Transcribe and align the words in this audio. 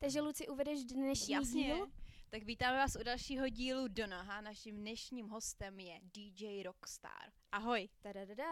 Takže 0.00 0.20
Luci, 0.20 0.48
uvedeš 0.48 0.84
dnešní 0.84 1.34
Jasně. 1.34 1.62
díl? 1.64 1.86
Tak 2.34 2.42
vítáme 2.42 2.78
vás 2.78 2.96
u 3.00 3.02
dalšího 3.02 3.48
dílu 3.48 3.88
Donaha. 3.88 4.40
Naším 4.40 4.76
dnešním 4.76 5.28
hostem 5.28 5.80
je 5.80 6.00
DJ 6.02 6.62
Rockstar. 6.62 7.30
Ahoj. 7.52 7.88
Tadadada. 8.02 8.44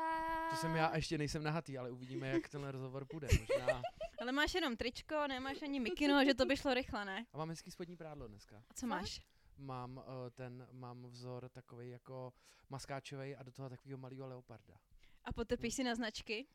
To 0.50 0.56
jsem 0.56 0.76
já 0.76 0.86
a 0.86 0.96
ještě 0.96 1.18
nejsem 1.18 1.42
nahatý, 1.42 1.78
ale 1.78 1.90
uvidíme, 1.90 2.28
jak 2.28 2.48
ten 2.48 2.64
rozhovor 2.64 3.06
půjde. 3.10 3.28
Možná. 3.40 3.82
Ale 4.20 4.32
máš 4.32 4.54
jenom 4.54 4.76
tričko, 4.76 5.26
nemáš 5.28 5.62
ani 5.62 5.80
mikinu, 5.80 6.24
že 6.24 6.34
to 6.34 6.46
by 6.46 6.56
šlo 6.56 6.74
rychle, 6.74 7.04
ne? 7.04 7.26
A 7.32 7.38
mám 7.38 7.48
hezký 7.48 7.70
spodní 7.70 7.96
prádlo 7.96 8.28
dneska. 8.28 8.64
A 8.70 8.74
co 8.74 8.87
máš? 8.87 9.20
Mám 9.59 9.96
uh, 9.96 10.04
ten, 10.34 10.68
mám 10.73 11.06
vzor 11.06 11.48
takový 11.48 11.88
jako 11.90 12.32
maskáčový 12.68 13.37
a 13.37 13.42
do 13.42 13.52
toho 13.52 13.68
takového 13.68 13.98
malého 13.98 14.26
leoparda. 14.26 14.74
A 15.24 15.32
potepíš 15.32 15.74
si 15.74 15.84
na 15.84 15.95
značky? 15.95 16.46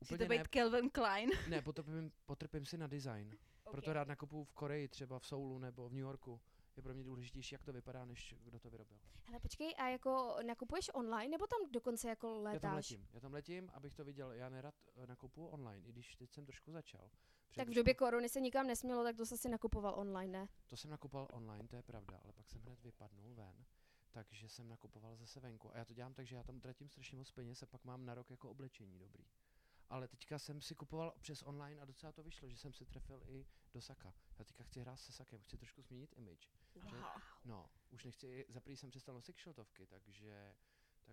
Musí 0.00 0.14
Úplně 0.14 0.26
to 0.26 0.30
být 0.30 0.38
ne, 0.38 0.62
Calvin 0.62 0.90
Klein. 0.90 1.30
ne 1.48 1.62
potrpím, 1.62 2.12
potrpím 2.26 2.66
si 2.66 2.78
na 2.78 2.86
design. 2.86 3.38
Proto 3.70 3.92
rád 3.92 4.08
nakupuju 4.08 4.44
v 4.44 4.52
Koreji, 4.52 4.88
třeba 4.88 5.18
v 5.18 5.26
Soulu 5.26 5.58
nebo 5.58 5.88
v 5.88 5.92
New 5.92 6.00
Yorku. 6.00 6.40
Je 6.76 6.82
pro 6.82 6.94
mě 6.94 7.04
důležitější, 7.04 7.54
jak 7.54 7.64
to 7.64 7.72
vypadá, 7.72 8.04
než 8.04 8.34
kdo 8.44 8.58
to 8.58 8.70
vyrobil. 8.70 8.98
Hele, 9.24 9.40
počkej, 9.40 9.74
a 9.78 9.88
jako 9.88 10.36
nakupuješ 10.46 10.90
online, 10.94 11.28
nebo 11.28 11.46
tam 11.46 11.60
dokonce 11.72 12.08
jako 12.08 12.28
Já 12.28 12.34
tam 12.34 12.44
letáš? 12.44 12.90
letím, 12.90 13.08
já 13.12 13.20
tam 13.20 13.32
letím, 13.32 13.70
abych 13.74 13.94
to 13.94 14.04
viděl. 14.04 14.32
Já 14.32 14.48
nerad 14.48 14.74
eh, 14.96 15.06
nakupuju 15.06 15.46
online, 15.46 15.86
i 15.86 15.92
když 15.92 16.16
teď 16.16 16.32
jsem 16.32 16.46
trošku 16.46 16.72
začal. 16.72 17.10
Protože 17.48 17.56
Tak 17.56 17.68
v 17.68 17.74
době 17.74 17.94
korony 17.94 18.28
se 18.28 18.40
nikam 18.40 18.66
nesmělo, 18.66 19.04
tak 19.04 19.16
to 19.16 19.26
jsi 19.26 19.34
asi 19.34 19.48
nakupoval 19.48 19.94
online, 19.98 20.38
ne? 20.38 20.48
To 20.66 20.76
jsem 20.76 20.90
nakupoval 20.90 21.28
online, 21.32 21.68
to 21.68 21.76
je 21.76 21.82
pravda, 21.82 22.18
ale 22.24 22.32
pak 22.32 22.48
jsem 22.48 22.60
hned 22.60 22.82
vypadnul 22.82 23.34
ven, 23.34 23.64
takže 24.12 24.48
jsem 24.48 24.68
nakupoval 24.68 25.16
zase 25.16 25.40
venku. 25.40 25.74
A 25.74 25.78
já 25.78 25.84
to 25.84 25.94
dělám 25.94 26.14
tak, 26.14 26.26
že 26.26 26.36
já 26.36 26.42
tam 26.42 26.56
utratím 26.56 26.88
strašně 26.88 27.16
moc 27.16 27.30
peněz 27.30 27.62
a 27.62 27.66
pak 27.66 27.84
mám 27.84 28.04
na 28.04 28.14
rok 28.14 28.30
jako 28.30 28.50
oblečení 28.50 28.98
dobrý. 28.98 29.24
Ale 29.90 30.08
teďka 30.08 30.38
jsem 30.38 30.60
si 30.60 30.74
kupoval 30.74 31.14
přes 31.20 31.42
online 31.42 31.80
a 31.80 31.84
docela 31.84 32.12
to 32.12 32.22
vyšlo, 32.22 32.48
že 32.48 32.56
jsem 32.56 32.72
si 32.72 32.84
trefil 32.86 33.22
i 33.26 33.46
do 33.74 33.80
Saka. 33.80 34.14
Já 34.38 34.44
teďka 34.44 34.64
chci 34.64 34.80
hrát 34.80 34.96
se 34.96 35.12
Sakem, 35.12 35.42
chci 35.42 35.56
trošku 35.56 35.82
změnit 35.82 36.14
image. 36.16 36.48
Že, 36.90 36.96
no, 37.44 37.70
už 37.90 38.04
nechci, 38.04 38.46
za 38.48 38.60
jsem 38.66 38.90
přestal 38.90 39.14
nosit 39.14 39.36
kšiltovky, 39.36 39.86
takže 39.86 40.54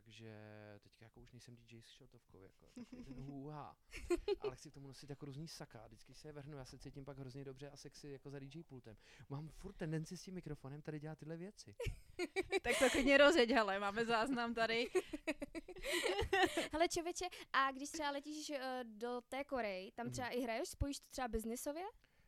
takže 0.01 0.35
teďka 0.83 1.05
jako 1.05 1.21
už 1.21 1.31
nejsem 1.31 1.55
DJ 1.55 1.81
s 1.81 1.85
kšiltovkou, 1.91 2.43
jako 2.43 2.65
takový 2.75 3.03
ten 3.05 3.19
hůha. 3.23 3.77
Ale 4.39 4.55
chci 4.55 4.71
k 4.71 4.73
tomu 4.73 4.87
nosit 4.87 5.09
jako 5.09 5.25
různý 5.25 5.47
saka 5.47 5.87
vždycky 5.87 6.13
se 6.13 6.27
je 6.27 6.31
vrhnu, 6.31 6.57
já 6.57 6.65
se 6.65 6.77
cítím 6.77 7.05
pak 7.05 7.17
hrozně 7.17 7.45
dobře 7.45 7.69
a 7.69 7.77
sexy 7.77 8.09
jako 8.09 8.29
za 8.29 8.39
DJ 8.39 8.63
pultem. 8.63 8.97
Mám 9.29 9.47
furt 9.49 9.73
tendenci 9.73 10.17
s 10.17 10.21
tím 10.23 10.33
mikrofonem 10.33 10.81
tady 10.81 10.99
dělat 10.99 11.19
tyhle 11.19 11.37
věci. 11.37 11.75
Tak 12.61 12.79
to 12.79 12.89
klidně 12.89 13.17
rozjeď, 13.17 13.49
hele, 13.51 13.79
máme 13.79 14.05
záznam 14.05 14.53
tady. 14.53 14.87
Hele, 16.71 16.87
čověče, 16.87 17.25
a 17.53 17.71
když 17.71 17.89
třeba 17.89 18.11
letíš 18.11 18.49
uh, 18.49 18.55
do 18.83 19.21
té 19.29 19.43
Koreji, 19.43 19.91
tam 19.91 20.05
Mhm. 20.05 20.11
třeba 20.13 20.27
i 20.29 20.39
hraješ, 20.41 20.69
spojíš 20.69 20.99
to 20.99 21.05
třeba 21.11 21.27
biznisově? 21.27 21.83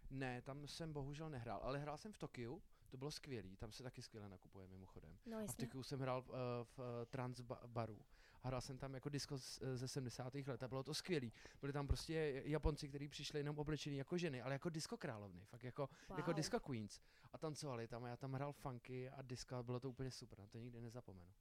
Ne, 0.09 0.41
tam 0.41 0.67
jsem 0.67 0.93
bohužel 0.93 1.29
nehrál, 1.29 1.59
ale 1.63 1.79
hrál 1.79 1.97
jsem 1.97 2.11
v 2.13 2.17
Tokiu, 2.17 2.61
to 2.87 2.97
bylo 2.97 3.11
skvělý, 3.11 3.55
tam 3.55 3.71
se 3.71 3.83
taky 3.83 4.01
skvěle 4.01 4.29
nakupuje 4.29 4.67
mimochodem. 4.67 5.17
No 5.25 5.37
A 5.37 5.51
v. 5.51 5.55
Tokiu 5.55 5.83
jsem 5.83 5.99
hrál 5.99 6.23
uh, 6.27 6.35
v 6.63 6.79
uh, 6.79 6.85
trans 7.09 7.41
ba- 7.41 7.61
baru. 7.67 7.99
A 8.43 8.47
hrál 8.47 8.61
jsem 8.61 8.77
tam 8.77 8.93
jako 8.93 9.09
disco 9.09 9.37
z, 9.37 9.59
eh, 9.61 9.77
ze 9.77 9.87
70. 9.87 10.35
let 10.35 10.63
a 10.63 10.67
bylo 10.67 10.83
to 10.83 10.93
skvělý. 10.93 11.33
Byli 11.61 11.73
tam 11.73 11.87
prostě 11.87 12.41
Japonci, 12.45 12.89
kteří 12.89 13.07
přišli 13.07 13.39
jenom 13.39 13.59
oblečení 13.59 13.97
jako 13.97 14.17
ženy, 14.17 14.41
ale 14.41 14.53
jako 14.53 14.69
disco 14.69 14.97
královny, 14.97 15.45
fakt 15.45 15.63
jako, 15.63 15.89
wow. 16.09 16.19
jako 16.19 16.33
disco 16.33 16.59
queens. 16.59 16.99
A 17.33 17.37
tancovali 17.37 17.87
tam 17.87 18.03
a 18.03 18.07
já 18.07 18.17
tam 18.17 18.33
hrál 18.33 18.53
funky 18.53 19.09
a 19.09 19.21
disco 19.21 19.55
a 19.55 19.63
bylo 19.63 19.79
to 19.79 19.89
úplně 19.89 20.11
super, 20.11 20.39
na 20.39 20.47
to 20.47 20.57
nikdy 20.57 20.81
nezapomenu. 20.81 21.31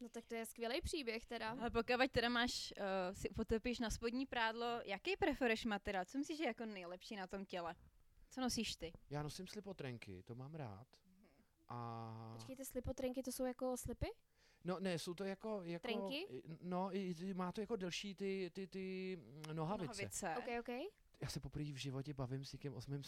No 0.00 0.08
tak 0.08 0.26
to 0.26 0.34
je 0.34 0.46
skvělý 0.46 0.80
příběh 0.80 1.26
teda. 1.26 1.50
Ale 1.50 1.70
pokud 1.70 2.12
teda 2.12 2.28
máš, 2.28 2.74
uh, 2.76 2.84
si 3.14 3.28
potepíš 3.28 3.78
na 3.78 3.90
spodní 3.90 4.26
prádlo, 4.26 4.80
jaký 4.84 5.16
preferuješ 5.16 5.64
materiál? 5.64 6.04
Co 6.04 6.18
myslíš, 6.18 6.38
že 6.38 6.44
je 6.44 6.48
jako 6.48 6.66
nejlepší 6.66 7.16
na 7.16 7.26
tom 7.26 7.44
těle? 7.44 7.74
Co 8.30 8.40
nosíš 8.40 8.76
ty? 8.76 8.92
Já 9.10 9.22
nosím 9.22 9.46
slipotrenky, 9.46 10.22
to 10.22 10.34
mám 10.34 10.54
rád. 10.54 10.86
A... 11.68 12.32
Počkejte, 12.32 12.64
slipotrenky, 12.64 13.22
to 13.22 13.32
jsou 13.32 13.44
jako 13.44 13.76
slipy? 13.76 14.06
No 14.64 14.80
ne, 14.80 14.98
jsou 14.98 15.14
to 15.14 15.24
jako... 15.24 15.60
jako 15.62 15.82
Trenky? 15.82 16.42
No, 16.62 16.90
má 17.34 17.52
to 17.52 17.60
jako 17.60 17.76
delší 17.76 18.14
ty, 18.14 18.50
ty, 18.54 18.66
ty 18.66 19.18
nohavice. 19.52 19.86
Nohavice. 19.86 20.34
OK, 20.38 20.60
OK. 20.60 20.92
Já 21.20 21.28
se 21.28 21.40
poprvé 21.40 21.64
v 21.72 21.76
životě 21.76 22.14
bavím 22.14 22.44
s 22.44 22.52
někým 22.52 22.74
o 22.74 22.80
svém 22.80 23.02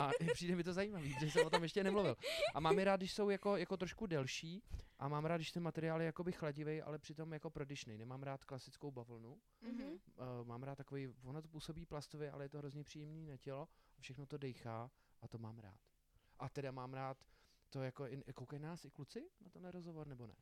a 0.00 0.10
přijde 0.32 0.56
mi 0.56 0.64
to 0.64 0.72
zajímavý, 0.72 1.14
že 1.20 1.26
jsem 1.30 1.46
o 1.46 1.50
tom 1.50 1.62
ještě 1.62 1.84
nemluvil. 1.84 2.16
A 2.54 2.60
mám 2.60 2.78
je 2.78 2.84
rád, 2.84 2.96
když 2.96 3.12
jsou 3.12 3.30
jako, 3.30 3.56
jako 3.56 3.76
trošku 3.76 4.06
delší 4.06 4.62
a 4.98 5.08
mám 5.08 5.24
rád, 5.24 5.36
když 5.36 5.52
ten 5.52 5.62
materiál 5.62 6.00
je 6.00 6.06
jakoby 6.06 6.32
chladivý, 6.32 6.82
ale 6.82 6.98
přitom 6.98 7.32
jako 7.32 7.50
prodyšný. 7.50 7.98
Nemám 7.98 8.22
rád 8.22 8.44
klasickou 8.44 8.90
bavlnu, 8.90 9.40
Mhm. 9.62 9.82
uh, 9.92 9.98
mám 10.44 10.62
rád 10.62 10.74
takový, 10.74 11.08
ono 11.24 11.42
to 11.42 11.48
působí 11.48 11.86
plastově, 11.86 12.30
ale 12.30 12.44
je 12.44 12.48
to 12.48 12.58
hrozně 12.58 12.84
příjemný 12.84 13.26
na 13.26 13.36
tělo 13.36 13.68
a 13.98 14.00
všechno 14.00 14.26
to 14.26 14.38
dejchá 14.38 14.90
a 15.20 15.28
to 15.28 15.38
mám 15.38 15.58
rád. 15.58 15.80
A 16.38 16.48
teda 16.48 16.70
mám 16.70 16.94
rád 16.94 17.24
to 17.70 17.82
jako, 17.82 18.06
koukají 18.34 18.62
nás 18.62 18.84
i 18.84 18.90
kluci 18.90 19.28
na 19.40 19.50
tenhle 19.50 19.70
rozhovor, 19.70 20.06
nebo 20.06 20.26
ne? 20.26 20.34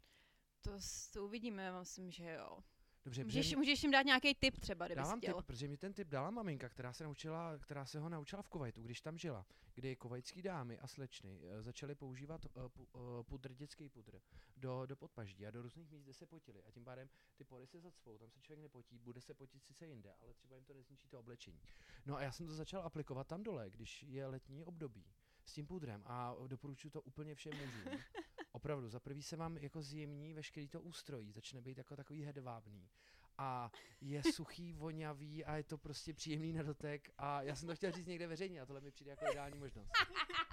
To, 0.60 0.70
to 1.12 1.24
uvidíme, 1.24 1.62
já 1.62 1.78
myslím, 1.78 2.10
že 2.10 2.32
jo. 2.32 2.58
Dobře, 3.06 3.24
Můžeš, 3.24 3.54
můžeš 3.54 3.82
jim 3.82 3.92
dát 3.92 4.02
nějaký 4.02 4.34
tip 4.34 4.58
třeba, 4.58 4.86
kdybys 4.86 5.02
Dávám 5.02 5.20
tip, 5.20 5.36
protože 5.36 5.68
mi 5.68 5.76
ten 5.76 5.92
tip 5.92 6.08
dala 6.08 6.30
maminka, 6.30 6.68
která 6.68 6.92
se, 6.92 7.04
naučila, 7.04 7.58
která 7.58 7.86
se 7.86 8.00
ho 8.00 8.08
naučila 8.08 8.42
v 8.42 8.48
Kuwaitu, 8.48 8.82
když 8.82 9.00
tam 9.00 9.18
žila, 9.18 9.46
kdy 9.74 9.96
kuvajtský 9.96 10.42
dámy 10.42 10.78
a 10.78 10.86
slečny 10.86 11.40
uh, 11.40 11.62
začaly 11.62 11.94
používat 11.94 12.44
uh, 12.44 12.68
pu, 12.68 12.88
pudr, 13.22 13.54
dětský 13.54 13.88
pudr 13.88 14.20
do, 14.56 14.86
do 14.86 14.96
podpaždí 14.96 15.46
a 15.46 15.50
do 15.50 15.62
různých 15.62 15.90
míst, 15.90 16.02
kde 16.02 16.14
se 16.14 16.26
potili. 16.26 16.62
A 16.64 16.70
tím 16.70 16.84
pádem 16.84 17.08
ty 17.36 17.44
pory 17.44 17.66
se 17.66 17.80
zacvou, 17.80 18.18
tam 18.18 18.30
se 18.30 18.40
člověk 18.40 18.62
nepotí, 18.62 18.98
bude 18.98 19.20
se 19.20 19.34
potit 19.34 19.64
sice 19.64 19.86
jinde, 19.86 20.14
ale 20.22 20.34
třeba 20.34 20.56
jim 20.56 20.64
to 20.64 20.74
nezničí 20.74 21.08
to 21.08 21.18
oblečení. 21.20 21.60
No 22.06 22.16
a 22.16 22.22
já 22.22 22.32
jsem 22.32 22.46
to 22.46 22.54
začal 22.54 22.82
aplikovat 22.82 23.26
tam 23.26 23.42
dole, 23.42 23.70
když 23.70 24.02
je 24.02 24.26
letní 24.26 24.64
období 24.64 25.04
s 25.44 25.52
tím 25.52 25.66
pudrem 25.66 26.02
a 26.06 26.36
doporučuji 26.46 26.90
to 26.90 27.02
úplně 27.02 27.34
všem 27.34 27.52
mužům. 27.58 27.84
Opravdu, 28.66 28.88
za 28.88 29.00
prvý 29.00 29.22
se 29.22 29.36
vám 29.36 29.56
jako 29.56 29.82
zjemní 29.82 30.34
veškerý 30.34 30.68
to 30.68 30.82
ústrojí, 30.82 31.32
začne 31.32 31.60
být 31.60 31.78
jako 31.78 31.96
takový 31.96 32.22
hedvábný 32.22 32.88
a 33.38 33.70
je 34.00 34.22
suchý, 34.32 34.72
vonavý 34.82 35.44
a 35.44 35.56
je 35.56 35.62
to 35.62 35.78
prostě 35.78 36.14
příjemný 36.14 36.52
na 36.52 36.62
dotek 36.62 37.10
a 37.18 37.42
já 37.42 37.56
jsem 37.56 37.68
to 37.68 37.74
chtěl 37.74 37.92
říct 37.92 38.06
někde 38.06 38.26
veřejně 38.26 38.60
a 38.60 38.66
tohle 38.66 38.80
mi 38.80 38.90
přijde 38.90 39.10
jako 39.10 39.24
ideální 39.32 39.58
možnost. 39.58 39.90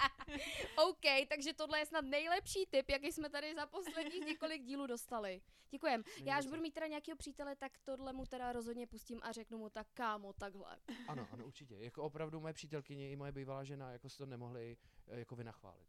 OK, 0.89 1.27
takže 1.29 1.53
tohle 1.53 1.79
je 1.79 1.85
snad 1.85 2.05
nejlepší 2.05 2.65
tip, 2.69 2.89
jaký 2.89 3.11
jsme 3.11 3.29
tady 3.29 3.55
za 3.55 3.65
posledních 3.65 4.25
několik 4.27 4.63
dílů 4.63 4.87
dostali. 4.87 5.41
Děkujem. 5.69 6.03
Není 6.15 6.27
Já 6.27 6.37
až 6.37 6.45
budu 6.45 6.61
mít 6.61 6.73
teda 6.73 6.87
nějakého 6.87 7.17
přítele, 7.17 7.55
tak 7.55 7.71
tohle 7.83 8.13
mu 8.13 8.25
teda 8.25 8.51
rozhodně 8.51 8.87
pustím 8.87 9.19
a 9.23 9.31
řeknu 9.31 9.57
mu 9.57 9.69
tak 9.69 9.87
kámo, 9.93 10.33
takhle. 10.33 10.77
Ano, 11.07 11.27
ano, 11.31 11.45
určitě. 11.45 11.75
Jako 11.75 12.03
opravdu 12.03 12.39
moje 12.39 12.53
přítelkyně 12.53 13.09
i 13.09 13.15
moje 13.15 13.31
bývalá 13.31 13.63
žena 13.63 13.91
jako 13.91 14.09
si 14.09 14.17
to 14.17 14.25
nemohli 14.25 14.77
eh, 15.07 15.19
jako 15.19 15.35
vynachválit. 15.35 15.87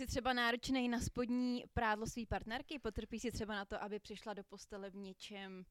Asi 0.00 0.06
třeba 0.06 0.32
náročný 0.32 0.88
na 0.88 1.00
spodní 1.00 1.64
prádlo 1.74 2.06
své 2.06 2.26
partnerky, 2.26 2.78
potrpí 2.78 3.20
si 3.20 3.32
třeba 3.32 3.54
na 3.54 3.64
to, 3.64 3.82
aby 3.82 3.98
přišla 3.98 4.34
do 4.34 4.44
postele 4.44 4.90
v 4.90 4.96
něčem, 4.96 5.64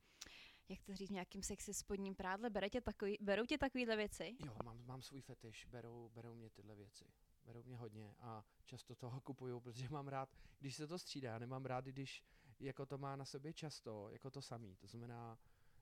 jak 0.70 0.84
to 0.84 0.96
říct, 0.96 1.10
nějakým 1.10 1.44
sexy 1.44 1.74
spodním 1.74 2.16
prádle. 2.16 2.50
Bere 2.50 2.70
tě 2.70 2.82
takový, 2.82 3.18
berou 3.22 3.46
tě 3.46 3.58
takovýhle 3.58 3.96
věci? 3.96 4.38
Jo, 4.46 4.56
mám, 4.64 4.86
mám 4.86 5.02
svůj 5.02 5.22
fetiš, 5.22 5.66
berou, 5.66 6.10
berou 6.10 6.36
mě 6.36 6.50
tyhle 6.50 6.76
věci. 6.76 7.06
Berou 7.46 7.64
mě 7.64 7.78
hodně 7.78 8.16
a 8.20 8.44
často 8.66 8.96
toho 8.96 9.22
kupuju, 9.22 9.60
protože 9.60 9.90
mám 9.90 10.08
rád, 10.08 10.30
když 10.60 10.76
se 10.76 10.88
to 10.88 11.00
střídá, 11.00 11.40
nemám 11.40 11.66
rád, 11.66 11.86
když 11.86 12.24
jako 12.60 12.86
to 12.86 12.98
má 12.98 13.16
na 13.16 13.26
sobě 13.26 13.54
často, 13.54 14.10
jako 14.10 14.32
to 14.32 14.42
samý. 14.42 14.76
To 14.76 14.88
znamená, 14.88 15.40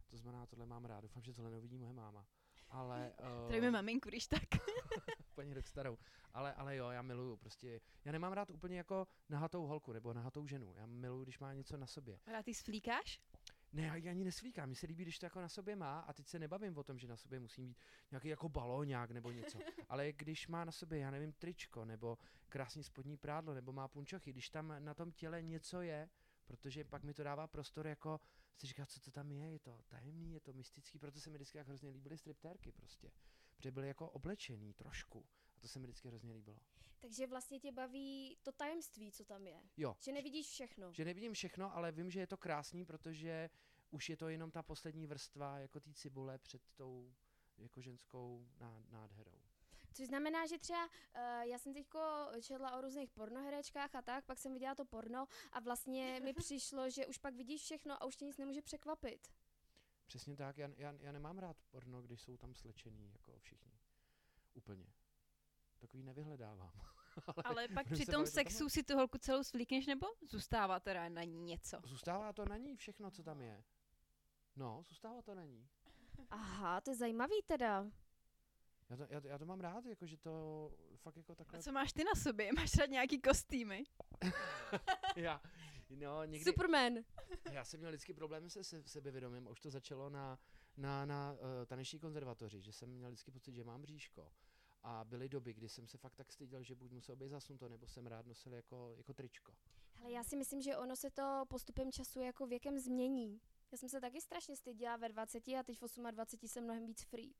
to 0.08 0.18
znamená, 0.18 0.46
tohle 0.46 0.66
mám 0.66 0.86
rád. 0.86 1.02
Doufám, 1.02 1.24
že 1.24 1.34
tohle 1.34 1.52
neuvidí 1.52 1.78
moje 1.78 1.94
máma. 1.94 2.28
Ale, 2.70 3.14
uh, 3.44 3.48
Tady 3.48 3.62
mi 3.62 3.72
maminku, 3.72 4.10
když 4.10 4.28
tak. 4.28 4.44
paní 5.36 5.54
rok 5.54 5.68
starou. 5.68 5.98
Ale, 6.34 6.54
ale 6.54 6.76
jo, 6.76 6.90
já 6.90 7.02
miluju 7.02 7.38
prostě, 7.38 7.82
já 8.06 8.12
nemám 8.12 8.34
rád 8.34 8.52
úplně 8.52 8.78
jako 8.78 9.08
nahatou 9.30 9.66
holku 9.66 9.94
nebo 9.94 10.14
nahatou 10.14 10.48
ženu. 10.48 10.74
Já 10.78 10.86
miluju, 10.86 11.24
když 11.24 11.40
má 11.40 11.54
něco 11.54 11.78
na 11.78 11.88
sobě. 11.88 12.20
Rád 12.28 12.46
ty 12.46 12.54
sflíkáš? 12.54 13.22
Ne, 13.74 13.82
já 13.84 13.96
ji 13.96 14.10
ani 14.10 14.24
nesvíkám. 14.24 14.68
Mně 14.68 14.76
se 14.76 14.88
líbí, 14.88 15.04
když 15.04 15.20
to 15.20 15.26
jako 15.26 15.42
na 15.42 15.50
sobě 15.50 15.76
má 15.76 16.00
a 16.00 16.14
teď 16.14 16.28
se 16.28 16.40
nebavím 16.40 16.78
o 16.78 16.84
tom, 16.84 17.00
že 17.00 17.08
na 17.08 17.18
sobě 17.18 17.40
musí 17.40 17.62
mít 17.62 17.78
nějaký 18.12 18.28
jako 18.28 18.50
balóňák 18.50 19.12
nebo 19.12 19.32
něco. 19.32 19.60
Ale 19.90 20.12
když 20.12 20.48
má 20.48 20.66
na 20.66 20.72
sobě, 20.72 21.00
já 21.00 21.12
nevím, 21.12 21.34
tričko 21.34 21.86
nebo 21.86 22.18
krásný 22.50 22.84
spodní 22.84 23.18
prádlo 23.18 23.54
nebo 23.54 23.74
má 23.74 23.88
punčochy, 23.88 24.34
když 24.34 24.50
tam 24.50 24.76
na 24.80 24.94
tom 24.94 25.12
těle 25.12 25.42
něco 25.42 25.82
je, 25.82 26.10
protože 26.46 26.84
pak 26.84 27.04
mi 27.04 27.14
to 27.14 27.24
dává 27.24 27.48
prostor 27.48 27.88
jako 27.88 28.20
si 28.58 28.68
říkat, 28.68 28.90
co 28.92 29.00
to 29.00 29.12
tam 29.12 29.32
je, 29.32 29.52
je 29.52 29.60
to 29.60 29.82
tajemný, 29.88 30.34
je 30.34 30.40
to 30.40 30.54
mystický, 30.54 31.00
proto 31.00 31.20
se 31.20 31.30
mi 31.30 31.36
vždycky 31.38 31.58
jak 31.58 31.68
hrozně 31.68 31.90
líbily 31.90 32.18
striptérky 32.18 32.72
prostě. 32.72 33.12
Protože 33.56 33.72
byly 33.72 33.88
jako 33.88 34.10
oblečený 34.10 34.74
trošku 34.74 35.26
a 35.56 35.60
to 35.60 35.68
se 35.68 35.80
mi 35.80 35.88
vždycky 35.88 36.08
hrozně 36.08 36.34
líbilo. 36.34 36.60
Takže 37.00 37.28
vlastně 37.28 37.60
tě 37.60 37.72
baví 37.72 38.38
to 38.44 38.52
tajemství, 38.52 39.12
co 39.12 39.24
tam 39.26 39.48
je. 39.48 39.64
Jo, 39.78 39.96
Že 40.00 40.12
nevidíš 40.12 40.48
všechno. 40.48 40.94
že 40.94 41.06
nevidím 41.06 41.34
všechno, 41.34 41.76
ale 41.76 41.92
vím, 41.92 42.10
že 42.12 42.20
je 42.20 42.28
to 42.28 42.38
krásný, 42.38 42.86
protože 42.86 43.50
už 43.92 44.10
je 44.10 44.18
to 44.18 44.30
jenom 44.30 44.52
ta 44.52 44.64
poslední 44.64 45.08
vrstva 45.08 45.60
jako 45.60 45.80
té 45.80 45.94
cibule 45.94 46.38
před 46.38 46.62
tou 46.76 47.16
jako 47.58 47.82
ženskou 47.82 48.48
ná- 48.60 48.84
nádherou. 48.90 49.42
Což 49.94 50.08
znamená, 50.08 50.46
že 50.46 50.58
třeba 50.58 50.86
uh, 50.86 50.92
já 51.42 51.60
jsem 51.60 51.74
teďko 51.74 52.00
četla 52.42 52.78
o 52.78 52.82
různých 52.82 53.12
pornoherečkách 53.12 53.96
a 53.96 54.02
tak, 54.02 54.26
pak 54.26 54.40
jsem 54.40 54.54
viděla 54.54 54.76
to 54.76 54.86
porno 54.86 55.28
a 55.52 55.60
vlastně 55.60 56.20
mi 56.24 56.34
přišlo, 56.44 56.90
že 56.90 57.06
už 57.06 57.18
pak 57.18 57.36
vidíš 57.36 57.62
všechno 57.62 58.04
a 58.04 58.06
už 58.06 58.16
tě 58.16 58.26
nic 58.26 58.38
nemůže 58.38 58.62
překvapit. 58.62 59.28
Přesně 60.06 60.36
tak, 60.36 60.58
já, 60.58 60.70
já, 60.78 60.94
já 61.00 61.12
nemám 61.12 61.38
rád 61.38 61.58
porno, 61.70 62.02
když 62.02 62.22
jsou 62.22 62.38
tam 62.38 62.56
slečený, 62.56 63.12
jako 63.12 63.40
všichni. 63.40 63.80
Úplně. 64.54 64.86
Takový 65.80 66.04
nevyhledávám. 66.04 66.72
Ale 67.46 67.68
pak 67.68 67.88
budeme 67.88 68.04
při 68.04 68.12
tom 68.12 68.26
sexu 68.26 68.70
si 68.70 68.84
tu 68.84 68.96
holku 68.96 69.18
celou 69.18 69.44
svlíkneš, 69.44 69.86
nebo 69.86 70.08
zůstává 70.22 70.80
teda 70.80 71.10
na 71.10 71.24
ní 71.24 71.40
něco? 71.42 71.82
Zůstává 71.86 72.34
to 72.34 72.46
na 72.46 72.58
ní 72.58 72.76
všechno, 72.76 73.12
co 73.12 73.24
tam 73.24 73.42
je. 73.42 73.64
No, 74.56 74.84
zůstává 74.88 75.22
to 75.22 75.36
na 75.36 75.46
ní. 75.46 75.68
Aha, 76.30 76.82
to 76.82 76.90
je 76.90 76.96
zajímavý 76.96 77.42
teda. 77.48 77.86
Já 78.90 78.98
to, 78.98 79.06
já, 79.10 79.22
já 79.24 79.38
to 79.38 79.46
mám 79.46 79.60
rád, 79.60 79.86
jako, 79.86 80.06
že 80.06 80.18
to 80.18 80.72
fakt 80.96 81.18
jako 81.18 81.32
A 81.32 81.36
takhle... 81.36 81.64
co 81.64 81.72
máš 81.72 81.94
ty 81.94 82.04
na 82.04 82.16
sobě? 82.16 82.50
Máš 82.56 82.76
rád 82.78 82.90
nějaký 82.90 83.22
kostýmy? 83.22 83.84
já, 85.16 85.42
no, 85.90 86.24
někdy, 86.24 86.52
Superman. 86.52 86.94
já 87.52 87.66
jsem 87.66 87.80
měl 87.80 87.92
vždycky 87.92 88.14
problémy 88.14 88.50
se, 88.50 88.64
se 88.64 88.84
sebevědomím 88.88 89.48
a 89.48 89.52
už 89.52 89.60
to 89.60 89.70
začalo 89.70 90.10
na, 90.10 90.40
na, 90.78 91.06
na 91.06 91.32
uh, 91.34 91.66
taneční 91.66 92.00
konzervatoři, 92.00 92.62
že 92.62 92.72
jsem 92.72 92.90
měl 92.90 93.10
vždycky 93.10 93.32
pocit, 93.32 93.54
že 93.54 93.64
mám 93.64 93.82
bříško. 93.82 94.32
A 94.84 95.04
byly 95.04 95.30
doby, 95.30 95.54
kdy 95.54 95.70
jsem 95.70 95.88
se 95.88 95.98
fakt 95.98 96.16
tak 96.16 96.32
styděl, 96.32 96.64
že 96.64 96.76
buď 96.76 96.92
musel 96.92 97.16
být 97.16 97.30
zasunuto, 97.30 97.70
nebo 97.70 97.88
jsem 97.88 98.08
rád 98.08 98.26
nosil 98.26 98.54
jako, 98.54 98.94
jako 98.98 99.14
tričko. 99.14 99.54
Ale 100.00 100.12
já 100.12 100.24
si 100.24 100.36
myslím, 100.36 100.62
že 100.62 100.78
ono 100.78 100.96
se 100.96 101.10
to 101.10 101.44
postupem 101.50 101.92
času 101.92 102.22
jako 102.22 102.48
věkem 102.48 102.80
změní. 102.80 103.42
Já 103.72 103.78
jsem 103.78 103.90
se 103.90 104.02
taky 104.02 104.22
strašně 104.22 104.56
styděla 104.56 104.98
ve 104.98 105.10
20 105.10 105.48
a 105.48 105.64
teď 105.64 105.82
v 105.82 106.12
28 106.12 106.48
jsem 106.48 106.64
mnohem 106.64 106.86
víc 106.86 107.04
free. 107.04 107.34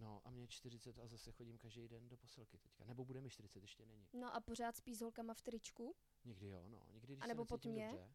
No 0.00 0.20
a 0.24 0.30
mě 0.30 0.42
je 0.42 0.48
40 0.48 0.98
a 0.98 1.06
zase 1.06 1.32
chodím 1.32 1.58
každý 1.58 1.88
den 1.88 2.08
do 2.08 2.16
posilky 2.16 2.58
teďka. 2.58 2.84
Nebo 2.84 3.04
bude 3.04 3.20
mi 3.20 3.30
40, 3.30 3.62
ještě 3.62 3.86
není. 3.86 4.06
No 4.12 4.34
a 4.34 4.40
pořád 4.40 4.76
spíš 4.76 4.98
s 4.98 5.00
holkama 5.00 5.34
v 5.34 5.42
tričku. 5.42 5.96
Někdy 6.24 6.48
jo, 6.48 6.64
no. 6.68 6.86
Někdy, 6.92 7.12
když 7.14 7.24
A 7.24 7.26
nebo 7.26 7.44
se 7.46 7.54
necítím 7.54 7.72
pod 7.72 7.74
mě? 7.76 7.88
dobře. 7.88 8.14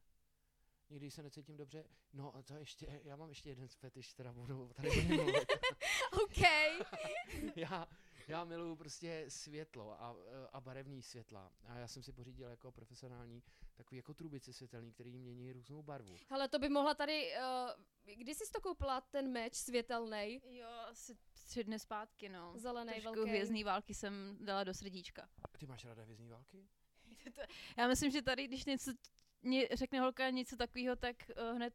Někdy 0.89 1.11
se 1.11 1.23
necítím 1.23 1.57
dobře. 1.57 1.85
No 2.13 2.35
a 2.35 2.41
to 2.41 2.53
ještě, 2.55 3.01
já 3.03 3.15
mám 3.15 3.29
ještě 3.29 3.49
jeden 3.49 3.67
fetiš, 3.67 4.13
teda 4.13 4.33
budu 4.33 4.71
tady 4.75 4.89
mluvit. 5.15 5.47
OK. 6.23 6.37
já, 7.55 7.87
já 8.27 8.43
miluju 8.43 8.75
prostě 8.75 9.25
světlo 9.27 10.01
a, 10.01 10.15
a 10.53 10.61
barevný 10.61 11.01
světla. 11.03 11.51
A 11.67 11.77
já 11.77 11.87
jsem 11.87 12.03
si 12.03 12.11
pořídil 12.11 12.49
jako 12.49 12.71
profesionální 12.71 13.43
takový 13.75 13.97
jako 13.97 14.13
trubice 14.13 14.53
světelný, 14.53 14.91
který 14.91 15.17
mění 15.17 15.51
různou 15.51 15.83
barvu. 15.83 16.15
Hele, 16.29 16.47
to 16.47 16.59
by 16.59 16.69
mohla 16.69 16.93
tady... 16.93 17.31
Uh, 18.05 18.15
kdy 18.15 18.35
jsi 18.35 18.51
to 18.51 18.61
koupila, 18.61 19.01
ten 19.01 19.31
meč 19.31 19.53
světelný, 19.53 20.41
Jo, 20.45 20.67
asi 20.69 21.17
tři 21.45 21.63
dny 21.63 21.79
zpátky, 21.79 22.29
no. 22.29 22.53
zelený, 22.57 22.91
Trošku 22.91 23.13
velký? 23.13 23.29
hvězdný 23.29 23.63
války 23.63 23.93
jsem 23.93 24.37
dala 24.41 24.63
do 24.63 24.73
srdíčka. 24.73 25.29
Ty 25.57 25.65
máš 25.65 25.85
ráda 25.85 26.03
hvězdní 26.03 26.29
války? 26.29 26.67
Já 27.77 27.87
myslím, 27.87 28.11
že 28.11 28.21
tady, 28.21 28.47
když 28.47 28.65
něco 28.65 28.91
mě 29.41 29.67
řekne 29.73 29.99
holka 29.99 30.29
něco 30.29 30.57
takového, 30.57 30.95
tak 30.95 31.31
uh, 31.49 31.55
hned 31.55 31.73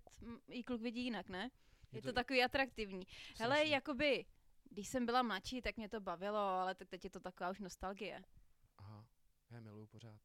jí 0.48 0.64
kluk 0.64 0.80
vidí 0.80 1.04
jinak, 1.04 1.28
ne? 1.28 1.50
Je 1.92 2.02
to 2.02 2.12
takový 2.12 2.42
atraktivní. 2.42 3.06
Hele, 3.38 3.66
jakoby, 3.66 4.26
když 4.70 4.88
jsem 4.88 5.06
byla 5.06 5.22
mladší, 5.22 5.62
tak 5.62 5.76
mě 5.76 5.88
to 5.88 6.00
bavilo, 6.00 6.38
ale 6.38 6.74
tak 6.74 6.88
teď 6.88 7.04
je 7.04 7.10
to 7.10 7.20
taková 7.20 7.50
už 7.50 7.60
nostalgie. 7.60 8.22
Aha, 8.78 9.04
já 9.50 9.56
je 9.56 9.60
miluju 9.60 9.86
pořád. 9.86 10.20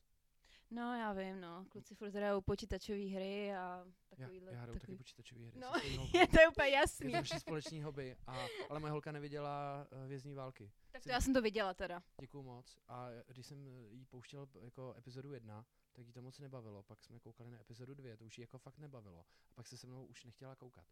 No, 0.71 0.95
já 0.95 1.13
vím, 1.13 1.42
no. 1.42 1.65
Kluci 1.69 1.95
furt 1.95 2.15
hrajou 2.15 2.42
počítačové 2.42 3.06
hry 3.09 3.56
a 3.56 3.56
Já, 3.56 3.86
takovýhle. 4.25 4.51
já 4.53 4.57
hraju 4.62 4.74
taky 4.74 4.80
takový... 4.81 4.97
počítačové 4.97 5.42
hry. 5.45 5.59
No, 5.59 5.71
je 6.19 6.27
to 6.27 6.38
úplně 6.51 6.68
Je 6.68 6.71
jasný. 6.74 7.12
to 7.12 7.18
naší 7.18 7.39
společný 7.39 7.81
hobby, 7.83 8.15
a, 8.27 8.45
ale 8.69 8.80
moje 8.80 8.92
holka 8.92 9.12
neviděla 9.12 9.88
uh, 9.92 10.03
hvězdní 10.06 10.36
války. 10.36 10.71
Tak 10.91 11.03
to 11.03 11.09
já 11.09 11.21
jsem 11.21 11.33
to 11.33 11.41
viděla 11.41 11.74
teda. 11.74 12.03
Děkuju 12.21 12.44
moc. 12.44 12.77
A 12.88 13.07
když 13.27 13.45
jsem 13.48 13.68
eh, 13.68 13.94
jí 13.94 14.06
pouštěl 14.06 14.48
jako 14.62 14.95
epizodu 14.98 15.33
jedna, 15.33 15.65
tak 15.94 16.06
jí 16.07 16.13
to 16.13 16.21
moc 16.21 16.39
nebavilo. 16.39 16.83
Pak 16.83 17.03
jsme 17.03 17.19
koukali 17.19 17.51
na 17.51 17.62
epizodu 17.62 17.94
dvě, 17.94 18.18
to 18.18 18.25
už 18.25 18.38
jí 18.38 18.41
jako 18.41 18.57
fakt 18.57 18.77
nebavilo. 18.77 19.25
A 19.51 19.53
pak 19.53 19.68
se 19.68 19.77
se 19.77 19.88
mnou 19.88 20.06
už 20.06 20.24
nechtěla 20.24 20.56
koukat. 20.56 20.86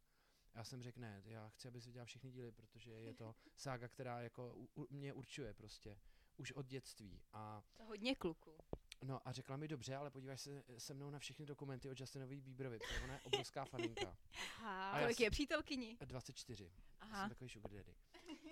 Já 0.55 0.63
jsem 0.63 0.83
řekl, 0.83 1.00
ne, 1.01 1.21
já 1.25 1.50
chci, 1.50 1.67
aby 1.67 1.79
viděla 1.79 2.05
všechny 2.05 2.31
díly, 2.31 2.51
protože 2.51 2.91
je 2.91 3.13
to 3.13 3.35
sága, 3.55 3.88
která 3.88 4.21
jako 4.21 4.53
u, 4.55 4.69
u, 4.75 4.88
mě 4.89 5.13
určuje 5.13 5.53
prostě 5.53 6.00
už 6.38 6.51
od 6.51 6.65
dětství. 6.65 7.21
A 7.33 7.63
To 7.77 7.83
hodně 7.85 8.15
kluků. 8.15 8.57
no 9.03 9.27
a 9.27 9.31
řekla 9.31 9.57
mi 9.57 9.67
dobře, 9.67 9.95
ale 9.95 10.09
podíváš 10.11 10.41
se 10.41 10.63
se 10.77 10.94
mnou 10.94 11.09
na 11.09 11.19
všechny 11.19 11.45
dokumenty 11.45 11.89
o 11.89 11.94
Justinovi 11.97 12.41
Bieberovi, 12.41 12.79
protože 12.79 13.01
ona 13.03 13.13
je 13.13 13.21
obrovská 13.21 13.65
faninka. 13.65 14.17
Aha. 14.57 14.91
A 14.91 15.00
Kolik 15.01 15.19
je 15.19 15.31
přítelkyní? 15.31 15.97
24. 16.05 16.63
Já 16.63 16.71
Aha. 16.99 17.21
jsem 17.23 17.29
takový 17.29 17.49
sugar 17.49 17.71
daddy. 17.71 17.95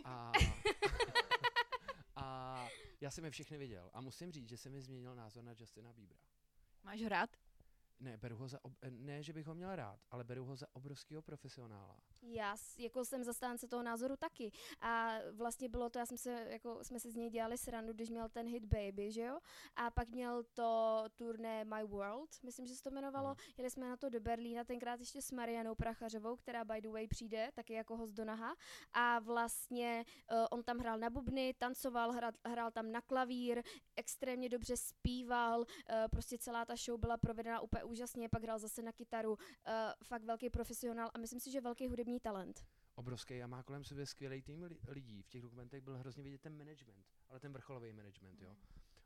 A, 0.04 0.32
a 2.16 2.68
já 3.02 3.12
jsem 3.12 3.26
je 3.26 3.32
všechny 3.32 3.58
viděl. 3.58 3.90
A 3.94 4.02
musím 4.02 4.32
říct, 4.32 4.50
že 4.50 4.58
se 4.58 4.70
mi 4.70 4.82
změnil 4.82 5.16
názor 5.16 5.44
na 5.44 5.54
Justina 5.58 5.94
Biebera. 5.94 6.22
Máš 6.84 7.02
ho 7.02 7.10
rád? 7.10 7.30
Ne, 8.02 8.18
beru 8.18 8.38
ho 8.38 8.48
za, 8.48 8.66
ob- 8.66 8.78
ne, 8.90 9.24
že 9.24 9.34
bych 9.34 9.48
ho 9.48 9.56
měl 9.56 9.76
rád, 9.76 10.00
ale 10.12 10.24
beru 10.24 10.46
ho 10.46 10.56
za 10.56 10.66
obrovského 10.74 11.22
profesionála. 11.22 12.00
Já 12.24 12.56
jako 12.78 13.06
jsem 13.06 13.24
zastánce 13.24 13.68
toho 13.68 13.84
názoru 13.84 14.16
taky. 14.18 14.52
A 14.82 15.14
vlastně 15.32 15.70
bylo 15.70 15.90
to, 15.90 16.00
já 16.00 16.06
jsem 16.06 16.18
se, 16.18 16.46
jako 16.50 16.84
jsme 16.84 17.00
si 17.00 17.12
z 17.12 17.16
něj 17.16 17.30
dělali 17.30 17.58
srandu, 17.58 17.94
když 17.94 18.10
měl 18.10 18.30
ten 18.30 18.48
hit 18.48 18.66
Baby, 18.66 19.12
že 19.12 19.22
jo? 19.22 19.40
A 19.76 19.92
pak 19.92 20.10
měl 20.10 20.44
to 20.54 21.04
turné 21.16 21.66
My 21.66 21.84
World, 21.84 22.30
myslím, 22.44 22.66
že 22.66 22.76
se 22.76 22.84
to 22.84 22.90
jmenovalo. 22.90 23.28
Ano. 23.28 23.36
Jeli 23.58 23.70
jsme 23.70 23.90
na 23.90 23.98
to 23.98 24.10
do 24.10 24.20
Berlína, 24.20 24.64
tenkrát 24.64 25.00
ještě 25.00 25.22
s 25.22 25.32
Marianou 25.32 25.76
Prachařovou, 25.76 26.36
která 26.36 26.66
by 26.66 26.82
the 26.82 26.90
way 26.90 27.08
přijde, 27.08 27.52
taky 27.54 27.74
jako 27.74 27.98
host 27.98 28.14
do 28.14 28.26
Naha. 28.26 28.56
A 28.94 29.20
vlastně 29.20 30.06
uh, 30.32 30.46
on 30.52 30.64
tam 30.64 30.78
hrál 30.78 31.00
na 31.00 31.10
bubny, 31.10 31.54
tancoval, 31.58 32.12
hrál, 32.12 32.32
hrál 32.46 32.72
tam 32.72 32.92
na 32.92 33.02
klavír, 33.02 33.64
extrémně 33.96 34.50
dobře 34.50 34.78
zpíval, 34.78 35.60
uh, 35.60 35.66
prostě 36.12 36.38
celá 36.38 36.66
ta 36.66 36.76
show 36.76 37.00
byla 37.00 37.18
provedena 37.18 37.60
úplně 37.60 37.84
úžasně, 37.84 38.30
pak 38.30 38.44
hrál 38.44 38.60
zase 38.60 38.82
na 38.82 38.92
kytaru, 38.92 39.32
uh, 39.32 39.38
fakt 40.04 40.24
velký 40.24 40.50
profesionál 40.50 41.12
a 41.14 41.18
myslím 41.18 41.40
si, 41.40 41.52
že 41.52 41.62
velký 41.62 41.88
hudební 41.88 42.11
talent. 42.20 42.68
Obrovský 42.96 43.44
a 43.44 43.48
má 43.48 43.64
kolem 43.64 43.84
sebe 43.84 44.06
skvělý 44.06 44.42
tým 44.42 44.64
li- 44.64 44.80
lidí. 44.88 45.22
V 45.22 45.30
těch 45.30 45.42
dokumentech 45.42 45.82
byl 45.82 45.98
hrozně 45.98 46.24
vidět 46.24 46.42
ten 46.42 46.58
management, 46.58 47.06
ale 47.30 47.40
ten 47.40 47.54
vrcholový 47.54 47.94
management, 47.94 48.42
jo. 48.42 48.56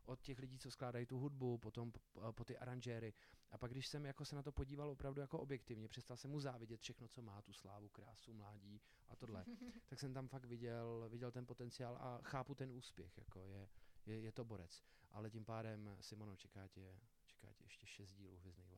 Od 0.05 0.21
těch 0.21 0.39
lidí, 0.39 0.59
co 0.59 0.71
skládají 0.71 1.05
tu 1.05 1.17
hudbu, 1.19 1.57
potom 1.57 1.91
p- 1.91 1.99
p- 2.13 2.19
po 2.31 2.43
ty 2.45 2.57
aranžéry. 2.57 3.13
A 3.51 3.57
pak, 3.57 3.71
když 3.71 3.87
jsem 3.87 4.05
jako 4.05 4.25
se 4.25 4.35
na 4.35 4.43
to 4.43 4.51
podíval 4.51 4.89
opravdu 4.89 5.21
jako 5.21 5.39
objektivně, 5.39 5.87
přestal 5.87 6.17
jsem 6.17 6.31
mu 6.31 6.39
závidět 6.39 6.81
všechno, 6.81 7.07
co 7.07 7.21
má, 7.21 7.41
tu 7.41 7.53
slávu, 7.53 7.89
krásu, 7.89 8.33
mládí 8.33 8.81
a 9.07 9.15
tohle, 9.15 9.45
tak 9.85 9.99
jsem 9.99 10.13
tam 10.13 10.27
fakt 10.27 10.45
viděl, 10.45 11.05
viděl 11.09 11.31
ten 11.31 11.45
potenciál 11.45 11.97
a 11.99 12.19
chápu 12.23 12.55
ten 12.55 12.71
úspěch, 12.71 13.17
jako 13.17 13.39
je, 13.41 13.69
je, 14.05 14.19
je 14.19 14.31
to 14.31 14.45
borec. 14.45 14.83
Ale 15.11 15.29
tím 15.31 15.45
pádem, 15.45 15.97
Simono, 16.01 16.35
čeká 16.35 16.67
tě, 16.67 16.99
čeká 17.25 17.53
tě 17.53 17.63
ještě 17.63 17.87
šest 17.87 18.13
dílů 18.13 18.37
Hvězdných. 18.37 18.74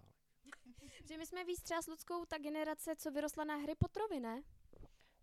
Že 1.06 1.18
my 1.18 1.26
jsme 1.26 1.44
víc 1.44 1.62
třeba 1.62 1.82
s 1.82 1.88
Ludskou 1.88 2.26
ta 2.26 2.38
generace, 2.38 2.96
co 2.96 3.12
vyrostla 3.12 3.44
na 3.44 3.56
hry 3.56 3.76
Potrovy, 3.76 4.20
ne? 4.20 4.44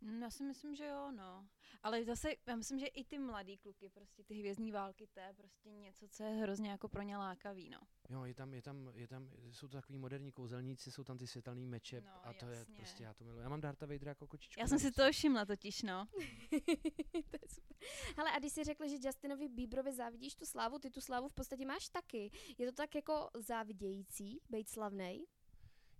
Mm, 0.05 0.23
Já 0.23 0.31
si 0.31 0.45
myslím, 0.45 0.75
že 0.75 0.87
jo, 0.87 1.11
no. 1.13 1.49
Ale 1.83 2.05
zase, 2.05 2.29
já 2.47 2.57
myslím, 2.57 2.79
že 2.79 2.87
i 2.87 3.05
ty 3.05 3.19
mladý 3.19 3.59
kluky, 3.59 3.89
prostě 3.89 4.25
ty 4.25 4.35
hvězdní 4.35 4.73
války, 4.73 5.07
to 5.07 5.21
je 5.21 5.33
prostě 5.35 5.69
něco, 5.71 6.09
co 6.09 6.23
je 6.25 6.31
hrozně 6.31 6.71
jako 6.71 6.89
pro 6.89 7.03
ně 7.03 7.17
lákavý, 7.17 7.71
no. 7.71 7.79
Jo, 8.11 8.25
je 8.25 8.35
tam, 8.35 8.55
je 8.55 8.63
tam, 8.63 8.91
je 8.95 9.09
tam, 9.09 9.31
jsou 9.51 9.69
to 9.69 9.77
takový 9.77 9.99
moderní 9.99 10.33
kouzelníci, 10.33 10.93
jsou 10.93 11.05
tam 11.05 11.19
ty 11.19 11.27
světelný 11.27 11.67
meče 11.67 12.01
No, 12.01 12.27
a 12.27 12.33
to 12.33 12.47
je 12.49 12.59
jasně. 12.59 12.75
prostě, 12.77 13.05
já 13.05 13.15
to 13.15 13.25
miluji. 13.25 13.43
Já 13.43 13.49
mám 13.49 13.61
Darta 13.61 13.87
Vadera 13.87 14.11
jako 14.11 14.27
kočičku. 14.27 14.61
Já 14.61 14.67
jsem 14.67 14.79
si 14.79 14.93
to 14.93 15.13
všimla 15.13 15.45
totiž, 15.45 15.83
no. 15.83 16.07
to 17.31 17.37
je 17.43 17.49
super. 17.49 17.77
Hele, 18.17 18.31
a 18.33 18.39
když 18.39 18.53
jsi 18.53 18.65
řekl, 18.65 18.89
že 18.89 18.97
Justinovi 19.09 19.49
Bieberovi 19.49 19.93
závidíš 19.93 20.35
tu 20.35 20.47
slávu, 20.47 20.79
ty 20.79 20.91
tu 20.91 21.01
slávu 21.01 21.29
v 21.29 21.33
podstatě 21.35 21.67
máš 21.67 21.89
taky. 21.89 22.31
Je 22.59 22.67
to 22.67 22.73
tak 22.73 22.95
jako 22.95 23.31
závidějící, 23.35 24.41
být 24.51 24.69
slavnej? 24.69 25.27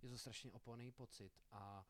je 0.01 0.09
to 0.11 0.17
strašně 0.17 0.51
oponý 0.51 0.91
pocit 0.91 1.31
a 1.51 1.85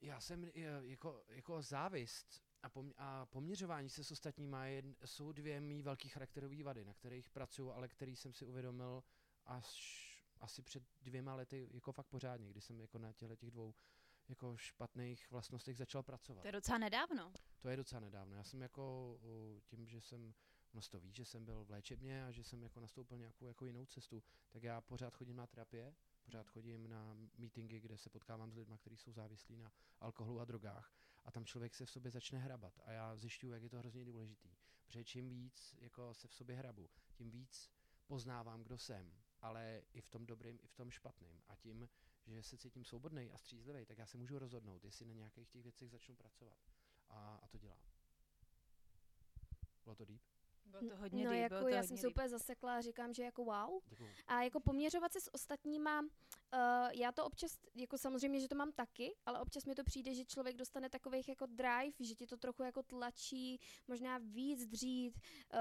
já 0.00 0.20
jsem 0.20 0.44
eh, 0.44 0.50
jako, 0.82 1.24
jako 1.28 1.62
závist 1.62 2.42
a, 2.62 2.68
pom, 2.68 2.92
a 2.96 3.26
poměřování 3.26 3.90
se 3.90 4.04
s 4.04 4.10
ostatníma 4.10 4.66
je, 4.66 4.82
jsou 5.04 5.32
dvě 5.32 5.60
mý 5.60 5.82
velký 5.82 6.08
charakterové 6.08 6.62
vady, 6.62 6.84
na 6.84 6.94
kterých 6.94 7.30
pracuji, 7.30 7.72
ale 7.72 7.88
který 7.88 8.16
jsem 8.16 8.32
si 8.32 8.46
uvědomil 8.46 9.04
až 9.44 10.00
asi 10.40 10.62
před 10.62 10.82
dvěma 11.02 11.34
lety 11.34 11.68
jako 11.72 11.92
fakt 11.92 12.06
pořádně, 12.06 12.48
kdy 12.48 12.60
jsem 12.60 12.80
jako 12.80 12.98
na 12.98 13.12
těchto 13.12 13.36
těch 13.36 13.50
dvou 13.50 13.74
jako 14.28 14.56
špatných 14.56 15.30
vlastnostech 15.30 15.76
začal 15.76 16.02
pracovat. 16.02 16.40
To 16.42 16.48
je 16.48 16.52
docela 16.52 16.78
nedávno. 16.78 17.32
To 17.60 17.68
je 17.68 17.76
docela 17.76 18.00
nedávno. 18.00 18.36
Já 18.36 18.44
jsem 18.44 18.62
jako 18.62 19.18
tím, 19.64 19.86
že 19.86 20.00
jsem, 20.00 20.34
no 20.74 20.80
to 20.90 21.00
ví, 21.00 21.12
že 21.12 21.24
jsem 21.24 21.44
byl 21.44 21.64
v 21.64 21.70
léčebně 21.70 22.24
a 22.24 22.30
že 22.30 22.44
jsem 22.44 22.62
jako 22.62 22.80
nastoupil 22.80 23.18
nějakou 23.18 23.46
jako 23.46 23.66
jinou 23.66 23.86
cestu, 23.86 24.22
tak 24.50 24.62
já 24.62 24.80
pořád 24.80 25.16
chodím 25.16 25.36
na 25.36 25.46
terapie, 25.46 25.94
pořád 26.30 26.48
chodím 26.50 26.88
na 26.88 27.16
meetingy, 27.38 27.80
kde 27.80 27.98
se 27.98 28.10
potkávám 28.10 28.52
s 28.52 28.56
lidmi, 28.56 28.78
kteří 28.78 28.96
jsou 28.96 29.12
závislí 29.12 29.56
na 29.56 29.72
alkoholu 30.00 30.40
a 30.40 30.44
drogách 30.44 30.94
a 31.24 31.30
tam 31.30 31.44
člověk 31.44 31.74
se 31.74 31.86
v 31.86 31.90
sobě 31.90 32.10
začne 32.10 32.38
hrabat 32.38 32.80
a 32.84 32.92
já 32.92 33.16
zjišťuju, 33.16 33.52
jak 33.52 33.62
je 33.62 33.70
to 33.70 33.78
hrozně 33.78 34.04
důležitý, 34.04 34.56
protože 34.84 35.04
čím 35.04 35.28
víc 35.28 35.74
jako 35.78 36.14
se 36.14 36.28
v 36.28 36.34
sobě 36.34 36.56
hrabu, 36.56 36.90
tím 37.12 37.30
víc 37.30 37.70
poznávám, 38.06 38.62
kdo 38.62 38.78
jsem, 38.78 39.14
ale 39.40 39.82
i 39.92 40.00
v 40.00 40.08
tom 40.08 40.26
dobrým, 40.26 40.58
i 40.62 40.66
v 40.66 40.74
tom 40.74 40.90
špatným 40.90 41.42
a 41.48 41.56
tím, 41.56 41.88
že 42.26 42.42
se 42.42 42.58
cítím 42.58 42.84
svobodný 42.84 43.32
a 43.32 43.38
střízlivý, 43.38 43.86
tak 43.86 43.98
já 43.98 44.06
se 44.06 44.18
můžu 44.18 44.38
rozhodnout, 44.38 44.84
jestli 44.84 45.06
na 45.06 45.14
nějakých 45.14 45.48
těch 45.48 45.62
věcech 45.62 45.90
začnu 45.90 46.16
pracovat. 46.16 46.58
A, 47.08 47.34
a 47.42 47.48
to 47.48 47.58
dělám. 47.58 47.82
Bylo 49.84 49.96
to 49.96 50.04
deep? 50.04 50.22
Bylo 50.70 50.90
to 50.90 50.96
hodně 50.96 51.24
no 51.24 51.30
deep, 51.30 51.42
jako 51.42 51.54
bylo 51.54 51.62
to 51.62 51.68
já 51.68 51.76
hodně 51.76 51.88
jsem 51.88 51.96
se 51.96 52.02
deep. 52.06 52.12
úplně 52.12 52.28
zasekla 52.28 52.76
a 52.76 52.80
říkám, 52.80 53.12
že 53.12 53.22
jako 53.22 53.44
wow. 53.44 53.80
Děkuju. 53.88 54.10
A 54.26 54.42
jako 54.42 54.60
poměřovat 54.60 55.12
se 55.12 55.20
s 55.20 55.34
ostatníma, 55.34 56.00
uh, 56.00 56.08
já 56.92 57.12
to 57.12 57.24
občas, 57.24 57.58
jako 57.74 57.98
samozřejmě, 57.98 58.40
že 58.40 58.48
to 58.48 58.54
mám 58.54 58.72
taky, 58.72 59.16
ale 59.26 59.40
občas 59.40 59.64
mi 59.64 59.74
to 59.74 59.84
přijde, 59.84 60.14
že 60.14 60.24
člověk 60.24 60.56
dostane 60.56 60.90
takových 60.90 61.28
jako 61.28 61.46
drive, 61.46 61.92
že 62.00 62.14
ti 62.14 62.26
to 62.26 62.36
trochu 62.36 62.62
jako 62.62 62.82
tlačí, 62.82 63.60
možná 63.88 64.18
víc 64.18 64.66
dřít, 64.66 65.18
uh, 65.54 65.60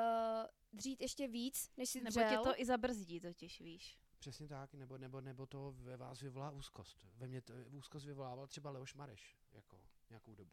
dřít 0.74 1.01
ještě 1.01 1.28
víc, 1.28 1.70
než 1.78 1.89
si 1.89 2.01
Nebo 2.01 2.10
dřel. 2.10 2.30
tě 2.30 2.38
to 2.38 2.62
i 2.62 2.66
zabrzdí 2.66 3.20
totiž, 3.20 3.62
víš. 3.62 3.98
Přesně 4.20 4.48
tak, 4.48 4.74
nebo, 4.74 4.98
nebo, 4.98 5.22
nebo 5.22 5.46
to 5.46 5.72
ve 5.78 5.98
vás 5.98 6.22
vyvolá 6.22 6.51
úzkost. 6.51 7.06
Ve 7.18 7.28
mně 7.28 7.42
to, 7.42 7.54
úzkost 7.72 8.06
vyvolával 8.06 8.48
třeba 8.48 8.72
Leoš 8.72 8.94
Mareš, 8.94 9.38
jako 9.51 9.82
nějakou 10.10 10.36
dobu. 10.36 10.51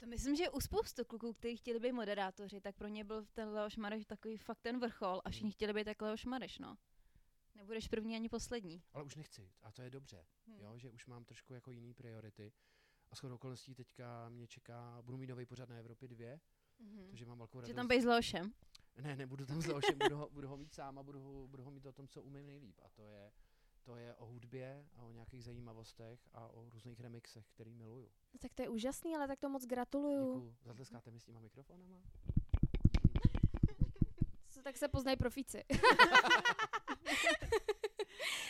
To 0.00 0.06
myslím, 0.06 0.36
že 0.36 0.50
u 0.50 0.60
spoustu 0.60 1.04
kluků, 1.04 1.32
kteří 1.32 1.56
chtěli 1.56 1.78
být 1.80 1.92
moderátoři, 1.92 2.60
tak 2.60 2.76
pro 2.76 2.88
ně 2.88 3.04
byl 3.04 3.26
ten 3.34 3.48
Leoš 3.48 3.76
Mareš 3.76 4.04
takový 4.06 4.36
fakt 4.36 4.58
ten 4.60 4.80
vrchol 4.80 5.20
a 5.24 5.30
všichni 5.30 5.50
chtěli 5.50 5.72
být 5.72 5.86
jak 5.86 6.02
Leoš 6.02 6.24
Mareš, 6.24 6.58
no. 6.58 6.76
Nebudeš 7.54 7.88
první 7.88 8.14
ani 8.16 8.28
poslední. 8.28 8.82
Ale 8.92 9.04
už 9.04 9.16
nechci 9.16 9.50
a 9.62 9.72
to 9.72 9.82
je 9.82 9.90
dobře, 9.90 10.26
Hmm. 10.46 10.60
jo, 10.60 10.78
že 10.78 10.90
už 10.90 11.06
mám 11.06 11.24
trošku 11.24 11.54
jako 11.54 11.70
jiný 11.70 11.94
priority. 11.94 12.52
A 13.10 13.14
shodou 13.14 13.34
okolností 13.34 13.74
teďka 13.74 14.28
mě 14.28 14.46
čeká, 14.46 15.02
budu 15.02 15.18
mít 15.18 15.26
nový 15.26 15.46
pořad 15.46 15.68
na 15.68 15.76
Evropě 15.76 16.08
2, 16.08 16.38
Mhm. 16.78 17.06
takže 17.10 17.26
mám 17.26 17.38
velkou 17.38 17.58
Že 17.58 17.62
radost. 17.62 17.76
tam 17.76 17.86
bejš 17.88 18.02
s 18.02 18.06
Leošem. 18.06 18.52
Ne, 18.96 19.16
nebudu 19.16 19.46
tam 19.46 19.62
s 19.62 19.66
Leošem, 19.66 19.98
budu 19.98 20.16
ho, 20.16 20.28
budu 20.30 20.48
ho 20.48 20.56
mít 20.56 20.74
sám 20.74 20.98
a 20.98 21.02
budu 21.02 21.20
ho, 21.20 21.48
budu 21.48 21.62
ho 21.64 21.70
mít 21.70 21.86
o 21.86 21.92
tom, 21.92 22.08
co 22.08 22.22
umím 22.22 22.46
nejlíp. 22.46 22.80
A 22.82 22.88
to 22.88 23.02
je, 23.02 23.32
to 23.86 23.96
je 23.96 24.14
o 24.14 24.26
hudbě 24.26 24.86
a 24.96 25.02
o 25.02 25.12
nějakých 25.12 25.44
zajímavostech 25.44 26.20
a 26.32 26.48
o 26.48 26.70
různých 26.70 27.00
remixech, 27.00 27.46
který 27.48 27.74
miluju. 27.74 28.10
No, 28.34 28.38
tak 28.38 28.54
to 28.54 28.62
je 28.62 28.68
úžasný, 28.68 29.16
ale 29.16 29.28
tak 29.28 29.40
to 29.40 29.48
moc 29.48 29.66
gratuluju. 29.66 30.34
Děkuju. 30.34 30.56
Zatleskáte 30.62 31.10
mi 31.10 31.20
s 31.20 31.24
těma 31.24 31.40
mikrofonama? 31.40 32.02
Co, 34.48 34.62
tak 34.62 34.76
se 34.76 34.88
poznají 34.88 35.16
profíci. 35.16 35.64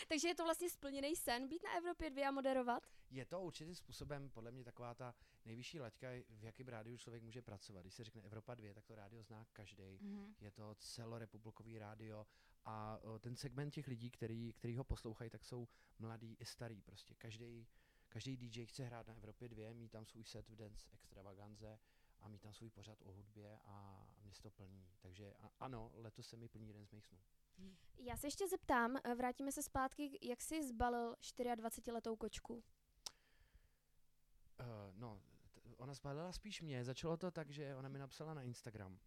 Takže 0.09 0.29
je 0.29 0.35
to 0.35 0.45
vlastně 0.45 0.71
splněný 0.71 1.17
sen 1.17 1.49
být 1.49 1.63
na 1.65 1.77
Evropě 1.77 2.11
2 2.11 2.29
a 2.29 2.31
moderovat? 2.31 2.83
Je 3.11 3.25
to 3.25 3.41
určitým 3.41 3.75
způsobem 3.75 4.31
podle 4.31 4.51
mě 4.51 4.65
taková 4.65 4.95
ta 4.95 5.15
nejvyšší 5.45 5.81
laťka, 5.81 6.09
v 6.29 6.45
jakém 6.45 6.69
rádiu 6.69 6.97
člověk 6.99 7.23
může 7.23 7.43
pracovat. 7.43 7.81
Když 7.81 7.95
se 7.95 8.05
řekne 8.05 8.23
Evropa 8.23 8.55
2, 8.55 8.75
tak 8.75 8.85
to 8.85 8.95
rádio 8.95 9.23
zná 9.23 9.47
každý. 9.53 9.99
Mhm. 10.01 10.35
Je 10.41 10.51
to 10.51 10.75
celorepublikový 10.75 11.79
rádio 11.79 12.27
a 12.67 13.01
ten 13.21 13.37
segment 13.37 13.71
těch 13.71 13.87
lidí, 13.87 14.11
který, 14.11 14.53
který 14.53 14.77
ho 14.77 14.85
poslouchají, 14.85 15.31
tak 15.31 15.45
jsou 15.45 15.69
mladí 15.99 16.37
i 16.41 16.45
starý. 16.45 16.83
Prostě 16.83 17.15
každý 17.15 17.67
každý 18.09 18.37
DJ 18.37 18.67
chce 18.67 18.85
hrát 18.85 19.07
na 19.07 19.15
Evropě 19.15 19.49
2, 19.49 19.73
mít 19.73 19.89
tam 19.89 20.07
svůj 20.07 20.25
set 20.25 20.49
v 20.49 20.57
Dance 20.57 20.89
Extravaganze 20.93 21.79
a 22.21 22.29
mít 22.29 22.43
tam 22.43 22.53
svůj 22.53 22.71
pořad 22.71 23.03
o 23.03 23.13
hudbě 23.13 23.59
a 23.65 24.07
mě 24.23 24.33
se 24.33 24.43
to 24.43 24.51
plní. 24.51 24.89
Takže 25.01 25.35
a, 25.35 25.51
ano, 25.61 25.91
letos 25.95 26.29
se 26.29 26.37
mi 26.37 26.49
plní 26.49 26.69
jeden 26.69 26.87
z 26.87 26.91
mých 26.91 27.07
snů. 27.07 27.19
Já 27.99 28.17
se 28.17 28.27
ještě 28.27 28.49
zeptám, 28.49 28.97
eh, 29.05 29.15
vrátíme 29.15 29.53
se 29.53 29.63
zpátky, 29.63 30.19
jak 30.23 30.41
jsi 30.43 30.69
zbalil 30.69 31.13
24-letou 31.13 32.17
kočku? 32.17 32.55
Uh, 32.55 32.63
no, 34.95 35.23
t- 35.53 35.61
ona 35.77 35.95
zbalila 35.95 36.33
spíš 36.33 36.63
mě. 36.63 36.85
Začalo 36.85 37.17
to 37.17 37.31
tak, 37.31 37.51
že 37.51 37.77
ona 37.77 37.89
mi 37.89 37.99
napsala 37.99 38.35
na 38.35 38.43
Instagram. 38.43 38.99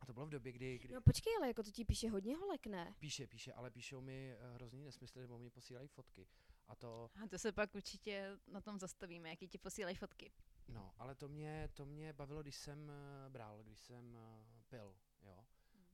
A 0.00 0.06
to 0.06 0.12
bylo 0.12 0.26
v 0.26 0.30
době, 0.30 0.52
kdy, 0.52 0.78
kdy 0.78 0.94
No 0.94 1.00
počkej, 1.00 1.36
ale 1.36 1.46
jako 1.48 1.62
to 1.62 1.70
ti 1.70 1.84
píše 1.84 2.10
hodně 2.10 2.36
holek, 2.36 2.66
ne? 2.66 2.94
píše, 2.98 3.26
píše, 3.26 3.52
ale 3.52 3.70
píšou 3.70 4.00
mi 4.00 4.32
eh, 4.32 4.54
hrozný 4.54 4.84
nesmysly, 4.84 5.20
nebo 5.22 5.38
mi 5.38 5.50
posílají 5.50 5.88
fotky. 5.88 6.28
A 6.68 6.74
to, 6.76 7.10
A 7.24 7.28
to 7.28 7.38
se 7.38 7.52
pak 7.52 7.74
určitě 7.74 8.38
na 8.46 8.60
tom 8.60 8.78
zastavíme, 8.78 9.28
jaký 9.30 9.48
ti 9.48 9.58
posílají 9.58 9.96
fotky. 9.96 10.32
no, 10.68 10.92
ale 10.98 11.14
to 11.14 11.28
mě, 11.28 11.68
to 11.74 11.86
mě 11.86 12.12
bavilo, 12.12 12.42
když 12.42 12.56
jsem 12.56 12.90
eh, 12.90 13.28
bral, 13.30 13.62
když 13.62 13.80
jsem 13.80 14.16
eh, 14.16 14.44
pil, 14.68 14.96
jo. 15.22 15.44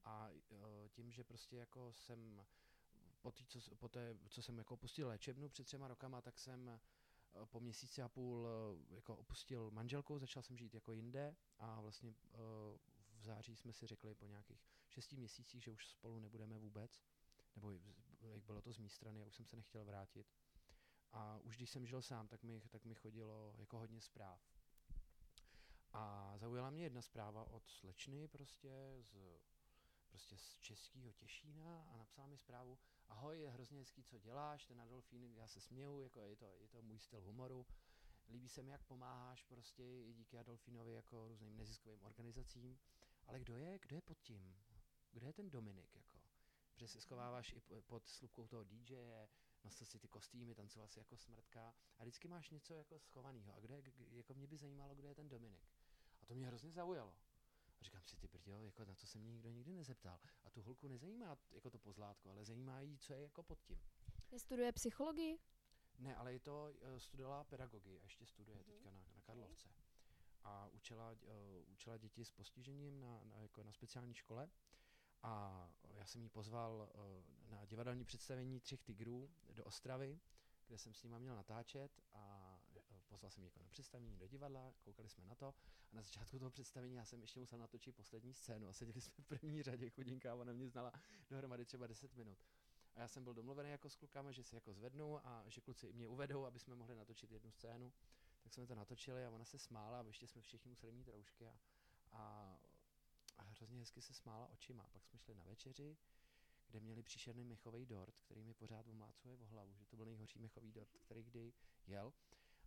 A 0.05 0.29
eh, 0.31 0.89
tím, 0.89 1.11
že 1.11 1.25
prostě 1.25 1.57
jako 1.57 1.93
jsem 1.93 2.43
po, 3.21 3.31
tý, 3.33 3.45
co, 3.47 3.77
po 3.77 3.89
té, 3.89 4.17
co 4.29 4.43
jsem 4.43 4.59
jako 4.59 4.75
opustil 4.75 5.09
léčebnu 5.09 5.49
před 5.49 5.65
třema 5.65 5.89
rokama, 5.89 6.21
tak 6.23 6.39
jsem 6.39 6.81
po 7.45 7.61
měsíci 7.61 8.03
a 8.03 8.09
půl 8.09 8.47
jako 8.91 9.17
opustil 9.17 9.71
manželku, 9.71 10.19
začal 10.19 10.43
jsem 10.43 10.57
žít 10.57 10.75
jako 10.75 10.93
jinde 10.93 11.37
a 11.59 11.81
vlastně 11.81 12.15
eh, 12.35 12.39
v 13.23 13.25
září 13.25 13.57
jsme 13.57 13.73
si 13.73 13.87
řekli 13.87 14.15
po 14.15 14.27
nějakých 14.27 14.67
šesti 14.89 15.17
měsících, 15.17 15.65
že 15.65 15.71
už 15.71 15.89
spolu 15.89 16.19
nebudeme 16.19 16.59
vůbec, 16.59 17.03
nebo 17.55 17.73
jak 18.21 18.43
bylo 18.45 18.63
to 18.63 18.73
z 18.73 18.79
mé 18.79 18.89
strany, 18.89 19.21
já 19.21 19.27
už 19.27 19.37
jsem 19.37 19.47
se 19.47 19.57
nechtěl 19.57 19.85
vrátit. 19.85 20.27
A 21.13 21.39
už 21.39 21.57
když 21.57 21.71
jsem 21.71 21.87
žil 21.87 22.03
sám, 22.03 22.29
tak 22.29 22.43
mi, 22.43 22.61
tak 22.61 22.85
mi 22.85 22.95
chodilo 22.95 23.55
jako 23.59 23.79
hodně 23.79 24.01
zpráv. 24.01 24.41
A 25.93 26.33
zaujala 26.37 26.71
mě 26.71 26.83
jedna 26.83 27.03
zpráva 27.03 27.45
od 27.45 27.69
slečny 27.69 28.29
prostě 28.29 28.97
z, 29.01 29.41
prostě 30.09 30.37
z 30.37 30.59
českého 30.59 31.13
Těšína 31.13 31.83
a 31.83 31.97
napsala 31.97 32.27
mi 32.27 32.39
zprávu, 32.39 32.79
ahoj, 33.09 33.41
je 33.41 33.51
hrozně 33.51 33.79
hezký, 33.79 34.05
co 34.05 34.19
děláš, 34.19 34.67
ten 34.67 34.81
Adolfín, 34.81 35.35
já 35.35 35.47
se 35.49 35.61
směju, 35.61 36.01
jako 36.01 36.21
je 36.21 36.37
to, 36.37 36.57
je 36.61 36.69
to 36.69 36.83
můj 36.83 36.99
styl 36.99 37.21
humoru, 37.21 37.67
líbí 38.29 38.49
se 38.49 38.63
mi, 38.63 38.71
jak 38.71 38.83
pomáháš 38.83 39.45
prostě 39.45 40.13
díky 40.13 40.39
Adolfínovi 40.39 40.93
jako 40.93 41.29
různým 41.29 41.57
neziskovým 41.57 42.03
organizacím, 42.03 42.79
ale 43.27 43.39
kdo 43.41 43.57
je, 43.57 43.79
kdo 43.79 43.97
je 43.97 44.03
pod 44.03 44.19
tím? 44.19 44.57
Kdo 45.13 45.27
je 45.27 45.33
ten 45.33 45.51
Dominik, 45.51 45.95
jako? 45.95 46.19
Protože 46.73 46.89
se 46.89 47.01
schováváš 47.01 47.53
i 47.53 47.61
po- 47.61 47.83
pod 47.83 48.09
slupkou 48.09 48.47
toho 48.47 48.65
DJe, 48.65 49.29
nosil 49.65 49.87
si 49.87 49.99
ty 49.99 50.09
kostýmy, 50.09 50.55
tancoval 50.55 50.89
si 50.89 50.99
jako 50.99 51.17
smrtka 51.17 51.75
a 51.99 52.03
vždycky 52.05 52.29
máš 52.29 52.51
něco 52.51 52.75
jako 52.75 52.99
schovaného. 52.99 53.55
A 53.55 53.61
kdo 53.61 53.75
je, 53.75 53.83
jako 54.11 54.35
mě 54.35 54.47
by 54.47 54.57
zajímalo, 54.57 54.95
kdo 54.95 55.09
je 55.09 55.15
ten 55.15 55.29
Dominik. 55.29 55.69
A 56.21 56.27
to 56.27 56.35
mě 56.35 56.47
hrozně 56.47 56.73
zaujalo. 56.73 57.15
A 57.81 57.85
říkám 57.85 58.03
si, 58.05 58.17
ty 58.17 58.29
brďo, 58.29 58.63
jako 58.63 58.85
na 58.85 58.95
to 58.95 59.07
se 59.07 59.19
mě 59.19 59.31
nikdo 59.33 59.51
nikdy 59.51 59.73
nezeptal. 59.73 60.21
A 60.45 60.51
tu 60.51 60.63
holku 60.63 60.89
nezajímá 60.89 61.39
jako 61.51 61.71
to 61.71 61.79
pozlátko, 61.79 62.31
ale 62.31 62.45
zajímá 62.45 62.81
jí, 62.81 62.99
co 62.99 63.13
je 63.13 63.23
jako 63.23 63.43
pod 63.43 63.61
tím. 63.63 63.83
Studuje 64.37 64.73
psychologii? 64.73 65.39
Ne, 65.99 66.17
ale 66.17 66.33
je 66.33 66.41
to, 66.41 66.75
uh, 66.83 66.97
studovala 66.99 67.45
pedagogii 67.45 68.01
a 68.01 68.03
ještě 68.03 68.27
studuje 68.27 68.57
Mhm. 68.57 68.65
teďka 68.65 68.91
na, 68.91 69.05
na 69.15 69.21
Karlovce. 69.21 69.69
A 70.45 70.69
učila, 70.69 71.11
uh, 71.11 71.19
učila 71.73 71.97
děti 71.97 72.25
s 72.25 72.31
postižením 72.31 73.01
na, 73.01 73.21
na, 73.25 73.39
jako 73.39 73.63
na 73.63 73.73
speciální 73.73 74.15
škole. 74.15 74.51
A 75.23 75.69
já 75.95 76.07
jsem 76.07 76.23
jí 76.23 76.29
pozval 76.29 76.91
uh, 76.95 77.51
na 77.51 77.65
divadelní 77.65 78.05
představení 78.05 78.61
Třech 78.61 78.83
tigrů 78.83 79.31
do 79.53 79.65
Ostravy, 79.65 80.21
kde 80.67 80.79
jsem 80.79 80.95
s 80.95 81.03
nima 81.03 81.19
měl 81.19 81.37
natáčet 81.37 82.01
a 82.13 82.55
uh, 82.77 82.83
pozval 83.13 83.31
jsem 83.31 83.43
ji 83.43 83.47
jako 83.47 83.61
na 83.61 83.69
představení 83.69 84.17
do 84.17 84.27
divadla, 84.27 84.73
koukali 84.81 85.09
jsme 85.09 85.25
na 85.25 85.35
to 85.35 85.55
a 85.93 85.97
na 85.97 86.03
začátku 86.03 86.39
toho 86.39 86.51
představení 86.51 86.95
já 86.95 87.05
jsem 87.05 87.21
ještě 87.21 87.41
musel 87.41 87.59
natočit 87.59 87.97
poslední 87.97 88.35
scénu 88.35 88.69
a 88.69 88.73
seděli 88.73 89.01
jsme 89.01 89.25
v 89.25 89.27
první 89.27 89.63
řadě, 89.63 89.91
chudinka, 89.91 90.33
a 90.33 90.35
ona 90.35 90.53
mě 90.53 90.69
znala 90.69 90.93
dohromady 91.31 91.65
třeba 91.65 91.87
10 91.87 92.15
minut. 92.15 92.39
A 92.95 93.01
já 93.01 93.09
jsem 93.09 93.25
byl 93.25 93.35
domluvený 93.35 93.71
jako 93.71 93.91
s 93.91 93.97
klukama, 93.97 94.33
že 94.33 94.43
si 94.45 94.55
jako 94.55 94.73
zvednu 94.73 95.27
a 95.27 95.45
že 95.47 95.61
kluci 95.61 95.93
mě 95.93 96.07
uvedou, 96.09 96.45
aby 96.45 96.59
jsme 96.59 96.75
mohli 96.75 96.95
natočit 96.95 97.31
jednu 97.31 97.51
scénu. 97.51 97.93
Tak 98.53 98.55
jsme 98.55 98.67
to 98.67 98.75
natočili 98.75 99.25
a 99.25 99.31
ona 99.31 99.45
se 99.45 99.59
smála 99.59 100.01
a 100.01 100.07
ještě 100.07 100.27
jsme 100.27 100.43
všichni 100.43 100.69
museli 100.69 100.93
mít 100.93 101.09
roušky 101.09 101.47
a, 101.47 101.59
a, 102.13 102.57
a 103.39 103.43
hrozně 103.43 103.79
hezky 103.79 104.03
se 104.03 104.15
smála 104.15 104.47
očima. 104.47 104.89
Pak 104.93 105.07
jsme 105.07 105.19
šli 105.19 105.35
na 105.35 105.43
večeři, 105.43 105.97
kde 106.67 106.81
měli 106.81 107.03
příšerný 107.03 107.45
mechový 107.45 107.87
dort, 107.87 108.21
který 108.21 108.45
mi 108.45 108.55
pořád 108.55 108.87
omlácuje 108.87 109.37
o 109.37 109.47
hlavu, 109.47 109.75
že 109.77 109.87
to 109.87 109.97
byl 109.97 110.07
nejhorší 110.07 110.39
mechový 110.39 110.73
dort, 110.73 110.99
který 110.99 111.23
kdy 111.23 111.53
jel. 111.87 112.13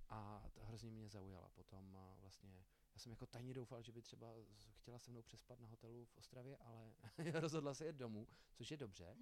A 0.10 0.50
to 0.54 0.66
hrozně 0.66 0.92
mě 0.92 1.10
zaujala. 1.10 1.50
Potom 1.50 1.98
vlastně, 2.20 2.66
já 2.94 3.00
jsem 3.00 3.12
jako 3.12 3.26
tajně 3.26 3.54
doufal, 3.54 3.82
že 3.82 3.92
by 3.92 4.02
třeba 4.02 4.34
chtěla 4.72 5.00
se 5.00 5.12
mnou 5.12 5.22
přespat 5.22 5.60
na 5.60 5.68
hotelu 5.68 6.06
v 6.06 6.18
Ostravě, 6.18 6.58
ale 6.58 6.96
rozhodla 7.34 7.74
se 7.74 7.86
jet 7.86 7.96
domů, 7.96 8.28
což 8.54 8.72
je 8.72 8.78
dobře. 8.78 9.18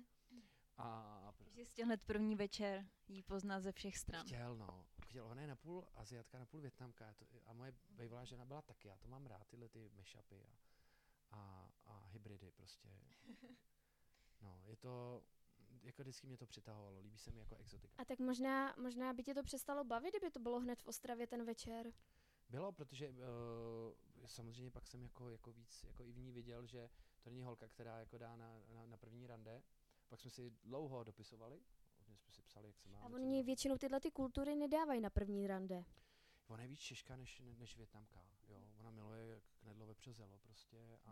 A 0.77 1.33
pr- 1.37 1.49
Že 1.55 1.65
jsi 1.65 1.83
hned 1.83 2.01
první 2.01 2.35
večer 2.35 2.85
jí 3.07 3.23
poznat 3.23 3.59
ze 3.59 3.71
všech 3.71 3.97
stran. 3.97 4.25
Chtěl, 4.25 4.55
no. 4.55 4.85
Chtěl, 5.03 5.25
ona 5.25 5.41
je 5.41 5.47
napůl 5.47 5.87
Aziatka, 5.95 6.39
napůl 6.39 6.61
Větnamka. 6.61 7.13
To, 7.13 7.25
a 7.45 7.53
moje 7.53 7.73
bývalá 7.89 8.25
žena 8.25 8.45
byla 8.45 8.61
taky. 8.61 8.87
Já 8.87 8.97
to 8.97 9.07
mám 9.07 9.25
rád, 9.25 9.47
tyhle 9.47 9.69
ty 9.69 9.89
mashupy 9.93 10.45
a, 10.45 10.55
a, 11.31 11.71
a 11.85 12.05
hybridy 12.05 12.51
prostě. 12.51 12.89
No, 14.41 14.61
je 14.65 14.75
to, 14.75 15.23
jako 15.83 16.01
vždycky 16.01 16.27
mě 16.27 16.37
to 16.37 16.47
přitahovalo. 16.47 16.99
Líbí 16.99 17.17
se 17.17 17.31
mi 17.31 17.39
jako 17.39 17.55
exotika. 17.55 18.01
A 18.01 18.05
tak 18.05 18.19
možná, 18.19 18.75
možná 18.77 19.13
by 19.13 19.23
tě 19.23 19.33
to 19.33 19.43
přestalo 19.43 19.83
bavit, 19.83 20.09
kdyby 20.11 20.31
to 20.31 20.39
bylo 20.39 20.59
hned 20.59 20.81
v 20.81 20.87
Ostravě 20.87 21.27
ten 21.27 21.45
večer. 21.45 21.93
Bylo, 22.49 22.71
protože 22.71 23.09
uh, 23.09 23.15
samozřejmě 24.27 24.71
pak 24.71 24.87
jsem 24.87 25.03
jako, 25.03 25.29
jako 25.29 25.51
víc, 25.51 25.83
jako 25.83 26.03
i 26.03 26.11
v 26.11 26.17
ní 26.17 26.31
viděl, 26.31 26.65
že 26.65 26.89
to 27.21 27.29
není 27.29 27.43
holka, 27.43 27.67
která 27.67 27.99
jako 27.99 28.17
dá 28.17 28.35
na, 28.35 28.61
na, 28.73 28.85
na 28.85 28.97
první 28.97 29.27
rande. 29.27 29.63
Pak 30.13 30.19
jsme 30.19 30.29
si 30.29 30.49
dlouho 30.49 31.03
dopisovali, 31.03 31.61
hodně 31.99 32.17
jsme 32.17 32.31
si 32.31 32.41
psali, 32.41 32.67
jak 32.67 32.77
se 32.77 32.89
máme. 32.89 33.05
A 33.05 33.09
oni 33.09 33.43
většinou 33.43 33.77
tyhle 33.77 33.99
ty 33.99 34.11
kultury 34.11 34.55
nedávají 34.55 35.01
na 35.01 35.09
první 35.09 35.47
rande. 35.47 35.85
Ona 36.47 36.61
je 36.63 36.67
víc 36.69 36.79
Češka 36.79 37.15
než, 37.15 37.39
ne- 37.39 37.55
než 37.57 37.77
Větnamka, 37.77 38.25
jo. 38.47 38.61
Ona 38.77 38.91
miluje 38.91 39.41
knedlo 39.59 39.85
vepřozelo 39.85 40.39
prostě 40.39 40.99
a, 41.05 41.11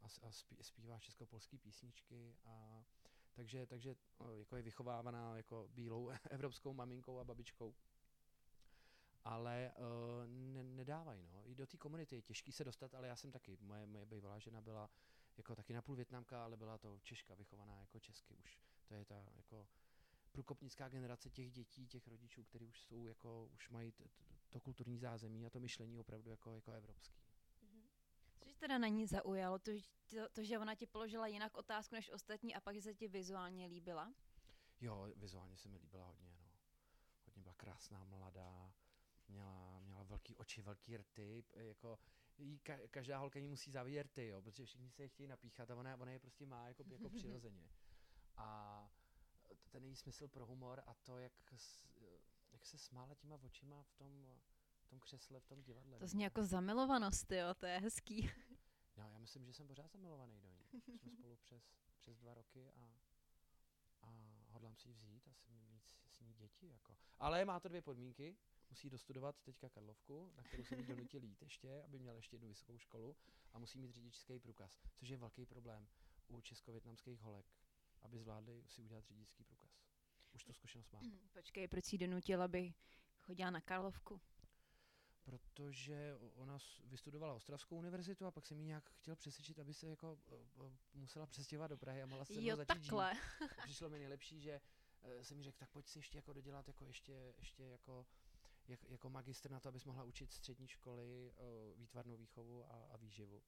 a, 0.00 0.06
a 0.22 0.32
spí, 0.32 0.56
zpívá 0.62 0.98
česko-polský 0.98 1.58
písničky 1.58 2.36
a 2.44 2.84
takže, 3.32 3.66
takže 3.66 3.94
o, 4.18 4.30
jako 4.30 4.56
je 4.56 4.62
vychovávaná 4.62 5.36
jako 5.36 5.68
bílou 5.72 6.08
evropskou 6.30 6.72
maminkou 6.74 7.18
a 7.18 7.24
babičkou. 7.24 7.74
ale 9.24 9.72
uh, 9.78 10.26
ne, 10.26 10.62
nedávají, 10.62 11.28
no. 11.32 11.48
I 11.48 11.54
do 11.54 11.66
té 11.66 11.76
komunity 11.76 12.14
je 12.16 12.22
těžký 12.22 12.52
se 12.52 12.64
dostat, 12.64 12.94
ale 12.94 13.08
já 13.08 13.16
jsem 13.16 13.32
taky, 13.32 13.56
moje, 13.60 13.86
moje 13.86 14.06
bývalá 14.06 14.38
žena 14.38 14.60
byla 14.60 14.90
jako 15.36 15.56
taky 15.56 15.72
napůl 15.72 15.96
větnamka, 15.96 16.44
ale 16.44 16.56
byla 16.56 16.78
to 16.78 17.00
Češka, 17.02 17.34
vychovaná 17.34 17.80
jako 17.80 18.00
česky 18.00 18.36
už. 18.36 18.60
To 18.86 18.94
je 18.94 19.04
ta 19.04 19.26
jako 19.34 19.68
průkopnická 20.32 20.88
generace 20.88 21.30
těch 21.30 21.52
dětí, 21.52 21.86
těch 21.86 22.08
rodičů, 22.08 22.44
kteří 22.44 22.66
už 22.66 22.82
jsou 22.82 23.06
jako, 23.06 23.50
už 23.54 23.70
mají 23.70 23.92
t, 23.92 24.04
t, 24.04 24.24
to 24.50 24.60
kulturní 24.60 24.98
zázemí 24.98 25.46
a 25.46 25.50
to 25.50 25.60
myšlení 25.60 26.00
opravdu 26.00 26.30
jako, 26.30 26.54
jako 26.54 26.72
evropský. 26.72 27.22
Což 28.38 28.54
teda 28.54 28.78
na 28.78 28.88
ní 28.88 29.06
zaujalo, 29.06 29.58
to, 29.58 29.70
to, 30.06 30.28
to, 30.32 30.44
že 30.44 30.58
ona 30.58 30.74
ti 30.74 30.86
položila 30.86 31.26
jinak 31.26 31.56
otázku 31.56 31.94
než 31.94 32.10
ostatní 32.10 32.54
a 32.54 32.60
pak, 32.60 32.74
že 32.74 32.82
se 32.82 32.94
ti 32.94 33.08
vizuálně 33.08 33.66
líbila? 33.66 34.14
Jo, 34.80 35.12
vizuálně 35.16 35.56
se 35.56 35.68
mi 35.68 35.78
líbila 35.78 36.06
hodně, 36.06 36.32
no. 36.40 36.50
Hodně 37.26 37.42
byla 37.42 37.54
krásná, 37.54 38.04
mladá, 38.04 38.72
měla, 39.28 39.80
měla 39.80 40.02
velký 40.02 40.36
oči, 40.36 40.62
velký 40.62 40.96
rty, 40.96 41.44
jako 41.54 41.98
jí 42.38 42.58
ka, 42.58 42.78
každá 42.90 43.18
holka 43.18 43.38
jí 43.38 43.48
musí 43.48 43.70
závidět 43.70 44.06
rty, 44.06 44.26
jo, 44.26 44.42
protože 44.42 44.64
všichni 44.64 44.90
se 44.90 45.02
je 45.02 45.08
chtějí 45.08 45.26
napíchat 45.26 45.70
a 45.70 45.76
ona, 45.76 45.96
ona 45.96 46.12
je 46.12 46.18
prostě 46.18 46.46
má 46.46 46.68
jako, 46.68 46.84
jako 46.90 47.10
přirozeně. 47.10 47.70
A 48.36 48.88
ten 49.70 49.84
její 49.84 49.96
smysl 49.96 50.28
pro 50.28 50.46
humor 50.46 50.82
a 50.86 50.94
to, 50.94 51.18
jak, 51.18 51.32
jak 52.50 52.66
se 52.66 52.78
smála 52.78 53.14
těma 53.14 53.36
očima 53.42 53.82
v 53.82 53.92
tom, 53.92 54.40
v 54.80 54.88
tom 54.88 55.00
křesle, 55.00 55.40
v 55.40 55.46
tom 55.46 55.62
divadle. 55.62 55.98
To 55.98 56.06
zní 56.06 56.22
jako 56.22 56.44
zamilovanost, 56.44 57.32
jo, 57.32 57.54
to 57.54 57.66
je 57.66 57.78
hezký. 57.78 58.30
No, 58.96 59.08
já 59.08 59.18
myslím, 59.18 59.44
že 59.44 59.52
jsem 59.52 59.66
pořád 59.66 59.92
zamilovaný 59.92 60.40
do 60.40 60.48
ní. 60.48 60.64
Jsme 60.98 61.10
spolu 61.10 61.36
přes, 61.36 61.62
přes 61.98 62.18
dva 62.18 62.34
roky 62.34 62.70
a 62.70 62.94
hodlám 64.62 64.76
si 64.76 64.88
ji 64.88 64.94
vzít 64.94 65.28
a 65.28 65.34
mít 65.48 65.82
s 66.10 66.20
ní 66.20 66.34
děti. 66.34 66.68
Jako. 66.68 66.96
Ale 67.18 67.44
má 67.44 67.60
to 67.60 67.68
dvě 67.68 67.82
podmínky. 67.82 68.36
Musí 68.70 68.90
dostudovat 68.90 69.42
teďka 69.42 69.68
Karlovku, 69.68 70.32
na 70.36 70.42
kterou 70.42 70.64
jsem 70.64 70.78
jí 70.78 70.86
donutil 70.86 71.24
jít 71.24 71.42
ještě, 71.42 71.82
aby 71.82 71.98
měl 71.98 72.16
ještě 72.16 72.34
jednu 72.36 72.48
vysokou 72.48 72.78
školu 72.78 73.16
a 73.52 73.58
musí 73.58 73.78
mít 73.78 73.90
řidičský 73.90 74.38
průkaz, 74.38 74.80
což 74.94 75.08
je 75.08 75.16
velký 75.16 75.46
problém 75.46 75.88
u 76.28 76.40
česko-větnamských 76.40 77.20
holek, 77.20 77.46
aby 78.02 78.18
zvládli 78.18 78.64
si 78.68 78.82
udělat 78.82 79.04
řidičský 79.04 79.44
průkaz. 79.44 79.82
Už 80.34 80.44
tu 80.44 80.52
zkušenost 80.52 80.92
mám. 80.92 81.02
Počkej, 81.32 81.68
proč 81.68 81.84
si 81.84 81.98
donutil, 81.98 82.42
aby 82.42 82.74
chodila 83.20 83.50
na 83.50 83.60
Karlovku? 83.60 84.20
Protože 85.22 86.18
ona 86.34 86.58
vystudovala 86.84 87.34
Ostravskou 87.34 87.76
univerzitu 87.76 88.26
a 88.26 88.30
pak 88.30 88.46
jsem 88.46 88.58
jí 88.58 88.66
nějak 88.66 88.90
chtěl 88.90 89.16
přesvědčit, 89.16 89.58
aby 89.58 89.74
se 89.74 89.88
jako 89.88 90.18
musela 90.94 91.26
přestěhovat 91.26 91.70
do 91.70 91.76
Prahy 91.76 92.02
a 92.02 92.06
mohla 92.06 92.24
se 92.24 92.42
jo, 92.42 92.56
začít 92.56 92.66
takhle. 92.68 93.14
žít. 93.14 93.52
A 93.58 93.62
přišlo 93.62 93.88
mi 93.88 93.98
nejlepší, 93.98 94.40
že 94.40 94.60
uh, 95.02 95.22
jsem 95.22 95.36
mi 95.36 95.42
řekl, 95.42 95.58
tak 95.58 95.70
pojď 95.70 95.86
si 95.88 95.98
ještě 95.98 96.18
jako 96.18 96.32
dodělat 96.32 96.68
jako 96.68 96.84
ještě, 96.84 97.34
ještě 97.38 97.62
jako, 97.64 98.06
jak, 98.68 98.84
jako 98.88 99.10
magistr 99.10 99.50
na 99.50 99.60
to, 99.60 99.68
abys 99.68 99.84
mohla 99.84 100.04
učit 100.04 100.32
střední 100.32 100.68
školy 100.68 101.32
výtvarnou 101.76 102.16
výchovu 102.16 102.64
a, 102.64 102.88
a 102.90 102.96
výživu. 102.96 103.42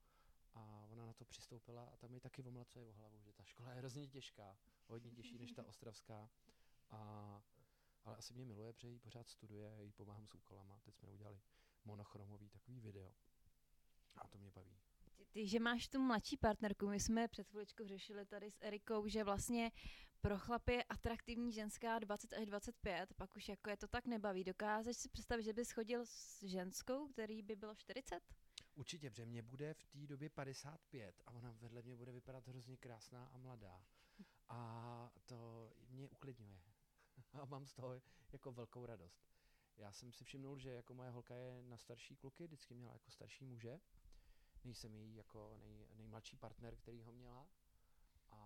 A 0.54 0.86
ona 0.90 1.06
na 1.06 1.12
to 1.12 1.24
přistoupila 1.24 1.84
a 1.84 1.96
tam 1.96 2.10
mi 2.10 2.20
taky 2.20 2.42
omlacuje 2.42 2.86
o 2.86 2.92
hlavu, 2.92 3.22
že 3.22 3.32
ta 3.32 3.44
škola 3.44 3.70
je 3.70 3.76
hrozně 3.78 4.08
těžká, 4.08 4.56
hodně 4.86 5.10
těžší 5.10 5.38
než 5.38 5.52
ta 5.52 5.64
ostravská. 5.64 6.30
A 6.90 7.42
ale 8.04 8.16
asi 8.16 8.34
mě 8.34 8.44
miluje, 8.44 8.72
protože 8.72 8.88
jí 8.88 8.98
pořád 8.98 9.28
studuje, 9.28 9.76
jí 9.80 9.92
pomáhám 9.92 10.26
s 10.26 10.34
úkolama. 10.34 10.80
Teď 10.80 10.96
jsme 10.96 11.10
udělali 11.10 11.40
monochromový 11.84 12.48
takový 12.48 12.80
video. 12.80 13.12
A 14.16 14.28
to 14.28 14.38
mě 14.38 14.50
baví. 14.50 14.78
Ty, 15.16 15.26
ty, 15.32 15.48
že 15.48 15.60
máš 15.60 15.88
tu 15.88 16.00
mladší 16.00 16.36
partnerku, 16.36 16.88
my 16.88 17.00
jsme 17.00 17.28
před 17.28 17.48
chviličkou 17.48 17.86
řešili 17.86 18.26
tady 18.26 18.50
s 18.50 18.58
Erikou, 18.60 19.08
že 19.08 19.24
vlastně 19.24 19.72
pro 20.20 20.38
chlapy 20.38 20.72
je 20.72 20.84
atraktivní 20.84 21.52
ženská 21.52 21.98
20 21.98 22.32
až 22.32 22.46
25, 22.46 23.14
pak 23.14 23.36
už 23.36 23.48
jako 23.48 23.70
je 23.70 23.76
to 23.76 23.88
tak 23.88 24.06
nebaví. 24.06 24.44
Dokážeš 24.44 24.96
si 24.96 25.08
představit, 25.08 25.42
že 25.42 25.52
bys 25.52 25.72
chodil 25.72 26.06
s 26.06 26.42
ženskou, 26.42 27.08
který 27.08 27.42
by 27.42 27.56
bylo 27.56 27.74
40? 27.74 28.20
Určitě, 28.74 29.10
protože 29.10 29.26
mě 29.26 29.42
bude 29.42 29.74
v 29.74 29.84
té 29.84 30.06
době 30.06 30.30
55 30.30 31.22
a 31.26 31.30
ona 31.30 31.52
vedle 31.52 31.82
mě 31.82 31.96
bude 31.96 32.12
vypadat 32.12 32.48
hrozně 32.48 32.76
krásná 32.76 33.26
a 33.26 33.36
mladá. 33.36 33.84
A 34.48 35.10
to 35.26 35.70
mě 35.88 36.08
uklidňuje. 36.08 36.62
a 37.32 37.44
mám 37.44 37.66
z 37.66 37.72
toho 37.72 38.00
jako 38.32 38.52
velkou 38.52 38.86
radost. 38.86 39.20
Já 39.76 39.92
jsem 39.92 40.12
si 40.12 40.24
všimnul, 40.24 40.58
že 40.58 40.70
jako 40.70 40.94
moje 40.94 41.10
holka 41.10 41.34
je 41.36 41.62
na 41.62 41.76
starší 41.76 42.16
kluky, 42.16 42.46
vždycky 42.46 42.74
měla 42.74 42.92
jako 42.92 43.10
starší 43.10 43.44
muže. 43.44 43.80
Nejsem 44.64 44.94
její 44.94 45.14
jako 45.14 45.56
nej, 45.60 45.88
nejmladší 45.94 46.36
partner, 46.36 46.76
který 46.76 47.02
ho 47.02 47.12
měla. 47.12 47.48
A, 48.30 48.36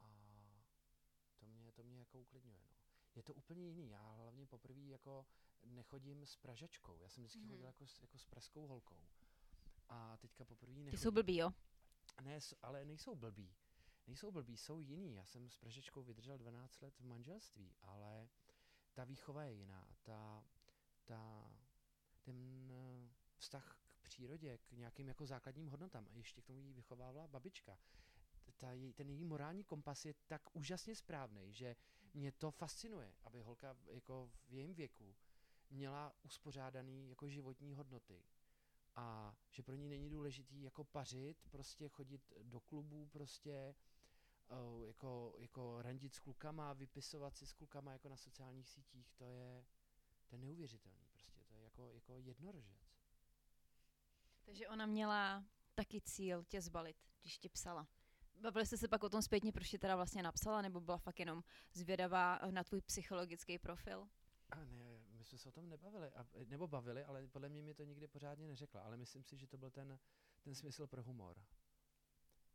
a 0.00 0.06
to, 1.38 1.46
mě, 1.46 1.72
to 1.72 1.82
mě 1.82 1.98
jako 1.98 2.20
uklidňuje. 2.20 2.62
No. 2.62 2.76
Je 3.14 3.22
to 3.22 3.34
úplně 3.34 3.66
jiný. 3.68 3.90
Já 3.90 4.12
hlavně 4.12 4.46
poprvé 4.46 4.80
jako 4.80 5.26
nechodím 5.64 6.26
s 6.26 6.36
pražačkou. 6.36 6.98
Já 6.98 7.08
jsem 7.08 7.24
vždycky 7.24 7.40
mm-hmm. 7.40 7.48
chodil 7.48 7.66
jako 7.66 7.86
s, 7.86 8.00
jako 8.00 8.18
s 8.18 8.26
pražskou 8.26 8.66
holkou. 8.66 9.06
A 9.88 10.16
teďka 10.16 10.44
poprvé 10.44 10.72
nechodím. 10.72 10.90
Ty 10.90 10.98
jsou 10.98 11.10
blbý, 11.10 11.36
jo? 11.36 11.50
Ne, 12.22 12.38
ale 12.62 12.84
nejsou 12.84 13.14
blbí 13.14 13.54
nejsou 14.06 14.30
blbí, 14.30 14.56
jsou 14.56 14.80
jiný. 14.80 15.14
Já 15.14 15.24
jsem 15.24 15.50
s 15.50 15.58
Pražečkou 15.58 16.02
vydržel 16.02 16.38
12 16.38 16.82
let 16.82 16.94
v 17.00 17.04
manželství, 17.04 17.74
ale 17.80 18.28
ta 18.94 19.04
výchova 19.04 19.44
je 19.44 19.52
jiná. 19.52 19.88
Ta, 20.02 20.44
ta, 21.04 21.50
ten 22.22 22.70
eh, 22.72 23.10
vztah 23.36 23.78
k 23.86 24.02
přírodě, 24.02 24.58
k 24.58 24.72
nějakým 24.72 25.08
jako 25.08 25.26
základním 25.26 25.68
hodnotám, 25.68 26.08
a 26.10 26.16
ještě 26.16 26.42
k 26.42 26.46
tomu 26.46 26.60
jí 26.60 26.72
vychovávala 26.72 27.26
babička, 27.26 27.78
ta, 28.56 28.68
ten 28.94 29.08
její 29.08 29.24
morální 29.24 29.64
kompas 29.64 30.04
je 30.04 30.14
tak 30.26 30.56
úžasně 30.56 30.96
správný, 30.96 31.52
že 31.52 31.76
mě 32.14 32.32
to 32.32 32.50
fascinuje, 32.50 33.14
aby 33.24 33.40
holka 33.40 33.76
jako 33.86 34.30
v 34.48 34.54
jejím 34.54 34.74
věku 34.74 35.16
měla 35.70 36.14
uspořádaný 36.22 37.08
jako 37.08 37.28
životní 37.28 37.74
hodnoty 37.74 38.24
a 38.96 39.36
že 39.50 39.62
pro 39.62 39.74
ní 39.74 39.88
není 39.88 40.10
důležitý 40.10 40.62
jako 40.62 40.84
pařit, 40.84 41.36
prostě 41.50 41.88
chodit 41.88 42.32
do 42.42 42.60
klubů, 42.60 43.06
prostě 43.06 43.74
uh, 44.52 44.86
jako, 44.86 45.34
jako 45.38 45.82
randit 45.82 46.14
s 46.14 46.18
klukama, 46.18 46.72
vypisovat 46.72 47.36
si 47.36 47.46
s 47.46 47.52
klukama 47.52 47.92
jako 47.92 48.08
na 48.08 48.16
sociálních 48.16 48.68
sítích, 48.68 49.12
to 49.14 49.24
je, 49.24 49.64
to 50.26 50.34
je 50.34 50.38
neuvěřitelný 50.38 51.06
prostě, 51.12 51.40
to 51.44 51.54
je 51.54 51.62
jako, 51.62 51.90
jako 51.92 52.18
jednorožec. 52.18 52.92
Takže 54.44 54.68
ona 54.68 54.86
měla 54.86 55.44
taky 55.74 56.00
cíl 56.00 56.44
tě 56.44 56.60
zbalit, 56.60 56.96
když 57.20 57.38
tě 57.38 57.48
psala. 57.48 57.88
Bavili 58.40 58.66
jste 58.66 58.76
se 58.78 58.88
pak 58.88 59.04
o 59.04 59.08
tom 59.08 59.22
zpětně, 59.22 59.52
proč 59.52 59.70
tě 59.70 59.78
teda 59.78 59.96
vlastně 59.96 60.22
napsala, 60.22 60.62
nebo 60.62 60.80
byla 60.80 60.98
fakt 60.98 61.20
jenom 61.20 61.44
zvědavá 61.72 62.40
na 62.50 62.64
tvůj 62.64 62.80
psychologický 62.80 63.58
profil? 63.58 64.08
A 64.50 64.64
ne, 64.64 65.04
my 65.12 65.24
jsme 65.24 65.38
se 65.38 65.48
o 65.48 65.52
tom 65.52 65.68
nebavili, 65.68 66.10
a, 66.10 66.26
nebo 66.46 66.68
bavili, 66.68 67.04
ale 67.04 67.28
podle 67.28 67.48
mě 67.48 67.62
mi 67.62 67.74
to 67.74 67.84
nikdy 67.84 68.08
pořádně 68.08 68.46
neřekla, 68.46 68.80
ale 68.80 68.96
myslím 68.96 69.24
si, 69.24 69.36
že 69.36 69.46
to 69.46 69.58
byl 69.58 69.70
ten, 69.70 69.98
ten 70.42 70.54
smysl 70.54 70.86
pro 70.86 71.02
humor 71.02 71.42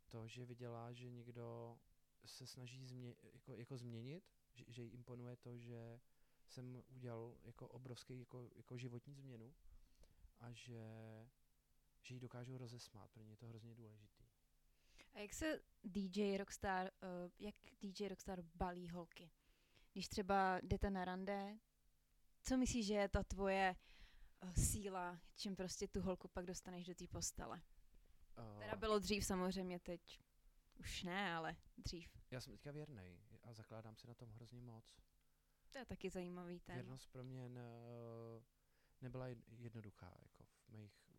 to, 0.09 0.27
že 0.27 0.45
viděla, 0.45 0.93
že 0.93 1.09
někdo 1.09 1.77
se 2.25 2.47
snaží 2.47 2.85
změ, 2.85 3.15
jako, 3.33 3.55
jako 3.55 3.77
změnit, 3.77 4.23
že, 4.53 4.65
že 4.67 4.81
jí 4.83 4.89
imponuje 4.89 5.35
to, 5.35 5.57
že 5.57 5.99
jsem 6.47 6.83
udělal 6.89 7.37
jako 7.43 7.67
obrovský 7.67 8.19
jako, 8.19 8.49
jako 8.55 8.77
životní 8.77 9.15
změnu 9.15 9.53
a 10.39 10.51
že, 10.51 10.83
že 12.01 12.13
ji 12.13 12.19
dokážu 12.19 12.57
rozesmát, 12.57 13.11
pro 13.11 13.23
ně 13.23 13.31
je 13.31 13.37
to 13.37 13.47
hrozně 13.47 13.75
důležitý. 13.75 14.23
A 15.13 15.19
jak 15.19 15.33
se 15.33 15.61
DJ 15.83 16.37
Rockstar, 16.37 16.91
uh, 17.03 17.31
jak 17.39 17.55
DJ 17.81 18.07
Rockstar 18.07 18.41
balí 18.55 18.89
holky? 18.89 19.31
Když 19.93 20.07
třeba 20.07 20.59
jdete 20.63 20.89
na 20.89 21.05
rande, 21.05 21.59
co 22.41 22.57
myslíš, 22.57 22.85
že 22.85 22.93
je 22.93 23.09
ta 23.09 23.23
tvoje 23.23 23.75
uh, 24.43 24.53
síla, 24.53 25.19
čím 25.35 25.55
prostě 25.55 25.87
tu 25.87 26.01
holku 26.01 26.27
pak 26.27 26.45
dostaneš 26.45 26.85
do 26.85 26.95
té 26.95 27.07
postele? 27.07 27.61
Uh, 28.37 28.59
teda 28.59 28.75
bylo 28.75 28.99
dřív 28.99 29.25
samozřejmě, 29.25 29.79
teď 29.79 30.19
už 30.79 31.03
ne, 31.03 31.33
ale 31.33 31.55
dřív. 31.77 32.17
Já 32.31 32.41
jsem 32.41 32.53
teďka 32.53 32.71
věrný 32.71 33.19
a 33.43 33.53
zakládám 33.53 33.95
si 33.95 34.07
na 34.07 34.13
tom 34.13 34.29
hrozně 34.31 34.61
moc. 34.61 35.01
To 35.71 35.79
je 35.79 35.85
taky 35.85 36.09
zajímavý 36.09 36.59
ten. 36.59 36.75
Věrnost 36.75 37.11
pro 37.11 37.23
mě 37.23 37.49
ne, 37.49 37.71
nebyla 39.01 39.27
jednoduchá, 39.57 40.17
jako 40.21 40.43
v, 40.43 40.69
mých, 40.69 41.11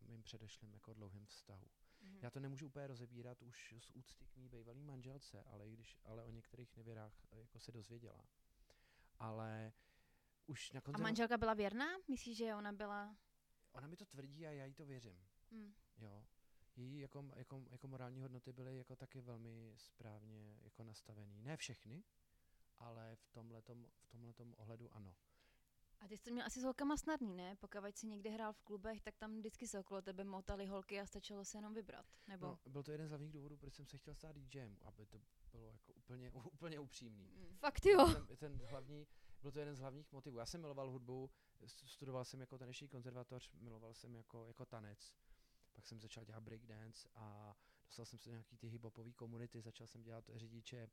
v 0.00 0.08
mým 0.08 0.22
předešlém 0.22 0.74
jako 0.74 0.94
dlouhém 0.94 1.26
vztahu. 1.26 1.66
Mm-hmm. 1.66 2.18
Já 2.22 2.30
to 2.30 2.40
nemůžu 2.40 2.66
úplně 2.66 2.86
rozebírat 2.86 3.42
už 3.42 3.74
z 3.78 3.90
úcty 3.90 4.26
k 4.26 4.36
mý 4.36 4.48
bývalý 4.48 4.82
manželce, 4.82 5.42
ale, 5.42 5.68
i 5.68 5.72
když, 5.72 5.98
ale 6.04 6.22
o 6.22 6.30
některých 6.30 6.76
nevěrách 6.76 7.24
eh, 7.32 7.38
jako 7.38 7.60
se 7.60 7.72
dozvěděla. 7.72 8.24
Ale 9.18 9.72
už 10.46 10.72
na 10.72 10.80
konci... 10.80 11.00
A 11.00 11.02
manželka 11.02 11.36
byla 11.36 11.54
věrná? 11.54 11.86
Myslíš, 12.08 12.36
že 12.36 12.54
ona 12.54 12.72
byla... 12.72 13.16
Ona 13.72 13.86
mi 13.86 13.96
to 13.96 14.04
tvrdí 14.04 14.46
a 14.46 14.50
já 14.50 14.64
jí 14.64 14.74
to 14.74 14.86
věřím. 14.86 15.26
Mm. 15.50 15.74
Jo 15.96 16.24
její 16.76 16.98
jako, 16.98 17.24
jako, 17.36 17.62
jako 17.70 17.88
morální 17.88 18.20
hodnoty 18.22 18.52
byly 18.52 18.76
jako 18.76 18.96
taky 18.96 19.20
velmi 19.20 19.74
správně 19.76 20.58
jako 20.62 20.84
nastavený. 20.84 21.42
Ne 21.42 21.56
všechny, 21.56 22.04
ale 22.78 23.16
v 23.16 23.28
tomhletom, 23.32 23.86
v 24.02 24.08
tomhletom 24.08 24.54
ohledu 24.56 24.94
ano. 24.94 25.14
A 26.00 26.08
ty 26.08 26.16
jsi 26.18 26.24
to 26.24 26.30
měl 26.30 26.46
asi 26.46 26.60
s 26.60 26.64
holkama 26.64 26.96
snadný, 26.96 27.34
ne? 27.34 27.56
Pokud 27.56 27.96
jsi 27.96 28.06
někde 28.06 28.30
hrál 28.30 28.52
v 28.52 28.60
klubech, 28.62 29.00
tak 29.00 29.16
tam 29.16 29.36
vždycky 29.38 29.68
se 29.68 29.80
okolo 29.80 30.02
tebe 30.02 30.24
motali 30.24 30.66
holky 30.66 31.00
a 31.00 31.06
stačilo 31.06 31.44
se 31.44 31.58
jenom 31.58 31.74
vybrat, 31.74 32.06
nebo? 32.26 32.46
No, 32.46 32.58
byl 32.66 32.82
to 32.82 32.92
jeden 32.92 33.06
z 33.06 33.10
hlavních 33.10 33.32
důvodů, 33.32 33.56
proč 33.56 33.74
jsem 33.74 33.86
se 33.86 33.98
chtěl 33.98 34.14
stát 34.14 34.36
DJem, 34.36 34.76
aby 34.82 35.06
to 35.06 35.20
bylo 35.52 35.70
jako 35.70 35.92
úplně, 35.92 36.32
úplně 36.32 36.78
upřímný. 36.80 37.30
Mm, 37.36 37.56
fakt 37.58 37.86
jo. 37.86 38.14
Ten, 38.26 38.36
ten 38.36 38.66
hlavní, 38.66 39.06
byl 39.42 39.52
to 39.52 39.58
jeden 39.58 39.74
z 39.74 39.78
hlavních 39.80 40.12
motivů. 40.12 40.38
Já 40.38 40.46
jsem 40.46 40.60
miloval 40.60 40.90
hudbu, 40.90 41.30
st- 41.60 41.86
studoval 41.86 42.24
jsem 42.24 42.40
jako 42.40 42.58
taneční 42.58 42.88
konzervatoř, 42.88 43.50
miloval 43.52 43.94
jsem 43.94 44.14
jako, 44.14 44.46
jako 44.46 44.66
tanec. 44.66 45.14
Pak 45.74 45.86
jsem 45.86 46.00
začal 46.00 46.24
dělat 46.24 46.40
breakdance 46.42 47.08
a 47.14 47.56
dostal 47.86 48.06
jsem 48.06 48.18
se 48.18 48.28
do 48.28 48.34
nějaký 48.34 48.56
ty 48.56 48.68
hiphopové 48.68 49.12
komunity, 49.12 49.62
začal 49.62 49.86
jsem 49.86 50.02
dělat 50.02 50.30
řidiče 50.34 50.90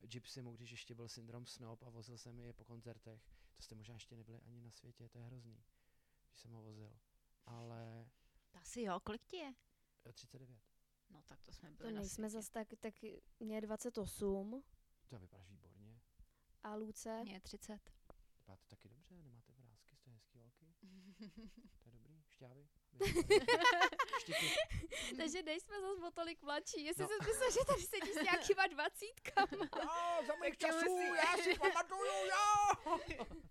Gypsymu, 0.00 0.52
když 0.52 0.70
ještě 0.70 0.94
byl 0.94 1.08
syndrom 1.08 1.46
Snob 1.46 1.82
a 1.82 1.90
vozil 1.90 2.18
jsem 2.18 2.40
je 2.40 2.52
po 2.52 2.64
koncertech. 2.64 3.22
To 3.56 3.62
jste 3.62 3.74
možná 3.74 3.94
ještě 3.94 4.16
nebyli 4.16 4.40
ani 4.40 4.60
na 4.60 4.70
světě, 4.70 5.08
to 5.08 5.18
je 5.18 5.24
hrozný, 5.24 5.62
když 6.28 6.40
jsem 6.40 6.50
ho 6.50 6.62
vozil. 6.62 6.98
Ale 7.46 8.10
Asi 8.52 8.82
jo, 8.82 9.00
kolik 9.00 9.24
ti 9.26 9.36
je? 9.36 9.54
eh, 10.06 10.12
39. 10.12 10.60
No 11.10 11.22
tak 11.22 11.42
to 11.42 11.52
jsme 11.52 11.70
To 11.70 11.76
byli 11.76 11.92
na 11.92 12.00
nejsme 12.00 12.14
světě. 12.30 12.30
zas 12.30 12.50
tak, 12.50 12.68
tak 12.80 12.94
mě 13.40 13.54
je 13.56 13.60
28 13.60 14.62
To 15.08 15.18
vypadáš 15.18 15.48
výborně. 15.50 16.00
a 16.62 16.74
Luce. 16.74 17.22
Mě 17.24 17.32
je 17.32 17.40
30. 17.40 17.80
Vypadáte 18.38 18.66
taky 18.66 18.88
dobře, 18.88 19.22
nemáte 19.22 19.52
vrázky, 19.52 19.96
jste 19.96 20.10
hezký 20.10 20.38
holky. 20.38 20.74
To 21.82 21.88
je 21.88 21.92
dobrý, 21.92 22.22
šťávy. 22.28 22.68
Takže 25.16 25.42
nejsme 25.42 25.80
zase 25.80 26.06
o 26.06 26.10
tolik 26.10 26.42
mladší. 26.42 26.84
Jestli 26.84 27.02
No. 27.02 27.08
no. 27.10 27.16
jsem 27.16 27.26
myslel, 27.32 27.50
že 27.50 27.58
tady 27.66 27.82
sedí 27.82 28.12
s 28.12 28.22
nějakýma 28.22 28.66
dvacítkama. 28.66 29.48
Jo, 29.82 30.26
za 30.26 30.34
mých 30.44 30.56
časů, 30.58 30.90
musí- 30.90 31.16
já 31.16 31.36
si 31.42 31.58
pamatuju, 31.58 32.12
jo! 32.30 32.98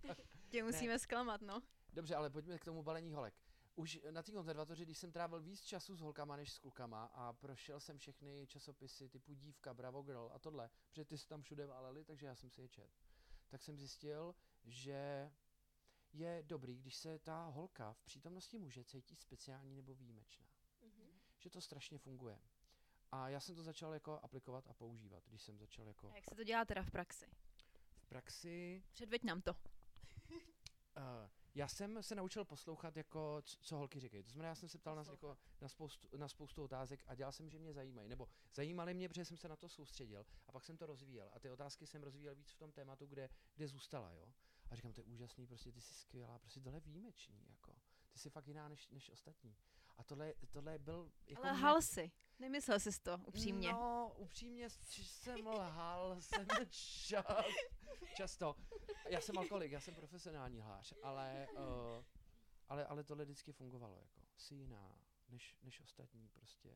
Tě 0.49 0.63
musíme 0.63 0.99
zklamat, 0.99 1.41
no. 1.41 1.61
Dobře, 1.93 2.15
ale 2.15 2.29
pojďme 2.29 2.59
k 2.59 2.65
tomu 2.65 2.83
balení 2.83 3.13
holek. 3.13 3.33
Už 3.75 3.99
na 4.11 4.23
té 4.23 4.31
konzervatoři, 4.31 4.83
když 4.83 4.97
jsem 4.97 5.11
trávil 5.11 5.41
víc 5.41 5.61
času 5.63 5.95
s 5.95 6.01
holkama 6.01 6.35
než 6.35 6.53
s 6.53 6.59
klukama 6.59 7.05
a 7.13 7.33
prošel 7.33 7.79
jsem 7.79 7.97
všechny 7.97 8.47
časopisy 8.47 9.09
typu 9.09 9.33
Dívka, 9.33 9.73
Bravo 9.73 10.01
Girl 10.01 10.29
a 10.33 10.39
tohle, 10.39 10.69
protože 10.89 11.05
ty 11.05 11.17
se 11.17 11.27
tam 11.27 11.41
všude 11.41 11.65
váleli, 11.65 12.03
takže 12.05 12.25
já 12.25 12.35
jsem 12.35 12.49
si 12.49 12.61
je 12.61 12.69
čet. 12.69 12.89
Tak 13.49 13.61
jsem 13.61 13.77
zjistil, 13.77 14.35
že 14.63 15.31
je 16.13 16.43
dobrý, 16.43 16.77
když 16.77 16.95
se 16.95 17.19
ta 17.19 17.45
holka 17.45 17.93
v 17.93 18.03
přítomnosti 18.03 18.57
muže 18.57 18.83
cítí 18.83 19.15
speciální 19.15 19.75
nebo 19.75 19.93
výjimečná. 19.93 20.47
Že 21.37 21.49
to 21.49 21.61
strašně 21.61 21.97
funguje. 21.97 22.39
A 23.11 23.29
já 23.29 23.39
jsem 23.39 23.55
to 23.55 23.63
začal 23.63 23.93
jako 23.93 24.19
aplikovat 24.23 24.67
a 24.67 24.73
používat, 24.73 25.23
když 25.27 25.41
jsem 25.41 25.57
začal 25.57 25.87
jako 25.87 26.11
A 26.11 26.15
jak 26.15 26.25
se 26.25 26.35
to 26.35 26.43
dělá 26.43 26.65
teda 26.65 26.83
v 26.83 26.91
praxi? 26.91 27.25
v 27.97 28.07
praxi 28.07 28.83
Předveď 28.93 29.23
nám 29.23 29.41
to. 29.41 29.51
Uh, 29.51 30.37
já 31.55 31.67
jsem 31.67 32.03
se 32.03 32.15
naučil 32.15 32.45
poslouchat, 32.45 32.97
jako, 32.97 33.41
co 33.41 33.77
holky 33.77 33.99
říkají. 33.99 34.23
To 34.23 34.29
znamená, 34.29 34.49
já 34.49 34.55
jsem 34.55 34.69
se 34.69 34.77
ptal 34.77 34.95
na, 34.95 35.03
jako, 35.11 35.37
na, 35.61 35.67
spoustu, 35.67 36.17
na 36.17 36.27
spoustu 36.27 36.63
otázek 36.63 37.03
a 37.07 37.15
dělal 37.15 37.31
jsem, 37.31 37.49
že 37.49 37.59
mě 37.59 37.73
zajímají. 37.73 38.09
Nebo 38.09 38.27
zajímaly 38.53 38.93
mě, 38.93 39.09
protože 39.09 39.25
jsem 39.25 39.37
se 39.37 39.47
na 39.47 39.55
to 39.55 39.69
soustředil 39.69 40.25
a 40.47 40.51
pak 40.51 40.65
jsem 40.65 40.77
to 40.77 40.85
rozvíjel. 40.85 41.29
A 41.33 41.39
ty 41.39 41.49
otázky 41.49 41.87
jsem 41.87 42.03
rozvíjel 42.03 42.35
víc 42.35 42.51
v 42.51 42.57
tom 42.57 42.71
tématu, 42.71 43.05
kde, 43.05 43.29
kde 43.55 43.67
zůstala. 43.67 44.11
Jo? 44.11 44.33
A 44.69 44.75
říkám, 44.75 44.93
to 44.93 45.01
je 45.01 45.05
úžasný, 45.05 45.47
prostě 45.47 45.71
ty 45.71 45.81
jsi 45.81 45.93
skvělá, 45.93 46.39
prostě 46.39 46.59
tohle 46.61 46.77
je 46.77 46.81
výjimečný. 46.81 47.45
Jako. 47.49 47.75
Ty 48.13 48.19
jsi 48.19 48.29
fakt 48.29 48.47
jiná 48.47 48.69
než, 48.69 48.87
než 48.89 49.09
ostatní. 49.09 49.55
A 49.97 50.03
tohle, 50.03 50.33
tohle 50.51 50.79
byl... 50.79 51.11
Jako 51.27 51.43
Ale 51.43 51.51
mě- 51.53 51.61
hal 51.61 51.81
si. 51.81 52.11
Nemyslel 52.39 52.79
jsi 52.79 52.89
to, 53.01 53.17
upřímně. 53.25 53.71
No, 53.71 54.13
upřímně 54.17 54.69
jsem 54.69 55.47
lhal, 55.47 56.15
jsem 56.21 56.45
čas, 56.69 57.45
často. 58.15 58.55
Já 59.09 59.21
jsem 59.21 59.37
alkoholik, 59.37 59.71
já 59.71 59.79
jsem 59.81 59.95
profesionální 59.95 60.61
hlář, 60.61 60.93
ale, 61.03 61.47
uh, 61.53 62.05
ale, 62.67 62.85
ale 62.85 63.03
tohle 63.03 63.25
vždycky 63.25 63.51
fungovalo, 63.53 63.97
jako, 63.99 64.21
jsi 64.37 64.55
jiná 64.55 64.99
než, 65.29 65.57
než 65.61 65.81
ostatní, 65.81 66.29
prostě, 66.29 66.75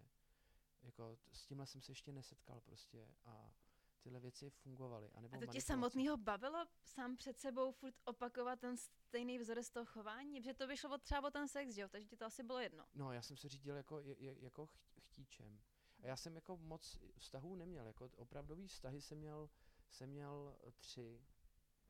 jako, 0.82 1.16
t- 1.16 1.36
s 1.36 1.46
tímhle 1.46 1.68
jsem 1.68 1.82
se 1.82 1.92
ještě 1.92 2.12
nesetkal, 2.12 2.62
prostě, 2.62 3.08
a 3.26 3.54
tyhle 4.02 4.20
věci 4.20 4.50
fungovaly. 4.50 5.12
A, 5.12 5.22
nebo 5.22 5.36
A 5.36 5.40
to 5.40 5.48
tě 5.48 5.62
samotného 5.62 6.18
bavilo 6.18 6.66
sám 6.84 7.18
před 7.18 7.40
sebou 7.40 7.72
furt 7.72 7.96
opakovat 8.06 8.60
ten 8.60 8.78
stejný 8.78 9.40
vzorec 9.40 9.70
toho 9.70 9.86
chování? 9.86 10.42
Protože 10.42 10.54
to 10.54 10.68
vyšlo 10.68 10.96
od, 10.96 11.02
třeba 11.04 11.28
o 11.28 11.32
ten 11.32 11.48
sex, 11.48 11.74
že 11.76 11.82
jo? 11.82 11.88
Takže 11.90 12.08
ti 12.08 12.18
to 12.18 12.26
asi 12.26 12.44
bylo 12.44 12.60
jedno. 12.60 12.86
No, 12.94 13.12
já 13.12 13.22
jsem 13.22 13.38
se 13.38 13.50
řídil 13.50 13.76
jako, 13.76 14.02
jako 14.20 14.66
ch- 14.66 14.80
chtíčem. 15.00 15.60
A 16.04 16.08
já 16.08 16.16
jsem 16.16 16.36
jako 16.36 16.58
moc 16.58 17.00
vztahů 17.18 17.56
neměl, 17.56 17.88
jako 17.88 18.10
opravdový 18.16 18.68
vztahy 18.68 19.02
jsem 19.02 19.18
měl, 19.18 19.50
jsem 19.90 20.10
měl 20.10 20.58
eh, 20.68 20.72
tři, 20.72 21.22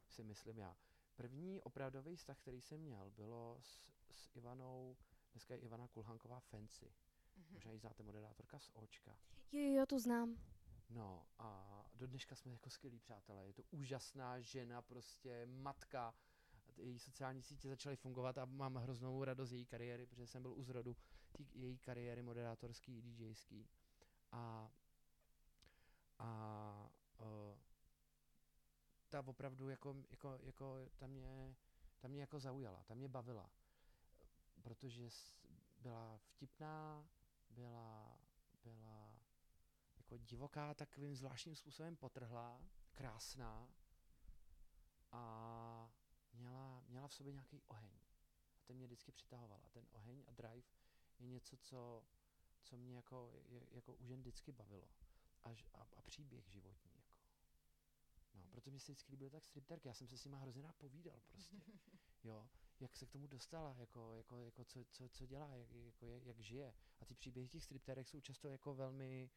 si 0.08 0.24
myslím 0.24 0.58
já. 0.58 0.78
První 1.15 1.62
opravdový 1.62 2.15
vztah, 2.15 2.38
který 2.38 2.62
jsem 2.62 2.82
měl, 2.82 3.12
bylo 3.12 3.58
s, 3.62 3.93
s 4.15 4.30
Ivanou, 4.36 4.97
dneska 5.32 5.54
je 5.54 5.60
Ivana 5.60 5.88
Kulhanková 5.88 6.39
Fancy. 6.39 6.93
Možná 7.50 7.71
ji 7.71 7.80
znáte, 7.80 8.04
moderátorka 8.04 8.60
z 8.60 8.69
Očka. 8.74 9.17
Jo, 9.52 9.74
jo, 9.74 9.86
tu 9.86 10.00
znám. 10.00 10.38
No 10.93 11.25
a 11.39 11.82
do 11.93 12.08
dneška 12.08 12.36
jsme 12.36 12.51
jako 12.51 12.69
skvělí 12.69 12.99
přátelé. 12.99 13.47
Je 13.47 13.54
to 13.54 13.63
úžasná 13.71 14.39
žena, 14.39 14.82
prostě 14.82 15.45
matka. 15.45 16.13
Její 16.77 16.99
sociální 16.99 17.41
sítě 17.41 17.69
začaly 17.69 17.95
fungovat 17.95 18.38
a 18.38 18.45
mám 18.45 18.75
hroznou 18.75 19.23
radost 19.23 19.49
z 19.49 19.54
její 19.54 19.65
kariéry, 19.65 20.06
protože 20.06 20.27
jsem 20.27 20.41
byl 20.41 20.54
u 20.54 20.63
zrodu 20.63 20.97
tý, 21.32 21.47
její 21.54 21.77
kariéry 21.77 22.21
moderátorský, 22.21 23.01
DJský. 23.01 23.69
A, 24.32 24.71
a 26.19 26.91
uh, 27.19 27.58
ta 29.10 29.27
opravdu 29.27 29.69
jako, 29.69 29.95
jako, 30.10 30.39
jako 30.41 30.89
ta, 30.97 31.08
mě, 31.08 31.56
ta 31.99 32.08
mě 32.08 32.21
jako 32.21 32.39
zaujala, 32.39 32.84
ta 32.84 32.93
mě 32.93 33.08
bavila. 33.08 33.49
Protože 34.62 35.10
byla 35.82 36.17
vtipná, 36.17 37.06
byla, 37.49 38.17
byla 38.63 39.01
jako 40.12 40.24
divoká, 40.26 40.74
takovým 40.74 41.15
zvláštním 41.15 41.56
způsobem 41.56 41.95
potrhlá, 41.95 42.67
krásná 42.93 43.69
a 45.12 45.93
měla, 46.34 46.84
měla 46.88 47.08
v 47.08 47.13
sobě 47.13 47.34
nějaký 47.34 47.62
oheň. 47.67 48.00
A 48.60 48.63
ten 48.63 48.78
mě 48.78 48.86
vždycky 48.86 49.12
přitahoval. 49.12 49.62
A 49.65 49.69
ten 49.69 49.88
oheň 49.91 50.24
a 50.28 50.32
drive 50.32 50.67
je 51.19 51.28
něco, 51.28 51.58
co, 51.58 52.06
co 52.63 52.78
mě 52.78 52.95
jako, 52.95 53.34
je, 53.47 53.67
jako 53.71 53.93
u 53.93 54.06
žen 54.06 54.19
vždycky 54.19 54.52
bavilo. 54.52 54.89
A, 55.43 55.50
a, 55.50 55.88
a 55.97 56.02
příběh 56.02 56.47
životní. 56.47 56.91
Jako. 56.95 57.15
No, 58.34 58.47
proto 58.47 58.69
mě 58.69 58.80
se 58.80 58.91
vždycky 58.91 59.12
líbily 59.12 59.30
tak 59.30 59.45
stripterky. 59.45 59.88
Já 59.88 59.93
jsem 59.93 60.08
se 60.08 60.17
s 60.17 60.26
nima 60.26 60.38
hrozně 60.38 60.62
rád 60.62 60.76
povídal 60.76 61.21
prostě. 61.28 61.56
Jo, 62.24 62.50
jak 62.80 62.95
se 62.95 63.06
k 63.06 63.12
tomu 63.12 63.28
dostala, 63.28 63.76
jako, 63.80 64.13
jako, 64.13 64.39
jako 64.41 64.65
co, 64.65 64.86
co, 64.86 65.10
co 65.10 65.26
dělá, 65.26 65.56
jak, 65.56 65.71
jako, 65.71 66.06
jak, 66.06 66.39
žije. 66.39 66.74
A 67.00 67.06
ty 67.06 67.15
příběhy 67.15 67.50
těch 67.50 67.63
stripterek 67.63 68.08
jsou 68.08 68.19
často 68.19 68.47
jako 68.47 68.76
velmi, 68.76 69.30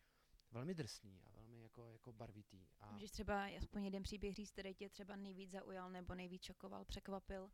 velmi 0.55 0.75
drsný 0.75 1.23
a 1.25 1.31
velmi 1.31 1.63
jako, 1.63 1.89
jako 1.93 2.13
barvitý. 2.13 2.67
A 2.81 2.93
Můžeš 2.93 3.11
třeba 3.11 3.45
aspoň 3.59 3.85
jeden 3.85 4.03
příběh 4.03 4.35
říct, 4.35 4.51
který 4.51 4.75
tě 4.75 4.89
třeba 4.89 5.17
nejvíc 5.17 5.51
zaujal 5.51 5.91
nebo 5.91 6.15
nejvíc 6.15 6.43
šokoval, 6.43 6.85
překvapil? 6.85 7.51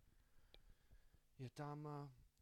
je 1.40 1.50
tam, 1.50 1.88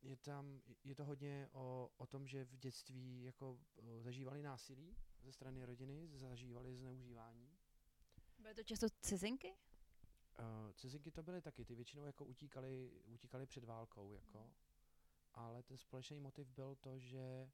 je 0.02 0.16
tam, 0.16 0.60
je 0.84 0.94
to 0.94 1.04
hodně 1.04 1.48
o, 1.52 1.90
o 1.96 2.06
tom, 2.06 2.26
že 2.26 2.44
v 2.44 2.56
dětství 2.56 3.22
jako 3.22 3.58
eh, 3.78 4.02
zažívali 4.02 4.42
násilí 4.42 4.96
ze 5.22 5.32
strany 5.32 5.64
rodiny, 5.64 6.08
zažívali 6.12 6.76
zneužívání. 6.76 7.58
Byly 8.38 8.54
to 8.54 8.62
často 8.62 8.86
cizinky? 9.00 9.54
Uh, 10.38 10.72
cizinky 10.72 11.10
to 11.10 11.22
byly 11.22 11.42
taky, 11.42 11.64
ty 11.64 11.74
většinou 11.74 12.04
jako 12.04 12.24
utíkali, 12.24 12.90
utíkali 13.04 13.46
před 13.46 13.64
válkou, 13.64 14.12
jako. 14.12 14.50
Ale 15.34 15.62
ten 15.62 15.78
společný 15.78 16.20
motiv 16.20 16.48
byl 16.48 16.76
to, 16.76 16.98
že 16.98 17.50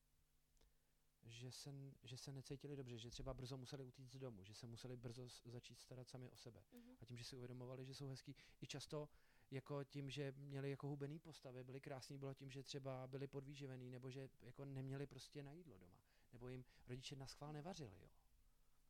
že 1.24 1.52
se, 1.52 1.70
že 2.04 2.16
se 2.16 2.32
necítili 2.32 2.76
dobře, 2.76 2.98
že 2.98 3.10
třeba 3.10 3.34
brzo 3.34 3.56
museli 3.56 3.84
utíct 3.84 4.12
z 4.12 4.18
domu, 4.18 4.44
že 4.44 4.54
se 4.54 4.66
museli 4.66 4.96
brzo 4.96 5.28
začít 5.44 5.80
starat 5.80 6.08
sami 6.08 6.30
o 6.30 6.37
sebe. 6.37 6.62
A 7.00 7.04
tím, 7.04 7.16
že 7.16 7.24
si 7.24 7.37
uvědomovali, 7.37 7.84
že 7.84 7.94
jsou 7.94 8.08
hezký, 8.08 8.37
i 8.60 8.66
často 8.66 9.08
jako 9.50 9.84
tím, 9.84 10.10
že 10.10 10.32
měli 10.37 10.70
jako 10.70 10.88
hubený 10.88 11.18
postavy, 11.18 11.64
byli 11.64 11.80
krásní, 11.80 12.18
bylo 12.18 12.34
tím, 12.34 12.50
že 12.50 12.62
třeba 12.62 13.06
byli 13.06 13.26
podvýživený, 13.26 13.90
nebo 13.90 14.10
že 14.10 14.28
jako 14.42 14.64
neměli 14.64 15.06
prostě 15.06 15.42
na 15.42 15.52
jídlo 15.52 15.78
doma. 15.78 16.00
Nebo 16.32 16.48
jim 16.48 16.64
rodiče 16.87 17.16
na 17.16 17.26
schvál 17.26 17.52
nevařili, 17.52 17.96
jo. 18.02 18.08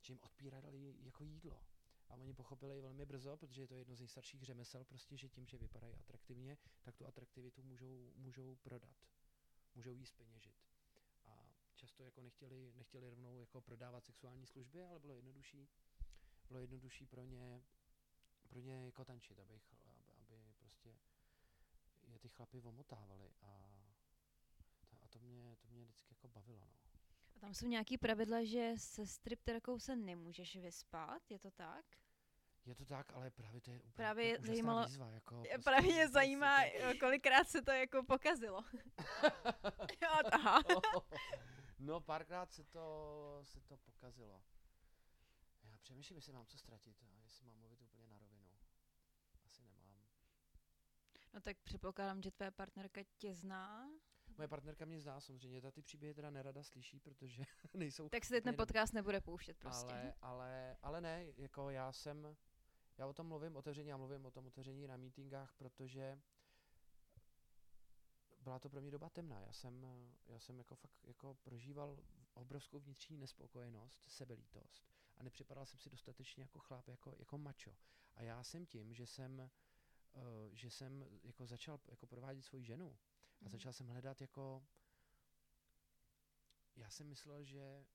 Že 0.01 0.13
jim 0.13 0.21
odpírali 0.23 0.97
jako 1.03 1.25
jídlo. 1.25 1.63
A 2.09 2.15
oni 2.15 2.35
pochopili 2.35 2.81
velmi 2.81 3.07
brzo, 3.07 3.37
protože 3.37 3.63
je 3.63 3.69
to 3.69 3.75
jedno 3.75 3.95
z 3.95 4.01
nejstarších 4.01 4.43
řemesel, 4.43 4.85
prostě, 4.85 5.17
že 5.17 5.29
tím, 5.29 5.47
že 5.47 5.59
vypadají 5.59 5.95
atraktivně, 5.95 6.59
tak 6.83 6.97
tu 6.97 7.07
atraktivitu 7.07 7.63
můžou, 7.63 8.13
můžou 8.17 8.57
prodat. 8.57 8.97
Můžou 9.75 9.95
jí 9.95 10.07
speněžit. 10.07 10.74
Často 11.75 12.03
jako 12.03 12.21
nechtěli, 12.21 12.73
nechtěli 12.77 13.11
rovnou 13.11 13.39
jako 13.39 13.61
prodávat 13.61 14.05
sexuální 14.05 14.47
služby, 14.47 14.85
ale 14.85 14.99
bylo 14.99 15.15
jednodušší, 15.15 15.69
bylo 16.49 16.61
jednodušší 16.61 17.07
pro 17.07 17.25
ně, 17.25 17.63
pro 18.49 18.59
ně 18.61 18.85
jako 18.87 19.05
tančit, 19.05 19.39
aby, 19.39 19.61
aby, 20.21 20.55
prostě 20.59 20.97
je 22.03 22.19
ty 22.19 22.29
chlapy 22.29 22.63
omotávali 22.63 23.31
a, 23.43 23.71
to, 24.91 24.97
a 25.03 25.09
to, 25.09 25.19
mě, 25.19 25.57
to 25.57 25.69
mě 25.69 25.83
vždycky 25.85 26.13
jako 26.15 26.29
bavilo, 26.29 26.67
no. 26.67 26.79
A 27.37 27.39
tam 27.39 27.55
jsou 27.55 27.67
nějaký 27.67 27.99
pravidla, 27.99 28.45
že 28.45 28.73
se 28.77 29.07
stripterkou 29.07 29.79
se 29.79 29.97
nemůžeš 29.97 30.57
vyspat, 30.57 31.31
je 31.31 31.39
to 31.39 31.51
tak? 31.51 31.85
Je 32.67 32.75
to 32.75 32.85
tak, 32.85 33.13
ale 33.13 33.31
právě 33.31 33.61
to 33.61 33.71
je 33.71 33.81
úplně 33.81 33.95
Právě 33.95 34.39
zajímalo- 34.39 34.87
výzva, 34.87 35.11
jako 35.11 35.35
Je, 35.35 35.51
prostě 35.51 35.65
právě 35.65 35.93
mě 35.93 36.09
zajímá, 36.09 36.59
kolikrát 37.01 37.49
se 37.49 37.63
to 37.63 37.71
jako 37.71 38.03
pokazilo. 38.03 38.61
jo, 40.03 40.11
aha. 40.33 40.63
no 41.85 42.01
párkrát 42.01 42.53
se 42.53 42.65
to, 42.65 43.41
se 43.43 43.61
to 43.61 43.77
pokazilo. 43.77 44.43
Já 45.63 45.79
přemýšlím, 45.79 46.17
jestli 46.17 46.33
mám 46.33 46.47
co 46.47 46.59
ztratit, 46.59 47.03
a 47.03 47.07
jestli 47.25 47.47
mám 47.47 47.57
mluvit 47.57 47.83
úplně 47.83 48.07
na 48.07 48.19
rovinu. 48.19 48.49
Asi 49.45 49.63
nemám. 49.63 49.95
No 51.35 51.41
tak 51.41 51.57
předpokládám, 51.59 52.23
že 52.23 52.31
tvoje 52.31 52.51
partnerka 52.51 53.01
tě 53.19 53.35
zná. 53.35 53.89
Moje 54.37 54.49
partnerka 54.49 54.85
mě 54.85 55.01
zná 55.01 55.21
samozřejmě, 55.21 55.61
ta 55.61 55.71
ty 55.71 55.83
příběhy 55.83 56.15
teda 56.15 56.31
nerada 56.31 56.63
slyší, 56.63 57.01
protože 57.01 57.43
nejsou... 57.75 58.09
Tak 58.09 58.25
se 58.25 58.41
ten 58.41 58.57
podcast 58.57 58.93
nebude 58.93 59.21
pouštět 59.21 59.59
prostě. 59.59 59.93
Ale, 59.93 60.15
ale, 60.21 60.77
ale 60.83 61.01
ne, 61.01 61.27
jako 61.37 61.71
já 61.71 61.93
jsem, 61.93 62.37
já 62.99 63.07
o 63.07 63.13
tom 63.13 63.27
mluvím 63.27 63.57
otevřeně, 63.57 63.91
já 63.91 63.97
mluvím 63.97 64.27
o 64.27 64.31
tom 64.31 64.47
otevření 64.47 64.87
na 64.87 64.97
meetingách, 64.97 65.55
protože 65.57 66.19
byla 68.45 68.59
to 68.59 68.69
pro 68.71 68.81
mě 68.81 68.91
doba 68.91 69.11
temná. 69.11 69.41
Já 69.41 69.53
jsem, 69.53 69.87
já 70.27 70.39
jsem 70.39 70.59
jako 70.59 70.75
fakt 70.75 71.05
jako 71.05 71.35
prožíval 71.35 71.99
obrovskou 72.35 72.79
vnitřní 72.81 73.19
nespokojenost, 73.19 74.05
sebelítost 74.09 74.89
a 75.17 75.23
nepřipadal 75.23 75.67
jsem 75.67 75.79
si 75.79 75.91
dostatečně 75.91 76.43
jako 76.43 76.59
chlap, 76.59 76.89
jako, 76.89 77.15
jako 77.19 77.39
mačo. 77.39 77.77
A 78.15 78.23
já 78.23 78.43
jsem 78.43 78.67
tím, 78.67 78.95
že 78.95 79.07
jsem, 79.07 79.51
uh, 80.13 80.23
že 80.53 80.71
jsem 80.71 81.21
jako 81.23 81.47
začal 81.47 81.81
jako 81.89 82.07
provádět 82.07 82.43
svoji 82.43 82.65
ženu 82.65 82.99
a 83.41 83.45
Mhm. 83.45 83.51
začal 83.51 83.73
jsem 83.73 83.87
hledat 83.89 84.21
jako, 84.21 84.67
já 86.77 86.91
jsem 86.91 87.07
myslel, 87.09 87.45
že 87.45 87.87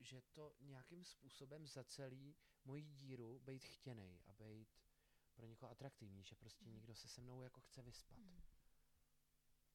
že 0.00 0.22
to 0.22 0.54
nějakým 0.60 1.04
způsobem 1.04 1.66
zacelí 1.66 2.36
moji 2.64 2.82
díru 2.82 3.38
být 3.38 3.64
chtěnej 3.64 4.20
a 4.26 4.32
být 4.32 4.68
pro 5.34 5.46
někoho 5.46 5.70
atraktivní, 5.72 6.24
že 6.24 6.34
prostě 6.34 6.64
Mhm. 6.64 6.74
někdo 6.74 6.94
se 6.94 7.08
se 7.08 7.20
mnou 7.20 7.42
jako 7.42 7.60
chce 7.60 7.82
vyspat. 7.82 8.18
Mhm. 8.18 8.42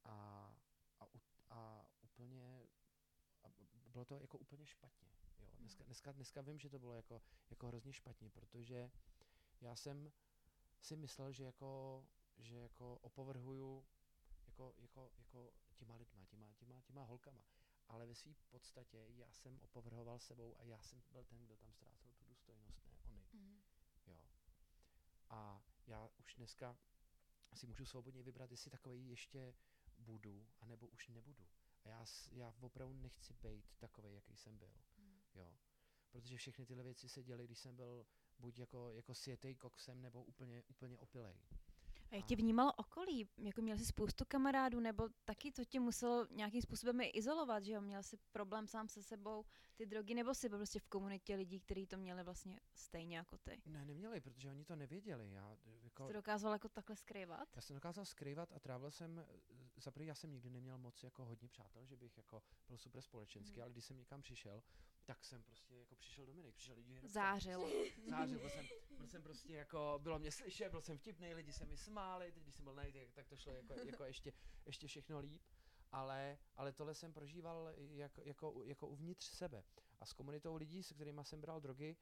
A, 0.04 0.13
a, 0.99 1.06
u- 1.15 1.21
a 1.49 1.86
úplně, 2.01 2.67
a 3.43 3.49
b- 3.49 3.67
bylo 4.02 4.06
to 4.06 4.24
jako 4.24 4.38
úplně 4.38 4.66
špatně. 4.68 5.08
Jo. 5.40 5.48
Dneska, 5.60 5.84
Mhm. 5.84 5.86
dneska, 5.86 6.12
dneska 6.12 6.42
vím, 6.42 6.60
že 6.60 6.70
to 6.70 6.80
bylo 6.80 6.94
jako, 6.94 7.22
jako 7.50 7.68
hrozně 7.68 7.94
špatně, 7.94 8.30
protože 8.30 8.92
já 9.62 9.76
jsem 9.76 10.12
si 10.82 10.96
myslel, 10.96 11.32
že 11.32 11.44
jako, 11.44 12.06
že 12.38 12.56
jako 12.56 12.98
opovrhuju 12.98 13.86
jako, 14.48 14.74
jako, 14.78 15.12
jako 15.18 15.54
těma 15.76 15.96
lidma, 15.96 16.26
těma, 16.26 16.54
těma, 16.54 16.82
těma 16.82 17.04
holkama. 17.04 17.44
Ale 17.88 18.06
ve 18.06 18.16
své 18.16 18.34
podstatě 18.50 19.06
já 19.10 19.34
jsem 19.34 19.60
opovrhoval 19.62 20.20
sebou 20.20 20.56
a 20.60 20.64
já 20.64 20.82
jsem 20.82 21.02
byl 21.12 21.24
ten, 21.24 21.46
kdo 21.46 21.58
tam 21.58 21.74
ztrácel 21.74 22.14
tu 22.14 22.26
důstojnost, 22.26 22.86
ne 22.86 23.00
oni. 23.06 23.24
Mhm. 23.34 23.62
Jo. 24.08 24.18
A 25.30 25.64
já 25.88 26.10
už 26.20 26.36
dneska 26.36 26.78
si 27.54 27.68
můžu 27.68 27.86
svobodně 27.86 28.24
vybrat, 28.24 28.52
jestli 28.52 28.72
takový 28.72 29.10
ještě 29.10 29.54
budu, 29.98 30.48
anebo 30.60 30.88
už 30.88 31.08
nebudu. 31.08 31.48
A 31.84 31.89
já, 31.89 32.06
já 32.32 32.54
opravdu 32.60 32.94
nechci 32.94 33.34
být 33.34 33.65
takový, 33.78 34.13
jaký 34.13 34.36
jsem 34.36 34.58
byl. 34.58 34.72
Mhm. 34.98 35.22
Jo. 35.36 35.54
Protože 36.12 36.38
všechny 36.38 36.65
tyhle 36.65 36.84
věci 36.84 37.10
se 37.10 37.24
děly, 37.24 37.46
když 37.46 37.60
jsem 37.60 37.76
byl 37.76 38.06
buď 38.39 38.60
jako, 38.60 38.91
jako 38.91 39.13
světej 39.13 39.56
koksem, 39.56 40.02
nebo 40.02 40.24
úplně, 40.24 40.63
úplně 40.63 41.00
opilej. 41.00 41.36
A 42.12 42.15
jak 42.15 42.26
tě 42.26 42.36
vnímalo 42.36 42.74
okolí? 42.74 43.30
Jako 43.38 43.62
měl 43.62 43.78
jsi 43.78 43.86
spoustu 43.86 44.26
kamarádů, 44.28 44.80
nebo 44.80 45.10
taky 45.26 45.52
to 45.52 45.65
tě 45.65 45.80
muselo 45.80 46.28
nějakým 46.32 46.62
způsobem 46.62 47.02
i 47.02 47.06
izolovat, 47.06 47.63
že 47.63 47.74
jo? 47.74 47.82
Měl 47.82 48.04
jsi 48.04 48.17
problém 48.32 48.67
sám 48.67 48.88
se 48.88 49.04
sebou, 49.04 49.46
ty 49.76 49.86
drogy, 49.86 50.13
nebo 50.13 50.34
jsi 50.34 50.50
byl 50.50 50.58
prostě 50.58 50.80
v 50.80 50.88
komunitě 50.88 51.36
lidí, 51.36 51.60
kteří 51.60 51.88
to 51.88 51.98
měli 51.98 52.24
vlastně 52.24 52.60
stejně 52.74 53.17
jako 53.17 53.38
ty? 53.38 53.62
Ne, 53.65 53.86
neměli, 53.86 54.22
protože 54.22 54.50
oni 54.50 54.65
to 54.65 54.76
nevěděli. 54.76 55.32
Já, 55.32 55.58
jako, 55.84 56.04
Jsi 56.04 56.08
to 56.08 56.13
dokázal 56.13 56.54
jako 56.54 56.70
takhle 56.70 56.96
skrývat? 56.96 57.50
Já 57.56 57.62
jsem 57.62 57.76
dokázal 57.76 58.06
skrývat 58.06 58.52
a 58.54 58.60
trávil 58.60 58.91
jsem, 58.91 59.26
za 59.82 59.91
já 60.00 60.15
jsem 60.15 60.32
nikdy 60.32 60.50
neměl 60.50 60.78
moc 60.78 61.04
jako 61.04 61.26
hodně 61.26 61.48
přátel, 61.48 61.86
že 61.86 61.96
bych 61.96 62.17
jako 62.17 62.44
byl 62.67 62.78
super 62.78 63.02
společenský, 63.02 63.54
Mhm. 63.54 63.62
ale 63.62 63.72
když 63.72 63.86
jsem 63.86 63.98
někam 63.98 64.22
přišel, 64.22 64.63
tak 65.06 65.26
jsem 65.26 65.44
prostě 65.44 65.76
jako 65.76 65.96
přišel 65.96 66.26
Dominik, 66.26 66.56
přišel 66.56 66.76
lidi. 66.76 67.00
Zářil. 67.04 67.60
Zářil, 68.10 68.39
byl 68.39 68.50
jsem, 68.50 68.65
byl 68.98 69.08
jsem 69.08 69.24
prostě 69.24 69.54
jako, 69.54 70.00
bylo 70.04 70.20
mě 70.20 70.32
slyšet, 70.32 70.70
byl 70.70 70.82
jsem 70.82 70.98
vtipný, 70.98 71.34
lidi 71.34 71.54
se 71.54 71.65
mi 71.65 71.78
smáli, 71.78 72.32
teď 72.32 72.44
když 72.44 72.56
jsem 72.56 72.63
byl 72.65 72.74
najít, 72.76 72.96
tak 73.13 73.28
to 73.28 73.38
šlo 73.38 73.54
jako, 73.54 73.74
jako 73.74 74.04
ještě, 74.04 74.34
ještě 74.65 74.88
všechno 74.88 75.20
líp. 75.20 75.41
Ale, 75.91 76.38
ale 76.56 76.74
tohle 76.74 76.96
jsem 76.96 77.13
prožíval 77.13 77.74
jako, 77.78 78.22
jako, 78.24 78.63
jako 78.65 78.88
uvnitř 78.88 79.26
sebe. 79.26 79.63
A 80.00 80.06
s 80.06 80.13
komunitou 80.13 80.56
lidí, 80.56 80.84
se 80.84 80.94
kterými 80.94 81.22
jsem 81.24 81.41
bral 81.41 81.62
drogy, 81.62 81.98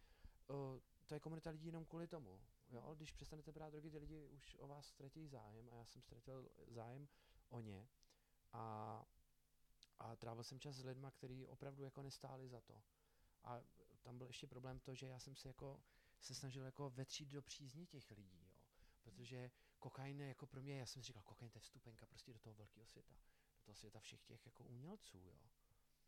uh, 0.48 0.80
to 1.08 1.14
je 1.14 1.20
komunita 1.20 1.50
lidí 1.50 1.66
jenom 1.66 1.86
kvůli 1.86 2.08
tomu. 2.08 2.40
Jo? 2.70 2.96
Když 2.96 3.12
přestanete 3.12 3.52
brát 3.52 3.70
drogy, 3.70 3.92
ty 3.92 3.98
lidi 3.98 4.28
už 4.28 4.56
o 4.60 4.68
vás 4.68 4.88
ztratí 4.88 5.28
zájem 5.28 5.70
a 5.70 5.76
já 5.76 5.86
jsem 5.86 6.02
ztratil 6.02 6.50
zájem 6.68 7.08
o 7.50 7.60
ně. 7.60 7.88
A, 8.54 9.06
a 10.00 10.16
trávil 10.16 10.44
jsem 10.44 10.60
čas 10.60 10.76
s 10.76 10.84
lidma, 10.84 11.12
kteří 11.12 11.48
opravdu 11.48 11.84
jako 11.84 12.02
nestáli 12.02 12.50
za 12.50 12.62
to. 12.62 12.82
A 13.44 13.62
tam 14.02 14.18
byl 14.18 14.28
ještě 14.28 14.48
problém 14.48 14.80
to, 14.80 14.96
že 14.96 15.08
já 15.08 15.20
jsem 15.20 15.36
se 15.36 15.48
jako 15.48 15.84
se 16.22 16.36
snažil 16.36 16.66
jako 16.66 16.90
vetřít 16.90 17.30
do 17.30 17.42
přízně 17.42 17.86
těch 17.86 18.12
lidí, 18.12 18.42
jo. 18.42 18.52
Protože 19.02 19.52
kokain 19.80 20.22
jako 20.22 20.48
pro 20.48 20.62
mě, 20.62 20.80
já 20.80 20.86
jsem 20.86 21.02
si 21.02 21.08
říkal, 21.08 21.24
kokain 21.24 21.52
to 21.52 21.58
je 21.58 21.62
vstupenka 21.62 22.06
prostě 22.06 22.34
do 22.34 22.40
toho 22.40 22.56
velkého 22.56 22.86
světa. 22.86 23.16
Do 23.58 23.64
toho 23.64 23.76
světa 23.76 24.00
všech 24.00 24.24
těch 24.24 24.46
jako 24.46 24.64
umělců, 24.64 25.18
jo. 25.18 25.40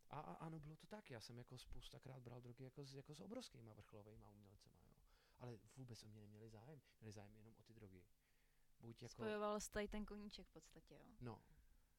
A, 0.09 0.19
a 0.19 0.33
ano, 0.33 0.59
bylo 0.59 0.75
to 0.75 0.87
tak. 0.87 1.11
Já 1.11 1.21
jsem 1.21 1.37
jako 1.37 1.57
spoustakrát 1.57 2.23
bral 2.23 2.41
drogy 2.41 2.63
jako 2.63 2.85
s, 2.85 2.93
jako 2.93 3.15
s 3.15 3.19
obrovskýma 3.19 3.73
vrcholovými 3.73 4.25
umělcema, 4.25 4.79
jo. 4.85 4.95
Ale 5.39 5.59
vůbec 5.75 6.03
o 6.03 6.07
mě 6.07 6.21
neměli 6.21 6.49
zájem. 6.49 6.81
Měli 6.99 7.11
zájem 7.11 7.35
jenom 7.35 7.55
o 7.57 7.63
ty 7.63 7.73
drogy. 7.73 8.03
Buď 8.81 9.03
jako... 9.03 9.13
Spojoval 9.13 9.59
jsi 9.59 9.71
tady 9.71 9.87
ten 9.87 10.05
koníček 10.05 10.47
v 10.47 10.51
podstatě, 10.51 10.93
jo? 10.93 11.05
No. 11.21 11.41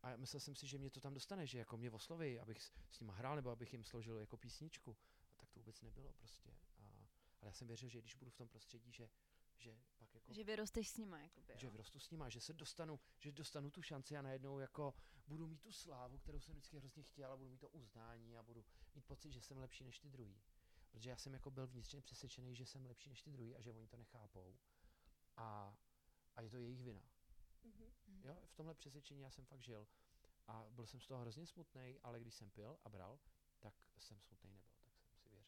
A 0.03 0.17
myslel 0.17 0.41
jsem 0.41 0.55
si, 0.55 0.67
že 0.67 0.79
mě 0.79 0.91
to 0.91 1.01
tam 1.01 1.15
dostane, 1.15 1.47
že 1.47 1.59
jako 1.59 1.77
mě 1.77 1.91
osloví, 1.91 2.39
abych 2.39 2.63
s, 2.63 2.73
s 2.91 3.01
nima 3.01 3.15
hrál, 3.15 3.37
nebo 3.37 3.51
abych 3.51 3.73
jim 3.73 3.85
složil 3.85 4.19
jako 4.19 4.37
písničku. 4.37 4.97
A 5.33 5.35
tak 5.37 5.51
to 5.51 5.61
vůbec 5.61 5.83
nebylo 5.83 6.13
prostě. 6.13 6.51
A, 6.79 6.83
ale 7.41 7.49
já 7.49 7.53
jsem 7.53 7.67
věřil, 7.67 7.89
že 7.89 8.01
když 8.01 8.15
budu 8.15 8.31
v 8.31 8.37
tom 8.37 8.49
prostředí, 8.49 8.93
že, 8.93 9.11
že 9.57 9.79
pak 9.99 10.15
jako... 10.15 10.33
Že 10.33 10.45
vyrosteš 10.45 10.89
s 10.89 10.97
nima, 10.97 11.19
jakoby, 11.19 11.53
že 11.57 11.67
jo? 11.67 11.71
vyrostu 11.71 12.01
s 12.01 12.11
nima, 12.11 12.29
že 12.29 12.41
se 12.41 12.53
dostanu, 12.53 13.01
že 13.19 13.33
dostanu 13.33 13.71
tu 13.71 13.83
šanci 13.83 14.17
a 14.17 14.23
najednou 14.23 14.59
jako 14.59 14.95
budu 15.27 15.47
mít 15.47 15.63
tu 15.63 15.73
slávu, 15.73 16.19
kterou 16.19 16.41
jsem 16.41 16.55
vždycky 16.55 16.77
hrozně 16.77 17.03
chtěl 17.03 17.33
a 17.33 17.37
budu 17.37 17.51
mít 17.51 17.61
to 17.61 17.69
uznání 17.69 18.39
a 18.39 18.43
budu 18.43 18.65
mít 18.95 19.07
pocit, 19.07 19.33
že 19.33 19.41
jsem 19.41 19.59
lepší 19.59 19.85
než 19.85 19.99
ty 19.99 20.09
druhý. 20.09 20.43
Protože 20.91 21.11
já 21.11 21.17
jsem 21.17 21.33
jako 21.33 21.51
byl 21.51 21.67
vnitřně 21.67 22.01
přesvědčený, 22.01 22.57
že 22.57 22.67
jsem 22.67 22.87
lepší 22.87 23.11
než 23.11 23.23
ty 23.23 23.31
druhý 23.31 23.57
a 23.57 23.61
že 23.61 23.73
oni 23.73 23.89
to 23.89 23.97
nechápou. 23.97 24.57
A, 25.37 25.77
a 26.37 26.41
je 26.41 26.51
to 26.51 26.57
jejich 26.57 26.83
vina. 26.83 27.03
Mhm. 27.65 27.93
Mhm. 28.07 28.23
Jo, 28.25 28.37
v 28.47 28.55
tomhle 28.55 28.75
přesvědčení 28.75 29.21
já 29.21 29.31
jsem 29.31 29.45
fakt 29.45 29.63
žil. 29.63 29.87
A 30.47 30.67
byl 30.71 30.87
jsem 30.87 31.01
z 31.01 31.07
toho 31.07 31.21
hrozně 31.21 31.47
smutný, 31.47 31.99
ale 32.03 32.21
když 32.21 32.35
jsem 32.35 32.51
pil 32.51 32.79
a 32.85 32.89
bral, 32.89 33.19
tak 33.61 33.75
jsem 33.99 34.21
smutný 34.21 34.51
nebyl, 34.51 34.73
tak 34.87 35.01
jsem 35.01 35.15
si 35.17 35.29
věřil. 35.29 35.47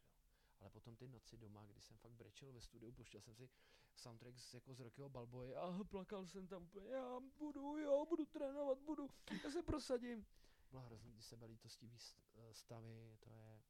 Ale 0.60 0.70
potom 0.70 0.96
ty 0.96 1.08
noci 1.08 1.36
doma, 1.36 1.66
kdy 1.66 1.80
jsem 1.80 1.96
fakt 1.96 2.12
brečel 2.12 2.52
ve 2.52 2.60
studiu, 2.60 2.92
puštěl 2.92 3.20
jsem 3.20 3.34
si 3.34 3.48
soundtrack 3.96 4.38
z, 4.38 4.54
jako 4.54 4.74
z 4.74 4.80
Rockyho 4.80 5.08
Balboy 5.08 5.56
a 5.56 5.84
plakal 5.90 6.26
jsem 6.26 6.46
tam 6.46 6.62
úplně, 6.62 6.88
já 6.88 7.20
budu, 7.38 7.78
jo, 7.78 8.06
budu 8.08 8.26
trénovat, 8.26 8.78
budu, 8.78 9.10
já 9.44 9.50
se 9.50 9.62
prosadím. 9.62 10.26
Byla 10.70 10.82
hrozný 10.82 11.12
ty 11.12 11.22
sebelítostivý 11.22 11.96
st- 11.96 12.20
eh, 12.34 12.54
stavy, 12.54 13.16
to 13.20 13.30
je, 13.30 13.62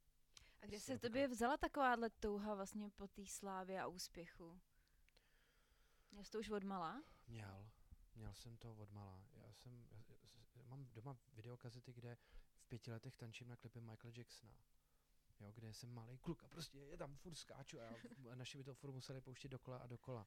A 0.61 0.67
kde 0.67 0.81
se 0.81 0.87
se 0.87 0.99
tobě 0.99 1.29
vzala 1.29 1.57
takováhle 1.57 2.11
touha 2.11 2.55
vlastně 2.55 2.91
po 2.91 3.09
té 3.09 3.27
slávě 3.27 3.81
a 3.81 3.87
úspěchu? 3.87 4.61
Jsi 6.23 6.31
to 6.31 6.39
už 6.39 6.51
od 6.51 6.65
mala? 6.65 7.03
Měl, 7.29 7.71
měl 8.15 8.35
jsem 8.35 8.57
to 8.57 8.75
od 8.75 8.91
mala. 8.91 9.25
Já 9.35 9.53
jsem, 9.53 9.87
já, 9.91 10.05
já, 10.55 10.63
mám 10.63 10.89
doma 10.93 11.17
videokazety, 11.33 11.93
kde 11.93 12.17
v 12.59 12.67
pěti 12.69 12.93
letech 12.93 13.17
tančím 13.17 13.49
na 13.49 13.57
klipy 13.57 13.81
Michaela 13.81 14.15
Jacksona. 14.17 14.57
Jo, 15.41 15.53
kde 15.53 15.75
jsem 15.75 15.95
malý 15.95 16.19
kluk 16.19 16.45
a 16.45 16.49
prostě 16.49 16.79
je 16.79 16.97
tam 16.97 17.17
furt 17.17 17.35
skáču 17.35 17.81
a, 17.81 17.83
já, 17.83 17.97
a 18.33 18.35
naši 18.35 18.59
mi 18.59 18.65
to 18.65 18.75
furt 18.75 18.93
museli 18.93 19.21
pouštět 19.21 19.49
dokola 19.49 19.77
a 19.77 19.87
dokola. 19.87 20.27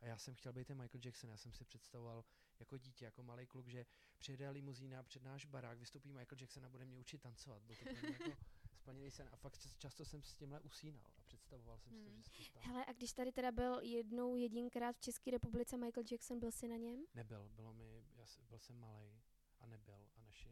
A 0.00 0.06
já 0.06 0.18
jsem 0.18 0.34
chtěl 0.34 0.52
být 0.52 0.66
ten 0.66 0.78
Michael 0.78 1.00
Jackson, 1.04 1.30
já 1.30 1.36
jsem 1.36 1.52
si 1.52 1.64
představoval 1.64 2.24
jako 2.58 2.78
dítě, 2.78 3.04
jako 3.04 3.22
malý 3.22 3.46
kluk, 3.46 3.68
že 3.68 3.86
přijede 4.18 4.50
limuzína 4.50 5.02
před 5.02 5.22
náš 5.22 5.46
barák, 5.46 5.78
vystoupí 5.78 6.12
Michael 6.12 6.40
Jackson 6.40 6.64
a 6.66 6.68
bude 6.68 6.84
mě 6.84 6.98
učit 6.98 7.22
tancovat. 7.22 7.62
Byl 7.62 7.76
to 7.76 8.06
jako 8.06 8.36
splněný 8.82 9.10
sen 9.10 9.28
a 9.32 9.36
fakt 9.36 9.58
čas- 9.58 9.76
často 9.78 10.04
jsem 10.04 10.22
s 10.22 10.34
tímhle 10.34 10.60
usínal 10.60 11.06
a 11.18 11.22
představoval 11.22 11.78
jsem 11.78 11.92
si 11.92 11.98
to, 12.04 12.10
Hmm. 12.10 12.16
že 12.16 12.22
se 12.22 12.30
to 12.36 12.42
stane. 12.44 12.66
Hele, 12.66 12.84
a 12.84 12.92
když 12.92 13.12
tady 13.12 13.32
teda 13.32 13.52
byl 13.52 13.80
jednou 13.80 14.36
jedinkrát 14.36 14.96
v 14.96 15.00
České 15.00 15.30
republice 15.30 15.76
Michael 15.76 16.04
Jackson, 16.12 16.40
byl 16.40 16.52
jsi 16.52 16.68
na 16.68 16.76
něm? 16.76 17.04
Nebyl, 17.14 17.48
bylo 17.48 17.72
mi, 17.72 18.04
já 18.16 18.26
s- 18.26 18.40
byl 18.40 18.58
jsem 18.58 18.76
malý 18.80 19.22
a 19.60 19.66
nebyl 19.66 20.10
a 20.16 20.20
naši 20.20 20.48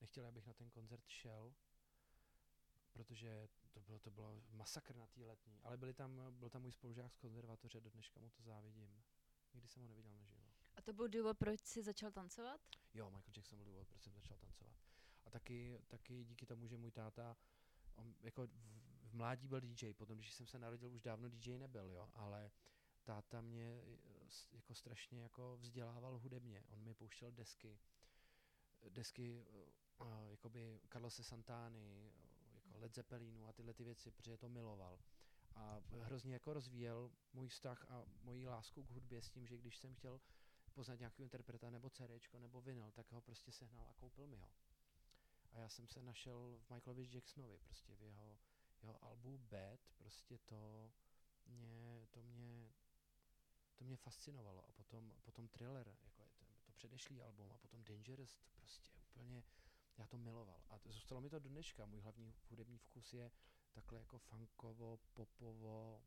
nechtěli, 0.00 0.26
abych 0.26 0.46
na 0.46 0.52
ten 0.54 0.70
koncert 0.70 1.08
šel, 1.08 1.54
protože 2.92 3.48
to 3.72 3.80
bylo, 3.80 3.98
to 3.98 4.10
bylo 4.10 4.42
masakr 4.50 4.96
na 4.96 5.06
té 5.06 5.24
letní, 5.24 5.60
ale 5.62 5.76
byli 5.76 5.94
tam, 5.94 6.20
byl 6.30 6.50
tam 6.50 6.62
můj 6.62 6.72
spolužák 6.72 7.12
z 7.12 7.16
konzervatoře, 7.16 7.80
do 7.80 7.90
dneška 7.90 8.20
mu 8.20 8.30
to 8.30 8.42
závidím. 8.42 9.02
Nikdy 9.54 9.68
jsem 9.68 9.82
ho 9.82 9.88
neviděl 9.88 10.12
naživo. 10.14 10.46
A 10.76 10.82
to 10.82 10.92
byl 10.92 11.08
důvod, 11.08 11.38
proč 11.38 11.60
jsi 11.60 11.82
začal 11.82 12.10
tancovat? 12.12 12.60
Jo, 12.94 13.10
Michael 13.10 13.32
Jackson 13.36 13.58
byl 13.58 13.64
důvod, 13.66 13.88
proč 13.88 14.02
jsem 14.02 14.12
začal 14.14 14.36
tancovat. 14.38 14.76
A 15.26 15.30
taky, 15.30 15.78
taky 15.86 16.24
díky 16.24 16.46
tomu, 16.46 16.66
že 16.66 16.76
můj 16.76 16.90
táta, 16.90 17.36
on 17.94 18.14
jako 18.20 18.46
v, 18.46 19.14
mládí 19.14 19.48
byl 19.48 19.60
DJ, 19.60 19.92
potom 19.94 20.18
když 20.18 20.32
jsem 20.32 20.46
se 20.46 20.58
narodil, 20.58 20.92
už 20.92 21.02
dávno 21.02 21.28
DJ 21.28 21.58
nebyl, 21.58 21.90
jo, 21.90 22.08
ale 22.14 22.50
táta 23.04 23.40
mě 23.40 23.82
eh, 23.86 24.28
jako 24.52 24.74
strašně 24.74 25.22
jako 25.22 25.56
vzdělával 25.56 26.18
hudebně. 26.18 26.64
On 26.68 26.82
mi 26.82 26.94
pouštěl 26.94 27.30
desky, 27.30 27.78
desky 28.88 29.46
uh, 30.00 30.06
jakoby 30.30 30.80
Carlose 30.92 31.24
Santány, 31.24 32.12
eh, 32.14 32.54
jako 32.54 32.78
Led 32.78 32.94
Zeppelinu 32.94 33.48
a 33.48 33.52
tyhle 33.52 33.74
ty 33.74 33.84
věci, 33.84 34.10
protože 34.10 34.36
to 34.36 34.48
miloval. 34.48 34.98
A 35.54 35.80
hrozně 36.02 36.32
jako 36.32 36.52
rozvíjel 36.52 37.10
můj 37.32 37.48
vztah 37.48 37.90
a 37.90 38.04
moji 38.22 38.46
lásku 38.46 38.84
k 38.84 38.90
hudbě 38.90 39.22
s 39.22 39.30
tím, 39.30 39.46
že 39.46 39.58
když 39.58 39.78
jsem 39.78 39.94
chtěl 39.94 40.20
poznat 40.74 40.98
nějakého 40.98 41.24
interpreta 41.24 41.70
nebo 41.70 41.90
CDčko 41.90 42.38
nebo 42.38 42.60
vinyl, 42.60 42.90
tak 42.90 43.12
ho 43.12 43.20
prostě 43.20 43.52
sehnal 43.52 43.86
a 43.90 43.94
koupil 43.94 44.26
mi 44.26 44.36
ho. 44.36 44.48
A 45.56 45.60
já 45.60 45.68
jsem 45.68 45.86
se 45.88 46.02
našel 46.02 46.58
v 46.58 46.70
Michaelovi 46.70 47.08
Jacksonovi, 47.12 47.58
prostě 47.58 47.94
v 47.94 48.02
jeho, 48.02 48.38
jeho 48.82 49.04
albu 49.04 49.38
Bad, 49.38 49.80
prostě 49.98 50.38
to 50.38 50.92
mě, 51.46 52.06
to 52.10 52.22
mě, 52.22 52.72
to 53.76 53.84
mě 53.84 53.96
fascinovalo. 53.96 54.68
A 54.68 54.72
potom, 54.72 55.12
potom 55.22 55.48
Thriller, 55.48 55.88
jako 55.88 56.06
je 56.06 56.10
to, 56.10 56.44
to 56.64 56.72
předešlý 56.72 57.22
album, 57.22 57.52
a 57.52 57.58
potom 57.58 57.84
Dangerous, 57.84 58.34
to 58.34 58.44
prostě 58.56 58.90
úplně, 58.96 59.44
já 59.98 60.06
to 60.06 60.18
miloval. 60.18 60.64
A 60.68 60.78
to, 60.78 60.92
zůstalo 60.92 61.20
mi 61.20 61.30
to 61.30 61.38
do 61.38 61.48
dneška. 61.48 61.86
Můj 61.86 62.00
hlavní 62.00 62.34
hudební 62.50 62.78
vkus 62.78 63.12
je 63.12 63.30
takhle 63.72 63.98
jako 63.98 64.18
funkovo, 64.18 64.96
popovo, 65.14 66.04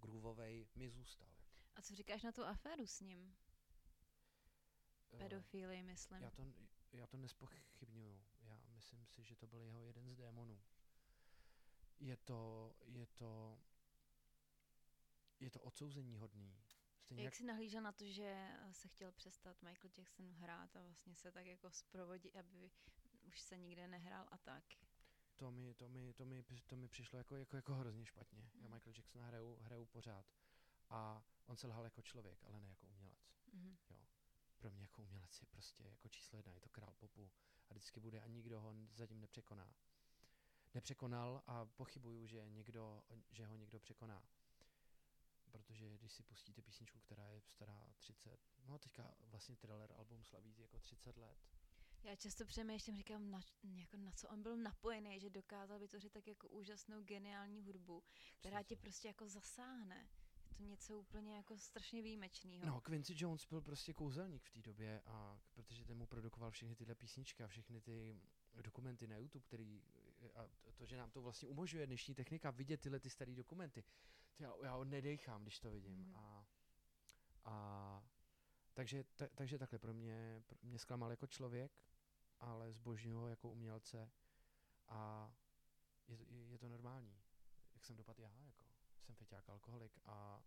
groovovej, 0.00 0.66
mi 0.74 0.90
zůstal. 0.90 1.28
A 1.74 1.82
co 1.82 1.94
říkáš 1.94 2.22
na 2.22 2.32
tu 2.32 2.44
aféru 2.44 2.86
s 2.86 3.00
ním? 3.00 3.36
Eh, 5.12 5.18
Pedofílii, 5.18 5.82
myslím. 5.82 6.22
Já 6.22 6.30
to, 6.30 6.42
já 6.92 7.06
to 7.06 7.16
nespochybnuju. 7.16 8.24
Myslím 8.86 9.06
si, 9.06 9.24
že 9.24 9.36
to 9.36 9.46
byl 9.46 9.62
jeho 9.62 9.82
jeden 9.82 10.10
z 10.10 10.16
démonů. 10.16 10.62
Je 12.00 12.16
to, 12.16 12.72
je 12.84 13.06
to, 13.06 13.58
je 15.40 15.50
to 15.50 15.60
odsouzení 15.60 16.16
hodný. 16.16 16.56
Stejně 17.00 17.24
Jak 17.24 17.34
jsi 17.34 17.44
nahlížel 17.44 17.82
na 17.82 17.92
to, 17.92 18.04
že 18.04 18.48
se 18.72 18.88
chtěl 18.88 19.12
přestat 19.12 19.62
Michael 19.62 19.90
Jackson 19.98 20.32
hrát 20.32 20.76
a 20.76 20.82
vlastně 20.82 21.14
se 21.14 21.32
tak 21.32 21.46
jako 21.46 21.70
zprovodit, 21.70 22.36
aby 22.36 22.70
už 23.22 23.40
se 23.40 23.58
nikde 23.58 23.88
nehrál 23.88 24.26
a 24.30 24.38
tak? 24.38 24.64
to 25.36 25.50
mi, 25.50 25.74
to 25.74 25.88
mi, 25.88 26.12
to 26.12 26.24
mi, 26.24 26.44
to 26.66 26.76
mi 26.76 26.88
přišlo 26.88 27.18
jako, 27.18 27.36
jako, 27.36 27.56
jako 27.56 27.74
hrozně 27.74 28.06
špatně. 28.06 28.50
Já 28.54 28.60
Mhm. 28.60 28.74
Michael 28.74 28.94
Jacksona 28.96 29.26
hraju, 29.26 29.58
hraju 29.60 29.86
pořád. 29.86 30.26
A 30.90 31.24
on 31.46 31.56
se 31.56 31.66
lhal 31.66 31.84
jako 31.84 32.02
člověk, 32.02 32.44
ale 32.44 32.60
ne 32.60 32.68
jako 32.68 32.86
umělec. 32.86 33.18
Mhm. 33.52 33.76
Pro 34.58 34.70
mě 34.70 34.82
jako 34.82 35.02
umělec 35.02 35.40
je 35.40 35.46
prostě 35.46 35.82
jako 35.82 36.08
číslo 36.08 36.38
jedna, 36.38 36.52
je 36.52 36.60
to 36.60 36.68
král 36.68 36.94
popu 36.98 37.30
a 37.70 37.74
vždycky 37.74 38.00
bude 38.00 38.20
a 38.20 38.26
nikdo 38.26 38.60
ho 38.60 38.74
zatím 38.94 39.20
nepřekoná. 39.20 39.74
Nepřekonal 40.74 41.42
a 41.46 41.64
pochybuju, 41.64 42.26
že, 42.26 42.48
někdo, 42.48 43.02
že 43.30 43.46
ho 43.46 43.56
někdo 43.56 43.80
překoná. 43.80 44.22
Protože 45.50 45.90
když 45.90 46.12
si 46.12 46.22
pustíte 46.22 46.62
písničku, 46.62 47.00
která 47.00 47.28
je 47.28 47.40
stará 47.40 47.88
30, 47.98 48.40
no 48.66 48.78
teďka 48.78 49.14
vlastně 49.20 49.56
Thriller 49.56 49.92
album 49.92 50.24
slaví 50.24 50.58
jako 50.58 50.78
30 50.78 51.16
let. 51.16 51.38
Já 52.02 52.16
často 52.16 52.44
přemýšlím, 52.44 52.96
říkám, 52.96 53.30
na, 53.30 53.40
jako 53.74 53.96
na 53.96 54.12
co 54.12 54.28
on 54.28 54.42
byl 54.42 54.56
napojený, 54.56 55.20
že 55.20 55.30
dokázal 55.30 55.78
vytvořit 55.78 56.12
tak 56.12 56.26
jako 56.26 56.48
úžasnou, 56.48 57.02
geniální 57.02 57.62
hudbu, 57.62 58.02
která 58.36 58.62
tě 58.62 58.76
prostě 58.76 59.08
jako 59.08 59.28
zasáhne. 59.28 60.08
To 60.56 60.62
něco 60.62 60.98
úplně 60.98 61.36
jako 61.36 61.58
strašně 61.58 62.02
výjimečného. 62.02 62.66
No, 62.66 62.80
Quincy 62.80 63.14
Jones 63.16 63.46
byl 63.46 63.60
prostě 63.60 63.94
kouzelník 63.94 64.44
v 64.44 64.50
té 64.50 64.62
době 64.62 65.02
a 65.06 65.38
protože 65.52 65.84
ten 65.84 65.98
mu 65.98 66.06
produkoval 66.06 66.50
všechny 66.50 66.76
tyhle 66.76 66.94
písničky 66.94 67.42
a 67.42 67.46
všechny 67.46 67.80
ty 67.80 68.16
dokumenty 68.62 69.06
na 69.06 69.16
YouTube, 69.16 69.44
který 69.44 69.82
a 70.34 70.48
to, 70.74 70.86
že 70.86 70.96
nám 70.96 71.10
to 71.10 71.22
vlastně 71.22 71.48
umožňuje 71.48 71.86
dnešní 71.86 72.14
technika 72.14 72.50
vidět 72.50 72.80
tyhle 72.80 73.00
ty 73.00 73.10
staré 73.10 73.34
dokumenty. 73.34 73.84
To 74.36 74.42
já, 74.42 74.52
já 74.62 74.84
nedejchám, 74.84 75.42
když 75.42 75.60
to 75.60 75.70
vidím. 75.70 75.98
Mhm. 75.98 76.16
A, 76.16 76.46
a 77.44 78.02
takže, 78.74 79.04
ta, 79.04 79.28
takže 79.34 79.58
takhle 79.58 79.78
pro 79.78 79.94
mě, 79.94 80.42
pro 80.46 80.58
mě 80.62 80.78
zklamal 80.78 81.10
jako 81.10 81.26
člověk, 81.26 81.72
ale 82.40 82.72
zbožňuji 82.72 83.16
ho 83.16 83.28
jako 83.28 83.50
umělce 83.50 84.10
a 84.88 85.32
je, 86.08 86.18
je, 86.28 86.44
je 86.44 86.58
to 86.58 86.68
normální. 86.68 87.18
Jak 87.74 87.84
jsem 87.84 87.96
dopadl 87.96 88.22
já, 88.22 88.44
jako 88.46 88.65
jsem 89.06 89.14
feťák 89.14 89.48
alkoholik 89.48 89.98
a, 90.04 90.42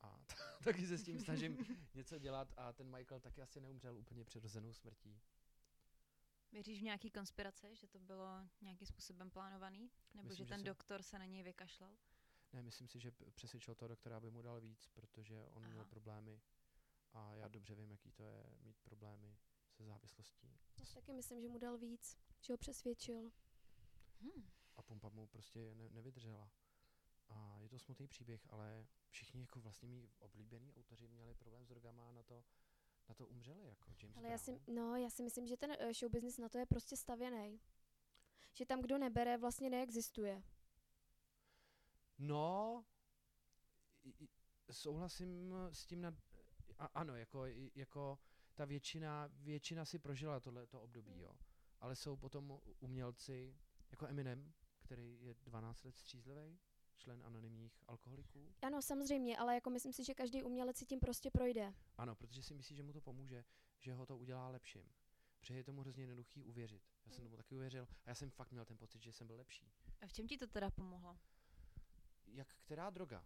a 0.00 0.20
taky 0.64 0.86
se 0.86 0.98
s 0.98 1.04
tím 1.04 1.18
snažím 1.20 1.56
něco 1.94 2.18
dělat 2.18 2.52
a 2.56 2.72
ten 2.72 2.90
Michael 2.96 3.20
taky 3.20 3.42
asi 3.42 3.60
neumřel 3.60 3.96
úplně 3.98 4.24
přirozenou 4.24 4.72
smrtí. 4.72 5.20
Věříš 6.52 6.80
v 6.80 6.82
nějaký 6.82 7.10
konspirace, 7.10 7.76
že 7.76 7.86
to 7.86 7.98
bylo 7.98 8.48
nějakým 8.60 8.86
způsobem 8.86 9.30
plánovaný? 9.30 9.90
Nebo 10.14 10.28
Myslím, 10.28 10.36
že 10.36 10.44
že 10.44 10.48
ten 10.48 10.58
jsem- 10.60 10.66
doktor 10.66 11.02
se 11.02 11.18
na 11.18 11.24
něj 11.24 11.42
vykašlal? 11.42 11.96
Ne, 12.52 12.62
myslím 12.62 12.88
si, 12.88 13.00
že 13.00 13.12
přesvědčil 13.34 13.74
toho 13.74 13.88
doktora, 13.88 14.16
aby 14.16 14.30
mu 14.30 14.42
dal 14.42 14.60
víc, 14.60 14.88
protože 14.88 15.48
on 15.50 15.64
měl 15.66 15.80
Aha. 15.80 15.90
problémy 15.90 16.40
a 17.12 17.34
já 17.34 17.48
dobře 17.48 17.74
vím, 17.74 17.90
jaký 17.90 18.12
to 18.12 18.22
je 18.22 18.46
mít 18.62 18.80
problémy 18.80 19.38
se 19.70 19.84
závislostí. 19.84 20.58
Já 20.78 20.84
si 20.86 20.94
taky 20.94 21.12
myslím, 21.12 21.40
že 21.40 21.48
mu 21.48 21.58
dal 21.58 21.78
víc, 21.78 22.18
že 22.40 22.52
ho 22.52 22.56
přesvědčil. 22.56 23.30
Hmm. 24.20 24.50
A 24.76 24.82
pumpa 24.82 25.08
mu 25.08 25.26
prostě 25.26 25.74
ne, 25.74 25.88
nevydržela. 25.90 26.50
A 27.34 27.58
je 27.58 27.68
to 27.68 27.78
smutný 27.78 28.08
příběh, 28.08 28.46
ale 28.50 28.86
všichni 29.08 29.40
jako 29.40 29.60
vlastně 29.60 29.88
mý 29.88 30.10
oblíbení 30.18 30.74
autoři 30.74 31.08
měli 31.08 31.34
problém 31.34 31.64
s 31.64 31.68
drogama 31.68 32.08
a 32.08 32.12
na 32.12 32.22
to, 32.22 32.44
na 33.08 33.14
to 33.14 33.26
umřeli, 33.26 33.66
jako 33.68 33.90
James 34.02 34.16
Ale 34.16 34.28
já 34.28 34.38
si, 34.38 34.52
Brown. 34.52 34.76
no, 34.76 34.96
já 34.96 35.10
si 35.10 35.22
myslím, 35.22 35.46
že 35.46 35.56
ten 35.56 35.76
eh, 35.78 35.94
show 35.94 36.12
business 36.12 36.38
na 36.38 36.48
to 36.48 36.58
je 36.58 36.66
prostě 36.66 36.96
stavěný. 36.96 37.60
Že 38.54 38.66
tam, 38.66 38.80
kdo 38.82 38.98
nebere, 38.98 39.38
vlastně 39.38 39.70
neexistuje. 39.70 40.42
No, 42.18 42.84
souhlasím 44.70 45.54
s 45.72 45.86
tím, 45.86 46.00
nad, 46.00 46.14
a, 46.78 46.86
ano, 46.86 47.16
jako, 47.16 47.44
jako 47.74 48.18
ta 48.54 48.64
většina, 48.64 49.28
většina 49.32 49.84
si 49.84 49.98
prožila 49.98 50.40
tohleto 50.40 50.82
období, 50.82 51.12
Hmm. 51.12 51.20
jo. 51.20 51.32
Ale 51.80 51.96
jsou 51.96 52.16
potom 52.16 52.60
umělci, 52.80 53.56
jako 53.90 54.06
Eminem, 54.06 54.52
který 54.78 55.22
je 55.24 55.34
12 55.34 55.84
let 55.84 55.96
střízlivý, 55.96 56.58
člen 57.02 57.22
anonymních 57.24 57.84
alkoholiků. 57.88 58.54
Ano, 58.62 58.82
samozřejmě, 58.82 59.38
ale 59.38 59.54
jako 59.54 59.70
myslím 59.70 59.92
si, 59.92 60.04
že 60.04 60.14
každý 60.14 60.42
umělec 60.42 60.76
si 60.76 60.86
tím 60.86 61.00
prostě 61.00 61.30
projde. 61.30 61.74
Ano, 61.98 62.14
protože 62.14 62.42
si 62.42 62.54
myslí, 62.54 62.76
že 62.76 62.82
mu 62.82 62.92
to 62.92 63.00
pomůže, 63.00 63.44
že 63.78 63.94
ho 63.94 64.06
to 64.06 64.18
udělá 64.18 64.48
lepším. 64.48 64.92
Protože 65.40 65.54
je 65.56 65.64
tomu 65.64 65.80
hrozně 65.80 66.02
jednoduchý 66.02 66.44
uvěřit. 66.44 66.82
Já 67.04 67.10
jsem 67.12 67.18
Hmm. 67.20 67.26
tomu 67.26 67.36
taky 67.36 67.54
uvěřil 67.54 67.88
a 68.04 68.08
já 68.10 68.14
jsem 68.14 68.30
fakt 68.30 68.50
měl 68.50 68.64
ten 68.64 68.78
pocit, 68.78 69.02
že 69.02 69.12
jsem 69.12 69.26
byl 69.26 69.36
lepší. 69.36 69.72
A 70.00 70.06
v 70.06 70.12
čem 70.12 70.28
ti 70.28 70.38
to 70.38 70.46
teda 70.46 70.70
pomohlo? 70.70 71.18
Jak 72.26 72.54
která 72.54 72.90
droga? 72.90 73.24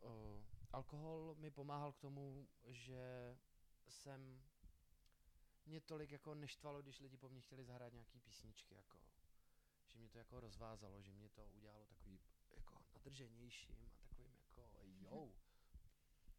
O, 0.00 0.42
alkohol 0.72 1.34
mi 1.38 1.50
pomáhal 1.50 1.92
k 1.92 1.98
tomu, 1.98 2.48
že 2.66 3.36
jsem 3.88 4.42
mě 5.66 5.80
tolik 5.80 6.10
jako 6.12 6.34
neštvalo, 6.34 6.82
když 6.82 7.00
lidi 7.00 7.16
po 7.16 7.28
mně 7.28 7.40
chtěli 7.40 7.64
zahrát 7.64 7.92
nějaký 7.92 8.20
písničky, 8.20 8.74
jako, 8.74 8.98
že 9.86 9.98
mě 9.98 10.08
to 10.08 10.18
jako 10.18 10.40
rozvázalo, 10.40 11.02
že 11.02 11.12
mě 11.12 11.28
to 11.28 11.46
udělalo 11.46 11.86
takový 11.86 12.18
nadrženějším 13.08 13.76
a 13.84 13.90
takovým 13.90 14.36
jako 14.36 14.68
jo. 15.00 15.32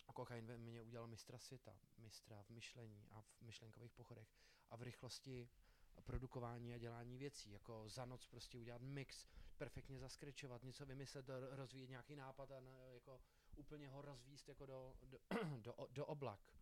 A 0.07 0.13
kokain 0.13 0.45
ve 0.45 0.57
mně 0.57 0.81
udělal 0.81 1.07
mistra 1.07 1.37
světa, 1.37 1.79
mistra 1.97 2.43
v 2.43 2.49
myšlení 2.49 3.07
a 3.11 3.21
v 3.21 3.41
myšlenkových 3.41 3.93
pochodech 3.93 4.27
a 4.69 4.75
v 4.75 4.81
rychlosti 4.81 5.49
produkování 6.01 6.73
a 6.73 6.77
dělání 6.77 7.17
věcí, 7.17 7.51
jako 7.51 7.89
za 7.89 8.05
noc 8.05 8.27
prostě 8.27 8.57
udělat 8.57 8.81
mix, 8.81 9.27
perfektně 9.57 9.99
zaskrečovat, 9.99 10.63
něco 10.63 10.85
vymyslet, 10.85 11.27
ro- 11.27 11.55
rozvíjet 11.55 11.89
nějaký 11.89 12.15
nápad 12.15 12.51
a 12.51 12.61
jako 12.93 13.21
úplně 13.55 13.89
ho 13.89 14.01
rozvíst 14.01 14.49
jako 14.49 14.65
do, 14.65 14.95
do, 15.03 15.19
do, 15.57 15.75
do 15.89 16.05
oblak. 16.05 16.53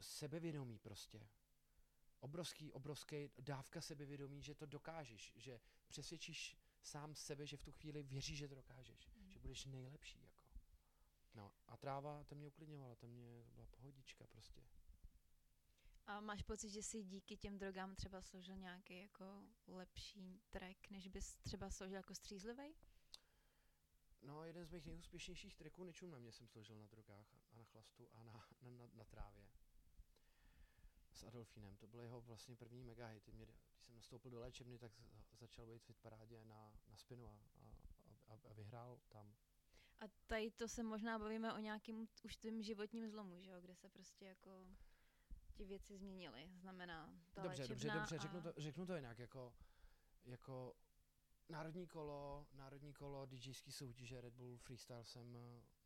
Sebevědomí 0.00 0.78
prostě. 0.78 1.28
Obrovský, 2.20 2.72
obrovský 2.72 3.30
dávka 3.38 3.80
sebevědomí, 3.80 4.42
že 4.42 4.54
to 4.54 4.66
dokážeš, 4.66 5.32
že 5.36 5.60
přesvědčíš 5.88 6.61
sám 6.82 7.14
sebe, 7.14 7.46
že 7.46 7.56
v 7.56 7.62
tu 7.62 7.72
chvíli 7.72 8.02
věříš, 8.02 8.38
že 8.38 8.48
to 8.48 8.54
dokážeš, 8.54 9.10
že 9.28 9.38
budeš 9.38 9.64
nejlepší, 9.64 10.22
jako. 10.22 10.42
No 11.34 11.52
a 11.66 11.76
tráva, 11.76 12.24
to 12.24 12.34
mě 12.34 12.46
uklidňovala, 12.46 12.94
to 12.94 13.08
mě, 13.08 13.44
to 13.44 13.50
byla 13.50 13.66
pohodička 13.66 14.26
prostě. 14.26 14.62
A 16.06 16.20
máš 16.20 16.42
pocit, 16.42 16.70
že 16.70 16.82
si 16.82 17.02
díky 17.02 17.36
těm 17.36 17.58
drogám 17.58 17.94
třeba 17.94 18.22
složil 18.22 18.56
nějaký 18.56 19.00
jako 19.00 19.42
lepší 19.66 20.42
track, 20.50 20.90
než 20.90 21.08
bys 21.08 21.36
třeba 21.36 21.70
složil 21.70 21.96
jako 21.96 22.14
střízlivý? 22.14 22.74
No, 24.22 24.44
jeden 24.44 24.64
z 24.64 24.70
mých 24.70 24.86
nejúspěšnějších 24.86 25.54
tracků 25.54 25.84
Nečum 25.84 26.10
na 26.10 26.18
mě 26.18 26.32
jsem 26.32 26.48
složil 26.48 26.76
na 26.76 26.86
drogách 26.86 27.34
a 27.50 27.56
na 27.56 27.64
chlastu 27.64 28.08
a 28.12 28.22
na, 28.22 28.32
na, 28.62 28.70
na, 28.70 28.88
na 28.92 29.04
trávě. 29.04 29.50
S 31.12 31.24
Adolfínem. 31.24 31.76
To 31.76 31.86
byl 31.86 32.00
jeho 32.00 32.20
vlastně 32.20 32.56
první 32.56 32.82
mega 32.82 33.06
hit. 33.06 33.28
Mě, 33.28 33.46
když 33.82 33.86
jsem 33.86 33.94
nastoupil 33.94 34.30
do 34.30 34.40
léčebny, 34.40 34.78
tak 34.78 34.92
začal 35.32 35.66
být 35.66 35.82
v 35.84 35.88
hitparádě 35.88 36.44
na, 36.44 36.72
na 36.88 36.96
spinu 36.96 37.26
a, 37.28 37.32
a, 37.60 37.76
a, 38.28 38.38
a 38.50 38.52
vyhrál 38.52 39.00
tam. 39.08 39.34
A 40.00 40.04
tady 40.26 40.50
to 40.50 40.68
se 40.68 40.82
možná 40.82 41.18
bavíme 41.18 41.52
o 41.54 41.58
nějakým 41.58 42.08
už 42.24 42.36
tvým 42.36 42.62
životním 42.62 43.08
zlomu, 43.08 43.40
že 43.40 43.50
jo? 43.50 43.60
Kde 43.60 43.74
se 43.74 43.88
prostě 43.88 44.24
jako 44.24 44.66
ti 45.54 45.64
věci 45.64 45.96
změnily. 45.98 46.50
Znamená 46.60 47.14
ta 47.34 47.42
dobře, 47.42 47.68
dobře, 47.68 47.90
dobře, 47.90 48.16
a... 48.16 48.20
řeknu 48.22 48.42
to, 48.42 48.52
řeknu 48.56 48.86
to 48.86 48.96
jinak, 48.96 49.18
jako, 49.18 49.54
jako 50.24 50.76
národní 51.48 51.86
kolo, 51.86 52.46
národní 52.52 52.92
kolo 52.92 53.26
DJský 53.26 53.72
soutěže 53.72 54.20
Red 54.20 54.34
Bull 54.34 54.56
Freestyle 54.58 55.04
jsem, 55.04 55.36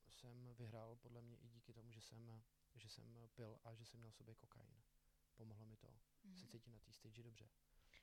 jsem 0.09 0.55
vyhrál 0.55 0.97
podle 0.97 1.23
mě 1.23 1.37
i 1.37 1.49
díky 1.49 1.73
tomu, 1.73 1.93
že 1.93 2.01
jsem, 2.01 2.43
že 2.75 2.89
jsem 2.89 3.29
pil 3.35 3.59
a 3.65 3.75
že 3.75 3.85
jsem 3.85 4.01
měl 4.01 4.11
v 4.11 4.17
sobě 4.17 4.35
kokain. 4.35 4.83
Pomohlo 5.35 5.67
mi 5.67 5.77
to 5.77 5.89
Mhm. 6.25 6.35
se 6.37 6.47
cítit 6.47 6.67
na 6.67 6.79
té 6.79 6.93
stage 6.93 7.23
dobře. 7.23 7.49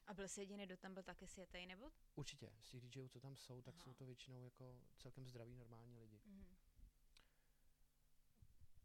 A 0.07 0.13
byl 0.13 0.27
jsi 0.27 0.41
jediný, 0.41 0.65
kdo 0.65 0.77
tam 0.77 0.93
byl 0.93 1.03
taky 1.03 1.27
světej, 1.27 1.67
nebo? 1.67 1.91
Určitě, 2.15 2.51
z 2.61 2.69
těch 2.69 2.81
DJů, 2.81 3.07
co 3.07 3.19
tam 3.19 3.35
jsou, 3.35 3.61
tak 3.61 3.75
Aha. 3.75 3.83
jsou 3.83 3.93
to 3.93 4.05
většinou 4.05 4.43
jako 4.43 4.81
celkem 4.97 5.27
zdraví, 5.27 5.55
normální 5.55 5.99
lidi. 5.99 6.21
Mhm. 6.25 6.55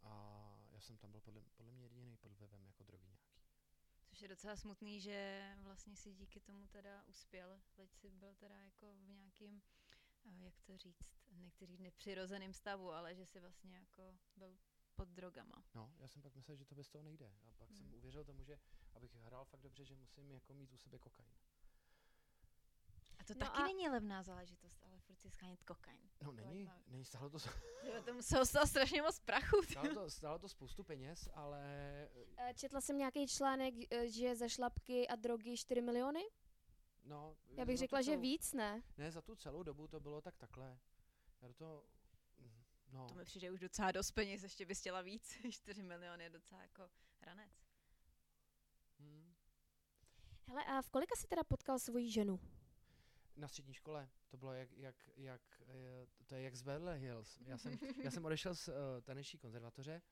A 0.03 0.55
já 0.71 0.81
jsem 0.81 0.99
tam 0.99 1.11
byl 1.11 1.21
podle, 1.21 1.43
podle 1.57 1.73
mě 1.73 1.83
jediný 1.83 2.17
pod 2.17 2.33
vlivem 2.33 2.67
jako 2.67 2.83
drogy 2.83 3.07
nějaký. 3.07 3.29
Což 4.09 4.23
je 4.23 4.29
docela 4.29 4.57
smutný, 4.57 5.01
že 5.01 5.49
vlastně 5.63 5.97
si 5.97 6.13
díky 6.13 6.41
tomu 6.41 6.67
teda 6.67 7.05
uspěl, 7.07 7.61
leč 7.77 7.95
si 7.95 8.11
byl 8.11 8.35
teda 8.35 8.59
jako 8.59 8.95
v 8.95 9.09
nějakým, 9.09 9.63
eh, 10.25 10.45
jak 10.45 10.61
to 10.61 10.77
říct, 10.77 11.03
říct 11.63 11.81
nepřirozeným 11.81 12.53
stavu, 12.53 12.91
ale 12.91 13.15
že 13.15 13.27
si 13.27 13.41
vlastně 13.41 13.77
jako 13.77 14.19
byl 14.37 14.59
pod 14.99 15.09
drogama. 15.09 15.65
No, 15.75 15.93
já 15.99 16.09
jsem 16.09 16.23
pak 16.23 16.35
myslel, 16.35 16.57
že 16.57 16.65
to 16.65 16.75
bez 16.75 16.89
toho 16.89 17.03
nejde. 17.03 17.33
A 17.49 17.53
pak 17.53 17.73
jsem 17.73 17.87
Hmm. 17.87 17.95
uvěřil 17.95 18.25
tomu, 18.25 18.43
že 18.43 18.59
abych 18.95 19.15
hrál 19.15 19.45
fakt 19.45 19.61
dobře, 19.61 19.85
že 19.85 19.95
musím 19.95 20.31
jako 20.31 20.55
mít 20.55 20.73
u 20.73 20.77
sebe 20.77 20.99
kokain. 20.99 21.31
A 23.19 23.25
to 23.25 23.35
No 23.35 23.39
taky 23.41 23.59
a- 23.59 23.67
není 23.67 23.89
levná 23.89 24.23
záležitost, 24.23 24.83
ale 24.83 24.99
furt 25.01 25.21
si 25.21 25.31
schánět 25.31 25.63
kokain. 25.65 26.01
No 26.23 26.33
není, 26.33 26.71
není 26.89 27.05
stálo 27.05 27.31
to, 27.31 27.39
Jo, 27.83 28.03
to 28.03 28.15
muselo 28.15 28.47
stát 28.47 28.67
strašně 28.67 29.03
moc 29.03 29.19
prachu. 29.21 29.57
ty. 29.61 29.67
stálo 29.73 29.95
to, 29.95 30.11
stálo 30.11 30.39
to 30.39 30.49
spoustu 30.49 30.85
peněz, 30.85 31.29
ale 31.35 31.63
Eh, 32.37 32.55
Četla 32.55 32.81
jsem 32.81 32.99
nějaký 32.99 33.27
článek, 33.29 33.75
eh, 33.91 34.09
že 34.09 34.37
za 34.37 34.49
šlapky 34.49 35.09
a 35.09 35.17
drogy 35.17 35.57
4 35.57 35.83
miliony? 35.83 36.21
no... 37.05 37.37
Já 37.57 37.65
bych 37.65 37.79
řekla, 37.79 38.03
že 38.03 38.11
celou- 38.11 38.21
víc, 38.21 38.53
ne? 38.53 38.83
Ne, 38.97 39.11
za 39.11 39.23
tu 39.23 39.37
celou 39.37 39.63
dobu 39.63 39.89
to 39.89 40.01
bylo 40.01 40.21
tak 40.21 40.37
takhle. 40.37 40.79
Já 41.41 41.49
do 41.49 41.55
to... 41.55 41.85
No, 42.93 43.07
To 43.09 43.15
mi 43.15 43.25
přijde 43.25 43.51
už 43.51 43.61
docela 43.61 43.93
dost 43.93 44.11
peněz, 44.13 44.43
ještě 44.43 44.67
bys 44.67 44.81
chtěla 44.81 45.01
víc. 45.03 45.37
4 45.51 45.83
miliony 45.83 46.25
je 46.25 46.31
docela 46.31 46.63
jako 46.63 46.91
ranec. 47.23 47.53
hm. 49.01 49.35
Hele, 50.49 50.65
a 50.65 50.83
v 50.83 50.91
kolika 50.91 51.17
jsi 51.17 51.27
teda 51.27 51.45
potkal 51.45 51.79
svoji 51.79 52.11
ženu? 52.11 52.41
Na 53.37 53.49
střední 53.49 53.75
škole 53.75 54.09
to 54.29 54.37
bylo 54.37 54.53
jak, 54.53 54.73
jak, 54.73 55.11
jak 55.17 55.63
eh, 55.69 56.07
to 56.27 56.35
je 56.35 56.43
jak 56.43 56.55
z 56.57 56.63
Beverly 56.63 56.99
Hills. 57.01 57.39
Já 57.41 57.59
jsem, 57.59 57.79
já 58.03 58.11
jsem 58.11 58.25
odešel 58.25 58.55
z 58.55 58.69
uh, 58.69 58.75
taneční 59.03 59.39
konzervatoře, 59.39 60.03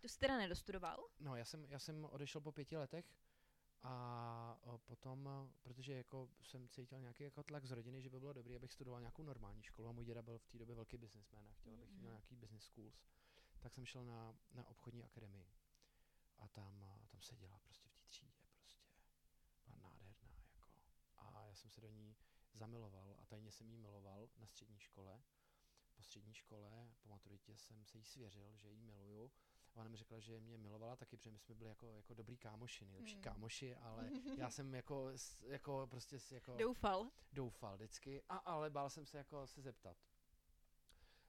Tu 0.00 0.08
jsi 0.08 0.18
teda 0.18 0.38
nedostudoval? 0.38 1.06
no 1.18 1.36
já 1.36 1.44
jsem, 1.44 1.64
já 1.64 1.78
jsem 1.78 2.04
odešel 2.04 2.40
po 2.40 2.52
pěti 2.52 2.76
letech 2.76 3.04
a 3.82 4.58
o, 4.62 4.78
potom, 4.78 5.28
eh, 5.28 5.52
protože 5.62 5.92
jako 5.92 6.28
jsem 6.42 6.68
cítil 6.68 7.00
nějaký 7.00 7.24
jako 7.24 7.42
tlak 7.42 7.66
z 7.66 7.70
rodiny, 7.70 8.02
že 8.02 8.10
by 8.10 8.20
bylo 8.20 8.32
dobré, 8.32 8.56
abych 8.56 8.72
studoval 8.72 9.00
nějakou 9.00 9.22
normální 9.22 9.62
školu 9.62 9.88
a 9.88 9.92
můj 9.92 10.04
děda 10.04 10.22
byl 10.22 10.38
v 10.38 10.46
té 10.46 10.58
době 10.58 10.74
velký 10.74 10.96
businessman 10.96 11.48
a 11.48 11.52
chtěl, 11.52 11.74
abych 11.74 11.90
měl 11.90 12.10
nějaký 12.10 12.36
business 12.36 12.64
schools, 12.64 13.02
tak 13.60 13.74
jsem 13.74 13.86
šel 13.86 14.04
na, 14.04 14.34
na 14.54 14.68
obchodní 14.68 15.04
akademii 15.04 15.52
a 16.38 16.48
tam, 16.48 16.84
a 17.04 17.06
tam 17.08 17.20
seděla 17.22 17.58
prostě 17.58 17.88
v 17.88 17.94
té 17.94 18.04
třídě 18.08 18.42
prostě. 18.58 18.84
Byla 19.66 19.78
nádherná 19.78 20.34
jako. 20.36 20.62
A 21.16 21.46
já 21.46 21.54
jsem 21.54 21.70
se 21.70 21.80
do 21.80 21.88
ní 21.88 22.16
zamiloval 22.54 23.16
a 23.18 23.26
tajně 23.26 23.52
jsem 23.52 23.70
jí 23.70 23.78
miloval 23.78 24.28
na 24.38 24.46
střední 24.46 24.78
škole. 24.78 25.22
Po 25.94 26.02
střední 26.02 26.34
škole, 26.34 26.90
po 27.02 27.08
maturitě 27.08 27.56
jsem 27.56 27.84
se 27.84 27.98
jí 27.98 28.04
svěřil, 28.04 28.56
že 28.56 28.68
jí 28.68 28.80
miluju. 28.80 29.30
A 29.74 29.80
ona 29.80 29.88
mi 29.88 29.96
řekla, 29.96 30.20
že 30.20 30.40
mě 30.40 30.58
milovala 30.58 30.96
taky, 30.96 31.16
protože 31.16 31.30
my 31.30 31.38
jsme 31.38 31.54
byli 31.54 31.68
jako, 31.70 31.86
jako 31.92 32.14
dobrý 32.14 32.36
kámoši, 32.36 32.84
nejlepší 32.86 33.14
Hmm. 33.14 33.22
kámoši, 33.22 33.76
ale 33.76 34.10
já 34.38 34.50
jsem 34.50 34.74
jako, 34.74 35.10
jako 35.46 35.86
prostě 35.90 36.18
jako 36.30 36.56
Doufal. 36.56 37.10
doufal 37.32 37.76
vždycky, 37.76 38.22
a, 38.28 38.36
ale 38.36 38.70
bál 38.70 38.90
jsem 38.90 39.06
se 39.06 39.18
jako 39.18 39.46
se 39.46 39.62
zeptat. 39.62 39.96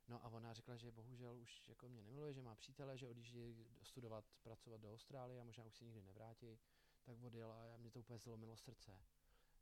No 0.07 0.25
a 0.25 0.29
ona 0.29 0.53
řekla, 0.53 0.77
že 0.77 0.91
bohužel 0.91 1.35
už 1.37 1.67
jako 1.69 1.89
mě 1.89 2.01
nemiluje, 2.01 2.33
že 2.33 2.41
má 2.41 2.55
přítele, 2.55 2.97
že 2.97 3.07
odjíždí 3.07 3.65
studovat, 3.83 4.25
pracovat 4.43 4.81
do 4.81 4.91
Austrálie 4.93 5.41
a 5.41 5.43
možná 5.43 5.63
už 5.63 5.75
se 5.75 5.85
nikdy 5.85 6.01
nevrátí, 6.01 6.59
tak 7.03 7.17
odjela 7.23 7.73
a 7.73 7.77
mě 7.77 7.91
to 7.91 7.99
úplně 7.99 8.19
zlomilo 8.19 8.57
srdce. 8.57 8.99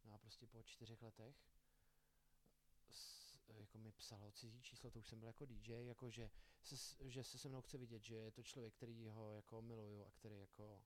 No 0.03 0.13
a 0.13 0.17
prostě 0.17 0.47
po 0.47 0.63
čtyřech 0.63 1.01
letech 1.01 1.35
jako 3.57 3.77
mi 3.77 3.91
psalo 3.91 4.31
cizí 4.31 4.61
číslo, 4.61 4.91
to 4.91 4.99
už 4.99 5.07
jsem 5.07 5.19
byl 5.19 5.27
jako 5.27 5.45
DJ, 5.45 5.87
jako 5.87 6.09
že 6.09 6.29
se, 6.61 6.75
že 7.09 7.23
se 7.23 7.37
se 7.37 7.49
mnou 7.49 7.61
chce 7.61 7.77
vidět, 7.77 8.03
že 8.03 8.15
je 8.15 8.31
to 8.31 8.43
člověk, 8.43 8.73
který 8.73 9.07
ho 9.07 9.31
jako 9.31 9.61
miluju 9.61 10.03
a 10.05 10.11
který 10.11 10.39
jako 10.39 10.81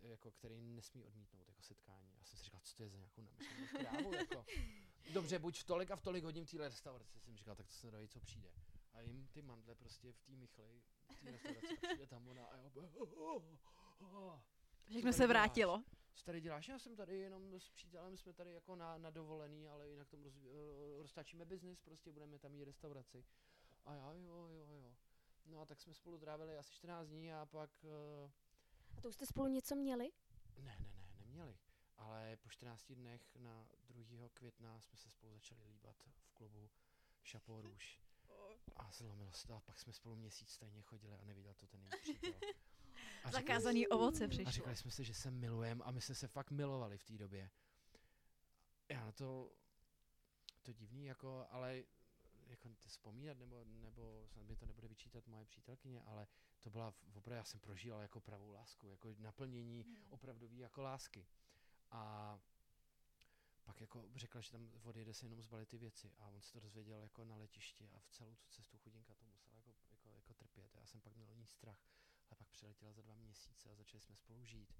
jako, 0.00 0.30
který 0.30 0.60
nesmí 0.60 1.04
odmítnout 1.04 1.48
jako 1.48 1.62
setkání. 1.62 2.12
Já 2.18 2.24
jsem 2.24 2.38
si 2.38 2.44
říkal, 2.44 2.60
co 2.64 2.76
to 2.76 2.82
je 2.82 2.88
za 2.88 2.96
nějakou 2.96 3.22
namyšlenou 3.22 3.66
krávu, 3.66 4.12
jako. 4.14 4.44
Dobře, 5.12 5.38
buď 5.38 5.58
v 5.58 5.64
tolik 5.64 5.90
a 5.90 5.96
v 5.96 6.02
tolik 6.02 6.24
hodin 6.24 6.44
v 6.44 6.50
téhle 6.50 6.68
restauraci, 6.68 7.20
jsem 7.20 7.36
říkal, 7.36 7.56
tak 7.56 7.66
to 7.66 7.72
se 7.72 7.86
nedají, 7.86 8.08
co 8.08 8.20
přijde. 8.20 8.50
A 8.92 9.00
jim 9.00 9.26
ty 9.26 9.42
mandle 9.42 9.74
prostě 9.74 10.12
v 10.12 10.20
té 10.20 10.36
mychli, 10.36 10.82
v 11.08 11.20
té 11.24 11.30
restauraci, 11.30 11.66
a 11.66 11.86
přijde 11.86 12.06
tam 12.06 12.28
ona 12.28 12.46
a 12.46 12.56
já 12.56 12.66
úplně, 12.66 12.88
Všechno 12.88 13.06
tady 15.02 15.12
se 15.12 15.18
děláš? 15.18 15.28
vrátilo. 15.28 15.84
Co 16.20 16.26
tady 16.26 16.40
děláš? 16.40 16.68
Já 16.68 16.78
jsem 16.78 16.96
tady 16.96 17.18
jenom 17.18 17.54
s 17.54 17.68
přítelem, 17.68 18.16
jsme 18.16 18.32
tady 18.32 18.52
jako 18.52 18.76
na, 18.76 18.98
na 18.98 19.10
dovolený, 19.10 19.68
ale 19.68 19.88
jinak 19.88 20.08
tam 20.08 20.22
roz, 20.22 20.34
uh, 20.36 20.42
roztáčíme 21.02 21.44
biznis, 21.44 21.80
prostě 21.80 22.12
budeme 22.12 22.38
tam 22.38 22.52
mít 22.52 22.64
restauraci. 22.64 23.24
A 23.84 23.94
já, 23.94 24.12
jo, 24.12 24.46
jo, 24.48 24.66
jo. 24.70 24.94
No 25.46 25.60
a 25.60 25.66
tak 25.66 25.80
jsme 25.80 25.94
spolu 25.94 26.18
trávili 26.18 26.56
asi 26.58 26.72
14 26.74 27.08
dní 27.08 27.32
a 27.32 27.46
pak, 27.46 27.70
uh, 28.24 28.30
A 28.96 29.00
to 29.00 29.08
už 29.08 29.14
jste 29.14 29.26
spolu 29.26 29.48
něco 29.48 29.76
měli? 29.76 30.10
ne, 30.58 30.76
ne, 30.80 30.92
ne, 30.94 31.12
neměli. 31.20 31.58
Ale 31.96 32.36
po 32.36 32.48
14 32.48 32.92
dnech 32.92 33.36
na 33.36 33.68
2. 33.88 34.28
května 34.28 34.80
jsme 34.80 34.96
se 34.98 35.10
spolu 35.10 35.32
začali 35.32 35.64
líbat 35.64 35.96
v 36.20 36.30
klubu 36.34 36.70
Chapeau 37.30 37.60
Rouge. 37.60 37.86
A 38.76 38.90
zlomilo 38.92 39.32
se 39.32 39.46
to 39.46 39.54
a 39.54 39.60
pak 39.60 39.78
jsme 39.78 39.92
spolu 39.92 40.16
měsíc 40.16 40.50
stejně 40.50 40.82
chodili 40.82 41.14
a 41.18 41.24
neviděl 41.24 41.54
to 41.54 41.66
ten 41.66 41.80
její 41.82 41.90
přítel. 42.00 42.32
A 43.24 43.28
říkali- 43.30 43.32
Zakázaný 43.32 43.88
ovoce 43.88 44.24
a 44.24 44.28
přišlo. 44.28 44.52
říkali 44.52 44.76
jsme 44.76 44.90
si, 44.90 45.04
že 45.04 45.14
se 45.14 45.30
milujeme 45.30 45.84
a 45.84 45.90
my 45.90 46.00
jsme 46.00 46.14
se 46.14 46.28
fakt 46.28 46.50
milovali 46.50 46.98
v 46.98 47.04
té 47.04 47.18
době. 47.18 47.50
Já 48.88 49.04
na 49.06 49.12
to, 49.12 49.52
to 50.62 50.72
divný, 50.72 51.04
jako, 51.04 51.46
ale 51.50 51.82
jako 52.46 52.68
vzpomínat, 52.86 53.38
nebo, 53.38 53.64
nebo 53.64 54.24
snad 54.26 54.44
mi 54.46 54.56
to 54.56 54.66
nebude 54.66 54.88
vyčítat 54.88 55.26
moje 55.26 55.44
přítelkyně, 55.44 56.02
ale 56.02 56.26
to 56.60 56.70
byla 56.70 56.94
opravdu, 57.14 57.36
já 57.36 57.44
jsem 57.44 57.60
prožíval 57.60 58.00
jako 58.00 58.20
pravou 58.20 58.50
lásku, 58.50 58.88
jako 58.88 59.14
naplnění 59.18 59.82
Hmm. 59.82 59.96
opravdový 60.10 60.58
jako 60.58 60.82
lásky. 60.82 61.26
A 61.90 62.38
pak 63.70 63.80
jako 63.80 64.04
řekla, 64.16 64.40
že 64.40 64.50
tam 64.50 64.70
odjede 64.82 65.14
se 65.14 65.26
jenom 65.26 65.42
zbalit 65.42 65.68
ty 65.68 65.78
věci 65.78 66.12
a 66.18 66.26
on 66.26 66.42
se 66.42 66.52
to 66.52 66.60
dozvěděl 66.60 67.02
jako 67.02 67.24
na 67.24 67.36
letišti 67.36 67.90
a 67.92 67.98
v 68.00 68.08
celou 68.08 68.34
tu 68.34 68.48
cestu 68.48 68.78
chudinka 68.78 69.14
to 69.14 69.26
musela 69.26 69.56
jako, 69.56 69.74
jako, 69.90 70.10
jako 70.10 70.34
trpět. 70.34 70.74
Já 70.74 70.86
jsem 70.86 71.00
pak 71.00 71.16
měl 71.16 71.34
ní 71.34 71.46
strach, 71.46 71.86
ale 72.28 72.36
pak 72.36 72.48
přiletěla 72.48 72.92
za 72.92 73.02
dva 73.02 73.14
měsíce 73.14 73.70
a 73.70 73.74
začali 73.74 74.00
jsme 74.00 74.16
spolu 74.16 74.44
žít. 74.44 74.74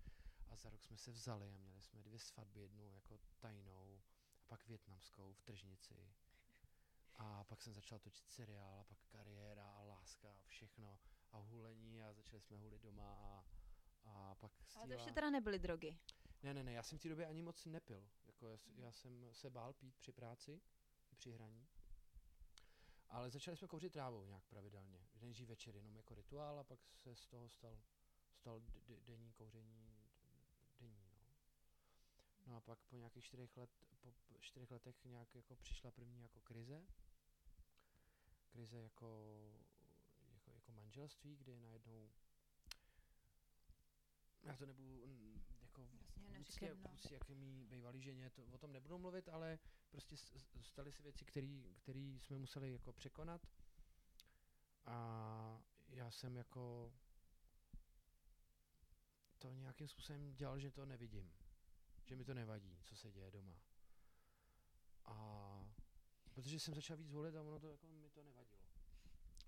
A 0.48 0.56
za 0.56 0.70
rok 0.70 0.82
jsme 0.84 0.96
se 0.96 1.12
vzali 1.12 1.52
a 1.52 1.56
měli 1.56 1.82
jsme 1.82 2.02
dvě 2.02 2.18
svatby, 2.18 2.60
jednu 2.60 2.90
jako 2.90 3.18
tajnou 3.38 4.02
a 4.40 4.44
pak 4.46 4.66
větnamskou 4.66 5.32
v 5.32 5.42
tržnici. 5.42 6.14
A 7.14 7.44
pak 7.44 7.62
jsem 7.62 7.74
začal 7.74 7.98
točit 7.98 8.30
seriál 8.30 8.80
a 8.80 8.84
pak 8.84 8.98
kariéra 9.08 9.70
a 9.70 9.82
láska 9.82 10.32
a 10.32 10.42
všechno 10.44 10.98
a 11.32 11.38
hulení 11.38 12.02
a 12.02 12.12
začali 12.12 12.40
jsme 12.42 12.56
hulit 12.56 12.82
doma 12.82 13.14
a, 13.14 13.44
a 14.04 14.34
pak 14.34 14.52
Ale 14.74 14.86
to 14.86 14.92
ještě 14.92 15.12
teda 15.12 15.30
nebyly 15.30 15.58
drogy. 15.58 15.98
Ne, 16.42 16.54
ne, 16.54 16.62
ne, 16.62 16.72
já 16.72 16.82
jsem 16.82 16.98
v 16.98 17.00
té 17.00 17.08
době 17.08 17.26
ani 17.26 17.42
moc 17.42 17.66
nepil. 17.66 18.10
Jako 18.26 18.46
já, 18.46 18.56
já 18.76 18.92
jsem 18.92 19.34
se 19.34 19.50
bál 19.50 19.72
pít 19.72 19.96
při 19.96 20.12
práci, 20.12 20.60
i 21.12 21.16
při 21.16 21.32
hraní. 21.32 21.68
Ale 23.08 23.30
začali 23.30 23.56
jsme 23.56 23.68
kouřit 23.68 23.92
trávou 23.92 24.24
nějak 24.24 24.44
pravidelně. 24.44 25.06
Nejdřív 25.20 25.48
večer 25.48 25.76
jenom 25.76 25.96
jako 25.96 26.14
rituál 26.14 26.58
a 26.58 26.64
pak 26.64 26.80
se 26.94 27.16
z 27.16 27.26
toho 27.26 27.48
stal, 27.48 27.82
stal 28.32 28.60
d- 28.60 29.00
denní 29.00 29.32
kouření 29.32 30.08
denní, 30.80 31.10
no. 31.12 31.20
No 32.46 32.56
a 32.56 32.60
pak 32.60 32.78
po 32.78 32.96
nějakých 32.96 33.24
čtyřech, 33.24 33.56
let, 33.56 33.70
po 34.00 34.12
čtyřech 34.40 34.70
letech 34.70 35.04
nějak 35.04 35.34
jako 35.34 35.56
přišla 35.56 35.90
první 35.90 36.22
jako 36.22 36.40
krize. 36.40 36.86
Krize 38.48 38.78
jako, 38.78 39.34
jako, 40.32 40.52
jako 40.52 40.72
manželství, 40.72 41.36
kdy 41.36 41.58
najednou 41.58 42.10
já 44.42 44.56
to 44.56 44.66
nebudu 44.66 45.02
jako 45.80 45.96
Jasně, 46.16 46.38
neříkej, 46.38 46.68
no. 46.68 46.90
jak 47.10 47.28
mý 47.28 47.66
bývalý 47.66 48.02
ženě, 48.02 48.30
to, 48.30 48.44
o 48.46 48.58
tom 48.58 48.72
nebudu 48.72 48.98
mluvit, 48.98 49.28
ale 49.28 49.58
prostě 49.90 50.16
staly 50.62 50.92
se 50.92 51.02
věci, 51.02 51.24
které 51.76 52.18
jsme 52.20 52.38
museli 52.38 52.72
jako 52.72 52.92
překonat. 52.92 53.46
A 54.84 55.62
já 55.88 56.10
jsem 56.10 56.36
jako 56.36 56.92
to 59.38 59.52
nějakým 59.52 59.88
způsobem 59.88 60.34
dělal, 60.34 60.58
že 60.58 60.70
to 60.70 60.86
nevidím. 60.86 61.32
Že 62.04 62.16
mi 62.16 62.24
to 62.24 62.34
nevadí, 62.34 62.78
co 62.82 62.96
se 62.96 63.12
děje 63.12 63.30
doma. 63.30 63.60
A 65.04 65.74
protože 66.34 66.60
jsem 66.60 66.74
začal 66.74 66.96
víc 66.96 67.10
volit 67.10 67.36
a 67.36 67.42
ono 67.42 67.60
to 67.60 67.68
jako 67.68 67.86
mi 67.86 68.10
to 68.10 68.22
nevadilo. 68.22 68.62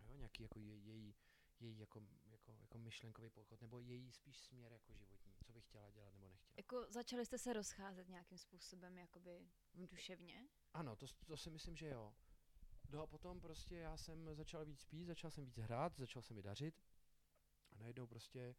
Jo, 0.00 0.16
nějaký 0.16 0.42
jako 0.42 0.58
je, 0.58 0.76
její, 0.76 1.14
její 1.62 1.78
jako, 1.78 2.00
jako, 2.24 2.52
jako 2.52 2.78
myšlenkový 2.78 3.30
pochod, 3.30 3.60
nebo 3.60 3.80
její 3.80 4.12
spíš 4.12 4.40
směr 4.40 4.72
jako 4.72 4.94
životní, 4.94 5.34
co 5.44 5.52
bych 5.52 5.64
chtěla 5.64 5.90
dělat 5.90 6.14
nebo 6.14 6.28
nechtěla. 6.28 6.54
Jako 6.56 6.86
začali 6.88 7.26
jste 7.26 7.38
se 7.38 7.52
rozcházet 7.52 8.08
nějakým 8.08 8.38
způsobem 8.38 8.98
jakoby 8.98 9.48
duševně? 9.74 10.48
Ano, 10.74 10.96
to, 10.96 11.06
to 11.26 11.36
si 11.36 11.50
myslím, 11.50 11.76
že 11.76 11.88
jo. 11.88 12.14
No 12.88 13.02
a 13.02 13.06
potom 13.06 13.40
prostě 13.40 13.76
já 13.76 13.96
jsem 13.96 14.34
začal 14.34 14.64
víc 14.64 14.84
pít, 14.84 15.04
začal 15.04 15.30
jsem 15.30 15.44
víc 15.44 15.58
hrát, 15.58 15.96
začal 15.98 16.22
se 16.22 16.34
mi 16.34 16.42
dařit. 16.42 16.82
A 17.72 17.78
najednou 17.78 18.06
prostě 18.06 18.54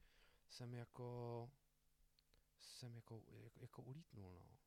jsem 0.50 0.74
jako 0.74 1.52
jsem 2.60 2.96
jako, 2.96 3.24
jako, 3.44 3.60
jako 3.62 3.82
ulítnul, 3.82 4.40
no. 4.40 4.58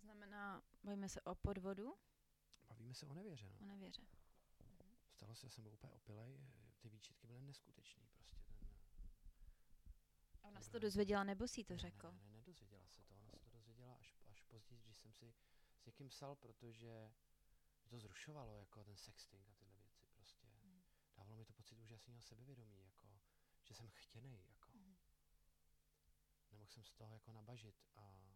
Znamená, 0.00 0.62
bavíme 0.84 1.08
se 1.08 1.20
o 1.20 1.34
podvodu, 1.34 1.94
Bavíme 2.68 2.94
se 2.94 3.06
o 3.06 3.14
nevěře, 3.14 3.52
no. 3.52 3.58
o 3.60 3.64
nevěře. 3.64 4.02
Stalo 5.10 5.34
se, 5.34 5.46
já 5.46 5.50
jsem 5.50 5.64
byl 5.64 5.72
úplně 5.72 5.92
opilej, 5.92 6.38
ty 6.84 6.90
výčitky 6.90 7.26
byly 7.26 7.42
neskutečný 7.42 8.06
prostě. 8.08 8.44
Ten, 8.58 8.68
A 10.42 10.48
ona 10.48 10.60
se 10.60 10.70
to 10.70 10.78
dozvěděla, 10.78 11.24
nebo 11.24 11.48
si 11.48 11.64
to 11.64 11.72
ne, 11.74 11.78
řekl? 11.78 12.12
Ne, 12.12 12.18
ne, 12.18 12.32
nedozvěděla 12.32 12.86
se 12.86 13.02
to, 13.02 13.14
ona 13.14 13.30
se 13.32 13.38
to 13.38 13.50
dozvěděla 13.50 13.94
až, 13.94 14.16
až 14.26 14.42
později, 14.42 14.82
když 14.82 14.98
jsem 14.98 15.12
si 15.12 15.34
s 15.76 15.86
někým 15.86 16.08
psal, 16.08 16.36
protože 16.36 17.12
mě 17.82 17.90
to 17.90 17.98
zrušovalo, 18.00 18.56
jako 18.56 18.84
ten 18.84 18.96
sexting 18.96 19.48
a 19.48 19.54
tyhle 19.54 19.76
věci 19.76 20.06
prostě. 20.08 20.46
Mhm. 20.46 20.82
Dávalo 21.16 21.36
mi 21.36 21.44
to 21.44 21.52
pocit 21.52 21.78
úžasného 21.78 22.20
sebevědomí, 22.22 22.80
jako, 22.82 23.20
že 23.62 23.74
jsem 23.74 23.88
chtěnej, 23.88 24.44
jako. 24.48 24.70
Mhm. 24.72 24.96
Nemohl 26.50 26.66
jsem 26.66 26.84
z 26.84 26.92
toho 26.92 27.14
jako 27.14 27.32
nabažit 27.32 27.82
a 27.96 28.33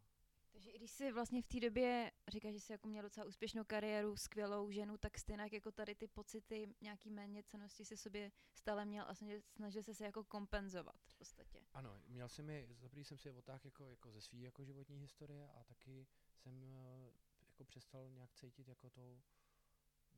Takže 0.53 0.71
i 0.71 0.79
když 0.79 0.91
jsi 0.91 1.13
vlastně 1.13 1.43
v 1.43 1.47
té 1.47 1.61
době 1.61 2.13
říkáš, 2.29 2.53
že 2.55 2.61
jsi 2.61 2.73
jako 2.73 2.89
měl 2.89 3.03
docela 3.03 3.27
úspěšnou 3.27 3.65
kariéru, 3.65 4.17
skvělou 4.17 4.71
ženu, 4.71 4.97
tak 4.99 5.19
stejně 5.19 5.49
jako 5.53 5.73
tady 5.73 5.95
ty 5.95 6.09
pocity, 6.09 6.75
nějaký 6.81 7.11
méně 7.11 7.43
cenosti 7.43 7.85
si 7.85 7.97
sobě 7.97 8.33
stále 8.55 8.85
měl 8.85 9.05
a 9.09 9.15
snažil, 9.15 9.41
snažil 9.57 9.83
se 9.83 9.95
se 9.95 10.05
jako 10.05 10.25
kompenzovat 10.25 10.97
v 11.07 11.15
podstatě. 11.15 11.61
Ano, 11.73 12.03
měl 12.07 12.29
jsem 12.29 12.51
je, 12.51 12.67
za 12.75 12.89
prvý 12.89 13.05
jsem 13.05 13.19
si 13.19 13.29
je 13.29 13.33
otáhl 13.33 13.61
jako, 13.65 13.85
jako 13.85 14.11
ze 14.11 14.21
své 14.21 14.39
jako 14.39 14.65
životní 14.65 14.99
historie 15.01 15.49
a 15.49 15.65
taky 15.65 16.07
jsem 16.37 16.75
eh, 16.75 17.13
jako 17.47 17.65
přestal 17.65 18.11
nějak 18.11 18.35
cítit 18.35 18.69
jako 18.69 18.91
to, 18.91 19.23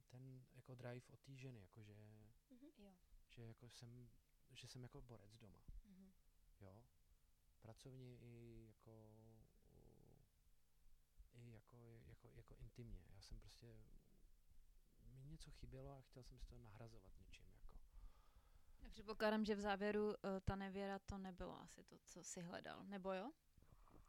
ten 0.09 0.45
jako 0.53 0.75
drive 0.75 1.07
od 1.13 1.21
té 1.21 1.37
ženy, 1.37 1.61
jako 1.61 1.83
že, 1.83 1.95
Jo. 2.79 2.93
že 3.29 3.43
jako 3.43 3.69
jsem, 3.71 4.11
že 4.51 4.67
jsem 4.69 4.83
jako 4.83 5.01
borec 5.03 5.37
doma, 5.37 5.63
Mhm. 5.85 6.13
jo. 6.61 6.83
Pracovně 7.61 8.17
i 8.19 8.65
jako, 8.67 8.91
jako, 12.23 12.37
jako, 12.37 12.55
intimně. 12.55 13.05
Já 13.15 13.21
jsem 13.21 13.41
prostě, 13.41 13.67
mi 15.13 15.31
něco 15.31 15.51
chybělo 15.51 15.91
a 15.91 16.01
chtěl 16.01 16.23
jsem 16.25 16.39
si 16.39 16.47
to 16.47 16.59
nahrazovat 16.59 17.13
něčím, 17.19 17.47
jako. 17.53 17.77
Já 18.83 18.91
předpokládám, 18.91 19.45
že 19.45 19.55
v 19.55 19.61
závěru 19.61 20.07
uh, 20.07 20.15
ta 20.45 20.57
nevěra 20.57 20.99
to 20.99 21.19
nebylo 21.19 21.61
asi 21.61 21.85
to, 21.85 21.99
co 21.99 22.25
si 22.25 22.41
hledal, 22.41 22.85
nebo 22.85 23.13
jo? 23.13 23.33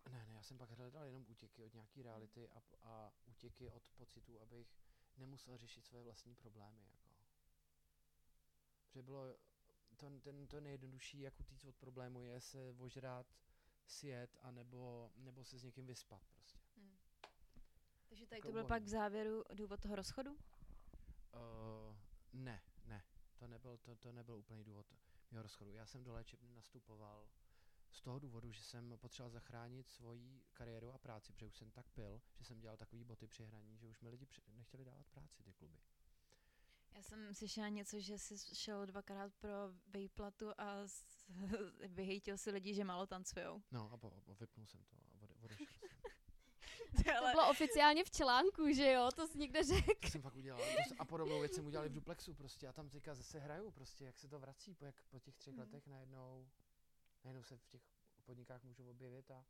Ne, 0.10 0.26
ne, 0.26 0.34
já 0.34 0.44
jsem 0.44 0.58
pak 0.58 0.70
hledal 0.72 1.06
jenom 1.06 1.26
útěky 1.28 1.64
od 1.64 1.74
nějaký 1.74 2.04
reality 2.04 2.50
a, 2.50 2.62
a 2.82 3.14
útěky 3.26 3.70
od 3.70 3.84
pocitu, 3.96 4.42
abych 4.42 4.68
nemusel 5.18 5.58
řešit 5.58 5.86
své 5.86 6.02
vlastní 6.02 6.36
problémy, 6.36 6.84
jako. 6.92 7.12
Protože 8.82 9.04
bylo, 9.04 9.36
to, 9.98 10.20
ten, 10.20 10.48
to 10.48 10.62
nejjednodušší, 10.62 11.20
jak 11.20 11.40
utíct 11.40 11.66
od 11.66 11.76
problému, 11.76 12.24
je 12.24 12.42
se 12.42 12.76
ožrát, 12.78 13.28
sjet, 13.86 14.38
a 14.42 14.52
nebo, 14.52 15.12
nebo 15.16 15.44
se 15.46 15.60
s 15.60 15.64
někým 15.64 15.86
vyspat 15.86 16.22
prostě. 16.36 16.71
Takže 18.12 18.26
tady 18.26 18.42
Takhle 18.42 18.52
to 18.52 18.54
byl 18.54 18.68
pak 18.68 18.84
v 18.84 18.88
závěru 18.88 19.44
důvod 19.54 19.80
toho 19.82 19.96
rozchodu? 19.96 20.32
Uh, 20.32 21.96
ne, 22.34 22.62
ne, 22.86 23.04
to 23.38 23.48
nebyl, 23.48 23.78
to, 23.78 23.96
to 23.96 24.12
nebyl 24.12 24.36
úplný 24.38 24.64
důvod 24.64 24.86
mého 25.32 25.44
rozchodu. 25.44 25.72
Já 25.74 25.86
jsem 25.86 26.04
do 26.04 26.14
léčebny 26.14 26.50
nastupoval 26.50 27.30
z 27.92 28.02
toho 28.02 28.20
důvodu, 28.20 28.52
že 28.52 28.64
jsem 28.64 28.98
potřeboval 28.98 29.30
zachránit 29.32 29.90
svoji 29.90 30.44
kariéru 30.54 30.92
a 30.94 30.98
práci, 30.98 31.34
protože 31.34 31.46
už 31.46 31.58
jsem 31.58 31.72
tak 31.72 31.90
pil, 31.90 32.22
že 32.38 32.46
jsem 32.46 32.60
dělal 32.60 32.78
takový 32.78 33.04
boty 33.04 33.28
při 33.28 33.44
hraní, 33.46 33.78
že 33.78 33.88
už 33.88 34.02
mi 34.02 34.10
lidi 34.10 34.26
při, 34.26 34.42
nechtěli 34.48 34.86
dávat 34.86 35.08
práci, 35.08 35.44
ty 35.44 35.54
kluby. 35.54 35.78
Já 36.96 37.02
jsem 37.04 37.34
slyšela 37.34 37.70
něco, 37.70 38.00
že 38.00 38.18
jsi 38.18 38.56
šel 38.56 38.86
dvakrát 38.86 39.34
pro 39.34 39.54
výplatu 39.88 40.52
a 40.58 40.88
s- 40.88 41.26
vyhejtil 41.88 42.38
si 42.38 42.52
lidi, 42.52 42.74
že 42.74 42.84
málo 42.84 43.08
tancujou. 43.08 43.62
No 43.72 43.92
a, 43.94 43.98
po, 43.98 44.14
a 44.28 44.34
vypnul 44.34 44.66
jsem 44.68 44.84
to 44.84 44.96
a 44.98 45.22
ode, 45.22 45.34
odešel 45.36 45.66
jsem. 45.80 45.90
To 47.22 47.32
bylo 47.32 47.50
oficiálně 47.50 48.04
v 48.04 48.12
článku, 48.12 48.74
že 48.74 48.92
jo? 48.92 49.10
To 49.16 49.28
jsi 49.28 49.38
někde 49.38 49.64
řekl. 49.64 49.94
To 50.02 50.08
jsem 50.08 50.22
fakt 50.22 50.36
udělal. 50.36 50.62
To 50.62 50.96
a 51.00 51.06
podobnou 51.06 51.40
věc 51.40 51.54
jsem 51.56 51.66
udělal 51.66 51.86
i 51.86 51.90
v 51.90 51.94
duplexu 51.94 52.34
prostě. 52.34 52.68
A 52.68 52.74
tam 52.74 52.90
teďka 52.90 53.16
zase 53.16 53.40
hraju 53.40 53.72
prostě, 53.72 54.06
jak 54.06 54.20
se 54.20 54.28
to 54.28 54.40
vrací 54.40 54.74
po, 54.76 54.86
jak, 54.86 55.04
po 55.10 55.20
těch 55.20 55.36
třech 55.36 55.54
Mhm. 55.54 55.60
letech 55.60 55.88
najednou, 55.88 56.50
najednou 57.24 57.44
se 57.44 57.58
v 57.58 57.66
těch 57.68 57.82
podnikách 58.26 58.64
můžu 58.64 58.90
objevit 58.90 59.32
a 59.32 59.46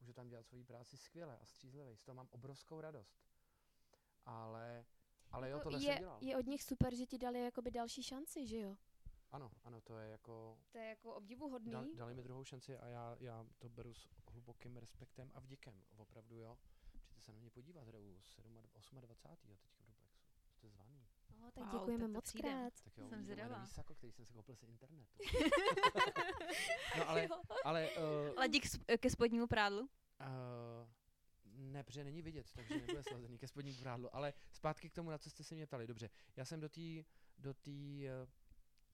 můžu 0.00 0.12
tam 0.12 0.28
dělat 0.28 0.46
svoji 0.46 0.64
práci 0.64 0.96
skvěle 0.96 1.38
a 1.38 1.44
střízlivě. 1.44 1.96
Z 1.96 2.02
toho 2.02 2.14
mám 2.14 2.28
obrovskou 2.30 2.80
radost. 2.80 3.16
Ale, 4.26 4.84
ale 5.30 5.50
jo, 5.50 5.56
Jako 5.56 5.62
tohle 5.62 5.80
jsem 5.80 5.90
je, 5.90 5.98
dělal. 5.98 6.18
je 6.20 6.36
od 6.36 6.46
nich 6.46 6.62
super, 6.62 6.94
že 6.94 7.06
ti 7.06 7.18
dali 7.18 7.44
jakoby 7.44 7.70
další 7.70 8.02
šanci, 8.02 8.46
že 8.46 8.56
jo? 8.60 8.76
Ano, 9.30 9.50
ano, 9.64 9.80
to 9.80 9.98
je 9.98 10.10
jako, 10.10 10.58
To 10.72 10.78
je 10.78 10.84
jako 10.88 11.14
obdivuhodný. 11.14 11.72
da, 11.72 11.84
dali 11.94 12.14
mi 12.14 12.22
druhou 12.22 12.44
šanci 12.44 12.78
a 12.78 12.86
já, 12.88 13.16
já 13.20 13.46
to 13.58 13.68
beru 13.68 13.94
s 13.94 14.08
hlubokým 14.42 14.76
respektem 14.76 15.30
a 15.34 15.40
vděkem, 15.40 15.82
opravdu 15.96 16.36
jo. 16.36 16.58
Přijďte 16.92 17.20
se 17.20 17.32
na 17.32 17.38
mě 17.38 17.50
podívat, 17.50 17.86
hraju 17.86 18.20
7, 18.22 18.52
28. 19.00 19.50
jo, 19.50 19.56
teďka 19.56 19.82
v 19.84 19.86
duplexu. 19.86 20.18
Jste 20.52 20.68
zvaný. 20.68 21.06
No, 21.40 21.50
tak 21.52 21.64
Wow, 21.64 21.72
děkujeme 21.80 22.08
moc 22.08 22.24
přijde. 22.24 22.48
krát. 22.48 22.72
Tak 22.84 22.98
jo, 22.98 23.08
Jsem 23.08 23.22
zvědavá. 23.24 23.58
nový 23.58 23.66
sako, 23.70 23.94
který 23.94 24.12
jsem 24.12 24.26
si 24.26 24.32
koupil 24.32 24.56
z 24.56 24.62
internetu. 24.62 25.06
no 26.98 27.08
ale, 27.08 27.28
ale 27.64 27.90
uh, 27.90 28.34
Ladík 28.36 28.66
s- 28.66 28.80
ke 28.98 29.10
spodnímu 29.10 29.46
prádlu? 29.46 29.80
uh, 29.80 29.86
ne, 31.44 31.84
protože 31.84 32.04
není 32.04 32.22
vidět, 32.22 32.46
takže 32.54 32.74
nebude 32.76 33.02
slazený 33.02 33.38
ke 33.38 33.48
spodnímu 33.48 33.78
prádlu. 33.78 34.16
Ale 34.16 34.32
zpátky 34.52 34.90
k 34.90 34.92
tomu, 34.92 35.10
na 35.10 35.18
co 35.18 35.30
jste 35.30 35.44
se 35.44 35.54
mě 35.54 35.66
ptali. 35.66 35.86
Dobře, 35.86 36.10
já 36.36 36.44
jsem 36.44 36.60
do 36.60 36.68
té 36.68 36.80
do 37.38 37.54
tý, 37.54 38.06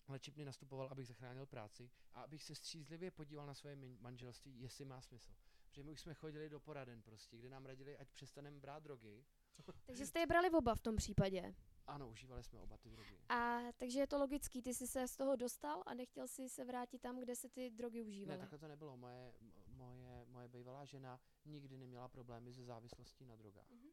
léčebny 0.08 0.44
nastupoval, 0.44 0.88
abych 0.90 1.06
zachránil 1.06 1.46
práci 1.46 1.90
a 2.14 2.22
abych 2.22 2.42
se 2.44 2.54
střízlivě 2.54 3.10
podíval 3.10 3.46
na 3.46 3.54
své 3.54 3.76
manželství, 3.76 4.60
jestli 4.60 4.84
má 4.84 5.00
smysl. 5.00 5.32
Protože 5.68 5.82
my 5.82 5.92
už 5.92 6.00
jsme 6.00 6.14
chodili 6.14 6.48
do 6.48 6.60
poraden 6.60 7.02
prostě, 7.02 7.36
kde 7.36 7.48
nám 7.50 7.66
radili, 7.66 7.96
ať 7.98 8.08
přestaneme 8.10 8.58
brát 8.60 8.82
drogy. 8.82 9.24
Takže 9.86 10.06
jste 10.06 10.18
je 10.18 10.26
brali 10.26 10.50
oba 10.50 10.74
v 10.74 10.80
tom 10.80 10.96
případě. 10.96 11.54
Ano, 11.86 12.08
užívali 12.08 12.42
jsme 12.42 12.58
oba 12.60 12.76
ty 12.76 12.90
drogy. 12.90 13.18
A 13.28 13.58
takže 13.76 14.00
je 14.00 14.06
to 14.06 14.18
logický, 14.18 14.62
ty 14.62 14.74
jsi 14.74 14.86
se 14.86 15.08
z 15.08 15.16
toho 15.16 15.36
dostal 15.36 15.82
a 15.86 15.94
nechtěl 15.94 16.28
jsi 16.28 16.48
se 16.48 16.64
vrátit 16.64 16.98
tam, 16.98 17.20
kde 17.20 17.36
se 17.36 17.48
ty 17.48 17.70
drogy 17.70 17.98
Ne, 17.98 18.08
užívaly. 18.08 18.38
takhle 18.38 18.58
to 18.58 18.68
nebylo. 18.68 18.96
Moje, 18.96 19.32
moje, 19.66 20.24
moje 20.28 20.48
bývalá 20.48 20.84
žena 20.84 21.20
nikdy 21.44 21.76
neměla 21.78 22.08
problémy 22.08 22.52
se 22.54 22.64
závislostí 22.64 23.24
na 23.26 23.36
drogách. 23.36 23.70
Mhm. 23.70 23.88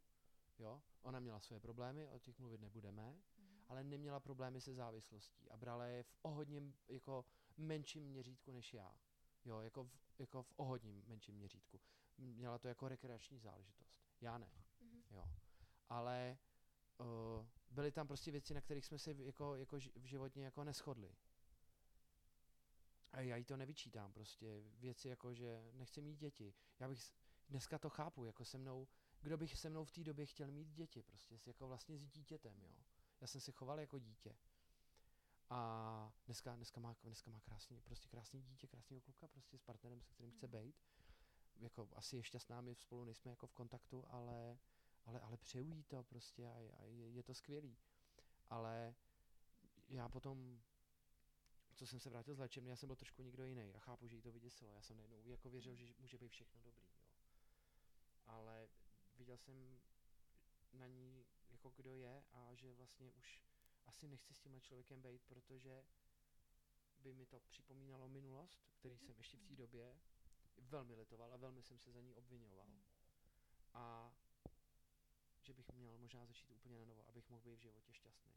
Jo? 0.60 0.82
Ona 1.02 1.20
měla 1.20 1.40
své 1.40 1.60
problémy, 1.60 2.08
o 2.08 2.20
těch 2.20 2.40
mluvit 2.40 2.62
nebudeme, 2.62 3.16
ale 3.68 3.84
neměla 3.84 4.20
problémy 4.20 4.62
se 4.62 4.74
závislostí 4.74 5.50
a 5.50 5.58
brala 5.58 5.86
je 5.86 6.04
v 6.04 6.16
ohodním, 6.22 6.76
jako 6.88 7.26
menším 7.58 8.04
měřítku 8.04 8.52
než 8.52 8.74
já. 8.74 8.96
Jo, 9.46 9.60
jako 9.60 9.84
v, 9.84 9.92
jako 10.20 10.44
v 10.44 10.54
ohodním 10.56 11.04
menším 11.08 11.36
měřítku. 11.36 11.80
Měla 12.18 12.58
to 12.58 12.68
jako 12.68 12.88
rekreační 12.88 13.40
záležitost. 13.40 14.02
Já 14.22 14.38
ne, 14.38 14.50
Mhm. 14.82 15.04
jo. 15.12 15.26
Ale 15.90 16.38
uh, 17.00 17.46
byly 17.72 17.92
tam 17.92 18.08
prostě 18.08 18.32
věci, 18.32 18.54
na 18.54 18.62
kterých 18.62 18.86
jsme 18.86 18.98
se 19.00 19.14
v- 19.14 19.20
jako, 19.22 19.56
jako 19.56 19.78
v 19.96 20.04
životně 20.06 20.46
jako 20.46 20.64
neschodli. 20.64 21.16
A 23.12 23.22
já 23.22 23.36
jí 23.36 23.46
to 23.46 23.58
nevyčítám 23.58 24.14
prostě. 24.14 24.64
Věci 24.80 25.10
jako, 25.10 25.34
že 25.34 25.72
nechci 25.74 26.02
mít 26.02 26.16
děti. 26.18 26.54
Já 26.80 26.88
bych, 26.88 27.12
dneska 27.50 27.80
to 27.80 27.90
chápu, 27.90 28.26
jako 28.26 28.46
se 28.46 28.58
mnou, 28.58 28.88
kdo 29.22 29.38
bych 29.38 29.58
se 29.58 29.70
mnou 29.70 29.86
v 29.86 29.92
té 29.92 30.04
době 30.04 30.26
chtěl 30.26 30.52
mít 30.52 30.68
děti, 30.70 31.04
prostě 31.04 31.38
s- 31.38 31.48
jako 31.48 31.68
vlastně 31.68 31.98
s 31.98 32.08
dítětem, 32.08 32.62
jo. 32.62 32.72
Já 33.22 33.28
jsem 33.28 33.42
se 33.42 33.52
choval 33.52 33.80
jako 33.80 34.00
dítě. 34.00 34.36
A 35.50 36.14
dneska, 36.26 36.56
dneska, 36.56 36.80
má, 36.80 36.96
dneska 37.04 37.32
má 37.32 37.40
krásný, 37.40 37.82
prostě 37.82 38.08
krásný 38.08 38.42
dítě, 38.44 38.68
krásného 38.68 39.02
kluka, 39.02 39.28
prostě 39.28 39.58
s 39.58 39.62
partnerem, 39.62 40.02
se 40.02 40.10
kterým 40.10 40.32
chce 40.32 40.48
Mhm. 40.48 40.58
být. 40.62 40.76
Jako 41.56 41.90
asi 41.96 42.16
je 42.16 42.24
šťastná, 42.24 42.62
my 42.62 42.76
spolu 42.76 43.04
nejsme 43.04 43.32
jako 43.32 43.48
v 43.48 43.54
kontaktu, 43.54 44.06
ale, 44.08 44.58
ale, 45.06 45.20
ale 45.20 45.38
přeju 45.38 45.72
jí 45.74 45.84
to 45.84 46.04
prostě 46.04 46.48
a, 46.48 46.54
a 46.78 46.84
je, 46.84 47.10
je 47.10 47.24
to 47.24 47.34
skvělý. 47.34 47.78
Ale 48.50 48.96
já 49.88 50.10
potom, 50.10 50.62
co 51.76 51.88
jsem 51.88 52.00
se 52.00 52.10
vrátil 52.10 52.36
z 52.36 52.40
léčebny, 52.40 52.70
já 52.70 52.76
jsem 52.76 52.88
byl 52.88 52.96
trošku 52.96 53.22
někdo 53.22 53.46
jiný 53.46 53.76
a 53.76 53.80
chápu, 53.80 54.08
že 54.08 54.16
jí 54.16 54.22
to 54.22 54.32
vyděsilo. 54.32 54.72
Já 54.74 54.82
jsem 54.82 54.98
najednou 54.98 55.30
jako 55.30 55.50
věřil, 55.50 55.76
že 55.76 55.94
může 56.00 56.18
být 56.18 56.32
všechno 56.32 56.62
dobrý, 56.64 56.86
jo. 56.86 57.06
Ale 58.28 58.68
viděl 59.16 59.38
jsem 59.38 59.80
na 60.74 60.88
ní, 60.88 61.26
jako 61.66 61.82
kdo 61.82 61.96
je 61.96 62.24
a 62.32 62.54
že 62.54 62.74
vlastně 62.74 63.12
už 63.12 63.42
asi 63.86 64.08
nechci 64.08 64.34
s 64.34 64.40
tímhle 64.40 64.62
člověkem 64.62 65.02
být, 65.02 65.22
protože 65.26 65.86
by 67.00 67.14
mi 67.14 67.26
to 67.26 67.40
připomínalo 67.40 68.08
minulost, 68.08 68.66
který 68.80 68.98
jsem 68.98 69.18
ještě 69.18 69.38
v 69.38 69.44
té 69.44 69.56
době 69.56 70.00
velmi 70.58 70.96
litoval 70.96 71.34
a 71.34 71.38
velmi 71.38 71.62
jsem 71.62 71.80
se 71.80 71.92
za 71.92 72.02
ní 72.02 72.14
obvinoval. 72.16 72.68
A 73.74 74.14
že 75.42 75.54
bych 75.54 75.70
měl 75.74 75.98
možná 75.98 76.26
začít 76.26 76.52
úplně 76.52 76.78
na 76.78 76.86
novo, 76.86 77.08
abych 77.08 77.30
mohl 77.30 77.44
být 77.44 77.56
v 77.56 77.62
životě 77.62 77.94
šťastný. 77.94 78.34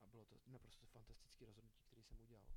A 0.00 0.06
bylo 0.06 0.24
to 0.24 0.40
naprosto 0.46 0.86
fantastické 0.86 1.44
rozhodnutí, 1.44 1.82
který 1.82 2.02
jsem 2.02 2.20
udělal. 2.20 2.52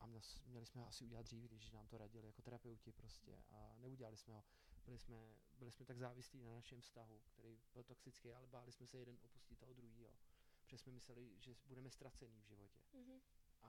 A 0.00 0.06
měli 0.46 0.66
jsme 0.66 0.80
ho 0.80 0.88
asi 0.88 1.04
udělat 1.04 1.22
dřív, 1.26 1.50
když 1.50 1.70
nám 1.70 1.86
to 1.86 1.98
radili 1.98 2.26
jako 2.26 2.42
terapeuti 2.42 2.92
prostě 2.92 3.42
a 3.50 3.74
neudělali 3.78 4.16
jsme 4.16 4.34
ho. 4.34 4.44
Byli 4.84 4.98
jsme, 4.98 5.36
byli 5.58 5.70
jsme 5.70 5.86
tak 5.86 5.98
závislí 5.98 6.42
na 6.42 6.54
našem 6.54 6.80
vztahu, 6.80 7.20
který 7.20 7.60
byl 7.72 7.82
toxický, 7.82 8.32
ale 8.32 8.46
báli 8.46 8.72
jsme 8.72 8.86
se 8.86 8.98
jeden 8.98 9.18
opustit 9.22 9.58
toho 9.58 9.72
druhého. 9.74 10.14
Protože 10.60 10.78
jsme 10.78 10.92
mysleli, 10.92 11.40
že 11.40 11.54
budeme 11.66 11.90
ztracení 11.90 12.40
v 12.40 12.46
životě. 12.46 12.80
Mhm. 12.92 13.20
A, 13.60 13.68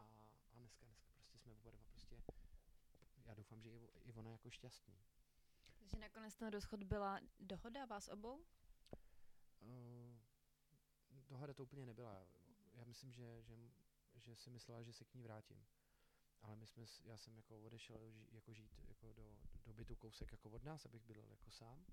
a 0.51 0.57
dneska, 0.57 0.85
dneska 0.85 1.11
prostě 1.13 1.37
jsme 1.39 1.51
oba 1.51 1.71
dva 1.71 1.85
prostě, 1.85 2.23
já 3.25 3.33
doufám, 3.33 3.61
že 3.61 3.69
i 4.03 4.13
ona 4.13 4.31
jako 4.31 4.49
šťastný. 4.49 5.03
Takže 5.79 5.97
nakonec 5.97 6.35
ten 6.35 6.47
rozchod 6.49 6.83
byla 6.83 7.19
dohoda 7.39 7.85
vás 7.85 8.07
obou? 8.07 8.45
Uh, 9.61 10.17
dohoda 11.27 11.53
to 11.53 11.63
úplně 11.63 11.85
nebyla. 11.85 12.25
Já 12.73 12.83
myslím, 12.83 13.11
že, 13.11 13.41
že 13.41 13.55
že 14.23 14.35
si 14.35 14.49
myslela, 14.49 14.83
že 14.83 14.93
se 14.93 15.05
k 15.05 15.13
ní 15.13 15.21
vrátím. 15.23 15.65
Ale 16.43 16.55
my 16.55 16.67
jsme, 16.67 16.85
já 17.03 17.17
jsem 17.17 17.37
jako 17.37 17.61
odešel 17.63 18.13
jako 18.31 18.53
žít 18.53 18.79
jako 18.87 19.13
do, 19.13 19.37
do 19.65 19.73
bytu 19.73 19.95
kousek 19.95 20.31
jako 20.31 20.49
od 20.49 20.63
nás, 20.63 20.85
abych 20.85 21.03
byl 21.03 21.25
jako 21.29 21.51
sám. 21.51 21.85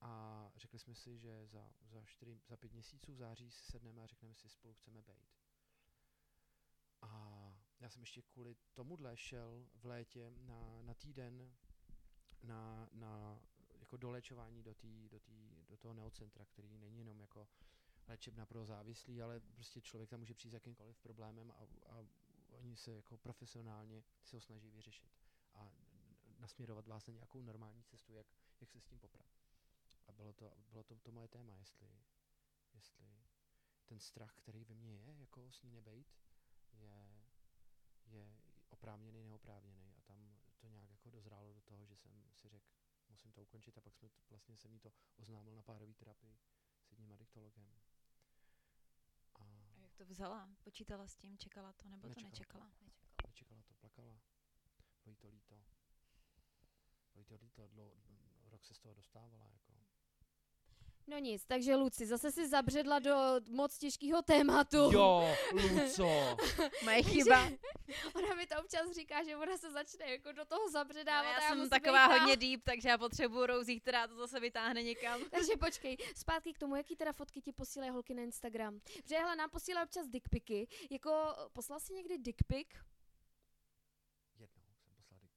A 0.00 0.52
řekli 0.56 0.78
jsme 0.78 0.94
si, 0.94 1.18
že 1.18 1.46
za, 1.46 1.72
za, 1.82 2.04
čtyři, 2.04 2.40
za 2.46 2.56
pět 2.56 2.72
měsíců 2.72 3.12
v 3.12 3.16
září 3.16 3.50
si 3.50 3.64
sedneme 3.64 4.02
a 4.02 4.06
řekneme 4.06 4.34
si, 4.34 4.48
spolu 4.48 4.74
chceme 4.74 5.02
být. 5.02 5.30
A 7.02 7.52
já 7.80 7.90
jsem 7.90 8.02
ještě 8.02 8.22
kvůli 8.22 8.56
tomuhle 8.74 9.16
šel 9.16 9.66
v 9.74 9.86
létě 9.86 10.30
na, 10.30 10.82
na 10.82 10.94
týden 10.94 11.54
na, 12.42 12.88
na 12.92 13.40
jako 13.78 13.96
dolečování 13.96 14.62
do, 14.62 14.74
tý, 14.74 15.08
do, 15.08 15.20
tý, 15.20 15.64
do 15.68 15.76
toho 15.76 15.94
neocentra, 15.94 16.44
který 16.44 16.78
není 16.78 16.98
jenom 16.98 17.20
jako 17.20 17.48
léčebna 18.08 18.46
pro 18.46 18.66
závislí, 18.66 19.22
ale 19.22 19.40
prostě 19.40 19.80
člověk 19.80 20.10
tam 20.10 20.20
může 20.20 20.34
přijít 20.34 20.50
s 20.50 20.54
jakýmkoliv 20.54 20.98
problémem 20.98 21.50
a, 21.50 21.66
a 21.86 22.04
oni 22.54 22.76
se 22.76 22.92
jako 22.92 23.18
profesionálně 23.18 24.04
se 24.24 24.36
ho 24.36 24.40
snaží 24.40 24.70
vyřešit 24.70 25.10
a 25.54 25.70
nasměrovat 26.38 26.86
vás 26.86 27.06
na 27.06 27.14
nějakou 27.14 27.42
normální 27.42 27.84
cestu, 27.84 28.12
jak, 28.12 28.26
jak 28.60 28.70
se 28.70 28.80
s 28.80 28.84
tím 28.84 28.98
poprat. 28.98 29.26
A 30.06 30.12
bylo 30.12 30.32
to, 30.32 30.52
bylo 30.68 30.84
to, 30.84 30.96
to 30.96 31.12
moje 31.12 31.28
téma, 31.28 31.56
jestli, 31.56 31.88
jestli 32.74 33.24
ten 33.86 34.00
strach, 34.00 34.34
který 34.34 34.64
ve 34.64 34.74
mně 34.74 34.94
je, 34.94 35.16
jako 35.18 35.52
s 35.52 35.62
ní 35.62 35.70
nebejt, 35.70 36.14
je, 36.72 37.24
je 38.06 38.36
oprávněný, 38.68 39.24
neoprávněný. 39.24 39.94
A 39.96 40.02
tam 40.02 40.36
to 40.58 40.68
nějak 40.68 40.90
jako 40.90 41.10
dozrálo 41.10 41.54
do 41.54 41.60
toho, 41.60 41.86
že 41.86 41.96
jsem 41.96 42.24
si 42.32 42.48
řekl, 42.48 42.66
musím 43.08 43.32
to 43.32 43.42
ukončit 43.42 43.78
a 43.78 43.80
pak 43.80 43.96
jsme 43.96 44.08
vlastně 44.30 44.56
jsem 44.56 44.72
jí 44.72 44.80
to 44.80 44.92
oznámil 45.16 45.54
na 45.54 45.62
párový 45.62 45.94
terapii 45.94 46.38
s 46.82 46.90
jedním 46.90 47.12
adiktologem. 47.12 47.80
Jak 49.94 49.98
to 49.98 50.04
vzala? 50.12 50.48
Počítala 50.64 51.06
s 51.06 51.16
tím? 51.16 51.38
Čekala 51.38 51.72
to? 51.72 51.88
Nebo 51.88 52.02
to 52.02 52.20
Nečekala. 52.20 52.30
nečekala? 52.30 52.66
Nečekala. 52.66 53.26
nečekala 53.26 53.62
to, 53.62 53.74
plakala. 53.74 54.20
Bylo 55.04 55.10
jí 55.10 55.16
to 55.16 55.28
líto. 55.28 55.54
Bylo 57.12 57.20
jí 57.20 57.24
to 57.24 57.34
líto, 57.36 57.66
dlouho, 57.68 57.94
rok 58.44 58.64
se 58.64 58.74
z 58.74 58.78
toho 58.78 58.94
dostávala. 58.94 59.48
Jako. 59.48 59.73
No 61.06 61.18
nic, 61.18 61.44
takže 61.46 61.76
Luci, 61.76 62.06
zase 62.06 62.32
si 62.32 62.48
zabředla 62.48 62.98
do 62.98 63.14
moc 63.50 63.78
těžkého 63.78 64.22
tématu. 64.22 64.76
Jo, 64.92 65.36
Luco! 65.52 66.36
Moje 66.84 67.02
chyba. 67.02 67.44
Ona 68.14 68.34
mi 68.34 68.46
to 68.46 68.54
občas 68.60 68.90
říká, 68.90 69.24
že 69.24 69.36
ona 69.36 69.56
se 69.56 69.70
začne 69.70 70.10
jako 70.10 70.32
do 70.32 70.44
toho 70.44 70.62
No, 70.64 70.70
zabředávat. 70.72 71.26
a 71.26 71.32
já 71.40 71.48
jsem 71.48 71.56
musím 71.58 71.70
taková 71.70 72.08
být 72.08 72.18
hodně 72.18 72.36
deep, 72.36 72.60
takže 72.64 72.88
já 72.88 72.98
potřebuju 72.98 73.46
Rouzí, 73.46 73.80
která 73.80 74.06
to 74.08 74.16
zase 74.16 74.40
vytáhne 74.40 74.82
někam. 74.82 75.20
Takže 75.30 75.56
počkej, 75.60 75.96
zpátky 76.16 76.52
k 76.52 76.58
tomu, 76.58 76.76
jaký 76.76 76.96
teda 76.96 77.12
fotky 77.12 77.40
ti 77.40 77.52
posílají 77.52 77.90
holky 77.90 78.14
na 78.14 78.22
Instagram. 78.22 78.80
Protože 79.02 79.18
hele, 79.18 79.36
nám 79.36 79.50
posílají 79.50 79.84
občas 79.86 80.06
dickpiky. 80.08 80.68
Jako, 80.90 81.34
poslal 81.52 81.80
jsi 81.80 81.92
někdy 81.94 82.18
dickpic? 82.18 82.68
Jednou 84.38 84.46
jsem 84.46 84.62
poslal 84.74 85.18
dick 85.20 85.20
pic. 85.20 85.30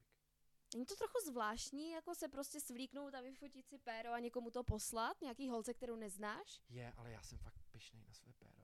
Není 0.78 0.86
to 0.86 0.96
trochu 0.96 1.18
zvláštní, 1.26 1.92
jako 1.92 2.16
se 2.16 2.28
prostě 2.28 2.60
svlíknout 2.62 3.16
a 3.16 3.22
vyfotit 3.22 3.68
si 3.68 3.78
péro 3.78 4.14
a 4.14 4.20
někomu 4.20 4.52
to 4.52 4.64
poslat? 4.64 5.22
Nějaký 5.22 5.50
holce, 5.50 5.74
kterou 5.74 5.96
neznáš? 5.96 6.62
Je, 6.70 6.94
ale 6.98 7.12
já 7.12 7.22
jsem 7.22 7.38
fakt 7.38 7.62
pišnej 7.72 8.04
na 8.08 8.14
své 8.14 8.34
péro. 8.34 8.64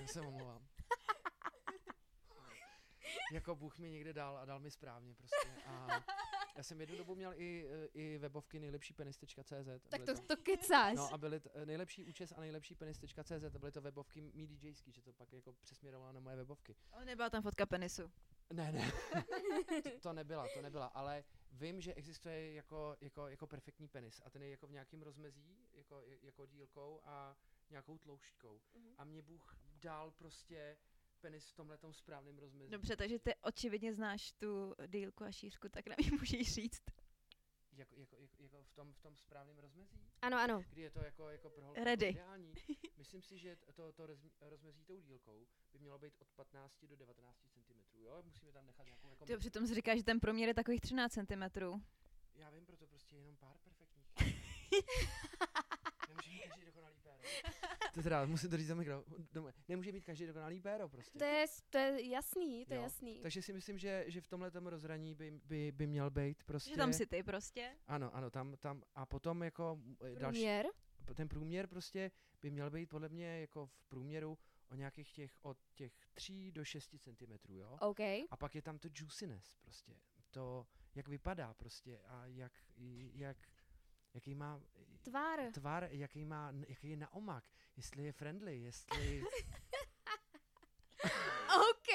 Já 0.00 0.06
se 0.06 0.20
omlouvám. 0.20 0.66
jako 3.32 3.56
Bůh 3.56 3.78
mi 3.78 3.90
někde 3.90 4.12
dal 4.12 4.36
a 4.38 4.44
dal 4.44 4.60
mi 4.60 4.70
správně 4.70 5.14
prostě. 5.14 5.48
A 5.66 6.04
já 6.56 6.62
jsem 6.62 6.80
jednu 6.80 6.96
dobu 6.96 7.14
měl 7.14 7.32
i, 7.36 7.68
i 7.94 8.18
webovky 8.18 8.60
nejlepší 8.60 8.94
penis.cz. 8.94 9.88
Tak 9.88 10.04
to, 10.04 10.14
to 10.22 10.36
kecáš. 10.36 10.96
No 10.96 11.14
a 11.14 11.18
byly 11.18 11.40
t- 11.40 11.66
nejlepší 11.66 12.04
účes 12.04 12.32
a 12.32 12.40
nejlepší 12.40 12.74
penis.cz 12.74 13.54
a 13.54 13.58
byly 13.58 13.72
to 13.72 13.80
webovky 13.80 14.20
mý 14.20 14.46
DJský, 14.46 14.92
že 14.92 15.02
to 15.02 15.12
pak 15.12 15.32
jako 15.32 15.52
přesměrovalo 15.52 16.12
na 16.12 16.20
moje 16.20 16.36
webovky. 16.36 16.76
O, 16.90 17.04
nebyla 17.04 17.30
tam 17.30 17.42
fotka 17.42 17.66
penisu. 17.66 18.12
Ne, 18.52 18.72
ne, 18.72 18.92
to, 19.82 20.00
to 20.00 20.12
nebyla, 20.12 20.48
to 20.54 20.62
nebyla, 20.62 20.86
ale 20.86 21.24
vím, 21.52 21.80
že 21.80 21.94
existuje 21.94 22.52
jako, 22.54 22.96
jako, 23.00 23.28
jako 23.28 23.46
perfektní 23.46 23.88
penis 23.88 24.20
a 24.24 24.30
ten 24.30 24.42
je 24.42 24.50
jako 24.50 24.66
v 24.66 24.70
nějakém 24.72 25.02
rozmezí, 25.02 25.68
jako, 25.72 26.02
jako 26.22 26.46
dílkou 26.46 27.00
a 27.04 27.36
nějakou 27.70 27.98
tloušťkou. 27.98 28.60
Mhm. 28.74 28.94
A 28.98 29.04
mě 29.04 29.22
Bůh 29.22 29.56
dal 29.80 30.10
prostě 30.10 30.76
penis 31.20 31.48
v 31.50 31.54
tomhletom 31.54 31.92
správném 31.94 32.38
rozmezí. 32.38 32.70
Dobře, 32.70 32.96
takže 32.96 33.18
ty 33.18 33.34
očividně 33.42 33.94
znáš 33.94 34.32
tu 34.32 34.74
dílku 34.86 35.24
a 35.24 35.32
šířku, 35.32 35.68
tak 35.68 35.86
nám 35.86 35.96
ji 35.98 36.10
můžeš 36.10 36.54
říct. 36.54 36.82
Jako, 37.72 37.94
jako, 37.96 38.16
jako, 38.16 38.42
jako 38.42 38.62
v, 38.62 38.72
tom, 38.74 38.92
v 38.92 39.00
tom 39.00 39.16
správném 39.16 39.58
rozmezí, 39.58 40.00
Ano, 40.22 40.36
ano. 40.38 40.62
kdy 40.70 40.82
je 40.82 40.90
to 40.90 41.04
jako, 41.04 41.28
jako 41.28 41.50
pro 41.50 41.64
holku 41.66 41.84
Ready. 41.84 42.06
jako 42.06 42.18
ideální. 42.18 42.54
Myslím 42.96 43.22
si, 43.22 43.38
že 43.38 43.56
to, 43.74 43.92
to 43.92 44.06
rozm- 44.06 44.30
rozmezí 44.40 44.84
tou 44.84 45.00
dílkou 45.00 45.46
by 45.72 45.78
mělo 45.78 45.98
být 45.98 46.14
od 46.18 46.28
15 46.28 46.84
do 46.84 46.96
19 46.96 47.38
cm, 47.48 47.77
jo? 48.04 48.22
Musíme 48.24 48.52
tam 48.52 48.66
nechat 48.66 48.86
nějakou 48.86 49.10
jako... 49.10 49.24
Ty 49.24 49.36
přitom 49.36 49.66
si 49.66 49.74
říkáš, 49.74 49.98
že 49.98 50.04
ten 50.04 50.20
průměr 50.20 50.48
je 50.48 50.54
takových 50.54 50.80
13 50.80 51.12
cm. 51.12 51.42
Já 52.34 52.50
vím, 52.50 52.66
proto 52.66 52.86
prostě 52.86 53.16
jenom 53.16 53.36
pár 53.36 53.56
perfektních. 53.64 54.06
Nemůže 56.08 56.30
mít 56.30 56.42
každý 56.42 56.64
dokonalý 56.66 56.96
péro. 57.02 57.18
To 57.94 58.02
teda, 58.02 58.26
musím 58.26 58.50
to 58.50 58.56
říct 58.56 58.66
za 58.66 58.74
mikro. 58.74 59.04
Nemůže 59.68 59.92
mít 59.92 60.04
každý 60.04 60.26
dokonalý 60.26 60.60
péro 60.60 60.88
prostě. 60.88 61.18
To 61.18 61.24
je, 61.24 61.46
to 61.70 61.78
je 61.78 62.08
jasný, 62.08 62.66
to 62.66 62.74
je 62.74 62.76
Jo, 62.76 62.82
jasný. 62.82 63.18
Takže 63.22 63.42
si 63.42 63.52
myslím, 63.52 63.78
že, 63.78 64.04
že 64.06 64.20
v 64.20 64.26
tomhle 64.26 64.50
rozhraní 64.54 65.14
by, 65.14 65.40
by, 65.44 65.72
by 65.72 65.86
měl 65.86 66.10
být 66.10 66.44
prostě... 66.44 66.70
Že 66.70 66.76
tam 66.76 66.92
si 66.92 67.06
ty 67.06 67.22
prostě. 67.22 67.76
Ano, 67.86 68.14
ano, 68.14 68.30
tam, 68.30 68.56
tam 68.56 68.82
a 68.94 69.06
potom 69.06 69.42
jako 69.42 69.78
eh, 70.00 70.14
další, 70.14 70.38
Průměr? 70.40 70.66
ten 71.14 71.28
průměr 71.28 71.66
prostě 71.66 72.10
by 72.42 72.50
měl 72.50 72.70
být 72.70 72.88
podle 72.88 73.08
mě 73.08 73.40
jako 73.40 73.66
v 73.66 73.84
průměru 73.88 74.38
o 74.68 74.74
nějakých 74.74 75.12
těch 75.12 75.38
od 75.42 75.58
těch 75.74 75.92
3 76.14 76.52
do 76.52 76.64
6 76.64 76.94
cm, 76.98 77.52
jo? 77.52 77.78
OK. 77.80 78.00
A 78.00 78.36
pak 78.38 78.54
je 78.54 78.62
tam 78.62 78.78
to 78.78 78.88
juiciness 78.94 79.56
prostě, 79.56 79.94
to, 80.30 80.66
jak 80.94 81.08
vypadá 81.08 81.54
prostě 81.54 81.98
a 81.98 82.26
jak, 82.26 82.52
jak 83.12 83.36
jaký 84.14 84.34
má 84.34 84.62
Tvár. 85.02 85.52
tvar, 85.52 85.88
jaký 85.90 86.24
má, 86.24 86.52
jaký 86.68 86.90
je 86.90 86.96
naomak, 86.96 87.44
jestli 87.76 88.04
je 88.04 88.12
friendly, 88.12 88.60
jestli, 88.60 89.22
OK. 91.70 91.88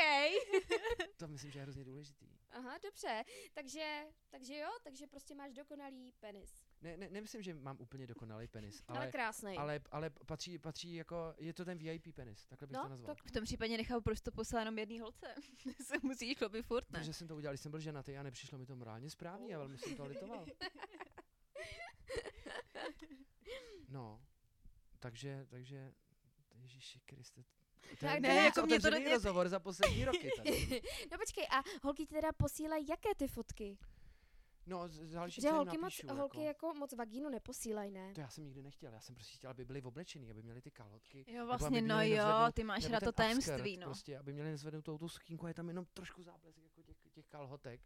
to 1.18 1.28
myslím, 1.28 1.52
že 1.52 1.60
je 1.60 1.64
hrozně 1.64 1.84
důležitý. 1.84 2.28
Aha, 2.50 2.78
dobře. 2.78 3.24
Takže, 3.54 4.04
takže 4.30 4.58
jo, 4.58 4.70
takže 4.84 5.08
prostě 5.08 5.36
máš 5.36 5.54
dokonalý 5.54 6.12
penis. 6.12 6.56
Ne, 6.84 6.98
ne, 6.98 7.10
nemyslím, 7.10 7.42
že 7.42 7.54
mám 7.54 7.78
úplně 7.80 8.08
dokonalý 8.08 8.48
penis, 8.48 8.84
Ale, 8.88 9.00
ale, 9.00 9.12
krásný. 9.12 9.58
ale, 9.58 9.80
ale 9.92 10.10
patří, 10.10 10.58
patří 10.60 10.94
jako, 10.96 11.34
je 11.38 11.54
to 11.54 11.66
ten 11.66 11.78
VIP 11.78 12.16
penis, 12.16 12.46
takhle 12.46 12.68
bych 12.68 12.74
No, 12.76 12.84
to 12.84 12.90
nazval. 12.90 13.16
tak- 13.16 13.26
V 13.28 13.32
tom 13.32 13.44
případě 13.44 13.78
nechal 13.78 14.02
prostě 14.02 14.32
poslat 14.32 14.60
jenom 14.60 14.80
jedný 14.80 15.00
holce. 15.00 15.36
se 15.84 15.94
musíš 16.04 16.38
chlopit 16.38 16.66
furt, 16.66 16.92
ne? 16.92 17.00
Protože 17.00 17.14
jsem 17.14 17.28
to 17.28 17.36
udělal, 17.36 17.58
jsem 17.58 17.72
byl 17.72 17.80
ženatý 17.80 18.18
a 18.18 18.24
nepřišlo 18.24 18.58
mi 18.58 18.66
to 18.66 18.76
morálně 18.76 19.10
správně 19.10 19.56
a 19.56 19.58
velmi 19.58 19.78
jsem 19.78 19.96
to 19.96 20.06
litoval. 20.06 20.46
No, 23.90 24.22
takže, 25.00 25.46
takže, 25.50 25.94
Ježíši 26.56 27.00
Kriste. 27.06 27.44
To 27.90 27.96
Tak 28.06 28.14
je 28.16 28.20
ne, 28.22 28.28
nejvíc 28.28 28.56
jako 28.56 28.66
mě 28.68 28.80
to 28.80 28.90
rozhovor 29.12 29.50
za 29.50 29.60
poslední 29.60 30.06
roky 30.06 30.32
tady. 30.38 30.82
no 31.12 31.18
počkej, 31.18 31.48
a 31.52 31.64
holky 31.84 32.06
ti 32.06 32.14
teda 32.14 32.32
posílají 32.38 32.88
jaké 32.88 33.10
ty 33.18 33.28
fotky? 33.28 33.78
No, 34.66 34.88
záleží, 34.88 35.36
Že 35.36 35.42
co 35.42 35.48
jim 35.48 35.56
holky, 35.56 35.78
napíšu, 35.78 36.08
moc, 36.08 36.18
holky 36.18 36.38
jako. 36.38 36.48
jako 36.68 36.74
moc 36.80 36.94
vagínu 36.94 37.30
neposílají, 37.30 37.92
ne? 37.92 38.14
To 38.14 38.22
já 38.22 38.30
jsem 38.30 38.44
nikdy 38.44 38.62
nechtěl, 38.64 38.94
já 38.94 39.00
jsem 39.02 39.16
prostě 39.16 39.34
chtěl, 39.38 39.50
aby 39.50 39.66
byli 39.66 39.82
oblečený, 39.82 40.32
aby 40.32 40.42
měli 40.44 40.62
ty 40.62 40.72
kalhotky. 40.72 41.26
Jo, 41.28 41.46
vlastně, 41.46 41.82
no 41.82 42.02
jo, 42.02 42.16
nezvednout- 42.16 42.54
ty 42.54 42.64
máš 42.64 42.86
rád 42.90 43.04
to 43.04 43.12
tajemství, 43.12 43.54
upskirt 43.54 43.80
no. 43.80 43.86
Prostě, 43.86 44.18
aby 44.18 44.34
měli 44.34 44.50
nezvednutou 44.52 44.98
tu 44.98 45.10
skínku 45.10 45.46
a 45.46 45.48
je 45.50 45.54
tam 45.54 45.68
jenom 45.68 45.86
trošku 45.86 46.24
záblesk 46.24 46.58
jako 46.64 46.84
těch, 46.84 46.98
těch 47.14 47.28
kalhotek. 47.28 47.82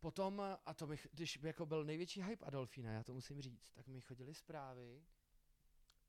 Potom, 0.00 0.42
a 0.66 0.74
to 0.74 0.86
mi, 0.86 0.96
ch- 0.96 1.08
když 1.12 1.42
jako 1.42 1.66
byl 1.66 1.84
největší 1.84 2.22
hype 2.22 2.44
Adolfína, 2.44 2.92
já 2.92 3.02
to 3.04 3.14
musím 3.14 3.42
říct, 3.42 3.70
tak 3.72 3.86
mi 3.86 4.00
chodily 4.00 4.34
zprávy 4.34 5.04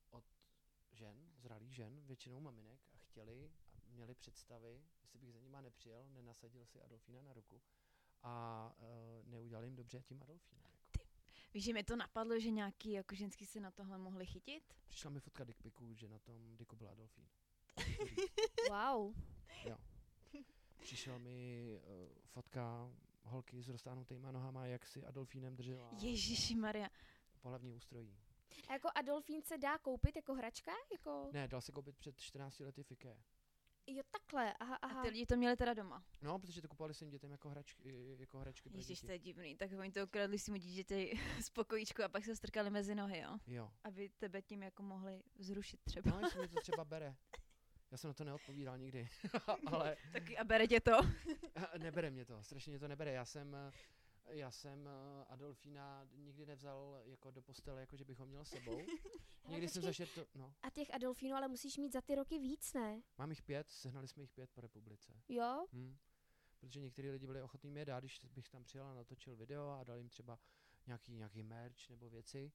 od 0.09 0.23
žen, 0.91 1.31
zralých 1.37 1.75
žen, 1.75 2.01
většinou 2.05 2.39
maminek 2.39 2.79
a 2.93 2.97
chtěli 2.97 3.51
a 3.73 3.89
měli 3.89 4.15
představy, 4.15 4.81
jestli 5.01 5.19
bych 5.19 5.33
za 5.33 5.39
nima 5.39 5.61
nepřijel, 5.61 6.05
nenasadil 6.09 6.65
si 6.65 6.81
Adolfína 6.81 7.21
na 7.21 7.33
ruku 7.33 7.61
a 8.23 8.71
uh, 8.79 9.29
neudělal 9.29 9.63
jim 9.63 9.75
dobře 9.75 10.01
tím 10.01 10.21
Adolfína. 10.23 10.61
Jako. 10.63 11.09
Víš, 11.53 11.63
že 11.63 11.73
mi 11.73 11.83
to 11.83 11.95
napadlo, 11.95 12.39
že 12.39 12.49
nějaký 12.49 12.91
jako 12.91 13.15
ženský 13.15 13.45
se 13.45 13.59
na 13.59 13.71
tohle 13.71 13.97
mohli 13.97 14.25
chytit? 14.25 14.63
Přišla 14.87 15.11
mi 15.11 15.19
fotka 15.19 15.43
dickpiku, 15.43 15.93
že 15.93 16.07
na 16.07 16.19
tom 16.19 16.57
diku 16.57 16.75
byl 16.75 16.89
Adolfín. 16.89 17.25
Wow. 18.69 19.13
Přišla 20.81 21.17
mi 21.17 21.65
uh, 21.75 22.09
fotka 22.25 22.91
holky 23.23 23.63
s 23.63 23.69
roztáhnutýma 23.69 24.31
nohama, 24.31 24.65
jak 24.65 24.85
si 24.85 25.03
Adolfínem 25.05 25.55
držela 25.55 25.91
Ježíši 26.01 26.55
Maria. 26.55 26.89
pohlavní 27.41 27.73
ústrojí. 27.73 28.17
A 28.67 28.73
jako 28.73 28.89
Adolfín 28.95 29.41
se 29.41 29.57
dá 29.57 29.77
koupit 29.77 30.15
jako 30.15 30.33
hračka? 30.33 30.71
Jako... 30.91 31.29
Ne, 31.33 31.47
dal 31.47 31.61
se 31.61 31.71
koupit 31.71 31.97
před 31.97 32.19
14 32.19 32.59
lety 32.59 32.83
v 32.83 32.91
IKEA. 32.91 33.17
Jo, 33.87 34.03
takhle, 34.11 34.53
aha, 34.53 34.75
aha. 34.81 34.99
A 34.99 35.03
ty 35.03 35.09
lidi 35.09 35.25
to 35.25 35.35
měli 35.37 35.55
teda 35.57 35.73
doma. 35.73 36.03
No, 36.21 36.39
protože 36.39 36.61
to 36.61 36.67
kupovali 36.67 36.93
svým 36.93 37.09
dětem 37.09 37.31
jako 37.31 37.49
hračky, 37.49 38.15
jako 38.19 38.39
hračky 38.39 38.69
pro 38.69 38.77
Ježíš, 38.79 38.97
děti. 38.99 39.05
to 39.07 39.11
je 39.11 39.19
divný. 39.19 39.55
Tak 39.55 39.71
oni 39.79 39.91
to 39.91 40.03
ukradli 40.03 40.39
svým 40.39 40.57
dítěti 40.57 41.19
z 41.43 41.49
pokojíčku 41.49 42.03
a 42.03 42.09
pak 42.09 42.25
se 42.25 42.35
strkali 42.35 42.69
mezi 42.69 42.95
nohy, 42.95 43.19
jo? 43.19 43.37
Jo. 43.47 43.71
Aby 43.83 44.09
tebe 44.09 44.41
tím 44.41 44.63
jako 44.63 44.83
mohli 44.83 45.23
zrušit 45.39 45.79
třeba. 45.83 46.11
No, 46.11 46.19
jestli 46.19 46.41
mi 46.41 46.47
to 46.47 46.61
třeba 46.61 46.85
bere. 46.85 47.15
Já 47.91 47.97
jsem 47.97 48.07
na 48.09 48.13
to 48.13 48.23
neodpovídal 48.23 48.77
nikdy, 48.77 49.07
ale 49.65 49.97
Taky 50.13 50.37
a 50.37 50.43
bere 50.43 50.67
tě 50.67 50.79
to. 50.81 50.91
nebere 51.77 52.09
mě 52.09 52.25
to, 52.25 52.43
strašně 52.43 52.69
mě 52.71 52.79
to 52.79 52.87
nebere. 52.87 53.11
Já 53.11 53.25
jsem, 53.25 53.55
eh, 53.55 53.71
já 54.29 54.51
jsem 54.51 54.87
eh, 54.87 55.25
Adolfína 55.27 56.07
nikdy 56.11 56.45
nevzal 56.45 57.01
jako 57.05 57.31
do 57.31 57.41
postele, 57.41 57.81
jako 57.81 57.97
že 57.97 58.05
bych 58.05 58.19
ho 58.19 58.25
měl 58.25 58.45
s 58.45 58.49
sebou. 58.49 58.77
Někdy 59.47 59.67
jsem 59.67 59.81
počkej. 59.81 60.05
zašel 60.05 60.07
to, 60.25 60.39
no, 60.39 60.53
A 60.61 60.69
těch 60.69 60.93
Adolfínů 60.93 61.35
ale 61.35 61.47
musíš 61.47 61.77
mít 61.77 61.93
za 61.93 62.01
ty 62.01 62.15
roky 62.15 62.39
víc, 62.39 62.73
ne? 62.73 63.01
mám 63.17 63.29
jich 63.29 63.41
pět, 63.41 63.69
sehnali 63.69 64.07
jsme 64.07 64.23
jich 64.23 64.31
pět 64.31 64.49
po 64.51 64.61
republice. 64.61 65.21
Jo? 65.29 65.67
Hm. 65.73 65.97
Protože 66.59 66.81
některý 66.81 67.09
lidi 67.09 67.25
byli 67.27 67.41
ochotní 67.41 67.71
mě 67.71 67.85
dát, 67.85 67.99
když 67.99 68.19
bych 68.19 68.49
tam 68.49 68.63
přijel 68.63 68.85
a 68.85 68.93
natočil 68.93 69.35
video 69.35 69.69
a 69.69 69.83
dal 69.83 69.97
jim 69.97 70.09
třeba 70.09 70.39
nějaký, 70.87 71.13
nějaký 71.13 71.43
merch 71.43 71.89
nebo 71.89 72.09
věci. 72.09 72.51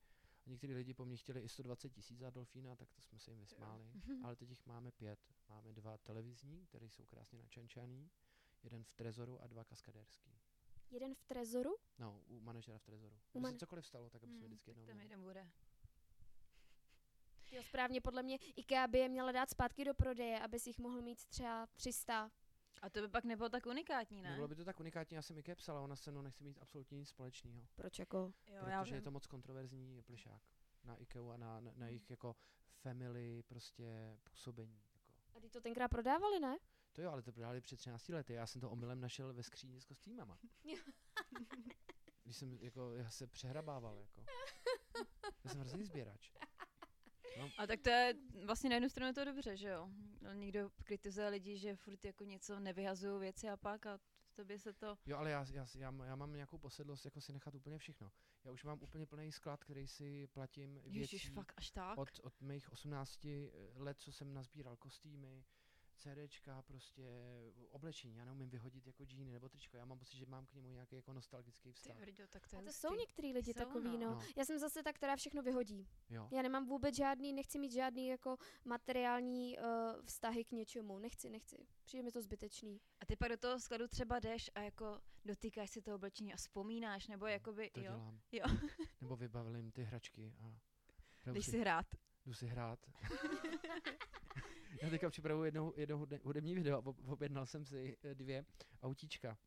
A 0.46 0.50
některý 0.50 0.74
lidi 0.74 0.94
po 0.94 1.04
mně 1.04 1.16
chtěli 1.16 1.40
i 1.40 1.48
120 1.48 1.90
tisíc 1.90 2.18
za 2.18 2.30
Dolfína, 2.30 2.76
tak 2.76 2.92
to 2.92 3.02
jsme 3.02 3.18
se 3.18 3.30
jim 3.30 3.40
vysmáli. 3.40 3.92
Ale 4.24 4.36
teď 4.36 4.50
jich 4.50 4.66
máme 4.66 4.90
pět. 4.92 5.20
Máme 5.48 5.72
dva 5.72 5.98
televizní, 5.98 6.66
které 6.66 6.88
jsou 6.88 7.04
krásně 7.06 7.38
načančaný, 7.38 8.10
jeden 8.62 8.84
v 8.84 8.92
Trezoru 8.92 9.42
a 9.42 9.46
dva 9.46 9.64
kaskadérský. 9.64 10.41
Jeden 10.92 11.14
v 11.14 11.24
Trezoru? 11.24 11.76
No, 11.98 12.20
u 12.26 12.40
manažera 12.40 12.78
v 12.78 12.82
Trezoru. 12.84 13.14
U 13.16 13.18
Kdyby 13.32 13.46
se 13.46 13.52
man- 13.52 13.58
cokoliv 13.58 13.86
stalo, 13.86 14.10
tak 14.10 14.22
aby 14.24 14.32
jsme 14.32 14.38
Hmm, 14.40 14.48
vždycky 14.48 14.70
tak 14.70 14.76
jednou 14.76 14.86
tam 14.86 15.00
jeden 15.00 15.22
bude. 15.22 15.50
Jo, 17.52 17.62
správně, 17.62 18.00
podle 18.00 18.22
mě 18.22 18.36
IKEA 18.56 18.86
by 18.88 18.98
je 18.98 19.08
měla 19.08 19.32
dát 19.32 19.50
zpátky 19.50 19.84
do 19.84 19.94
prodeje, 19.94 20.40
aby 20.40 20.58
si 20.58 20.68
jich 20.70 20.78
mohl 20.78 21.02
mít 21.02 21.24
třeba 21.26 21.66
300. 21.66 22.30
A 22.82 22.90
to 22.90 23.00
by 23.00 23.08
pak 23.08 23.24
nebylo 23.24 23.48
tak 23.48 23.66
unikátní, 23.66 24.22
ne? 24.22 24.30
Nebylo 24.30 24.48
by 24.48 24.54
to 24.54 24.64
tak 24.64 24.80
unikátní, 24.80 25.14
já 25.14 25.22
jsem 25.22 25.38
Ike 25.38 25.54
psal, 25.54 25.76
ale 25.76 25.84
ona 25.84 25.96
se 25.96 26.10
mnou 26.10 26.22
nechce 26.22 26.44
mít 26.44 26.58
absolutně 26.60 26.98
nic 26.98 27.08
společného. 27.08 27.66
Proč 27.74 27.98
jako? 27.98 28.32
Jo, 28.46 28.66
já 28.66 28.82
protože 28.82 28.94
je 28.94 29.02
to 29.02 29.10
moc 29.10 29.26
kontroverzní 29.26 30.02
plišák 30.02 30.42
na 30.84 30.96
IKEA 30.96 31.22
a 31.34 31.36
na, 31.36 31.60
na, 31.60 31.72
na 31.76 31.86
jejich 31.88 32.10
jako 32.10 32.36
family 32.76 33.42
prostě 33.42 34.18
působení. 34.24 34.82
Jako. 34.94 35.12
A 35.34 35.40
ty 35.40 35.48
to 35.50 35.60
tenkrát 35.60 35.88
prodávali, 35.88 36.40
ne? 36.40 36.58
To 36.92 37.02
jo, 37.02 37.10
ale 37.10 37.22
to 37.22 37.32
prodali 37.32 37.60
před 37.60 37.76
13 37.76 38.08
lety. 38.08 38.32
Já 38.32 38.46
jsem 38.46 38.60
to 38.60 38.70
omylem 38.70 39.00
našel 39.00 39.32
ve 39.34 39.42
skříni 39.42 39.80
s 39.80 39.84
kostýmama. 39.84 40.38
Když 42.24 42.36
jsem 42.36 42.58
jako, 42.60 42.94
já 42.94 43.10
se 43.10 43.26
přehrabával, 43.26 43.98
jako. 43.98 44.24
Já 45.44 45.50
jsem 45.50 45.60
hrozný 45.60 45.84
sběrač. 45.84 46.32
A 47.58 47.66
tak 47.66 47.80
to 47.80 47.90
je 47.90 48.14
vlastně 48.44 48.70
na 48.70 48.76
jednu 48.76 48.88
stranu 48.88 49.08
je 49.08 49.14
to 49.14 49.24
dobře, 49.24 49.56
že 49.56 49.68
jo? 49.68 49.88
No, 50.20 50.32
Někdo 50.32 50.70
kritizuje 50.84 51.28
lidi, 51.28 51.58
že 51.58 51.76
furt 51.76 52.04
jako 52.04 52.24
něco 52.24 52.60
nevyhazují 52.60 53.20
věci 53.20 53.48
a 53.48 53.56
pak 53.56 53.86
a 53.86 54.00
tobě 54.34 54.58
se 54.58 54.72
to... 54.72 54.98
Jo, 55.06 55.16
ale 55.16 55.30
já, 55.30 55.46
já, 55.52 55.66
já, 55.74 55.92
já 56.04 56.16
mám 56.16 56.32
nějakou 56.32 56.58
posedlost 56.58 57.04
jako 57.04 57.20
si 57.20 57.32
nechat 57.32 57.54
úplně 57.54 57.78
všechno. 57.78 58.12
Já 58.44 58.52
už 58.52 58.64
mám 58.64 58.82
úplně 58.82 59.06
plný 59.06 59.32
sklad, 59.32 59.64
který 59.64 59.86
si 59.86 60.26
platím 60.26 60.74
věcí 60.74 60.98
Ježiš, 60.98 61.30
fakt 61.30 61.52
až 61.56 61.70
tak? 61.70 61.98
od, 61.98 62.08
od 62.22 62.40
mých 62.40 62.72
18 62.72 63.26
let, 63.74 64.00
co 64.00 64.12
jsem 64.12 64.34
nazbíral 64.34 64.76
kostýmy, 64.76 65.44
CDčka, 66.02 66.62
prostě 66.62 67.02
oblečení. 67.70 68.16
Já 68.16 68.24
neumím 68.24 68.50
vyhodit 68.50 68.86
jako 68.86 69.04
džíny 69.04 69.32
nebo 69.32 69.48
tričko. 69.48 69.76
Já 69.76 69.84
mám 69.84 69.98
pocit, 69.98 70.16
že 70.16 70.26
mám 70.26 70.46
k 70.46 70.54
němu 70.54 70.68
nějaký 70.70 70.96
jako 70.96 71.12
nostalgický 71.12 71.68
Ty 71.68 71.72
vztah. 71.72 71.96
vrďo, 71.98 72.26
tak 72.28 72.48
to 72.48 72.56
je 72.56 72.58
A 72.58 72.62
to 72.62 72.66
hustý. 72.68 72.80
jsou 72.80 72.94
některý 72.94 73.32
lidi 73.32 73.52
Jsou, 73.52 73.58
takový, 73.60 73.88
no. 73.98 73.98
no. 73.98 74.10
No. 74.14 74.20
Já 74.36 74.44
jsem 74.44 74.58
zase 74.58 74.82
ta, 74.82 74.92
která 74.92 75.16
všechno 75.16 75.42
vyhodí. 75.42 75.88
Jo. 76.10 76.28
Já 76.32 76.42
nemám 76.42 76.66
vůbec 76.66 76.96
žádný, 76.96 77.32
nechci 77.32 77.58
mít 77.58 77.72
žádný 77.72 78.06
jako 78.08 78.36
materiální 78.64 79.58
uh, 79.58 79.64
vztahy 80.04 80.44
k 80.44 80.52
něčemu. 80.52 80.98
Nechci, 80.98 81.30
nechci. 81.30 81.66
Přijde 81.84 82.02
mi 82.02 82.12
to 82.12 82.22
zbytečný. 82.22 82.80
A 83.00 83.06
ty 83.06 83.16
pak 83.16 83.28
do 83.28 83.36
toho 83.36 83.60
skladu 83.60 83.88
třeba 83.88 84.18
jdeš 84.18 84.50
a 84.54 84.60
jako 84.60 85.00
dotýkáš 85.24 85.70
si 85.70 85.82
toho 85.82 85.94
oblečení 85.94 86.32
a 86.32 86.36
vzpomínáš, 86.36 87.08
nebo 87.08 87.26
jakoby, 87.26 87.70
To 87.70 87.80
jo, 87.80 87.84
dělám. 87.84 88.20
Jo. 88.32 88.44
nebo 89.00 89.16
vybavím 89.16 89.70
ty 89.72 89.82
hračky 89.84 90.34
a 90.40 90.52
jdeš 91.32 91.46
si 91.46 91.58
hrát. 91.58 91.86
jdu 92.26 92.34
si 92.34 92.46
hrát. 92.46 92.78
Já 94.82 94.90
teďka 94.90 95.10
připravuji 95.10 95.46
jedno, 95.46 95.72
jedno 95.76 95.98
hude- 95.98 96.20
hudební 96.24 96.54
video 96.54 96.76
a 96.76 96.78
ob- 96.78 97.08
objednal 97.08 97.46
jsem 97.46 97.64
si 97.64 97.96
eh, 98.02 98.14
dvě 98.14 98.44
autíčka 98.82 99.38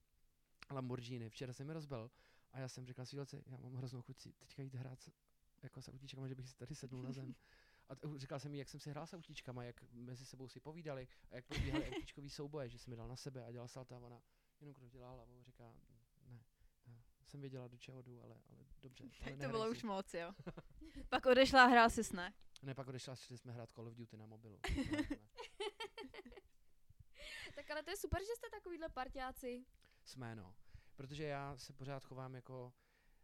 Lamborghini. 0.71 1.30
Včera 1.30 1.53
jsem 1.53 1.67
je 1.67 1.73
rozbil 1.73 2.11
a 2.51 2.59
já 2.59 2.67
jsem 2.67 2.86
říkal 2.86 3.05
svýlce, 3.05 3.43
já 3.45 3.57
mám 3.57 3.73
hroznou 3.76 4.01
chuť 4.01 4.19
si 4.19 4.34
teďka 4.34 4.61
jít 4.63 4.76
hrát 4.76 5.01
s, 5.01 5.11
jako 5.63 5.82
s 5.82 5.89
autíčkama, 5.91 6.28
že 6.28 6.36
bych 6.36 6.49
si 6.49 6.55
tady 6.55 6.76
sednul 6.76 7.03
na 7.03 7.11
zem. 7.11 7.36
A 7.89 7.95
t- 7.95 8.07
říkal 8.15 8.39
jsem 8.39 8.53
jí, 8.53 8.59
jak 8.59 8.69
jsem 8.69 8.80
si 8.80 8.89
hrál 8.89 9.07
s 9.07 9.13
autíčkama, 9.13 9.63
jak 9.63 9.84
mezi 9.91 10.26
sebou 10.26 10.47
si 10.49 10.59
povídali 10.59 11.07
a 11.32 11.36
jak 11.36 11.45
probíhaly 11.45 11.86
autíčkový 11.95 12.30
souboje, 12.30 12.69
že 12.69 12.80
jsem 12.80 12.91
mi 12.91 12.97
dal 12.97 13.07
na 13.07 13.15
sebe 13.15 13.45
a 13.45 13.51
dělal 13.51 13.67
salta 13.67 13.95
a 13.95 13.99
ona 13.99 14.21
jenom 14.59 14.73
krutila 14.73 15.11
hlavou 15.11 15.39
a 15.39 15.43
říká, 15.43 15.73
ne, 16.28 16.39
já 17.19 17.26
jsem 17.26 17.41
věděla, 17.41 17.67
do 17.67 17.78
čeho 17.78 18.01
jdu, 18.01 18.23
ale, 18.23 18.36
ale 18.49 18.65
dobře. 18.82 19.03
Ale 19.21 19.32
Tak 19.32 19.39
to 19.41 19.47
bylo 19.51 19.63
si." 19.63 19.69
už 19.69 19.84
moc, 19.84 20.13
jo. 20.13 20.34
pak 21.09 21.26
odešla 21.26 21.63
a 21.63 21.67
hrál 21.67 21.89
si 21.89 22.15
ne? 22.15 22.34
Ne, 22.66 22.76
pak 22.76 22.88
odešla, 22.88 23.16
šli 23.16 23.38
jsme 23.38 23.51
hrát 23.51 23.72
Call 23.72 23.88
of 23.88 23.95
Duty 23.95 24.18
na 24.18 24.26
mobilu. 24.26 24.59
Tak 27.55 27.72
ale 27.72 27.84
to 27.84 27.89
je 27.89 27.97
super, 27.97 28.22
že 28.22 28.36
jste 28.36 28.49
takovýhle 28.49 28.89
partiáci. 28.89 29.66
Jsme, 30.03 30.36
no. 30.36 30.55
Protože 30.95 31.24
já 31.24 31.57
se 31.57 31.74
pořád 31.74 32.05
chovám 32.05 32.36
jako 32.36 32.74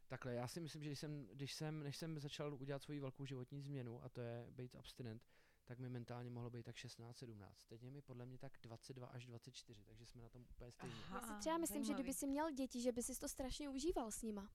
takhle. 0.08 0.34
Já 0.34 0.48
si 0.48 0.60
myslím, 0.62 0.84
že 0.84 0.90
když 0.90 1.00
jsem, 1.00 1.28
když 1.28 1.54
jsem, 1.54 1.84
než 1.84 1.98
jsem 1.98 2.20
začal 2.20 2.54
udělat 2.54 2.84
svoji 2.84 3.00
velkou 3.00 3.26
životní 3.26 3.62
změnu, 3.62 4.04
a 4.04 4.10
to 4.10 4.22
je 4.22 4.46
být 4.50 4.76
abstinent, 4.76 5.28
tak 5.66 5.80
mi 5.80 5.90
mentálně 5.90 6.30
mohlo 6.30 6.50
být 6.50 6.64
tak 6.64 6.76
16, 6.76 7.18
17. 7.18 7.66
Teď 7.66 7.84
je 7.84 7.92
mi 7.92 8.02
podle 8.02 8.26
mě 8.26 8.38
tak 8.38 8.58
22 8.62 9.08
až 9.08 9.26
24, 9.26 9.84
takže 9.84 10.06
jsme 10.06 10.22
na 10.22 10.30
tom 10.30 10.46
úplně 10.50 10.72
stejně. 10.72 10.96
Aha. 10.96 11.16
Já 11.16 11.22
si 11.28 11.34
A, 11.34 11.38
třeba 11.38 11.58
myslím, 11.58 11.84
že 11.84 11.88
zajímavý. 11.88 12.04
kdyby 12.04 12.14
si 12.14 12.28
měl 12.28 12.52
děti, 12.52 12.82
že 12.82 12.92
by 12.92 13.04
si 13.04 13.20
to 13.20 13.28
strašně 13.30 13.70
užíval 13.70 14.12
s 14.12 14.22
nima. 14.22 14.50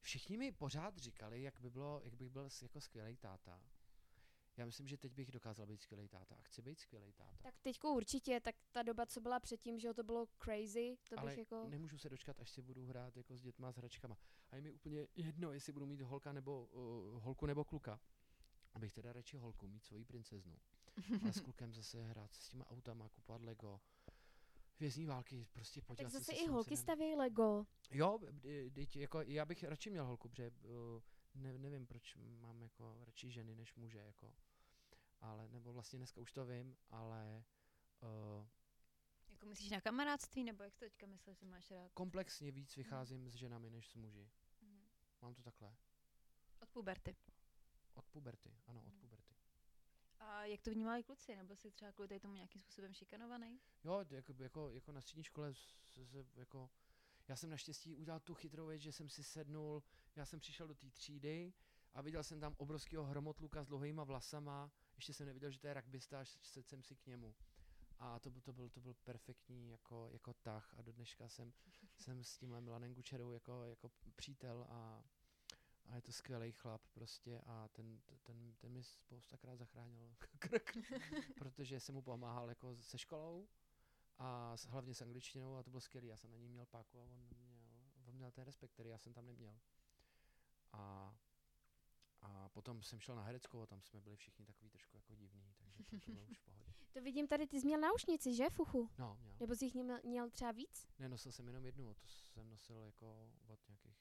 Všichni 0.00 0.36
mi 0.38 0.52
pořád 0.52 0.98
říkali, 0.98 1.42
jak, 1.42 1.60
by 1.60 1.70
bylo, 1.70 2.00
jak 2.04 2.14
bych 2.14 2.30
byl 2.30 2.48
jako 2.62 2.80
skvělý 2.80 3.16
táta. 3.16 3.62
Já 4.58 4.66
myslím, 4.66 4.88
že 4.88 4.96
teď 4.96 5.12
bych 5.12 5.30
dokázal 5.30 5.66
být 5.66 5.82
skvělý 5.82 6.08
táta 6.08 6.34
a 6.34 6.42
chci 6.42 6.62
být 6.62 6.80
skvělý 6.80 7.12
táta. 7.12 7.38
Tak 7.42 7.60
teďko 7.60 7.94
určitě, 7.94 8.40
tak 8.40 8.54
ta 8.72 8.82
doba, 8.82 9.06
co 9.06 9.20
byla 9.20 9.40
předtím, 9.40 9.78
že 9.78 9.94
to 9.94 10.02
bylo 10.02 10.26
crazy, 10.44 10.96
to 11.08 11.18
Ale 11.18 11.30
bych 11.30 11.38
jako... 11.38 11.68
nemůžu 11.68 11.98
se 11.98 12.08
dočkat, 12.08 12.40
až 12.40 12.50
si 12.50 12.62
budu 12.62 12.86
hrát 12.86 13.16
jako 13.16 13.36
s 13.36 13.42
dětma, 13.42 13.72
s 13.72 13.76
hračkama. 13.76 14.18
A 14.50 14.56
je 14.56 14.62
mi 14.62 14.72
úplně 14.72 15.06
jedno, 15.16 15.52
jestli 15.52 15.72
budu 15.72 15.86
mít 15.86 16.00
holka 16.00 16.32
nebo, 16.32 16.64
uh, 16.64 17.22
holku 17.22 17.46
nebo 17.46 17.64
kluka. 17.64 18.00
Abych 18.74 18.92
teda 18.92 19.12
radši 19.12 19.36
holku, 19.36 19.68
mít 19.68 19.84
svoji 19.84 20.04
princeznu. 20.04 20.56
Ale 21.22 21.32
s 21.32 21.40
klukem 21.40 21.72
zase 21.72 22.02
hrát 22.02 22.34
s 22.34 22.48
těma 22.48 22.70
autama, 22.70 23.08
kupovat 23.08 23.42
Lego. 23.42 23.80
Vězní 24.80 25.06
války, 25.06 25.46
prostě 25.52 25.80
Tak 25.80 25.86
podívat 25.86 26.10
se 26.10 26.18
zase 26.18 26.32
se 26.32 26.42
i 26.42 26.46
holky 26.46 26.76
stavějí 26.76 27.14
Lego. 27.16 27.66
Jo, 27.90 28.18
dyť 28.68 28.96
jako 28.96 29.20
já 29.20 29.44
bych 29.44 29.64
radši 29.64 29.90
měl 29.90 30.04
holku, 30.04 30.28
protože 30.28 30.50
uh, 30.50 31.02
ne, 31.34 31.58
nevím, 31.58 31.86
proč 31.86 32.16
mám 32.40 32.62
jako 32.62 33.04
radši 33.04 33.30
ženy 33.30 33.54
než 33.54 33.74
muže, 33.74 33.98
jako. 33.98 34.32
Ale, 35.20 35.48
nebo 35.48 35.72
vlastně 35.72 35.96
dneska 35.98 36.20
už 36.20 36.32
to 36.32 36.46
vím, 36.46 36.76
ale 36.90 37.44
uh, 38.02 38.46
Jako 39.30 39.46
myslíš 39.46 39.70
na 39.70 39.80
kamarádství, 39.80 40.44
nebo 40.44 40.62
jak 40.62 40.74
to 40.74 40.84
teďka 40.84 41.06
myslíš, 41.06 41.38
že 41.38 41.46
máš 41.46 41.70
rád? 41.70 41.92
komplexně 41.92 42.52
víc 42.52 42.76
vycházím 42.76 43.28
s 43.28 43.34
ženami 43.34 43.70
než 43.70 43.88
s 43.90 43.94
muži. 43.94 44.30
Mhm. 44.60 44.88
Mám 45.22 45.34
to 45.34 45.42
takhle. 45.42 45.76
Od 46.60 46.68
puberty. 46.70 47.16
Od 47.94 48.06
puberty, 48.08 48.56
ano, 48.66 48.80
od 48.80 48.86
Mhm. 48.92 49.00
puberty. 49.00 49.34
A 50.18 50.44
jak 50.44 50.62
to 50.62 50.70
vnímali 50.70 51.02
kluci? 51.02 51.36
Nebo 51.36 51.56
jsi 51.56 51.70
třeba 51.70 51.92
kvůli 51.92 52.20
tomu 52.20 52.34
nějakým 52.34 52.60
způsobem 52.60 52.94
šikanovaný? 52.94 53.60
Jo, 53.84 54.04
jako, 54.10 54.32
jako, 54.38 54.70
jako 54.70 54.92
na 54.92 55.00
střední 55.00 55.24
škole, 55.24 55.54
se, 55.54 56.24
jako, 56.34 56.70
já 57.28 57.36
jsem 57.36 57.50
naštěstí 57.50 57.96
udělal 57.96 58.20
tu 58.20 58.34
chytrou 58.34 58.66
věc, 58.66 58.82
že 58.82 58.92
jsem 58.92 59.08
si 59.08 59.24
sednul, 59.24 59.82
já 60.16 60.26
jsem 60.26 60.40
přišel 60.40 60.68
do 60.68 60.74
té 60.74 60.90
třídy 60.90 61.52
a 61.98 62.02
viděl 62.02 62.22
jsem 62.22 62.40
tam 62.40 62.54
obrovského 62.58 63.04
hromotluka 63.04 63.62
s 63.62 63.66
dlouhýma 63.66 64.04
vlasama, 64.04 64.70
ještě 64.96 65.14
jsem 65.14 65.26
neviděl, 65.26 65.50
že 65.50 65.58
to 65.58 65.66
je 65.66 65.74
rugbysta, 65.74 66.20
až 66.20 66.38
jsem 66.42 66.82
si 66.82 66.96
k 66.96 67.06
němu. 67.06 67.34
A 67.98 68.18
to, 68.18 68.30
byl- 68.30 68.40
to, 68.40 68.52
byl, 68.52 68.68
to 68.68 68.80
byl 68.80 68.94
perfektní 68.94 69.70
jako, 69.70 70.08
jako 70.12 70.34
tah 70.34 70.74
a 70.78 70.82
do 70.82 70.92
dneška 70.92 71.28
jsem, 71.28 71.52
jsem 71.98 72.24
s 72.24 72.38
tímhle 72.38 72.60
Milanem 72.60 72.94
Gučerou 72.94 73.32
jako, 73.32 73.64
jako 73.64 73.90
přítel 74.16 74.66
a, 74.70 75.04
a 75.88 75.96
je 75.96 76.02
to 76.02 76.12
skvělý 76.12 76.52
chlap 76.52 76.82
prostě 76.92 77.40
a 77.46 77.68
ten, 77.68 78.00
ten, 78.22 78.54
ten 78.58 78.72
mi 78.72 78.82
spoustakrát 78.82 79.58
zachránil 79.58 80.14
krk, 80.38 80.76
protože 81.38 81.80
jsem 81.80 81.94
mu 81.94 82.02
pomáhal 82.02 82.48
jako 82.48 82.76
se 82.76 82.98
školou 82.98 83.48
a 84.18 84.56
s, 84.56 84.66
hlavně 84.66 84.94
s 84.94 85.02
angličtinou 85.02 85.56
a 85.56 85.62
to 85.62 85.70
bylo 85.70 85.80
skvělé. 85.80 86.06
Já 86.06 86.16
jsem 86.16 86.30
na 86.30 86.36
něj 86.36 86.48
měl 86.48 86.66
páku 86.66 87.00
a 87.00 87.02
on 87.02 87.10
měl, 87.10 87.30
on 88.04 88.14
měl 88.14 88.30
ten 88.30 88.44
respekt, 88.44 88.70
který 88.72 88.88
já 88.88 88.98
jsem 88.98 89.14
tam 89.14 89.26
neměl. 89.26 89.58
A, 90.72 91.14
a 92.20 92.48
potom 92.48 92.82
jsem 92.82 93.00
šel 93.00 93.16
na 93.16 93.22
hereckou 93.22 93.62
a 93.62 93.66
tam 93.66 93.82
jsme 93.82 94.00
byli 94.00 94.16
všichni 94.16 94.46
takový 94.46 94.70
trošku 94.70 94.96
jako 94.96 95.14
divní, 95.14 95.54
takže 95.58 95.84
to, 95.84 95.98
to 96.00 96.12
bylo 96.12 96.26
už 96.26 96.38
v 96.38 96.44
pohodě. 96.44 96.64
To 96.92 97.00
vidím 97.00 97.28
tady, 97.28 97.46
ty 97.46 97.60
jsi 97.60 97.66
měl 97.66 97.80
náušnici, 97.80 98.34
že, 98.34 98.50
Fuchu? 98.50 98.90
No, 98.98 99.18
měl. 99.20 99.36
Nebo 99.40 99.54
jsi 99.56 99.64
jich 99.64 99.74
měl, 99.74 99.98
měl 100.04 100.30
třeba 100.30 100.52
víc? 100.52 100.88
Nenosil 100.98 101.32
jsem 101.32 101.46
jenom 101.46 101.64
jednu, 101.64 101.94
to 101.94 102.06
jsem 102.08 102.48
nosil 102.50 102.82
jako 102.82 103.32
od 103.46 103.68
nějakých, 103.68 103.96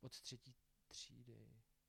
od 0.00 0.20
třetí 0.20 0.54
třídy, 0.88 1.48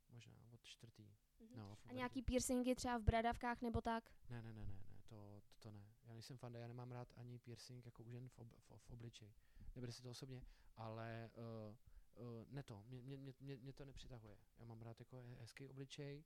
možná 0.09 0.33
od 0.51 0.63
čtvrtý. 0.63 1.03
Mhm. 1.39 1.55
No, 1.55 1.77
A 1.87 1.93
nějaký 1.93 2.21
piercingy 2.21 2.75
třeba 2.75 2.97
v 2.97 3.03
bradavkách 3.03 3.61
nebo 3.61 3.81
tak? 3.81 4.11
Ne, 4.29 4.41
ne, 4.41 4.53
ne, 4.53 4.65
ne, 4.65 4.73
ne, 4.73 5.01
to, 5.09 5.41
to, 5.47 5.55
to 5.59 5.71
ne. 5.71 5.93
Já 6.03 6.13
nejsem 6.13 6.37
fan, 6.37 6.53
já 6.55 6.67
nemám 6.67 6.91
rád 6.91 7.13
ani 7.15 7.39
piercing 7.39 7.85
jako 7.85 8.03
u 8.03 8.11
žen 8.11 8.29
v, 8.29 8.37
ob, 8.37 8.47
v, 8.59 8.71
v 8.77 8.89
obličeji. 8.89 9.33
Nebere 9.75 9.91
si 9.91 10.01
to 10.01 10.09
osobně, 10.09 10.41
ale 10.75 11.29
uh, 11.69 11.75
uh, 12.15 12.25
ne 12.49 12.63
to, 12.63 12.83
mě, 12.87 13.01
mě, 13.01 13.17
mě, 13.17 13.33
mě, 13.39 13.57
mě 13.57 13.73
to 13.73 13.85
nepřitahuje. 13.85 14.37
Já 14.59 14.65
mám 14.65 14.81
rád 14.81 14.99
jako 14.99 15.21
he- 15.21 15.35
hezký 15.39 15.67
obličej, 15.67 16.23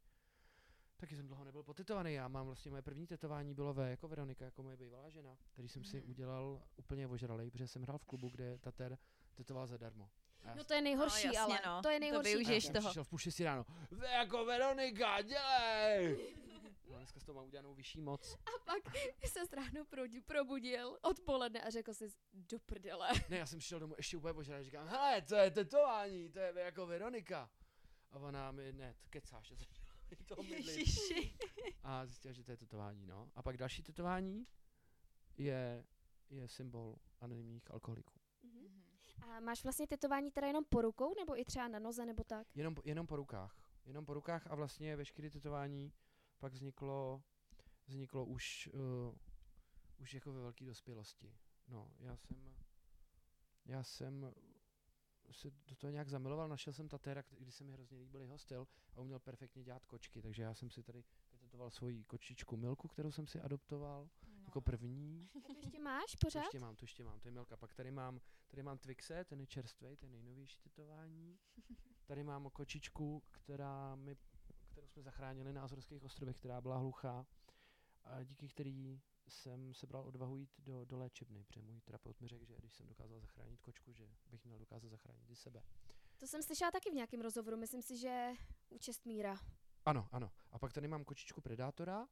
Taky 0.99 1.15
jsem 1.15 1.27
dlouho 1.27 1.43
nebyl 1.43 1.63
potetovaný. 1.63 2.13
Já 2.13 2.27
mám 2.27 2.45
vlastně 2.45 2.71
moje 2.71 2.81
první 2.81 3.07
tetování 3.07 3.53
bylo 3.53 3.73
ve 3.73 3.89
jako 3.89 4.07
Veronika, 4.07 4.45
jako 4.45 4.63
moje 4.63 4.77
bývalá 4.77 5.09
žena, 5.09 5.37
který 5.53 5.69
jsem 5.69 5.83
si 5.83 5.97
Mhm. 5.97 6.09
udělal 6.09 6.61
úplně 6.75 7.07
ožralej, 7.07 7.51
protože 7.51 7.67
jsem 7.67 7.81
hrál 7.83 7.97
v 7.97 8.05
klubu, 8.05 8.29
kde 8.29 8.57
Tater 8.57 8.97
tetoval 9.35 9.67
zadarmo. 9.67 10.09
No 10.55 10.63
to 10.63 10.73
je 10.73 10.81
nejhorší, 10.81 11.27
No, 11.27 11.33
jasně, 11.33 11.59
ale 11.59 11.75
no. 11.75 11.81
to 11.81 11.89
je 11.89 11.95
To 11.95 11.99
nejhorší. 11.99 12.29
využiješ 12.29 12.47
a 12.47 12.51
já 12.53 12.59
Žiješ 12.59 12.63
jsem 12.65 12.73
toho. 12.73 12.89
přišel 12.89 13.03
v 13.03 13.09
půl 13.09 13.19
šestý 13.19 13.43
ráno. 13.43 13.65
Jako 14.11 14.45
Veronika, 14.45 15.21
dělej! 15.21 16.17
Dneska 17.07 17.19
s 17.19 17.23
toho 17.23 17.35
mám 17.35 17.45
udělanou 17.45 17.73
vyšší 17.73 18.01
moc. 18.01 18.33
A 18.33 18.51
pak 18.65 18.95
se 19.25 19.55
ráno 19.55 19.83
prodi- 19.85 20.21
probudil 20.21 20.97
odpoledne 21.01 21.61
a 21.61 21.69
řekl 21.69 21.93
si 21.93 22.07
do 22.33 22.59
prdele. 22.59 23.09
Ne, 23.29 23.37
já 23.37 23.45
jsem 23.45 23.59
přišel 23.59 23.79
domů 23.79 23.93
ještě 23.97 24.17
úplně 24.17 24.33
požralý, 24.33 24.63
říkám, 24.63 24.87
hele, 24.87 25.21
to 25.21 25.35
je 25.35 25.51
tetování, 25.51 26.29
to 26.29 26.39
je 26.39 26.53
jako 26.55 26.85
Veronika. 26.87 27.49
A 28.11 28.19
ona 28.19 28.51
mi, 28.51 28.73
ne, 28.73 28.93
to 28.99 29.09
kecáš, 29.09 29.53
to. 30.25 30.43
Ježiši. 30.43 31.37
A 31.83 32.05
zjistila, 32.05 32.33
že 32.33 32.43
to 32.43 32.51
je 32.51 32.57
tetování, 32.57 33.05
no. 33.05 33.31
A 33.35 33.43
pak 33.43 33.57
další 33.57 33.83
tetování 33.83 34.47
je, 35.37 35.85
je 36.29 36.47
symbol 36.47 36.95
anonymních 37.19 37.71
alkoholiků. 37.71 38.13
Mhm. 38.43 38.83
A 39.21 39.39
máš 39.39 39.63
vlastně 39.63 39.87
tetování 39.87 40.31
teda 40.31 40.47
jenom 40.47 40.65
po 40.65 40.81
rukou, 40.81 41.13
nebo 41.19 41.39
i 41.39 41.45
třeba 41.45 41.67
na 41.67 41.79
noze, 41.79 42.05
nebo 42.05 42.23
tak? 42.23 42.47
Jenom, 42.55 42.75
po- 42.75 42.81
jenom 42.85 43.07
po 43.07 43.15
rukách. 43.15 43.55
Jenom 43.85 44.05
po 44.05 44.13
rukách 44.13 44.47
a 44.47 44.55
vlastně 44.55 44.95
veškeré 44.95 45.29
tetování 45.29 45.93
pak 46.39 46.53
vzniklo, 46.53 47.23
vzniklo 47.87 48.25
už, 48.25 48.69
uh, 48.73 49.15
už 49.97 50.13
jako 50.13 50.33
ve 50.33 50.41
velké 50.41 50.65
dospělosti. 50.65 51.35
No, 51.67 51.91
já 51.99 52.17
jsem, 52.17 52.55
já 53.65 53.83
jsem 53.83 54.33
se 55.31 55.51
do 55.51 55.75
toho 55.75 55.91
nějak 55.91 56.09
zamiloval, 56.09 56.47
našel 56.49 56.73
jsem 56.73 56.87
Tatera, 56.87 57.21
kdy 57.29 57.41
když 57.41 57.55
se 57.55 57.63
mi 57.63 57.71
hrozně 57.71 57.97
líbil 57.97 58.21
jeho 58.21 58.37
styl 58.37 58.67
a 58.93 59.01
uměl 59.01 59.19
perfektně 59.19 59.63
dělat 59.63 59.85
kočky, 59.85 60.21
takže 60.21 60.43
já 60.43 60.53
jsem 60.53 60.69
si 60.69 60.83
tady 60.83 61.03
vytetoval 61.31 61.69
svoji 61.69 62.03
kočičku 62.03 62.57
Milku, 62.57 62.87
kterou 62.87 63.11
jsem 63.11 63.27
si 63.27 63.41
adoptoval 63.41 64.09
jako 64.45 64.61
první. 64.61 65.29
A 65.37 65.41
to 65.41 65.51
ještě 65.51 65.79
máš 65.79 66.11
To 66.11 66.17
pořád? 66.27 66.39
ještě 66.41 66.59
mám, 66.59 66.75
to 66.75 66.83
ještě 66.83 67.03
mám, 67.03 67.19
to 67.19 67.27
je 67.27 67.31
Milka. 67.31 67.57
Pak 67.57 67.73
tady 67.73 67.91
mám, 67.91 68.21
tady 68.47 68.63
mám 68.63 68.77
Twixe, 68.77 69.25
ten 69.25 69.39
je 69.39 69.47
čerstvý, 69.47 69.97
ten 69.97 70.11
nejnovější 70.11 70.59
tetování. 70.59 71.39
Tady 72.05 72.23
mám 72.23 72.49
kočičku, 72.49 73.23
která 73.31 73.95
mi, 73.95 74.15
kterou 74.87 74.93
jsme 74.93 75.03
zachránili 75.03 75.53
na 75.53 75.63
Azorských 75.63 76.03
ostrovech, 76.03 76.37
která 76.37 76.61
byla 76.61 76.77
hluchá. 76.77 77.25
A 78.03 78.23
díky 78.23 78.47
který 78.47 79.01
jsem 79.27 79.73
sebral 79.73 80.05
odvahu 80.07 80.37
jít 80.37 80.49
do, 80.59 80.85
do 80.85 80.97
léčebny, 80.97 81.43
protože 81.43 81.61
můj 81.61 81.81
terapeut 81.81 82.21
mi 82.21 82.27
řekl, 82.27 82.45
že 82.45 82.55
když 82.57 82.73
jsem 82.73 82.87
dokázal 82.87 83.19
zachránit 83.19 83.61
kočku, 83.61 83.93
že 83.93 84.07
bych 84.29 84.45
měl 84.45 84.59
dokázat 84.59 84.89
zachránit 84.89 85.29
i 85.29 85.35
sebe. 85.35 85.63
To 86.17 86.27
jsem 86.27 86.43
slyšela 86.43 86.71
taky 86.71 86.89
v 86.91 86.93
nějakém 86.93 87.21
rozhovoru, 87.21 87.57
myslím 87.57 87.81
si, 87.81 87.97
že 87.97 88.31
u 88.69 88.77
Čestmíra. 88.77 89.37
Ano, 89.85 90.07
ano. 90.11 90.31
A 90.51 90.59
pak 90.59 90.73
tady 90.73 90.87
mám 90.87 91.03
kočičku 91.05 91.41
Predátora. 91.41 92.07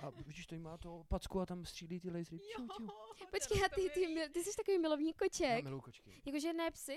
A 0.00 0.10
vidíš, 0.26 0.46
to 0.46 0.58
má 0.58 0.78
to 0.78 1.04
packu 1.08 1.40
a 1.40 1.46
tam 1.46 1.64
střílí 1.64 2.00
ty 2.00 2.10
lasery. 2.10 2.40
Čau. 2.56 2.66
Počkej, 3.30 3.64
a 3.64 3.68
ty, 3.68 3.90
ty, 3.94 4.00
mil- 4.06 4.32
ty 4.32 4.44
jsi 4.44 4.56
takový 4.56 4.78
milovník 4.78 5.16
Já 5.22 5.26
koček. 5.28 5.64
miluji 5.64 5.80
kočky. 5.80 6.22
Jakože 6.26 6.52
ne 6.52 6.70
psy? 6.70 6.96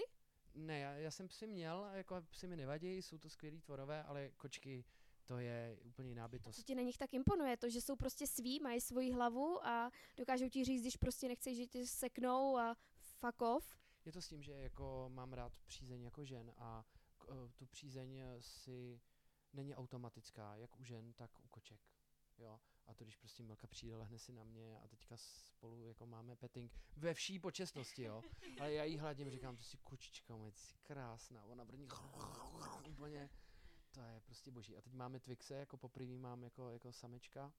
Ne, 0.55 0.79
já, 0.79 0.91
já 0.93 1.11
jsem 1.11 1.27
psy 1.27 1.47
měl, 1.47 1.89
jako 1.93 2.21
psy 2.29 2.47
mi 2.47 2.55
nevadí, 2.57 2.97
jsou 3.01 3.17
to 3.17 3.29
skvělý 3.29 3.61
tvorové, 3.61 4.03
ale 4.03 4.29
kočky, 4.37 4.85
to 5.25 5.37
je 5.37 5.77
úplně 5.83 6.09
jiná 6.09 6.27
Co 6.27 6.31
bytost. 6.31 6.63
ti 6.63 6.75
na 6.75 6.81
nich 6.81 6.97
tak 6.97 7.13
imponuje? 7.13 7.57
To, 7.57 7.69
že 7.69 7.81
jsou 7.81 7.95
prostě 7.95 8.27
svý, 8.27 8.59
mají 8.59 8.81
svoji 8.81 9.11
hlavu 9.11 9.65
a 9.67 9.91
dokážou 10.17 10.49
ti 10.49 10.63
říct, 10.65 10.81
když 10.81 10.97
prostě 10.97 11.27
nechceš, 11.27 11.57
že 11.57 11.67
tě 11.67 11.87
seknou 11.87 12.57
a 12.57 12.75
fuck 12.99 13.41
off. 13.41 13.77
Je 14.05 14.11
to 14.11 14.21
s 14.21 14.27
tím, 14.27 14.43
že 14.43 14.51
jako 14.51 15.05
mám 15.13 15.33
rád 15.33 15.57
přízeň 15.65 16.03
jako 16.03 16.25
žen 16.25 16.53
a 16.57 16.85
eh, 17.29 17.33
tu 17.55 17.65
přízeň 17.65 18.21
si 18.39 19.01
není 19.53 19.75
automatická, 19.75 20.55
jak 20.55 20.79
u 20.79 20.83
žen, 20.83 21.13
tak 21.13 21.39
u 21.39 21.47
koček. 21.47 21.79
Jo? 22.37 22.59
A 22.91 22.93
to, 22.93 23.03
když 23.03 23.15
prostě 23.15 23.43
Milka 23.43 23.67
přijde, 23.67 23.95
lehne 23.95 24.19
si 24.19 24.31
na 24.31 24.43
mě 24.43 24.79
a 24.79 24.87
teďka 24.87 25.17
spolu 25.17 25.87
jako 25.87 26.05
máme 26.05 26.35
petting 26.35 26.71
ve 26.95 27.13
vší 27.13 27.39
počestnosti, 27.39 28.03
jo. 28.03 28.23
Ale 28.59 28.73
já 28.73 28.83
jí 28.83 28.97
hladím, 28.97 29.29
říkám, 29.29 29.57
to 29.57 29.63
si 29.63 29.77
kočička 29.77 30.35
moje, 30.35 30.51
ty 30.51 30.59
jsi 30.59 30.77
krásná, 30.83 31.45
ona 31.45 31.65
brní 31.65 31.87
úplně, 32.87 33.29
to 33.91 34.01
je 34.01 34.21
prostě 34.21 34.51
boží. 34.51 34.77
A 34.77 34.81
teď 34.81 34.93
máme 34.93 35.19
Twixe, 35.19 35.55
jako 35.55 35.77
poprvé 35.77 36.17
mám 36.17 36.43
jako, 36.43 36.69
jako 36.69 36.91
samečka, 36.91 37.53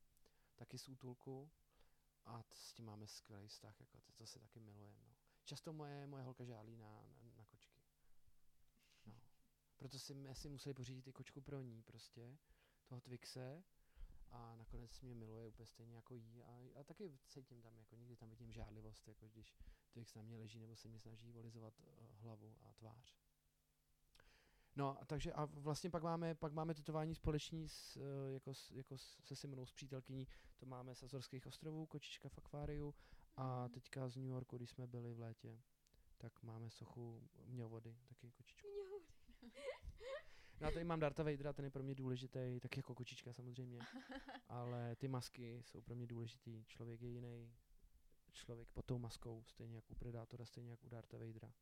taky 0.57 0.79
z 0.79 0.89
útulku 0.89 1.51
a 2.25 2.43
t- 2.43 2.57
s 2.57 2.73
tím 2.73 2.87
máme 2.87 3.07
skvělý 3.07 3.49
vztah, 3.49 3.81
jako 3.81 4.01
to, 4.01 4.13
to 4.13 4.27
si 4.27 4.39
taky 4.39 4.61
milujeme, 4.61 5.01
no. 5.07 5.15
Často 5.45 5.73
moje, 5.73 6.07
moje 6.07 6.23
holka 6.23 6.45
žálí 6.45 6.77
na, 6.77 7.05
na, 7.23 7.31
na 7.37 7.45
kočky. 7.45 7.83
No. 9.07 9.21
Proto 9.77 9.99
si, 9.99 10.15
si 10.33 10.49
museli 10.49 10.75
pořídit 10.75 11.07
i 11.07 11.13
kočku 11.13 11.41
pro 11.41 11.61
ní 11.61 11.83
prostě, 11.83 12.39
toho 12.87 13.01
Twixe 13.01 13.65
a 14.33 14.57
nakonec 14.57 15.01
mě 15.01 15.15
miluje 15.15 15.47
úplně 15.47 15.67
stejně 15.67 15.97
jako 15.97 16.15
jí 16.15 16.43
a, 16.43 16.81
a 16.81 16.85
taky 16.85 17.19
cítím 17.29 17.63
tam, 17.63 17.79
jako 17.79 17.97
někdy 17.97 18.17
tam 18.17 18.31
vidím 18.31 18.53
žádlivost, 18.53 19.09
jako 19.09 19.29
když 19.29 19.57
Twix 19.93 20.15
na 20.15 20.23
mě 20.23 20.37
leží 20.37 20.61
nebo 20.61 20.77
se 20.77 20.89
mě 20.89 20.99
snaží 20.99 21.33
volizovat 21.33 21.75
uh, 21.81 21.87
hlavu 22.21 22.57
a 22.63 22.73
tvář. 22.73 23.17
No, 24.77 25.01
a 25.01 25.05
takže 25.05 25.33
a 25.33 25.45
vlastně 25.45 25.91
pak 25.91 26.03
máme, 26.03 26.35
pak 26.35 26.53
máme 26.53 26.75
tetování 26.75 27.15
společní 27.15 27.69
s, 27.69 27.97
eh, 27.97 28.33
jako, 28.33 28.55
s, 28.55 28.71
jako 28.71 28.99
s, 28.99 29.19
se 29.25 29.37
Simonou 29.37 29.67
s 29.67 29.73
přítelkyní, 29.73 30.29
to 30.57 30.67
máme 30.67 30.95
z 30.95 31.03
Azorských 31.03 31.47
ostrovů, 31.47 31.87
kočička 31.87 32.29
v 32.29 32.39
akváriu 32.39 32.95
a 33.37 33.69
teďka 33.69 34.09
z 34.09 34.17
New 34.17 34.29
Yorku, 34.29 34.57
když 34.57 34.71
jsme 34.71 34.87
byli 34.87 35.15
v 35.15 35.21
létě, 35.21 35.61
tak 36.19 36.43
máme 36.43 36.71
sochu 36.71 37.29
měvody, 37.47 37.97
taky 38.09 38.31
kočičku. 38.31 38.69
No 40.63 40.69
a 40.69 40.71
tady 40.71 40.85
mám 40.85 41.01
Darta 41.01 41.23
Vadera, 41.23 41.53
ten 41.53 41.65
je 41.65 41.71
pro 41.71 41.83
mě 41.83 41.95
důležitý, 41.95 42.61
tak 42.61 42.77
jako 42.77 42.95
kočička 42.95 43.33
samozřejmě, 43.33 43.79
ale 44.49 44.97
ty 44.97 45.09
masky 45.09 45.63
jsou 45.65 45.81
pro 45.81 45.95
mě 45.95 46.07
důležitý, 46.07 46.65
člověk 46.65 47.03
je 47.03 47.09
jiný, 47.09 47.53
člověk 48.33 48.69
pod 48.69 48.85
tou 48.87 48.99
maskou, 48.99 49.45
stejně 49.47 49.77
jak 49.77 49.91
u 49.91 49.95
Predátora, 49.95 50.47
stejně 50.47 50.71
jak 50.71 50.85
u 50.85 50.89
Darta 50.89 51.19
Vadera. 51.19 51.53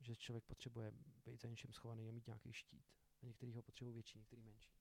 Že 0.00 0.16
člověk 0.16 0.44
potřebuje 0.44 0.92
být 1.24 1.40
za 1.40 1.48
něčím 1.48 1.72
schovaný 1.72 2.08
a 2.08 2.12
mít 2.12 2.26
nějaký 2.26 2.52
štít. 2.52 2.86
A 3.22 3.26
některý 3.26 3.54
ho 3.54 3.62
potřebují 3.62 3.94
větší, 3.94 4.18
některý 4.18 4.42
menší. 4.42 4.72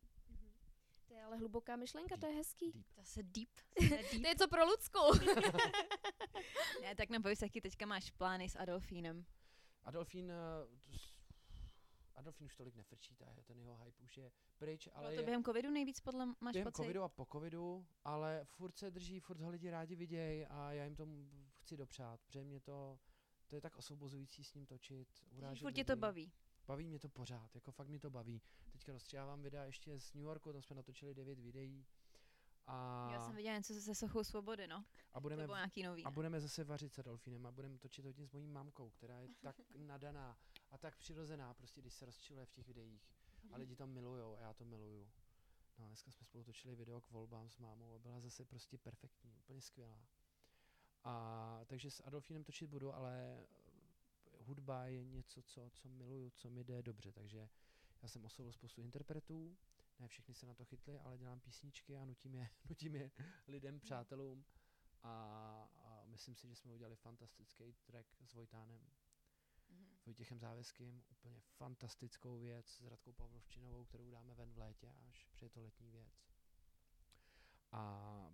To 1.07 1.13
je 1.13 1.23
ale 1.23 1.37
hluboká 1.37 1.75
myšlenka, 1.75 2.17
to 2.17 2.25
je 2.25 2.33
hezký. 2.33 2.71
Deep. 2.71 2.85
Zase 2.97 3.23
deep. 3.23 3.49
Zase 3.81 4.03
To 4.03 4.17
deep. 4.17 4.25
je 4.25 4.35
co 4.35 4.47
pro 4.47 4.65
Lucku. 4.65 4.99
ne, 6.81 6.95
tak 6.95 7.09
nepověz, 7.09 7.41
jaký 7.41 7.61
teďka 7.61 7.85
máš 7.85 8.11
plány 8.11 8.49
s 8.49 8.55
Adolfínem. 8.55 9.25
Adolfín, 9.83 10.31
eh, 10.31 10.67
to 10.79 10.91
Adolfín 12.15 12.45
už 12.45 12.55
tolik 12.55 12.75
nefrčí, 12.75 13.15
ta- 13.15 13.35
ten 13.43 13.59
jeho 13.59 13.75
hype 13.75 14.03
už 14.03 14.17
je 14.17 14.31
pryč, 14.57 14.87
ale 14.93 15.03
Bylo 15.03 15.15
to 15.15 15.21
je, 15.21 15.25
během 15.25 15.43
covidu 15.43 15.71
nejvíc 15.71 15.99
podle 15.99 16.25
máš 16.25 16.53
během 16.53 16.65
pocit? 16.65 16.75
covidu 16.81 17.01
a 17.01 17.09
po 17.09 17.25
covidu, 17.31 17.85
ale 18.03 18.45
furt 18.45 18.77
se 18.77 18.91
drží, 18.91 19.19
furt 19.19 19.41
ho 19.41 19.49
lidi 19.49 19.69
rádi 19.69 19.95
vidějí 19.95 20.45
a 20.45 20.71
já 20.71 20.83
jim 20.83 20.95
to 20.95 21.07
chci 21.61 21.77
dopřát, 21.77 22.21
protože 22.21 22.43
mě 22.43 22.59
to, 22.59 22.99
to 23.47 23.55
je 23.55 23.61
tak 23.61 23.75
osvobozující 23.75 24.43
s 24.43 24.53
ním 24.53 24.65
točit, 24.65 25.07
urážet 25.31 25.61
Furt 25.61 25.73
tě 25.73 25.83
to 25.83 25.95
baví. 25.95 26.31
Baví 26.67 26.87
mě 26.87 26.99
to 26.99 27.09
pořád, 27.09 27.55
jako 27.55 27.71
fakt 27.71 27.87
mě 27.87 27.99
to 27.99 28.09
baví. 28.09 28.41
Teďka 28.71 28.91
rozstřihávám 28.91 29.41
videa 29.41 29.63
ještě 29.65 29.99
z 29.99 30.13
New 30.13 30.23
Yorku, 30.23 30.53
tam 30.53 30.63
jsme 30.63 30.75
natočili 30.75 31.13
9 31.15 31.39
videí. 31.39 31.85
A, 32.67 33.09
Já 33.13 33.19
jsem 33.25 33.35
viděla 33.35 33.55
něco 33.57 33.73
se 33.81 33.95
Sochou 33.95 34.23
svobody, 34.23 34.67
no. 34.67 34.85
a, 35.11 35.13
To 35.13 35.21
budeme, 35.21 35.45
bylo 35.45 35.55
nějaký 35.57 35.83
nový. 35.83 36.03
a 36.03 36.11
budeme 36.11 36.41
zase 36.41 36.63
vařit 36.63 36.93
s 36.93 36.99
Adolfínem 36.99 37.45
a 37.45 37.51
budeme 37.51 37.77
točit 37.77 38.05
hodně 38.05 38.25
s 38.25 38.31
mojí 38.31 38.47
mamkou, 38.47 38.89
která 38.89 39.19
je 39.19 39.29
tak 39.41 39.61
nadaná 39.77 40.37
a 40.71 40.77
tak 40.77 40.97
přirozená, 40.97 41.53
prostě 41.53 41.81
když 41.81 41.93
se 41.93 42.05
rozčiluje 42.05 42.45
v 42.45 42.51
těch 42.51 42.67
videích. 42.67 43.09
A 43.51 43.57
lidi 43.57 43.75
to 43.75 43.87
milujou 43.87 44.35
a 44.35 44.39
já 44.39 44.53
to 44.53 44.65
miluju. 44.65 45.07
No 45.77 45.85
a 45.85 45.87
dneska 45.87 46.11
jsme 46.11 46.25
spolu 46.25 46.43
točili 46.43 46.75
video 46.75 47.01
k 47.01 47.11
volbám 47.11 47.49
s 47.49 47.57
mámou 47.57 47.93
a 47.95 47.99
byla 47.99 48.19
zase 48.19 48.45
prostě 48.45 48.77
perfektní, 48.77 49.35
úplně 49.37 49.61
skvělá. 49.61 50.05
A 51.03 51.59
takže 51.65 51.91
s 51.91 52.03
Adolfínem 52.03 52.43
točit 52.43 52.69
budu, 52.69 52.93
ale 52.93 53.43
hudba 54.39 54.85
je 54.85 55.03
něco, 55.03 55.41
co, 55.41 55.69
co 55.69 55.89
miluju, 55.89 56.29
co 56.29 56.49
mi 56.49 56.63
jde 56.63 56.81
dobře, 56.81 57.11
takže 57.11 57.49
já 58.01 58.07
jsem 58.07 58.25
oslovil 58.25 58.53
spoustu 58.53 58.81
interpretů, 58.81 59.57
ne 60.03 60.07
všichni 60.07 60.33
se 60.33 60.45
na 60.45 60.53
to 60.53 60.65
chytli, 60.65 60.99
ale 60.99 61.17
dělám 61.17 61.39
písničky 61.39 61.97
a 61.97 62.05
nutím 62.05 62.35
je, 62.35 62.49
nutím 62.69 62.95
je 62.95 63.11
lidem, 63.47 63.79
přátelům 63.79 64.45
a, 65.03 65.13
a 65.81 66.05
myslím 66.05 66.35
si, 66.35 66.47
že 66.47 66.55
jsme 66.55 66.71
udělali 66.71 66.95
fantastický 66.95 67.73
track 67.85 68.07
s 68.25 68.33
Vojtánem, 68.33 68.81
Mhm. 69.69 69.97
Vojtěchem 70.05 70.39
Závěským, 70.39 71.03
úplně 71.11 71.39
fantastickou 71.39 72.39
věc 72.39 72.69
s 72.69 72.85
Radkou 72.85 73.13
Pavlovčinovou, 73.13 73.85
kterou 73.85 74.11
dáme 74.11 74.35
ven 74.35 74.53
v 74.53 74.57
létě, 74.57 74.93
až 75.09 75.25
přijde 75.31 75.49
to 75.49 75.61
letní 75.61 75.91
věc. 75.91 76.23
A 77.71 77.81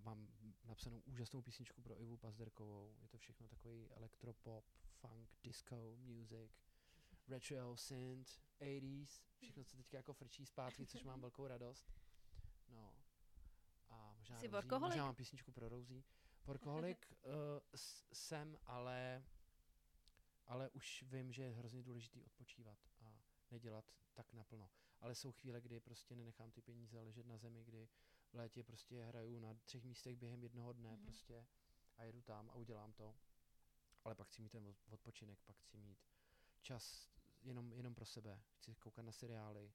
mám 0.04 0.28
napsanou 0.64 1.00
úžasnou 1.00 1.42
písničku 1.42 1.82
pro 1.82 2.02
Ivu 2.02 2.18
Pazderkovou. 2.18 2.96
Je 3.02 3.08
to 3.08 3.18
všechno 3.18 3.48
takový 3.48 3.92
elektropop, 3.92 4.66
funk, 4.94 5.38
disco, 5.44 5.96
music, 5.98 6.52
retro, 7.28 7.78
synth, 7.78 8.40
80s. 8.60 9.22
Všechno 9.38 9.64
se 9.64 9.78
teďka 9.78 9.98
jako 9.98 10.14
frčí 10.14 10.46
zpátky, 10.46 10.86
což 10.88 11.04
mám 11.04 11.22
velkou 11.22 11.48
radost. 11.48 11.94
No. 12.68 12.94
A 13.90 14.14
možná, 14.14 14.40
Jsi 14.40 14.48
Rosie, 14.48 14.80
možná 14.80 15.06
mám 15.06 15.16
písničku 15.16 15.52
pro 15.52 15.70
Rosie. 15.70 16.04
Workoholik 16.46 17.08
uh, 17.26 17.32
jsem, 18.14 18.58
ale 18.66 19.24
ale 20.46 20.70
už 20.70 21.04
vím, 21.04 21.32
že 21.32 21.44
je 21.44 21.52
hrozně 21.52 21.84
důležitý 21.84 22.24
odpočívat 22.24 22.78
a 23.02 23.20
nedělat 23.52 23.94
tak 24.14 24.34
naplno. 24.34 24.70
ale 25.00 25.16
jsou 25.16 25.32
chvíle, 25.32 25.62
kdy 25.62 25.80
prostě 25.80 26.16
nenechám 26.16 26.52
ty 26.52 26.62
peníze 26.62 27.02
ležet 27.02 27.26
na 27.26 27.38
zemi, 27.38 27.64
kdy 27.64 27.90
v 28.32 28.34
létě 28.36 28.64
prostě 28.64 29.04
hraju 29.04 29.40
na 29.40 29.54
třech 29.54 29.84
místech 29.84 30.16
během 30.16 30.44
jednoho 30.44 30.74
dne 30.74 30.90
Mhm. 30.92 31.02
prostě 31.02 31.46
a 31.98 32.04
jedu 32.04 32.22
tam 32.22 32.50
a 32.50 32.54
udělám 32.56 32.94
to. 32.94 33.16
Ale 34.04 34.16
pak 34.16 34.28
chci 34.28 34.42
mít 34.42 34.50
ten 34.50 34.68
od- 34.68 34.84
odpočinek, 34.90 35.40
pak 35.46 35.58
chci 35.58 35.78
mít 35.78 36.00
čas 36.62 37.10
jenom, 37.42 37.74
jenom 37.74 37.96
pro 37.96 38.06
sebe. 38.06 38.42
Chci 38.56 38.76
koukat 38.76 39.06
na 39.06 39.12
seriály, 39.12 39.74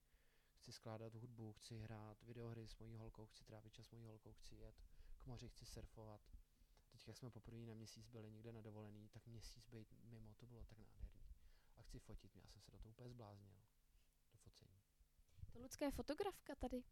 chci 0.54 0.72
skládat 0.72 1.14
hudbu, 1.14 1.52
chci 1.52 1.78
hrát 1.78 2.22
videohry 2.22 2.68
s 2.68 2.78
mojí 2.78 2.96
holkou, 2.96 3.26
chci 3.26 3.44
trávit 3.44 3.72
čas 3.72 3.86
s 3.86 3.90
mojí 3.90 4.04
holkou, 4.06 4.32
chci 4.32 4.56
jet 4.56 4.82
k 5.18 5.26
moři, 5.26 5.48
chci 5.48 5.66
surfovat. 5.66 6.20
Teď, 6.90 7.08
jak 7.08 7.16
jsme 7.16 7.30
poprvé 7.30 7.66
na 7.66 7.74
měsíc 7.74 8.08
byli 8.08 8.30
někde 8.30 8.52
na 8.52 8.60
dovolený, 8.60 9.08
tak 9.08 9.26
měsíc 9.26 9.68
být 9.68 9.92
mimo, 10.04 10.34
to 10.34 10.46
bylo 10.46 10.64
tak 10.64 10.78
nádherný. 10.78 11.24
A 11.76 11.82
chci 11.82 11.98
fotit, 11.98 12.36
já 12.36 12.46
jsem 12.46 12.62
se 12.62 12.70
do 12.70 12.78
toho 12.78 12.90
úplně 12.90 13.10
zbláznil. 13.10 13.56
Do 14.32 14.38
focení. 14.38 14.80
To 15.52 15.58
Lucka 15.58 15.84
je 15.84 15.90
fotografka 15.90 16.54
tady. 16.54 16.82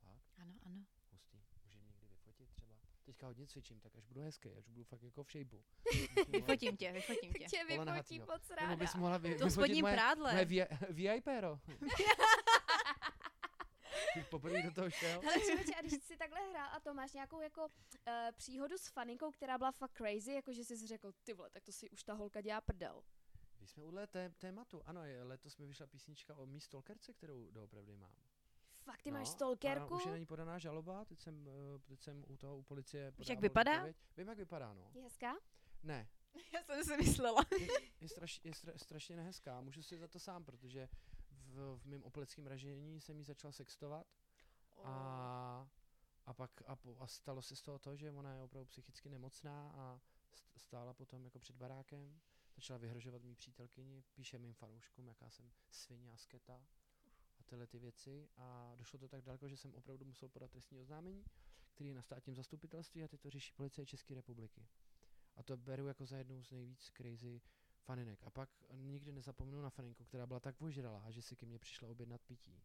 Fakt, 0.00 0.24
Ano, 0.38 0.54
ano. 0.62 0.86
hustý. 1.12 1.42
Může 1.64 1.78
mě 1.78 1.86
někdy 1.88 2.06
vyfotit 2.06 2.50
třeba. 2.50 2.78
Teďka 3.06 3.26
hodně 3.26 3.46
cvičím, 3.46 3.80
tak 3.80 3.96
až 3.96 4.04
budu 4.04 4.20
hezký, 4.20 4.54
až 4.54 4.68
budu 4.68 4.84
fakt 4.84 5.02
jako 5.02 5.24
v 5.24 5.30
šejbu. 5.30 5.64
Vyfotím 6.28 6.76
tě, 6.76 6.92
vyfotím 6.92 7.32
tě. 7.32 7.44
Tě 7.44 7.64
vyfotí 7.64 8.18
moc 8.18 8.48
Nebo 8.48 8.60
ráda. 8.60 8.76
bys 8.76 8.94
mohla 8.94 9.18
vy, 9.18 9.28
To 9.28 9.34
vyfotit 9.34 9.52
spodní 9.52 9.82
moje, 9.82 9.94
prádle. 9.94 10.32
moje 10.32 10.44
vi- 10.44 10.66
VIPero. 10.90 11.60
Poprvé 14.30 14.62
do 14.62 14.72
toho 14.72 14.90
šel. 14.90 15.20
Hele, 15.20 15.40
člověče, 15.40 15.74
a 15.74 15.80
když 15.82 15.92
jsi 15.92 16.16
takhle 16.16 16.40
hrál 16.50 16.68
a 16.72 16.80
to 16.80 16.94
máš 16.94 17.12
nějakou 17.12 17.40
jako 17.40 17.64
uh, 17.64 17.68
příhodu 18.36 18.78
s 18.78 18.88
faninkou, 18.88 19.30
která 19.30 19.58
byla 19.58 19.72
fakt 19.72 19.92
crazy, 19.96 20.32
jako 20.32 20.52
že 20.52 20.64
jsi 20.64 20.76
si 20.78 20.86
řekl, 20.86 21.12
ty 21.24 21.32
vole, 21.34 21.50
tak 21.50 21.64
to 21.64 21.72
si 21.72 21.90
už 21.90 22.02
ta 22.02 22.12
holka 22.14 22.40
dělá 22.40 22.60
prdel. 22.60 23.02
Když 23.58 23.70
jsme 23.70 23.84
u 23.84 23.92
té, 24.06 24.30
tématu, 24.30 24.82
ano, 24.86 25.00
letos 25.22 25.56
mi 25.56 25.66
vyšla 25.66 25.86
písnička 25.86 26.34
o 26.36 26.46
mý 26.46 26.60
stalkerce, 26.60 27.12
kterou 27.12 27.50
doopravdy 27.50 27.96
mám. 27.96 28.14
Fakt, 28.86 29.02
ty 29.02 29.10
máš 29.10 29.28
No, 29.28 29.32
stalkerku? 29.32 29.94
A 29.94 29.96
už 29.96 30.04
je 30.04 30.10
na 30.10 30.16
ní 30.18 30.26
podaná 30.26 30.58
žaloba, 30.58 31.04
teď 31.04 31.20
jsem, 31.20 31.48
eh, 31.48 31.78
teď 31.78 32.00
jsem 32.02 32.24
u 32.28 32.36
toho 32.36 32.58
u 32.58 32.62
policie 32.62 33.10
Víš, 33.18 33.28
jak 33.28 33.40
vypadá? 33.40 33.72
výpověď. 33.72 33.96
Vím, 34.16 34.28
jak 34.28 34.38
vypadá, 34.38 34.72
no. 34.74 34.90
Je 34.94 35.02
hezká? 35.02 35.34
Ne, 35.82 36.08
Já 36.54 36.62
jsem 36.62 36.84
si 36.84 36.96
myslela. 36.96 37.42
je, 37.60 37.68
je, 38.00 38.08
straš, 38.08 38.40
je 38.44 38.54
stra, 38.54 38.72
strašně 38.76 39.16
nehezká, 39.16 39.60
můžu 39.60 39.82
si 39.82 39.98
za 39.98 40.08
to 40.08 40.18
sám, 40.18 40.44
protože 40.44 40.88
v, 41.30 41.78
v 41.78 41.86
mém 41.86 42.02
opleckém 42.02 42.46
ražení 42.46 43.00
jsem 43.00 43.18
jí 43.18 43.24
začal 43.24 43.52
sextovat 43.52 44.06
a, 44.84 45.68
a 46.26 46.34
pak 46.34 46.50
a, 46.66 46.76
a 46.98 47.06
stalo 47.06 47.42
se 47.42 47.56
z 47.56 47.62
toho 47.62 47.78
to, 47.78 47.96
že 47.96 48.10
ona 48.12 48.34
je 48.34 48.42
opravdu 48.42 48.66
psychicky 48.66 49.08
nemocná 49.08 49.70
a 49.70 50.00
st- 50.34 50.58
stála 50.58 50.94
potom 50.94 51.24
jako 51.24 51.38
před 51.38 51.56
barákem, 51.56 52.20
začala 52.56 52.78
vyhrožovat 52.78 53.22
mý 53.22 53.34
přítelkyni, 53.34 54.04
píše 54.14 54.38
mým 54.38 54.54
fanouškům, 54.54 55.08
jaká 55.08 55.30
jsem 55.30 55.50
svině 55.70 56.12
a 56.12 56.16
sketa 56.16 56.60
tyhle 57.46 57.66
ty 57.66 57.78
věci 57.78 58.28
a 58.36 58.72
došlo 58.76 58.98
to 58.98 59.08
tak 59.08 59.22
daleko, 59.22 59.48
že 59.48 59.56
jsem 59.56 59.74
opravdu 59.74 60.04
musel 60.04 60.28
podat 60.28 60.50
trestní 60.50 60.80
oznámení, 60.80 61.24
který 61.74 61.88
je 61.88 61.94
na 61.94 62.02
státním 62.02 62.36
zastupitelství 62.36 63.04
a 63.04 63.08
ty 63.08 63.18
to 63.18 63.30
řeší 63.30 63.52
policie 63.52 63.86
České 63.86 64.14
republiky. 64.14 64.66
A 65.36 65.42
to 65.42 65.56
beru 65.56 65.86
jako 65.86 66.06
za 66.06 66.16
jednu 66.16 66.42
z 66.42 66.50
nejvíc 66.50 66.90
crazy 66.96 67.40
faninek. 67.84 68.24
A 68.24 68.30
pak 68.30 68.48
nikdy 68.72 69.12
nezapomenu 69.12 69.62
na 69.62 69.70
faninku, 69.70 70.04
která 70.04 70.26
byla 70.26 70.40
tak 70.40 70.62
ožralá, 70.62 71.10
že 71.10 71.22
si 71.22 71.36
ke 71.36 71.46
mně 71.46 71.58
přišla 71.58 71.88
objednat 71.88 72.20
pití. 72.22 72.62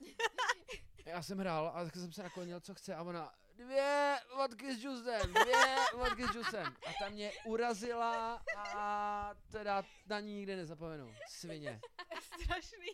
Já 1.06 1.22
jsem 1.22 1.38
hrál 1.38 1.72
a 1.74 1.84
tak 1.84 1.94
jsem 1.94 2.12
se 2.12 2.22
naklonil, 2.22 2.60
co 2.60 2.74
chce 2.74 2.94
a 2.94 3.02
ona 3.02 3.34
dvě 3.54 4.18
vodky 4.36 4.74
s 4.74 4.80
džusem, 4.80 5.34
dvě 5.34 5.76
vodky 5.94 6.24
s 6.24 6.30
džusem. 6.30 6.66
A 6.66 6.92
ta 7.00 7.08
mě 7.08 7.32
urazila 7.46 8.42
a 8.66 9.34
teda 9.52 9.84
na 10.06 10.20
ní 10.20 10.34
nikdy 10.34 10.56
nezapomenu. 10.56 11.14
Svině. 11.28 11.80
Strašný. 12.20 12.86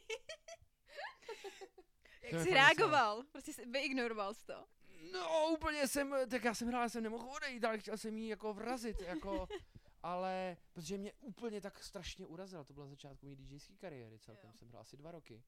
Jak 2.32 2.42
jsi 2.42 2.50
reagoval? 2.54 3.22
Prostě 3.22 3.52
jsi 3.52 3.66
vyignoroval 3.66 4.34
jsi 4.34 4.46
to. 4.46 4.66
No 5.12 5.48
úplně 5.48 5.88
jsem, 5.88 6.14
tak 6.30 6.44
já 6.44 6.54
jsem 6.54 6.68
hrál, 6.68 6.82
já 6.82 6.88
jsem 6.88 7.02
nemohl 7.02 7.30
odejít, 7.30 7.64
ale 7.64 7.78
chtěl 7.78 7.98
jsem 7.98 8.18
jí 8.18 8.28
jako 8.28 8.54
vrazit, 8.54 9.00
jako, 9.00 9.48
ale 10.02 10.56
protože 10.72 10.98
mě 10.98 11.12
úplně 11.20 11.60
tak 11.60 11.82
strašně 11.84 12.26
urazila, 12.26 12.64
to 12.64 12.72
byla 12.72 12.86
začátku 12.86 13.26
mé 13.26 13.36
DJské 13.36 13.74
kariéry, 13.76 14.18
celkem 14.18 14.50
Jo. 14.50 14.56
jsem 14.56 14.68
hrál 14.68 14.80
asi 14.80 14.96
dva 14.96 15.10
roky. 15.10 15.42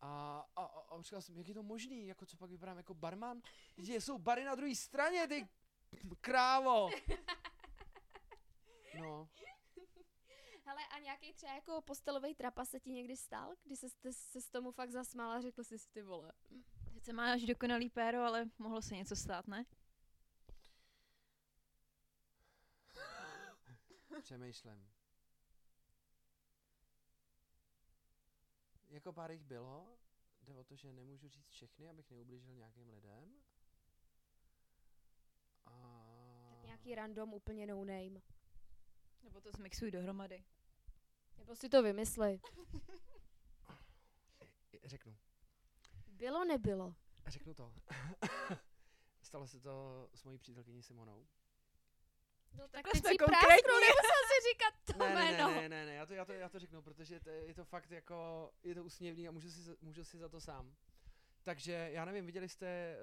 A, 0.00 0.44
a, 0.56 0.64
a, 0.64 1.02
říkal 1.02 1.22
jsem, 1.22 1.38
jak 1.38 1.48
je 1.48 1.54
to 1.54 1.62
možný, 1.62 2.06
jako 2.06 2.26
co 2.26 2.36
pak 2.36 2.50
vypadám 2.50 2.76
jako 2.76 2.94
barman, 2.94 3.42
že 3.78 4.00
jsou 4.00 4.18
bary 4.18 4.44
na 4.44 4.54
druhé 4.54 4.74
straně, 4.74 5.26
ty 5.28 5.48
krávo. 6.20 6.90
No, 9.00 9.28
Hele, 10.64 10.86
a 10.86 10.98
nějaký 10.98 11.32
třeba 11.32 11.54
jako 11.54 11.80
postelový 11.80 12.34
trapa 12.34 12.64
se 12.64 12.80
ti 12.80 12.90
někdy 12.90 13.16
stal, 13.16 13.54
kdy 13.62 13.76
se, 13.76 13.88
se, 13.88 14.12
se 14.12 14.40
s 14.40 14.48
tomu 14.48 14.72
fakt 14.72 14.90
zasmála 14.90 15.34
a 15.34 15.40
řekl 15.40 15.64
jsi 15.64 15.78
si 15.78 15.88
ty 15.90 16.02
vole. 16.02 16.32
Sice 16.92 17.12
máš 17.12 17.42
dokonalý 17.42 17.88
péro, 17.90 18.22
ale 18.22 18.50
mohlo 18.58 18.82
se 18.82 18.96
něco 18.96 19.16
stát, 19.16 19.48
ne? 19.48 19.64
přemýšlím. 24.22 24.90
Jako 28.88 29.12
pár 29.12 29.30
jich 29.30 29.44
bylo, 29.44 29.98
jde 30.42 30.56
o 30.56 30.64
to, 30.64 30.76
že 30.76 30.92
nemůžu 30.92 31.28
říct 31.28 31.48
všechny, 31.48 31.88
abych 31.88 32.10
neublížil 32.10 32.54
nějakým 32.54 32.88
lidem. 32.88 33.42
A... 35.66 35.72
Tak 36.50 36.64
nějaký 36.64 36.94
random 36.94 37.34
úplně 37.34 37.66
no 37.66 37.84
name. 37.84 38.20
Nebo 39.22 39.40
to 39.40 39.50
zmixuj 39.52 39.90
dohromady. 39.90 40.44
Nebo 41.38 41.56
si 41.56 41.68
to 41.68 41.82
vymysli. 41.82 42.40
Řeknu. 44.84 45.16
Bylo, 46.06 46.44
nebylo. 46.44 46.94
Řeknu 47.26 47.54
to. 47.54 47.74
Stalo 49.22 49.46
se 49.46 49.60
to 49.60 50.08
s 50.14 50.24
mojí 50.24 50.38
přítelkyní 50.38 50.82
Simonou. 50.82 51.26
No 52.54 52.58
tak 52.68 52.70
Takhle 52.70 52.92
teď 52.92 53.00
jsme 53.02 53.10
si 53.10 53.16
konkrétní. 53.18 53.46
prásknu, 53.46 53.72
nemusel 53.80 54.22
si 54.28 54.48
říkat 54.52 54.74
to 54.84 55.04
Ne, 55.04 55.14
ne, 55.14 55.32
jméno. 55.32 55.48
ne, 55.50 55.54
ne, 55.54 55.68
ne, 55.68 55.86
ne, 55.86 55.94
já 55.94 56.06
to, 56.06 56.12
já 56.12 56.24
to, 56.24 56.32
já 56.32 56.48
to 56.48 56.58
řeknu, 56.58 56.82
protože 56.82 57.20
to, 57.20 57.30
je 57.30 57.44
je 57.46 57.54
to 57.54 57.64
fakt 57.64 57.90
jako, 57.90 58.50
je 58.62 58.74
to 58.74 58.84
úsměvný 58.84 59.28
a 59.28 59.30
můžu 59.30 59.50
si, 59.50 59.62
za- 59.62 59.76
můžu 59.80 60.04
si 60.04 60.18
za 60.18 60.28
to 60.28 60.40
sám. 60.40 60.74
Takže 61.42 61.72
já 61.92 62.04
nevím, 62.04 62.26
viděli 62.26 62.48
jste 62.48 62.96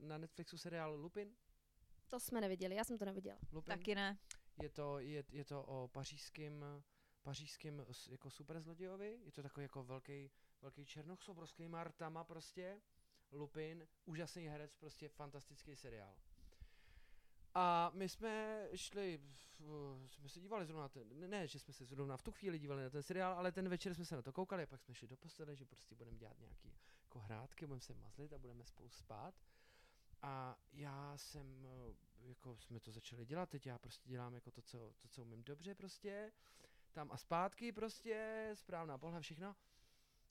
uh, 0.00 0.04
na 0.08 0.18
Netflixu 0.18 0.58
seriál 0.58 0.94
Lupin? 0.96 1.36
To 2.08 2.20
jsme 2.20 2.40
neviděli, 2.40 2.74
já 2.74 2.84
jsem 2.84 2.98
to 2.98 3.04
neviděla. 3.04 3.38
Lupin? 3.52 3.78
Taky 3.78 3.94
ne. 3.94 4.18
Je 4.60 4.68
to, 4.68 4.98
je, 4.98 5.24
je 5.30 5.44
to 5.44 5.62
o 5.64 5.88
pařížském 7.22 7.84
s- 7.92 8.08
jako 8.08 8.30
superzlodějovi, 8.30 9.20
je 9.24 9.32
to 9.32 9.42
takový 9.42 9.64
jako 9.64 9.84
velký, 9.84 10.30
velký 10.62 10.84
černoch 10.86 11.22
s 11.22 11.28
obrovskýma 11.28 11.84
rtama 11.84 12.24
prostě, 12.24 12.80
Lupin, 13.32 13.88
úžasný 14.04 14.48
herec, 14.48 14.76
prostě 14.76 15.08
fantastický 15.08 15.76
seriál. 15.76 16.16
A 17.54 17.90
my 17.94 18.08
jsme 18.08 18.68
šli, 18.74 19.18
v, 19.18 19.60
jsme 20.08 20.28
se 20.28 20.40
dívali 20.40 20.66
zrovna 20.66 20.82
na 20.82 20.88
ten, 20.88 21.30
ne, 21.30 21.46
že 21.48 21.58
jsme 21.58 21.74
se 21.74 21.84
zrovna 21.84 22.16
v 22.16 22.22
tu 22.22 22.32
chvíli 22.32 22.58
dívali 22.58 22.82
na 22.82 22.90
ten 22.90 23.02
seriál, 23.02 23.32
ale 23.38 23.52
ten 23.52 23.68
večer 23.68 23.94
jsme 23.94 24.04
se 24.04 24.16
na 24.16 24.22
to 24.22 24.32
koukali 24.32 24.62
a 24.62 24.66
pak 24.66 24.80
jsme 24.82 24.94
šli 24.94 25.08
do 25.08 25.16
postele, 25.16 25.56
že 25.56 25.64
prostě 25.64 25.94
budeme 25.94 26.16
dělat 26.18 26.38
nějaký 26.38 26.74
jako 27.02 27.18
hrátky, 27.18 27.66
budeme 27.66 27.80
se 27.80 27.94
mazlit 27.94 28.32
a 28.32 28.38
budeme 28.38 28.64
spolu 28.64 28.90
spát. 28.90 29.34
A 30.22 30.56
já 30.72 31.16
jsem, 31.16 31.68
jako 32.24 32.56
jsme 32.58 32.80
to 32.80 32.90
začali 32.90 33.26
dělat, 33.26 33.50
teď 33.50 33.66
já 33.66 33.78
prostě 33.78 34.08
dělám 34.08 34.34
jako 34.34 34.50
to, 34.50 34.62
co, 34.62 34.94
to, 34.98 35.08
co 35.08 35.22
umím 35.22 35.44
dobře 35.44 35.74
prostě, 35.74 36.32
tam 36.92 37.12
a 37.12 37.16
zpátky 37.16 37.72
prostě, 37.72 38.50
správná 38.54 38.98
pohla, 38.98 39.20
všechno. 39.20 39.56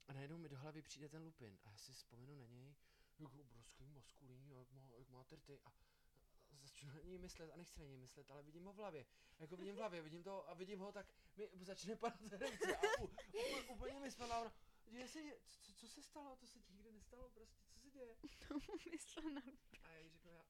A 0.07 0.13
najednou 0.13 0.37
mi 0.37 0.49
do 0.49 0.57
hlavy 0.57 0.81
přijde 0.81 1.09
ten 1.09 1.23
Lupin 1.23 1.59
a 1.63 1.69
já 1.69 1.77
si 1.77 1.93
vzpomenu 1.93 2.35
na 2.35 2.45
něj, 2.45 2.75
jako 3.19 3.39
obrovský 3.41 3.89
maskulín, 3.89 4.51
jak 4.51 4.71
má, 4.71 4.89
jak 4.97 5.09
má 5.09 5.23
trty 5.23 5.59
a 5.65 5.71
začnu 6.61 6.89
na 6.89 7.01
něj 7.01 7.17
myslet 7.17 7.51
a 7.51 7.55
nechci 7.55 7.79
na 7.79 7.85
něj 7.85 7.97
myslet, 7.97 8.31
ale 8.31 8.43
vidím 8.43 8.65
ho 8.65 8.73
v 8.73 8.75
hlavě. 8.75 9.05
Jako 9.39 9.57
vidím 9.57 9.75
v 9.75 9.77
hlavě, 9.77 10.01
vidím 10.01 10.23
to 10.23 10.49
a 10.49 10.53
vidím 10.53 10.79
ho, 10.79 10.91
tak 10.91 11.13
mi 11.55 11.65
začne 11.65 11.95
padat 11.95 12.33
erekce 12.33 12.75
a 12.75 12.81
u, 13.01 13.05
úplně, 13.05 13.63
úplně 13.63 13.99
mi 13.99 14.11
spadla 14.11 14.41
ona, 14.41 14.53
děje 14.91 15.07
se, 15.07 15.19
co, 15.61 15.73
co 15.73 15.87
se 15.87 16.03
stalo, 16.03 16.35
to 16.35 16.47
se 16.47 16.59
nikdy 16.69 16.91
nestalo, 16.91 17.29
prostě, 17.29 17.63
co 17.63 17.79
se 17.79 17.89
děje? 17.89 18.15
Myslel 18.91 19.31
na... 19.31 19.41
A 19.83 19.89
já 19.89 19.99
jí 19.99 20.09
řeknu, 20.09 20.31
já, 20.31 20.45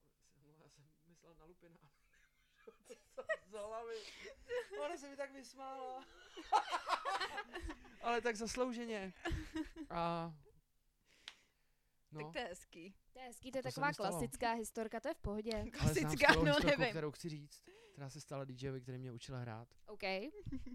jsem- 1.22 1.30
já 1.30 1.34
jsem 1.34 1.34
myslel 1.34 1.34
na 1.34 1.44
Lupina. 1.44 1.78
Co 3.14 3.22
za 3.50 3.66
hlavy. 3.66 3.94
Ona 4.84 4.96
se 4.96 5.08
mi 5.10 5.16
tak 5.16 5.32
vysmála. 5.32 6.04
Ale 8.02 8.20
tak 8.20 8.36
zaslouženě. 8.36 9.12
A... 9.90 10.32
No, 12.12 12.20
Tak 12.20 12.32
to 12.32 12.38
je 12.38 12.44
hezký. 12.44 12.94
To 13.12 13.18
je 13.18 13.24
hezký, 13.24 13.52
to 13.52 13.58
je 13.58 13.62
To 13.62 13.68
taková 13.68 13.92
klasická 13.92 14.52
historka, 14.52 15.00
to 15.00 15.08
je 15.08 15.14
v 15.14 15.18
pohodě. 15.18 15.52
ale 15.52 15.62
znám 15.70 15.72
Klasická, 15.72 16.32
no 16.34 16.42
historku, 16.44 16.66
nevím. 16.66 16.90
kterou 16.90 17.10
chci 17.10 17.28
říct, 17.28 17.64
která 17.92 18.10
se 18.10 18.20
stala 18.20 18.44
DJovi, 18.44 18.80
který 18.80 18.98
mě 18.98 19.12
učil 19.12 19.36
hrát. 19.36 19.68
OK. 19.86 20.02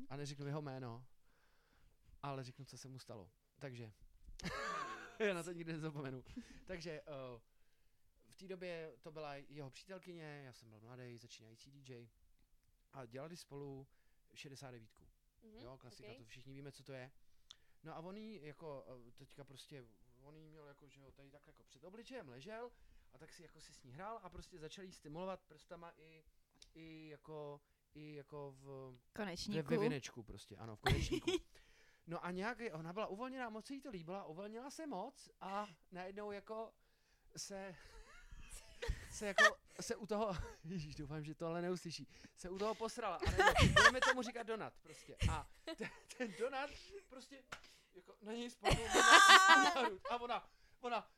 A 0.10 0.16
neřeknu 0.18 0.48
jeho 0.48 0.62
jméno, 0.62 1.06
ale 2.24 2.44
řeknu, 2.44 2.66
co 2.66 2.78
se 2.78 2.88
mu 2.88 3.00
stalo. 3.00 3.30
Takže, 3.60 3.92
já 5.20 5.34
na 5.34 5.44
to 5.44 5.52
nikdy 5.52 5.74
nezapomenu. 5.74 6.24
Takže, 6.66 7.02
uh, 7.02 7.42
té 8.38 8.48
době 8.48 8.94
to 9.02 9.12
byla 9.12 9.36
jeho 9.36 9.70
přítelkyně, 9.70 10.42
já 10.46 10.54
jsem 10.54 10.70
byl 10.70 10.80
mladý, 10.80 11.18
začínající 11.18 11.72
DJ 11.72 12.08
a 12.94 13.06
dělali 13.06 13.38
spolu 13.38 13.88
69. 14.34 14.90
Mhm, 15.44 15.64
Jo, 15.64 15.78
klasika, 15.78 16.12
ok. 16.12 16.18
to 16.18 16.24
všichni 16.26 16.54
víme, 16.54 16.72
co 16.72 16.84
to 16.84 16.94
je. 16.94 17.12
No 17.84 17.96
a 17.96 18.00
on 18.00 18.18
jí 18.18 18.40
jako 18.44 18.86
eh, 19.08 19.12
teďka 19.12 19.44
prostě, 19.44 19.86
on 20.22 20.36
jí 20.36 20.46
měl 20.50 20.68
jako, 20.68 20.88
že 20.88 21.02
jo, 21.02 21.12
tady 21.12 21.32
tak 21.32 21.48
jako 21.48 21.64
před 21.64 21.84
obličejem 21.84 22.30
ležel 22.30 22.72
a 23.14 23.18
tak 23.18 23.34
si 23.34 23.44
jako 23.44 23.62
si 23.62 23.74
s 23.74 23.84
ní 23.84 23.92
hrál 23.94 24.20
a 24.24 24.30
prostě 24.30 24.60
začal 24.60 24.86
jí 24.86 24.92
stimulovat 24.92 25.42
prstama 25.44 25.94
i, 25.98 26.24
i 26.74 27.08
jako, 27.10 27.62
i 27.94 28.14
jako 28.14 28.52
v, 28.52 28.94
Konečníku. 29.16 29.70
ve 29.70 29.78
vinečku 29.78 30.24
prostě, 30.24 30.56
ano, 30.58 30.76
v 30.76 30.82
konečníku. 30.82 31.32
No 32.08 32.26
a 32.26 32.32
nějak, 32.32 32.58
ona 32.74 32.94
byla 32.94 33.08
uvolněná, 33.08 33.50
moc 33.50 33.66
se 33.66 33.74
jí 33.74 33.82
to 33.82 33.90
líbila, 33.90 34.26
uvolnila 34.26 34.70
se 34.72 34.88
moc 34.88 35.30
a 35.42 35.68
najednou 35.92 36.32
jako 36.32 36.74
se, 37.38 37.76
se 39.18 39.26
jako, 39.26 39.58
se 39.82 39.96
u 39.96 40.06
toho, 40.06 40.36
ježíš, 40.64 40.96
doufám, 40.96 41.24
že 41.24 41.36
to 41.36 41.48
ale 41.48 41.62
neuslyší, 41.62 42.08
se 42.38 42.50
u 42.50 42.58
toho 42.58 42.76
posrala 42.76 43.16
a 43.16 43.32
najednou, 43.32 43.74
budeme 43.74 44.00
tomu 44.00 44.22
říkat 44.22 44.44
donat 44.44 44.74
prostě. 44.84 45.16
A 45.32 45.50
ten, 45.78 45.90
ten 46.18 46.34
donat 46.40 46.70
prostě 47.10 47.44
jako 47.96 48.16
na 48.22 48.34
něj 48.34 48.50
spadl 48.50 48.78
a 50.10 50.22
ona, 50.22 50.50
ona, 50.80 51.12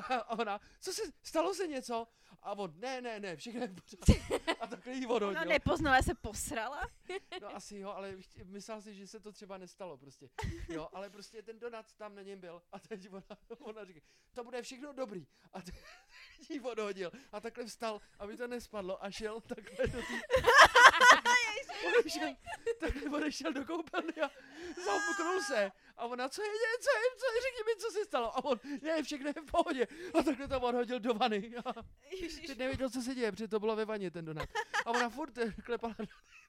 a 0.08 0.30
ona, 0.30 0.60
co 0.80 0.92
se, 0.92 1.02
stalo 1.22 1.54
se 1.54 1.66
něco? 1.66 2.08
A 2.42 2.52
on, 2.58 2.72
ne, 2.76 3.00
ne, 3.00 3.20
ne, 3.20 3.36
všechno 3.36 3.60
je 3.60 3.68
v 3.68 3.74
pořádku. 3.74 4.34
A 4.60 4.66
takhle 4.66 4.92
jí 4.92 5.06
odhodil. 5.06 5.44
nepoznala, 5.44 6.02
se 6.02 6.14
posrala. 6.14 6.80
No 7.42 7.56
asi 7.56 7.76
jo, 7.78 7.90
ale 7.90 8.16
chtě- 8.20 8.44
myslel 8.44 8.82
si, 8.82 8.94
že 8.94 9.06
se 9.06 9.20
to 9.20 9.32
třeba 9.32 9.58
nestalo 9.58 9.96
prostě. 9.98 10.28
Jo, 10.68 10.88
ale 10.92 11.10
prostě 11.10 11.42
ten 11.42 11.58
donat 11.58 11.94
tam 11.94 12.14
na 12.14 12.22
něm 12.22 12.40
byl 12.40 12.62
a 12.72 12.78
teď 12.78 13.08
ona, 13.12 13.22
ona 13.58 13.84
říká, 13.84 14.00
to 14.34 14.44
bude 14.44 14.62
všechno 14.62 14.92
dobrý. 14.92 15.26
A 15.52 15.60
teď 15.62 15.74
jí 16.48 16.60
odhodil 16.60 17.10
a 17.32 17.40
takhle 17.40 17.64
vstal, 17.64 18.00
aby 18.18 18.36
to 18.36 18.46
nespadlo 18.46 19.04
a 19.04 19.10
šel 19.10 19.40
takhle 19.40 19.86
do 19.86 19.98
té... 20.02 20.20
odešel, 21.98 22.36
takhle 22.80 23.10
odešel 23.10 23.52
do 23.52 23.64
koupelny 23.64 24.12
a 24.22 24.30
zamknul 24.84 25.42
se. 25.46 25.72
A 25.96 26.06
ona, 26.06 26.28
co 26.28 26.42
je, 26.42 26.48
co 26.80 26.90
je, 26.90 27.18
co 27.18 27.26
je, 27.34 27.40
řekni 27.42 27.62
mi, 27.66 27.80
co 27.80 27.90
se 27.90 28.04
stalo. 28.04 28.36
A 28.36 28.44
on, 28.44 28.60
ne, 28.82 29.02
všechno 29.02 29.28
je 29.28 29.42
v 29.42 29.50
pohodě. 29.50 29.86
A 30.18 30.22
takhle 30.22 30.48
to 30.48 30.60
odhodil 30.60 31.00
do 31.00 31.14
vany. 31.14 31.52
A 31.64 31.72
teď 32.46 32.58
nevěděl, 32.58 32.90
co 32.90 33.02
se 33.02 33.14
děje, 33.14 33.32
protože 33.32 33.48
to 33.48 33.60
bylo 33.60 33.76
ve 33.76 33.84
vaně 33.84 34.10
ten 34.10 34.24
donat. 34.24 34.48
A 34.86 34.90
ona 34.90 35.10
furt 35.10 35.38
eh, 35.38 35.52
klepala 35.52 35.94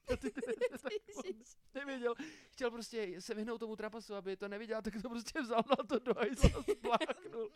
do 0.08 0.16
ty 0.16 0.30
tak 0.30 0.44
nevěděl, 1.74 2.14
chtěl 2.50 2.70
prostě 2.70 3.20
se 3.20 3.34
vyhnout 3.34 3.58
tomu 3.58 3.76
trapasu, 3.76 4.14
aby 4.14 4.36
to 4.36 4.48
neviděl, 4.48 4.82
tak 4.82 5.02
to 5.02 5.08
prostě 5.08 5.40
vzal 5.40 5.62
na 5.70 5.76
to 5.88 5.98
do 5.98 6.14
hajzla 6.14 6.50
a 6.58 6.62
spláknul. 6.72 7.50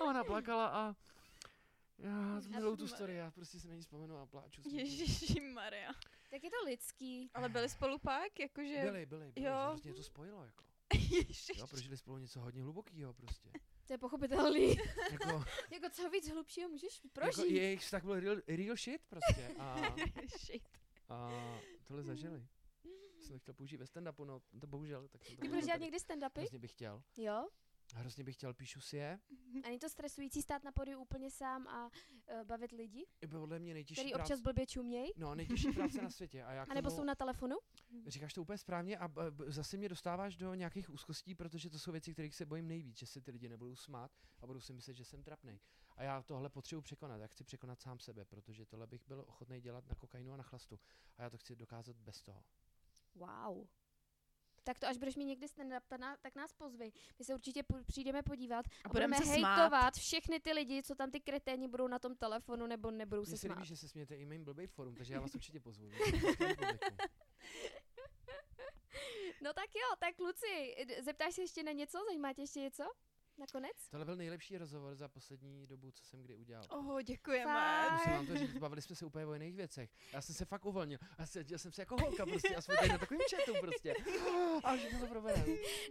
A 0.00 0.04
ona 0.04 0.24
plakala 0.24 0.66
a 0.68 0.96
já 1.98 2.40
zmiluju 2.40 2.76
tu 2.76 2.88
story, 2.88 3.14
já 3.14 3.30
prostě 3.30 3.60
se 3.60 3.68
na 3.68 3.74
ní 3.74 3.80
vzpomenu 3.80 4.18
a 4.18 4.26
pláču. 4.26 4.62
Ježíši 4.64 5.40
Maria. 5.40 5.92
Tak 6.32 6.44
je 6.44 6.50
to 6.50 6.64
lidský. 6.64 7.30
Ale 7.34 7.48
byli 7.48 7.68
spolu 7.68 7.98
pak, 7.98 8.40
jakože... 8.40 8.78
Byli, 8.82 9.06
byli, 9.06 9.32
byli, 9.32 9.46
Jo. 9.46 9.52
že 9.60 9.68
hrozně 9.68 9.94
to 9.94 10.02
spojilo, 10.02 10.44
jako. 10.44 10.64
Jo, 11.58 11.66
prožili 11.66 11.96
spolu 11.96 12.18
něco 12.18 12.40
hodně 12.40 12.62
hlubokého 12.62 13.14
prostě. 13.14 13.50
To 13.86 13.92
je 13.92 13.98
pochopitelný. 13.98 14.76
Jako, 15.10 15.44
jako 15.72 15.90
co 15.92 16.10
víc 16.10 16.28
hlubšího 16.30 16.68
můžeš 16.68 17.00
jako 17.04 17.08
prožít. 17.08 17.50
jejich 17.50 17.80
vztah 17.80 18.04
byl 18.04 18.20
real, 18.20 18.36
real 18.48 18.76
shit 18.76 19.02
prostě. 19.08 19.48
A, 19.58 19.76
Shit. 20.38 20.68
a 21.08 21.30
tohle 21.84 22.02
zažili. 22.02 22.46
Jsem 23.20 23.32
to 23.36 23.38
chtěl 23.38 23.54
použít 23.54 23.76
ve 23.76 23.84
stand-upu, 23.84 24.24
no 24.24 24.40
to 24.60 24.66
bohužel, 24.66 25.08
tak 25.08 25.24
jsem 25.24 25.36
to 25.36 25.40
Ty 25.42 25.48
použil 25.48 25.50
budeš 25.50 25.64
dělat 25.64 25.74
tady. 25.74 25.84
někdy 25.84 25.98
stand-upy? 25.98 26.38
Hrozně 26.40 26.58
bych 26.58 26.70
chtěl. 26.70 27.02
Jo? 27.16 27.48
Hrozně 27.94 28.24
bych 28.24 28.34
chtěl, 28.34 28.54
píšu 28.54 28.80
si 28.80 28.96
je. 28.96 29.20
A 29.64 29.66
není 29.68 29.78
to 29.78 29.88
stresující 29.88 30.42
stát 30.42 30.64
na 30.64 30.72
podiu 30.72 30.98
úplně 31.00 31.30
sám 31.30 31.68
a 31.68 31.86
uh, 31.86 32.44
bavit 32.44 32.72
lidi, 32.72 33.06
I 33.20 33.26
podle 33.26 33.58
mě 33.58 33.74
nejtěžší 33.74 34.00
který 34.00 34.12
práce. 34.12 34.22
občas 34.24 34.40
blbě 34.40 34.66
čuměj? 34.66 35.12
No, 35.16 35.34
nejtěžší 35.34 35.72
práce 35.72 36.02
na 36.02 36.10
světě. 36.10 36.44
A 36.44 36.52
já 36.52 36.62
A 36.62 36.74
nebo 36.74 36.88
tomu, 36.88 36.96
jsou 36.96 37.04
na 37.04 37.14
telefonu? 37.14 37.56
Říkáš 38.06 38.32
to 38.32 38.42
úplně 38.42 38.58
správně 38.58 38.98
a 38.98 39.08
b- 39.08 39.22
zase 39.46 39.76
mě 39.76 39.88
dostáváš 39.88 40.36
do 40.36 40.54
nějakých 40.54 40.90
úzkostí, 40.90 41.34
protože 41.34 41.70
to 41.70 41.78
jsou 41.78 41.92
věci, 41.92 42.12
kterých 42.12 42.34
se 42.34 42.46
bojím 42.46 42.68
nejvíc, 42.68 42.98
že 42.98 43.06
se 43.06 43.20
ty 43.20 43.30
lidi 43.30 43.48
nebudou 43.48 43.76
smát 43.76 44.10
a 44.40 44.46
budou 44.46 44.60
si 44.60 44.72
myslet, 44.72 44.94
že 44.94 45.04
jsem 45.04 45.22
trapnej. 45.22 45.60
A 45.96 46.02
já 46.02 46.22
tohle 46.22 46.48
potřebuji 46.50 46.82
překonat. 46.82 47.16
Já 47.20 47.26
chci 47.26 47.44
překonat 47.44 47.80
sám 47.80 47.98
sebe, 47.98 48.24
protože 48.24 48.66
tohle 48.66 48.86
bych 48.86 49.06
byl 49.08 49.24
ochotný 49.28 49.60
dělat 49.60 49.86
na 49.88 49.94
kokainu 49.94 50.32
a 50.32 50.36
na 50.36 50.42
chlastu. 50.42 50.80
A 51.16 51.22
já 51.22 51.30
to 51.30 51.38
chci 51.38 51.56
dokázat 51.56 51.96
bez 51.96 52.22
toho. 52.22 52.44
Wow. 53.14 53.66
Tak 54.64 54.78
to 54.78 54.86
až 54.86 54.96
budeš 54.96 55.16
mít 55.16 55.24
někdy 55.24 55.46
stand-up, 55.46 55.80
ta 55.88 55.96
na- 55.96 56.16
tak 56.16 56.34
nás 56.34 56.52
pozvi. 56.52 56.92
My 57.18 57.24
se 57.24 57.34
určitě 57.34 57.62
přijdeme 57.86 58.22
podívat 58.22 58.66
a, 58.66 58.70
A 58.84 58.88
budeme 58.88 59.16
budeme 59.16 59.32
se 59.32 59.38
smát. 59.38 59.56
hejtovat 59.56 59.94
všechny 59.94 60.40
ty 60.40 60.52
lidi, 60.52 60.82
co 60.82 60.94
tam 60.94 61.10
ty 61.10 61.20
kreténi 61.20 61.68
budou 61.68 61.88
na 61.88 61.98
tom 61.98 62.16
telefonu 62.16 62.66
nebo 62.66 62.90
nebudou 62.90 63.24
se 63.24 63.30
Mně 63.30 63.38
se 63.38 63.46
smát. 63.46 63.54
líbí, 63.54 63.66
že 63.66 63.76
se 63.76 63.88
smějete 63.88 64.16
i 64.16 64.24
mým 64.26 64.44
blbej 64.44 64.66
forum, 64.66 64.94
takže 64.94 65.14
já 65.14 65.20
vás 65.20 65.34
určitě 65.34 65.60
pozvu. 65.60 65.90
No 69.42 69.52
tak 69.52 69.74
jo, 69.74 69.96
tak 69.98 70.14
kluci, 70.16 70.76
zeptáš 71.00 71.34
se 71.34 71.40
ještě 71.42 71.62
na 71.62 71.72
něco? 71.72 71.98
Zajímá 72.06 72.32
tě 72.32 72.42
ještě 72.42 72.60
něco? 72.60 72.84
Nakonec? 73.38 73.88
Tohle 73.90 74.04
byl 74.04 74.16
nejlepší 74.16 74.58
rozhovor 74.58 74.94
za 74.94 75.08
poslední 75.08 75.66
dobu, 75.66 75.90
co 75.90 76.04
jsem 76.04 76.22
kdy 76.22 76.36
udělal. 76.36 76.64
Oh, 76.70 77.02
děkujeme. 77.02 77.88
Musím 77.92 78.12
vám 78.12 78.26
to 78.26 78.36
říct, 78.36 78.58
bavili 78.58 78.82
jsme 78.82 78.96
se 78.96 79.06
úplně 79.06 79.26
o 79.26 79.32
jiných 79.32 79.56
věcech. 79.56 79.90
Já 80.12 80.20
jsem 80.22 80.34
se 80.34 80.44
fakt 80.44 80.64
uvolnil. 80.64 80.98
A 81.18 81.26
cítil 81.26 81.58
jsem 81.58 81.72
se 81.72 81.82
jako 81.82 81.96
holka 81.96 82.26
prostě. 82.26 82.56
A 82.56 82.60
jsme 82.60 82.76
tady 82.76 82.88
na 82.88 82.98
takovým 82.98 83.20
chatu 83.36 83.52
prostě. 83.60 83.94
A 84.64 84.76
všechno 84.76 85.00
to 85.00 85.06
probereme. 85.06 85.44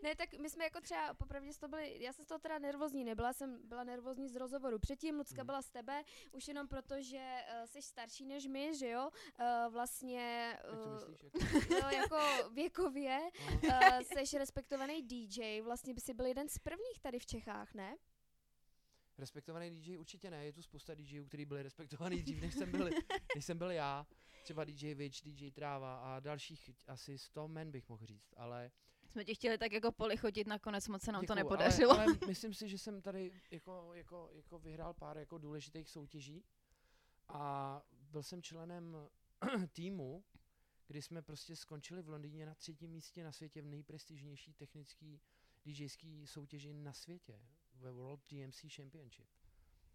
Ne, 0.04 0.16
tak 0.16 0.34
my 0.34 0.50
jsme 0.50 0.64
jako 0.64 0.82
třeba, 0.82 1.14
popravdě 1.14 1.52
to 1.60 1.68
byli, 1.68 2.04
já 2.04 2.14
jsem 2.14 2.26
z 2.26 2.28
toho 2.28 2.39
teda 2.39 2.60
nervózní, 2.60 3.04
nebyla 3.04 3.34
jsem, 3.34 3.70
byla 3.70 3.84
nervózní 3.84 4.30
z 4.30 4.36
rozhovoru. 4.36 4.80
Předtím 4.80 5.16
Lucka 5.18 5.36
Mhm. 5.42 5.46
byla 5.46 5.62
z 5.62 5.70
tebe, 5.70 6.04
už 6.32 6.48
jenom 6.48 6.68
proto, 6.68 7.02
že 7.02 7.18
uh, 7.62 7.66
jsi 7.66 7.82
starší 7.82 8.26
než 8.26 8.48
my, 8.48 8.78
že 8.78 8.89
jo, 8.89 9.10
uh, 9.39 9.74
vlastně, 9.74 10.58
Jak 10.64 10.80
to 10.80 10.86
uh, 10.89 10.94
myslíš? 10.94 11.24
Jako? 11.24 11.74
jo, 11.76 11.89
jako 12.02 12.50
věkově, 12.54 13.20
uh, 13.64 14.00
jsi 14.26 14.38
respektovaný 14.38 15.02
DJ, 15.04 15.62
vlastně 15.62 15.94
by 15.94 16.02
si 16.02 16.14
byl 16.14 16.26
jeden 16.26 16.50
z 16.50 16.58
prvních 16.60 17.00
tady 17.02 17.20
v 17.20 17.26
Čechách, 17.32 17.74
ne? 17.74 17.98
Respektovaný 19.18 19.72
DJ 19.72 19.98
určitě 19.98 20.32
ne, 20.32 20.46
je 20.46 20.54
tu 20.54 20.62
spousta 20.62 20.96
DJů, 20.96 21.26
kteří 21.26 21.46
byli 21.46 21.64
respektovaný 21.64 22.22
dřív, 22.24 22.42
než 22.42 22.54
jsem 22.54 22.72
byl, 22.72 22.90
než 23.36 23.46
jsem 23.46 23.58
byl 23.58 23.72
já. 23.72 24.08
Třeba 24.44 24.64
DJ 24.64 24.94
Witch, 24.94 25.22
DJ 25.24 25.52
Tráva 25.52 25.96
a 25.98 26.20
dalších 26.20 26.70
asi 26.88 27.18
100 27.18 27.48
men 27.48 27.72
bych 27.72 27.90
mohl 27.90 28.06
říct, 28.06 28.34
ale 28.38 28.72
Jsme 29.12 29.26
ti 29.26 29.36
chtěli 29.36 29.58
tak 29.58 29.72
jako 29.72 29.92
polichotit, 29.92 30.48
nakonec 30.48 30.88
moc 30.88 31.02
se 31.04 31.12
nám 31.12 31.22
to 31.22 31.34
děkuju, 31.34 31.44
nepodařilo. 31.44 31.92
Ale, 31.92 32.04
ale 32.04 32.18
myslím 32.28 32.54
si, 32.54 32.70
že 32.70 32.78
jsem 32.78 33.02
tady 33.02 33.42
jako, 33.52 33.94
jako, 33.94 34.30
jako 34.34 34.60
vyhrál 34.60 34.94
pár 34.94 35.18
jako 35.18 35.38
důležitých 35.38 35.90
soutěží 35.90 36.44
a 37.28 37.82
byl 37.92 38.24
jsem 38.24 38.42
členem 38.42 38.98
týmu, 39.74 40.24
kdy 40.88 41.02
jsme 41.02 41.22
prostě 41.22 41.56
skončili 41.56 42.02
v 42.02 42.10
Londýně 42.10 42.46
na 42.46 42.56
třetím 42.56 42.92
místě 42.92 43.24
na 43.24 43.32
světě 43.32 43.62
v 43.62 43.66
nejprestižnější 43.66 44.54
technický 44.54 45.22
DJský 45.66 46.28
soutěži 46.28 46.74
na 46.74 46.93
světě, 46.93 47.41
ve 47.74 47.91
World 47.91 48.22
DMC 48.32 48.62
Championship. 48.76 49.27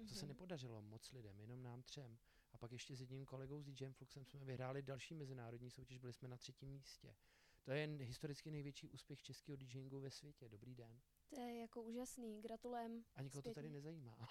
To 0.09 0.15
se 0.15 0.21
Mhm. 0.21 0.29
nepodařilo 0.29 0.83
moc 0.83 1.13
lidem, 1.13 1.41
jenom 1.41 1.63
nám 1.63 1.83
třem. 1.83 2.19
A 2.53 2.59
pak 2.59 2.73
ještě 2.73 2.97
s 2.97 3.01
jedním 3.01 3.25
kolegou, 3.25 3.63
s 3.63 3.67
DJem 3.67 3.93
Fluxem, 3.93 4.25
jsme 4.25 4.45
vyhráli 4.45 4.83
další 4.83 5.15
mezinárodní 5.15 5.71
soutěž, 5.71 5.99
byli 5.99 6.13
jsme 6.13 6.29
na 6.29 6.37
třetím 6.37 6.69
místě. 6.69 7.15
To 7.65 7.73
je 7.73 7.87
historicky 7.87 8.51
největší 8.51 8.89
úspěch 8.89 9.23
českého 9.23 9.57
DJingu 9.57 10.01
ve 10.01 10.11
světě. 10.11 10.49
Dobrý 10.49 10.75
den. 10.75 11.01
To 11.35 11.41
je 11.41 11.61
jako 11.61 11.83
úžasný, 11.83 12.41
gratulujem. 12.43 13.05
A 13.15 13.23
nikoho 13.23 13.43
to 13.43 13.55
tady 13.55 13.69
Zpětně. 13.69 13.71
nezajímá. 13.77 14.17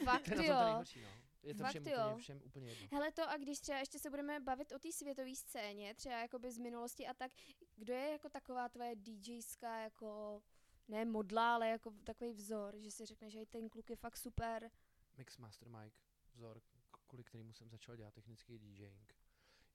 Fakt 0.04 0.24
to 0.24 0.42
je 0.42 0.48
jo. 0.48 0.54
nejhorší, 0.64 1.00
no. 1.02 1.08
Je 1.42 1.54
to 1.54 1.62
Fakt 1.62 1.70
všem 1.70 1.86
jo. 1.86 1.92
úplně, 2.08 2.22
všem 2.22 2.42
úplně 2.44 2.68
jedno. 2.68 2.88
Hele 2.92 3.12
to 3.12 3.30
a 3.30 3.36
když 3.36 3.60
třeba 3.60 3.78
ještě 3.78 3.98
se 3.98 4.10
budeme 4.10 4.40
bavit 4.40 4.72
o 4.72 4.78
té 4.78 4.92
světové 4.92 5.36
scéně, 5.36 5.94
třeba 5.94 6.20
jakoby 6.20 6.52
z 6.52 6.58
minulosti 6.58 7.06
a 7.06 7.14
tak, 7.14 7.32
kdo 7.80 7.92
je 7.92 8.10
jako 8.12 8.28
taková 8.28 8.68
tvoje 8.68 8.96
DJská 8.96 9.82
jako, 9.82 10.42
ne 10.88 11.04
modla, 11.04 11.54
ale 11.54 11.68
jako 11.68 11.90
takový 12.04 12.32
vzor, 12.32 12.76
že 12.76 12.90
si 12.90 13.06
řekneš, 13.06 13.32
že 13.32 13.46
ten 13.46 13.68
kluk 13.68 13.90
je 13.90 13.96
fakt 13.96 14.16
super. 14.16 14.70
Mixmaster 15.16 15.68
Mike, 15.68 15.96
vzor, 16.34 16.62
kvůli 17.06 17.24
kterému 17.24 17.52
jsem 17.52 17.70
začal 17.70 17.96
dělat 17.96 18.14
technický 18.14 18.58
DJing. 18.58 19.14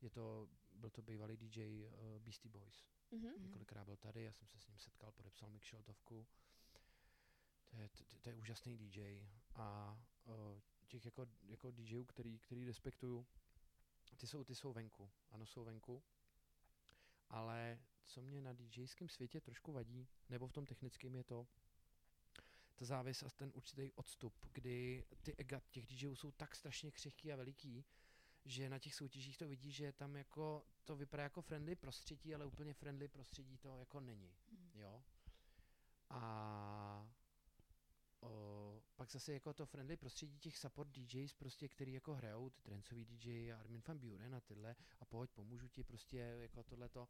Je 0.01 0.09
to, 0.09 0.49
byl 0.71 0.89
to 0.89 1.01
bývalý 1.01 1.37
DJ 1.37 1.85
uh, 1.85 2.19
Beastie 2.19 2.51
Boys. 2.51 2.85
Mhm. 3.11 3.27
Mhm. 3.27 3.43
Několikrát 3.43 3.85
byl 3.85 3.97
tady, 3.97 4.23
já 4.23 4.33
jsem 4.33 4.47
se 4.47 4.59
s 4.59 4.67
ním 4.67 4.79
setkal, 4.79 5.11
podepsal 5.11 5.49
mi 5.49 5.59
kšeltovku. 5.59 6.27
To 7.69 7.77
je, 7.77 7.89
to, 7.89 8.03
to 8.21 8.29
je 8.29 8.35
úžasný 8.35 8.77
DJ 8.77 9.27
a 9.53 9.97
uh, 10.25 10.33
těch 10.87 11.05
jako, 11.05 11.27
jako 11.41 11.71
DJů, 11.71 12.05
který, 12.05 12.39
který 12.39 12.65
respektuju, 12.65 13.27
ty 14.17 14.27
jsou, 14.27 14.43
ty 14.43 14.55
jsou 14.55 14.73
venku, 14.73 15.11
ano, 15.31 15.45
jsou 15.45 15.63
venku, 15.63 16.03
ale 17.29 17.79
co 18.05 18.21
mě 18.21 18.41
na 18.41 18.53
DJském 18.53 19.09
světě 19.09 19.41
trošku 19.41 19.71
vadí, 19.71 20.07
nebo 20.29 20.47
v 20.47 20.51
tom 20.53 20.65
technickém 20.65 21.15
je 21.15 21.23
to, 21.23 21.47
ta 22.75 22.85
závis 22.85 23.23
a 23.23 23.29
ten 23.29 23.51
určitý 23.55 23.91
odstup, 23.91 24.45
kdy 24.51 25.05
ty 25.21 25.35
ega 25.35 25.61
těch 25.69 25.87
DJů 25.87 26.15
jsou 26.15 26.31
tak 26.31 26.55
strašně 26.55 26.91
křehký 26.91 27.33
a 27.33 27.35
veliký, 27.35 27.85
že 28.45 28.69
na 28.69 28.79
těch 28.79 28.95
soutěžích 28.95 29.37
to 29.37 29.47
vidí, 29.47 29.71
že 29.71 29.91
tam 29.91 30.15
jako 30.15 30.65
to 30.83 30.95
vypadá 30.95 31.23
jako 31.23 31.41
friendly 31.41 31.75
prostředí, 31.75 32.35
ale 32.35 32.45
úplně 32.45 32.73
friendly 32.73 33.07
prostředí 33.07 33.57
to 33.57 33.77
jako 33.79 33.99
není, 33.99 34.35
Mhm. 34.51 34.71
jo. 34.75 35.03
A 36.09 37.09
o, 38.21 38.81
pak 38.95 39.11
zase 39.11 39.33
jako 39.33 39.53
to 39.53 39.65
friendly 39.65 39.97
prostředí 39.97 40.39
těch 40.39 40.57
support 40.57 40.89
DJs, 40.89 41.33
prostě, 41.33 41.67
který 41.67 41.93
jako 41.93 42.13
hrajou, 42.15 42.49
ty 42.49 42.61
trencový 42.61 43.05
DJ, 43.05 43.51
Armin 43.53 43.81
van 43.87 43.99
Buren 43.99 44.35
a 44.35 44.41
tyhle, 44.41 44.75
a 44.99 45.05
pojď, 45.05 45.31
pomůžu 45.31 45.67
ti, 45.67 45.83
prostě 45.83 46.17
jako 46.17 46.63
tohleto, 46.63 47.07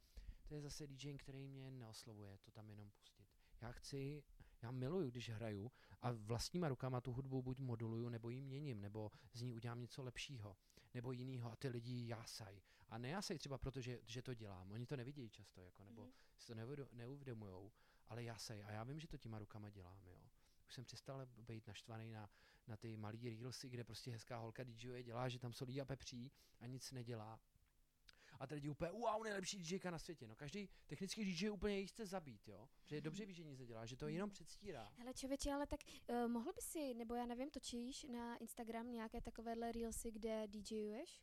to 0.47 0.55
je 0.55 0.61
zase 0.61 0.87
DJ, 0.87 1.17
který 1.17 1.47
mě 1.47 1.71
neoslovuje, 1.71 2.37
to 2.37 2.51
tam 2.51 2.69
jenom 2.69 2.89
pustit. 2.91 3.27
Já 3.61 3.71
chci, 3.71 4.23
já 4.61 4.71
miluju, 4.71 5.09
když 5.09 5.29
hraju 5.29 5.71
a 6.01 6.11
vlastníma 6.11 6.67
rukama 6.69 7.01
tu 7.01 7.13
hudbu 7.13 7.41
buď 7.41 7.59
moduluju, 7.59 8.09
nebo 8.09 8.29
ji 8.29 8.41
měním, 8.41 8.81
nebo 8.81 9.11
z 9.33 9.41
ní 9.41 9.53
udělám 9.53 9.81
něco 9.81 10.03
lepšího, 10.03 10.57
nebo 10.93 11.11
jinýho 11.11 11.51
a 11.51 11.55
ty 11.55 11.67
lidi 11.67 12.07
jásaj. 12.07 12.61
A 12.89 12.97
nejásaj 12.97 13.37
třeba 13.37 13.57
proto, 13.57 13.81
že, 13.81 13.99
že 14.05 14.21
to 14.21 14.33
dělám. 14.33 14.71
Oni 14.71 14.85
to 14.85 14.95
nevidějí 14.95 15.29
často, 15.29 15.61
jako, 15.61 15.83
nebo 15.83 16.01
Mhm. 16.03 16.11
si 16.37 16.47
to 16.47 16.53
neuvědo- 16.55 16.87
neuvědomujou, 16.91 17.71
ale 18.07 18.23
jásaj. 18.23 18.63
A 18.63 18.71
já 18.71 18.83
vím, 18.83 18.99
že 18.99 19.07
to 19.07 19.17
těma 19.17 19.39
rukama 19.39 19.69
dělám, 19.69 19.99
jo. 20.05 20.19
Už 20.67 20.73
jsem 20.73 20.83
přestal 20.85 21.25
být 21.25 21.67
naštvaný 21.67 22.11
na, 22.11 22.29
na 22.67 22.77
ty 22.77 22.97
malý 22.97 23.29
reelsy, 23.29 23.69
kde 23.69 23.83
prostě 23.83 24.11
hezká 24.11 24.37
holka 24.37 24.63
DJuje, 24.63 25.03
dělá, 25.03 25.29
že 25.29 25.39
tam 25.39 25.53
solí 25.53 25.81
a 25.81 25.85
pepří 25.85 26.31
a 26.59 26.65
nic 26.67 26.91
nedělá. 26.91 27.39
A 28.39 28.47
teď 28.47 28.67
úplně, 28.67 28.91
wow, 28.91 29.23
nejlepší 29.23 29.57
DJka 29.57 29.91
na 29.91 29.99
světě. 29.99 30.27
No 30.27 30.35
každý 30.35 30.69
technický 30.87 31.25
DJ 31.25 31.49
úplně 31.49 31.85
chce 31.85 32.05
zabít, 32.05 32.47
jo. 32.47 32.69
Že 32.85 33.01
dobře 33.01 33.25
ví, 33.25 33.33
že 33.33 33.43
nic 33.43 33.59
nedělá, 33.59 33.85
že 33.85 33.95
to 33.95 34.07
jenom 34.07 34.29
předstírá. 34.29 34.91
Hele 34.97 35.13
člověče, 35.13 35.53
ale 35.53 35.67
tak 35.67 35.79
uh, 36.09 36.27
mohl 36.27 36.53
by 36.53 36.61
si, 36.61 36.93
nebo 36.93 37.15
já 37.15 37.25
nevím, 37.25 37.49
točíš 37.49 38.03
na 38.03 38.37
Instagram 38.37 38.91
nějaké 38.91 39.21
takovéhle 39.21 39.71
reelsy, 39.71 40.11
kde 40.11 40.47
DJuješ? 40.47 41.21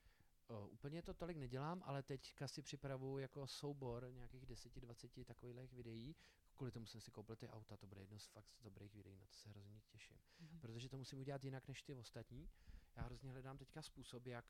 O, 0.48 0.68
úplně 0.68 1.02
to 1.02 1.14
tolik 1.14 1.36
nedělám, 1.36 1.82
ale 1.84 2.02
teďka 2.02 2.48
si 2.48 2.62
připravuju 2.62 3.18
jako 3.18 3.46
soubor 3.46 4.10
nějakých 4.12 4.46
10-20 4.46 5.24
takových 5.24 5.72
videí. 5.72 6.16
Kvůli 6.54 6.72
tomu 6.72 6.86
jsem 6.86 7.00
si 7.00 7.10
koupil 7.10 7.36
ty 7.36 7.48
auta, 7.48 7.76
to 7.76 7.86
bude 7.86 8.00
jedno 8.00 8.18
z 8.18 8.26
fakt 8.26 8.54
dobrých 8.60 8.94
videí, 8.94 9.18
na 9.18 9.26
to 9.26 9.34
se 9.34 9.48
hrozně 9.48 9.80
těším. 9.88 10.16
Mhm. 10.38 10.60
Protože 10.60 10.88
to 10.88 10.96
musím 10.96 11.18
udělat 11.18 11.44
jinak 11.44 11.68
než 11.68 11.82
ty 11.82 11.94
ostatní. 11.94 12.48
Já 12.96 13.02
hrozně 13.02 13.30
hledám 13.30 13.58
teďka 13.58 13.82
způsob, 13.82 14.26
jak 14.26 14.44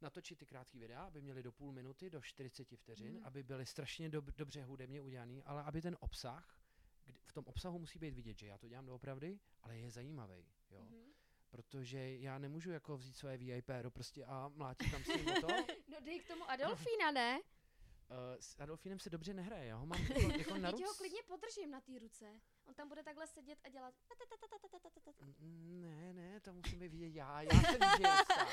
natočit 0.00 0.38
ty 0.38 0.46
krátké 0.46 0.78
videa, 0.78 1.02
aby 1.04 1.20
měly 1.22 1.42
do 1.42 1.52
půl 1.52 1.72
minuty, 1.72 2.10
do 2.10 2.20
40 2.22 2.76
vteřin, 2.76 3.14
Mhm. 3.14 3.24
aby 3.26 3.42
byly 3.42 3.66
strašně 3.66 4.08
dob- 4.10 4.32
dobře 4.36 4.64
hudebně 4.64 5.00
udělaný, 5.02 5.42
ale 5.44 5.62
aby 5.62 5.82
ten 5.82 5.96
obsah, 6.00 6.58
kdy- 7.04 7.18
v 7.24 7.32
tom 7.32 7.44
obsahu 7.46 7.78
musí 7.78 7.98
být 7.98 8.14
vidět, 8.14 8.38
že 8.38 8.46
já 8.46 8.58
to 8.58 8.68
dělám 8.68 8.86
doopravdy, 8.86 9.38
ale 9.62 9.78
je 9.78 9.90
zajímavý, 9.90 10.46
jo. 10.70 10.82
Mhm. 10.82 11.12
Protože 11.50 12.16
já 12.18 12.38
nemůžu 12.38 12.70
jako 12.70 12.96
vzít 12.96 13.16
své 13.16 13.36
VIP 13.36 13.90
prostě 13.90 14.24
a 14.24 14.48
mlátit 14.48 14.90
tam 14.90 15.04
s 15.04 15.08
ním 15.08 15.24
to. 15.40 15.46
No 15.88 16.00
dej 16.00 16.20
k 16.20 16.28
tomu 16.28 16.50
Adolfína, 16.50 17.10
ne? 17.10 17.40
Uh, 17.40 18.16
s 18.40 18.60
Adolfínem 18.60 18.98
se 19.00 19.10
dobře 19.10 19.34
nehraje, 19.34 19.66
já 19.66 19.76
ho 19.76 19.86
mám 19.86 20.02
jako, 20.28 20.38
jako 20.38 20.58
na 20.58 20.72
ti 20.72 20.82
ho 20.82 20.88
ruce. 20.88 20.98
klidně 20.98 21.22
podržím 21.26 21.70
na 21.70 21.80
té 21.80 21.98
ruce. 21.98 22.40
On 22.66 22.74
tam 22.74 22.88
bude 22.88 23.02
takhle 23.02 23.26
sedět 23.26 23.58
a 23.64 23.68
dělat. 23.68 23.94
Ne, 25.40 26.12
ne, 26.12 26.12
to 26.44 26.52
musím 26.52 26.78
vidět 26.78 27.08
já, 27.08 27.42
já 27.42 27.50
jsem 27.50 27.74
star. 27.74 28.46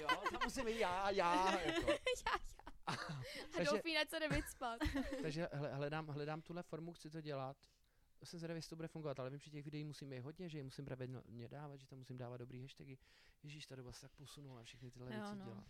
Jo, 0.00 0.08
to 0.32 0.38
musím 0.44 0.64
být 0.64 0.78
já, 0.78 1.10
já, 1.10 1.60
jako. 1.60 1.90
Já, 2.88 2.94
já. 2.94 3.22
Takže- 3.56 3.70
Adolfín, 3.70 3.98
ať 3.98 4.08
se 4.10 4.28
vycpat. 4.28 4.80
Takže 5.22 5.48
hle- 5.52 5.74
hledám, 5.74 6.06
hledám 6.06 6.42
tuhle 6.42 6.62
formu, 6.62 6.92
chci 6.92 7.10
to 7.10 7.20
dělat. 7.20 7.56
Jsem 8.24 8.38
zvědavý, 8.38 8.58
jestli 8.58 8.70
to 8.70 8.76
bude 8.76 8.88
fungovat, 8.88 9.20
ale 9.20 9.30
vím, 9.30 9.40
že 9.40 9.50
těch 9.50 9.64
videí 9.64 9.84
musím 9.84 10.10
být 10.10 10.20
hodně, 10.20 10.48
že 10.48 10.58
je 10.58 10.64
musím 10.64 10.84
pravidelně 10.84 11.48
dávat, 11.48 11.76
že 11.80 11.86
tam 11.86 11.98
musím 11.98 12.18
dávat 12.18 12.36
dobrý 12.36 12.62
hashtagy. 12.62 12.98
Ježíš, 13.42 13.66
ta 13.66 13.76
doba 13.76 13.92
se 13.92 14.00
tak 14.00 14.12
posunula, 14.12 14.62
všechny 14.62 14.90
tyhle 14.90 15.14
Jo, 15.14 15.20
věci 15.20 15.36
no. 15.38 15.44
dělat. 15.44 15.64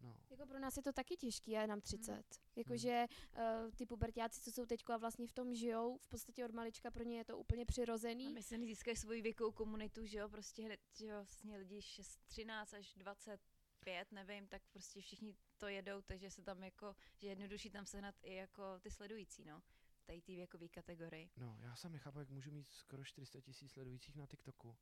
No. 0.00 0.16
Jako 0.30 0.46
pro 0.46 0.58
nás 0.58 0.76
je 0.76 0.82
to 0.82 0.92
taky 0.92 1.16
těžký, 1.16 1.50
já 1.50 1.60
je 1.60 1.66
nám 1.66 1.80
30. 1.80 2.12
Hmm. 2.12 2.22
Jakože 2.56 3.06
uh, 3.36 3.70
ty 3.76 3.86
pubertáci, 3.86 4.40
co 4.40 4.52
jsou 4.52 4.66
teď 4.66 4.80
a 4.88 4.96
vlastně 4.96 5.26
v 5.26 5.32
tom 5.32 5.54
žijou, 5.54 5.98
v 5.98 6.08
podstatě 6.08 6.44
od 6.44 6.52
malička 6.54 6.90
pro 6.90 7.04
ně 7.04 7.18
je 7.18 7.24
to 7.24 7.38
úplně 7.38 7.62
A 7.62 7.66
přirozený. 7.66 8.32
my 8.32 8.42
se 8.42 8.58
získají 8.58 8.96
svoji 8.96 9.22
věkovou 9.22 9.52
komunitu, 9.52 10.06
že 10.06 10.18
jo, 10.18 10.28
prostě 10.28 10.62
hned, 10.62 10.80
že 10.94 11.06
jo, 11.06 11.16
vlastně 11.16 11.56
lidi 11.56 11.82
6, 11.82 12.20
13 12.26 12.74
až 12.74 12.94
25, 12.94 14.12
nevím, 14.12 14.46
tak 14.48 14.62
prostě 14.72 15.00
všichni 15.00 15.34
to 15.58 15.68
jedou, 15.68 16.02
takže 16.02 16.30
se 16.30 16.42
tam 16.42 16.64
jako, 16.64 16.94
že 17.16 17.26
je 17.26 17.30
jednodušší 17.30 17.70
tam 17.70 17.86
sehnat 17.86 18.14
i 18.22 18.34
jako 18.34 18.78
ty 18.78 18.90
sledující, 18.90 19.44
no, 19.44 19.62
tady 20.04 20.22
té 20.22 20.32
věkové 20.32 20.68
kategorii. 20.68 21.30
No, 21.36 21.58
já 21.60 21.76
sám 21.76 21.92
nechápu, 21.92 22.18
jak 22.18 22.30
můžu 22.30 22.50
mít 22.50 22.66
skoro 22.66 23.04
400 23.04 23.40
tisíc 23.40 23.72
sledujících 23.72 24.16
na 24.16 24.26
TikToku. 24.26 24.76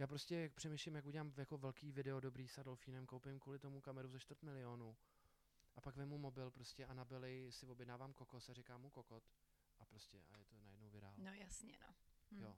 Já 0.00 0.06
prostě 0.06 0.34
jak 0.36 0.54
přemýšlím, 0.54 0.94
jak 0.94 1.06
udělám 1.06 1.32
jako 1.36 1.58
velký 1.58 1.92
video 1.92 2.20
dobrý 2.20 2.48
s 2.48 2.58
Adolfínem, 2.58 3.06
koupím 3.06 3.40
kvůli 3.40 3.58
tomu 3.58 3.80
kameru 3.80 4.08
za 4.08 4.18
čtvrt 4.18 4.42
milionu. 4.42 4.96
A 5.74 5.80
pak 5.80 5.96
vemu 5.96 6.18
mobil 6.18 6.50
prostě 6.50 6.86
a 6.86 6.94
na 6.94 7.04
Billy 7.04 7.52
si 7.52 7.66
objednávám 7.66 8.12
kokos 8.12 8.48
a 8.48 8.52
říkám 8.52 8.80
mu 8.80 8.90
kokot. 8.90 9.24
A 9.78 9.84
prostě, 9.84 10.22
a 10.30 10.38
je 10.38 10.44
to 10.44 10.58
najednou 10.58 10.90
virál. 10.90 11.14
No 11.18 11.32
jasně, 11.32 11.78
no. 11.80 11.94
Hm. 12.30 12.42
Jo. 12.42 12.56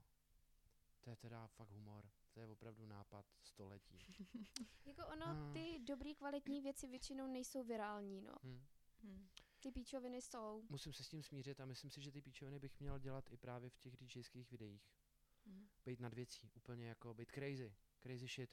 To 1.01 1.09
je 1.09 1.15
teda 1.15 1.47
fakt 1.47 1.69
humor. 1.69 2.09
To 2.31 2.39
je 2.39 2.47
opravdu 2.47 2.85
nápad 2.85 3.25
století. 3.41 3.99
Jako 4.85 5.07
ono, 5.07 5.25
Hmm. 5.25 5.53
ty 5.53 5.79
dobrý 5.79 6.15
kvalitní 6.15 6.61
věci 6.61 6.87
většinou 6.87 7.27
nejsou 7.27 7.63
virální, 7.63 8.21
no. 8.21 8.35
Hm. 8.43 8.65
Hm. 9.03 9.27
Ty 9.59 9.71
píčoviny 9.71 10.21
jsou. 10.21 10.63
Musím 10.69 10.93
se 10.93 11.03
s 11.03 11.09
tím 11.09 11.23
smířit 11.23 11.59
a 11.59 11.65
myslím 11.65 11.91
si, 11.91 12.01
že 12.01 12.11
ty 12.11 12.21
píčoviny 12.21 12.59
bych 12.59 12.79
měl 12.79 12.99
dělat 12.99 13.31
i 13.31 13.37
právě 13.37 13.69
v 13.69 13.77
těch 13.77 13.97
DJských 13.97 14.51
videích. 14.51 14.93
Hm. 15.45 15.67
Být 15.85 15.99
nad 15.99 16.13
věcí, 16.13 16.49
úplně 16.53 16.87
jako 16.87 17.13
být 17.13 17.31
crazy, 17.31 17.75
crazy 17.99 18.27
shit, 18.27 18.49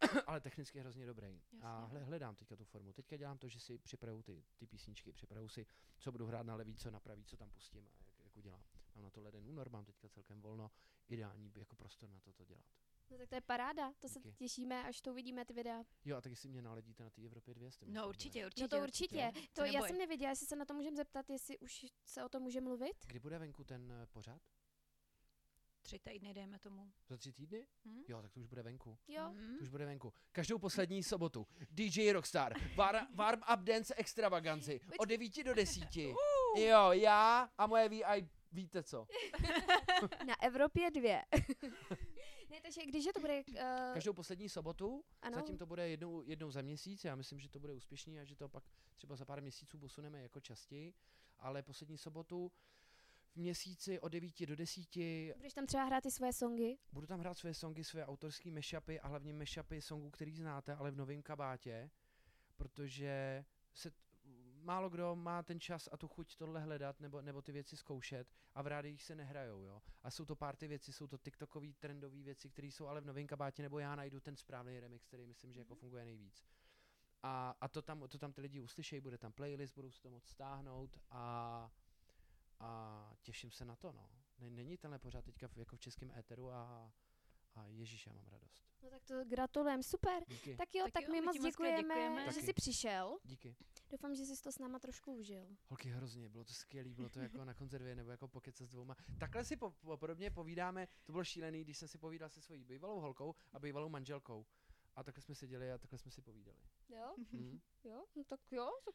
ale 0.26 0.40
technicky 0.40 0.80
hrozně 0.80 1.06
dobrý. 1.06 1.26
a 1.26 1.80
Jasně, 1.80 1.90
hle, 1.90 2.00
no. 2.00 2.06
hledám 2.06 2.34
teďka 2.36 2.56
tu 2.56 2.64
formu. 2.64 2.92
Teďka 2.92 3.16
dělám 3.16 3.38
to, 3.38 3.48
že 3.48 3.60
si 3.60 3.78
připravu 3.78 4.22
ty, 4.22 4.44
ty 4.56 4.66
písničky, 4.66 5.12
připravu 5.12 5.48
si, 5.48 5.66
co 5.98 6.12
budu 6.12 6.26
hrát 6.26 6.46
na 6.46 6.54
levý, 6.54 6.76
co 6.76 6.90
na 6.90 7.00
pravý, 7.00 7.24
co 7.24 7.36
tam 7.36 7.50
pustím 7.50 7.86
a 7.86 7.90
jak, 7.98 8.06
jak 8.24 8.36
udělám. 8.36 8.62
Mám 8.94 9.04
na 9.04 9.10
to 9.10 9.22
leden 9.22 9.44
únor, 9.46 9.70
mám 9.70 9.84
teďka 9.84 10.08
celkem 10.08 10.40
volno, 10.40 10.70
ideální 11.08 11.52
jako 11.56 11.76
prostor 11.76 12.10
na 12.10 12.20
to 12.20 12.32
to 12.32 12.44
dělat. 12.44 12.64
No 13.10 13.18
tak 13.18 13.28
to 13.28 13.34
je 13.34 13.40
paráda, 13.40 13.92
to 13.98 14.08
se 14.08 14.20
Díky. 14.20 14.36
těšíme, 14.36 14.84
až 14.84 15.00
to 15.00 15.10
uvidíme 15.10 15.44
ty 15.44 15.52
videa. 15.52 15.84
Jo, 16.04 16.16
a 16.16 16.20
taky 16.20 16.36
si 16.36 16.48
mě 16.48 16.62
naledíte 16.62 17.04
na 17.04 17.10
té 17.10 17.22
Evropě 17.22 17.54
200. 17.54 17.86
No 17.88 18.08
určitě, 18.08 18.46
určitě. 18.46 18.62
no 18.62 18.68
to 18.68 18.82
určitě. 18.82 19.26
určitě. 19.28 19.48
To 19.52 19.62
Se 19.62 19.68
já 19.68 19.82
jsem 19.82 19.98
nevěděla, 19.98 20.30
jestli 20.30 20.46
se 20.46 20.56
na 20.56 20.64
to 20.64 20.74
můžeme 20.74 20.96
zeptat, 20.96 21.30
jestli 21.30 21.58
už 21.58 21.86
se 22.04 22.24
o 22.24 22.28
tom 22.28 22.42
může 22.42 22.60
mluvit. 22.60 23.06
Kdy 23.06 23.18
bude 23.18 23.38
venku 23.38 23.64
ten 23.64 23.92
eh, 23.92 24.06
pořad? 24.06 24.42
Tři 25.90 25.98
týdny, 25.98 26.34
dejme 26.34 26.58
tomu. 26.58 26.92
Za 27.08 27.16
tři 27.16 27.32
týdny? 27.32 27.66
Hm? 27.84 28.02
Jo, 28.08 28.22
tak 28.22 28.32
to 28.32 28.40
už 28.40 28.46
bude 28.46 28.62
venku. 28.62 28.98
Jo. 29.08 29.30
Hm? 29.34 29.56
To 29.58 29.62
už 29.62 29.68
bude 29.68 29.86
venku. 29.86 30.12
Každou 30.32 30.58
poslední 30.58 31.02
sobotu 31.02 31.46
DJ 31.70 32.12
Rockstar, 32.12 32.52
war, 32.76 33.06
Warm 33.14 33.40
Up 33.54 33.60
Dance 33.60 33.94
Extravaganci 33.94 34.80
od 34.98 35.04
9 35.04 35.44
do 35.44 35.54
10. 35.54 35.96
Jo, 36.56 36.92
já 36.92 37.50
a 37.58 37.66
moje 37.66 37.88
VI, 37.88 38.28
víte 38.52 38.82
co. 38.82 39.06
Na 40.26 40.42
Evropě 40.42 40.90
dvě. 40.90 41.24
ne, 42.50 42.60
takže 42.62 42.86
když 42.86 43.04
to 43.14 43.20
bude... 43.20 43.42
Uh, 43.48 43.94
Každou 43.94 44.12
poslední 44.12 44.48
sobotu, 44.48 45.04
ano, 45.22 45.34
zatím 45.34 45.58
to 45.58 45.66
bude 45.66 45.88
jednou, 45.88 46.22
jednou 46.22 46.50
za 46.50 46.62
měsíc, 46.62 47.04
já 47.04 47.16
myslím, 47.16 47.40
že 47.40 47.48
to 47.48 47.58
bude 47.58 47.72
úspěšný 47.72 48.20
a 48.20 48.24
že 48.24 48.36
to 48.36 48.48
pak 48.48 48.64
třeba 48.96 49.16
za 49.16 49.24
pár 49.24 49.42
měsíců 49.42 49.78
posuneme 49.78 50.22
jako 50.22 50.40
častěji, 50.40 50.94
ale 51.38 51.62
poslední 51.62 51.98
sobotu 51.98 52.52
v 53.32 53.36
měsíci 53.36 54.00
od 54.00 54.08
9 54.08 54.46
do 54.46 54.56
10 54.56 54.96
budeš 55.36 55.54
tam 55.54 55.66
třeba 55.66 55.84
hrát 55.84 56.00
ty 56.00 56.10
svoje 56.10 56.32
songy. 56.32 56.78
budu 56.92 57.06
tam 57.06 57.20
hrát 57.20 57.34
své 57.34 57.54
songy, 57.54 57.84
své 57.84 58.06
autorské 58.06 58.50
mashupy 58.50 59.00
a 59.00 59.08
hlavně 59.08 59.34
mashupy 59.34 59.80
songů, 59.80 60.10
který 60.10 60.36
znáte, 60.36 60.74
ale 60.74 60.90
v 60.90 60.96
novém 60.96 61.22
kabátě, 61.22 61.90
protože 62.56 63.44
se 63.74 63.90
málo 64.62 64.90
kdo 64.90 65.16
má 65.16 65.42
ten 65.42 65.60
čas 65.60 65.88
a 65.92 65.96
tu 65.96 66.08
chuť 66.08 66.36
tohle 66.36 66.60
hledat 66.60 67.00
nebo, 67.00 67.22
nebo 67.22 67.42
ty 67.42 67.52
věci 67.52 67.76
zkoušet 67.76 68.32
a 68.54 68.62
v 68.62 68.66
rádiích 68.66 69.02
se 69.02 69.14
nehrajou, 69.14 69.64
jo. 69.64 69.82
A 70.02 70.10
jsou 70.10 70.24
to 70.24 70.36
pár 70.36 70.56
ty 70.56 70.68
věci, 70.68 70.92
jsou 70.92 71.06
to 71.06 71.18
TikTokové 71.18 71.66
trendové 71.78 72.22
věci, 72.22 72.50
které 72.50 72.66
jsou 72.68 72.86
ale 72.86 73.00
v 73.00 73.06
novém 73.06 73.26
kabátě, 73.26 73.62
nebo 73.62 73.78
já 73.78 73.96
najdu 73.96 74.20
ten 74.20 74.36
správný 74.36 74.80
remix, 74.80 75.06
který 75.06 75.26
myslím, 75.26 75.52
že 75.52 75.60
jako 75.60 75.74
funguje 75.74 76.04
nejvíc. 76.04 76.44
A, 77.22 77.56
a 77.60 77.68
to, 77.68 77.82
tam, 77.82 78.04
to 78.08 78.18
tam 78.18 78.32
ty 78.32 78.40
lidi 78.40 78.60
uslyšejí, 78.60 79.00
bude 79.00 79.18
tam 79.18 79.32
playlist, 79.32 79.74
budou 79.74 79.90
si 79.90 80.00
to 80.00 80.10
moc 80.10 80.26
stáhnout 80.26 80.98
a, 81.10 81.70
a 82.60 83.12
těším 83.22 83.50
se 83.50 83.64
na 83.64 83.76
to, 83.76 83.92
no. 83.92 84.10
Ne- 84.38 84.50
Není 84.50 84.76
tenhle 84.78 84.98
pořád 84.98 85.24
teďka 85.24 85.48
v, 85.48 85.56
jako 85.56 85.76
v 85.76 85.80
českém 85.80 86.10
éteru 86.10 86.50
a, 86.50 86.92
a 87.54 87.66
ježíš, 87.66 88.06
já 88.06 88.12
mám 88.12 88.28
radost. 88.28 88.64
No 88.82 88.90
tak 88.90 89.04
to 89.04 89.24
gratulujem, 89.24 89.82
super. 89.82 90.22
Díky, 90.28 90.56
Tak 90.56 90.74
jo, 90.74 90.84
Tak 90.84 90.92
tak, 90.92 91.02
jo, 91.02 91.12
my 91.12 91.20
moc 91.20 91.36
děkujeme, 91.42 91.82
děkujeme. 91.82 92.32
že 92.32 92.40
jsi 92.40 92.52
přišel. 92.52 93.18
díky. 93.24 93.56
Doufám, 93.90 94.14
že 94.14 94.24
jsi 94.24 94.42
to 94.42 94.52
s 94.52 94.58
náma 94.58 94.78
trošku 94.78 95.12
užil. 95.14 95.56
Holky 95.68 95.88
hrozně, 95.90 96.28
bylo 96.28 96.44
to 96.44 96.52
skvělé, 96.52 96.88
bylo 96.88 97.08
to 97.08 97.20
jako 97.20 97.44
na 97.44 97.54
konzervě 97.54 97.94
nebo 97.94 98.10
jako 98.10 98.28
pokec 98.28 98.56
se 98.56 98.64
s 98.66 98.70
dvouma. 98.70 98.96
Takhle 99.18 99.44
si 99.44 99.56
po, 99.56 99.70
po, 99.70 99.96
podobně 99.96 100.30
povídáme, 100.30 100.88
to 101.04 101.12
bylo 101.12 101.24
šílený, 101.24 101.64
když 101.64 101.78
jsem 101.78 101.88
si 101.88 101.98
povídal 101.98 102.28
se 102.28 102.40
svojí 102.40 102.64
bývalou 102.64 103.00
holkou 103.00 103.34
a 103.52 103.58
bývalou 103.58 103.88
manželkou. 103.88 104.46
A 104.96 105.02
takhle 105.04 105.22
jsme 105.22 105.34
seděli 105.34 105.72
a 105.72 105.78
takhle 105.78 105.98
jsme 105.98 106.10
si 106.10 106.22
povídali. 106.22 106.58
Jo, 106.88 107.14
Hm? 107.32 107.60
jo, 107.84 108.04
no 108.16 108.24
tak 108.24 108.52
jo. 108.52 108.70
tak- 108.84 108.94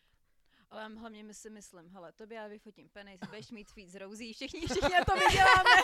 Ale 0.70 0.90
hlavně 0.90 1.24
my 1.24 1.34
si 1.34 1.50
myslím, 1.50 1.90
hele, 1.90 2.12
tobě 2.12 2.38
já 2.38 2.48
vyfotím 2.48 2.90
penis, 2.90 3.20
budeš 3.26 3.52
mít 3.52 3.70
z 3.86 3.96
Rouzí, 3.96 4.34
všichni, 4.34 4.68
všichni 4.68 4.90
na 4.90 5.06
to 5.06 5.14
vyděláme. 5.14 5.70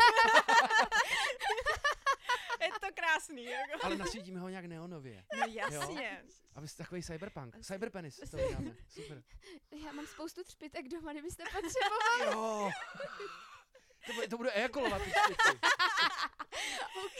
Je 2.62 2.70
to 2.82 2.88
krásný, 2.96 3.44
jako. 3.44 3.86
Ale 3.86 3.98
nasvítíme 3.98 4.40
ho 4.40 4.50
nějak 4.50 4.66
neonově. 4.66 5.26
No 5.40 5.46
jasně. 5.50 6.24
Aby 6.56 6.68
jste 6.68 6.84
takový 6.84 7.04
cyberpunk. 7.04 7.56
Cyberpenis, 7.62 8.20
to 8.32 8.38
uděláme. 8.38 8.76
Super. 8.90 9.24
Já 9.86 9.92
mám 9.92 10.08
spoustu 10.08 10.44
třpitek 10.44 10.88
doma, 10.88 11.12
kdybyste 11.12 11.44
potřebovali. 11.44 12.26
Jo. 12.26 12.72
To 14.06 14.14
bude, 14.14 14.28
to 14.28 14.38
bude 14.38 14.52
ejakulovat 14.52 15.02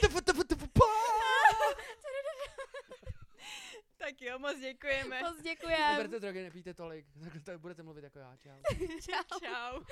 Tak 4.02 4.22
jo, 4.22 4.38
moc 4.38 4.58
děkujeme. 4.60 5.20
Moc 5.22 5.42
děkujem. 5.42 5.90
Neberte 5.90 6.20
drogy, 6.20 6.42
nepijte 6.42 6.74
tolik. 6.74 7.06
Takhle 7.22 7.40
to 7.40 7.58
budete 7.58 7.82
mluvit 7.82 8.04
jako 8.04 8.18
já. 8.18 8.36
Čau. 8.36 8.62
Čau. 9.00 9.40
Čau. 9.40 9.82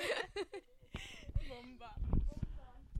Bomba. 1.47 1.95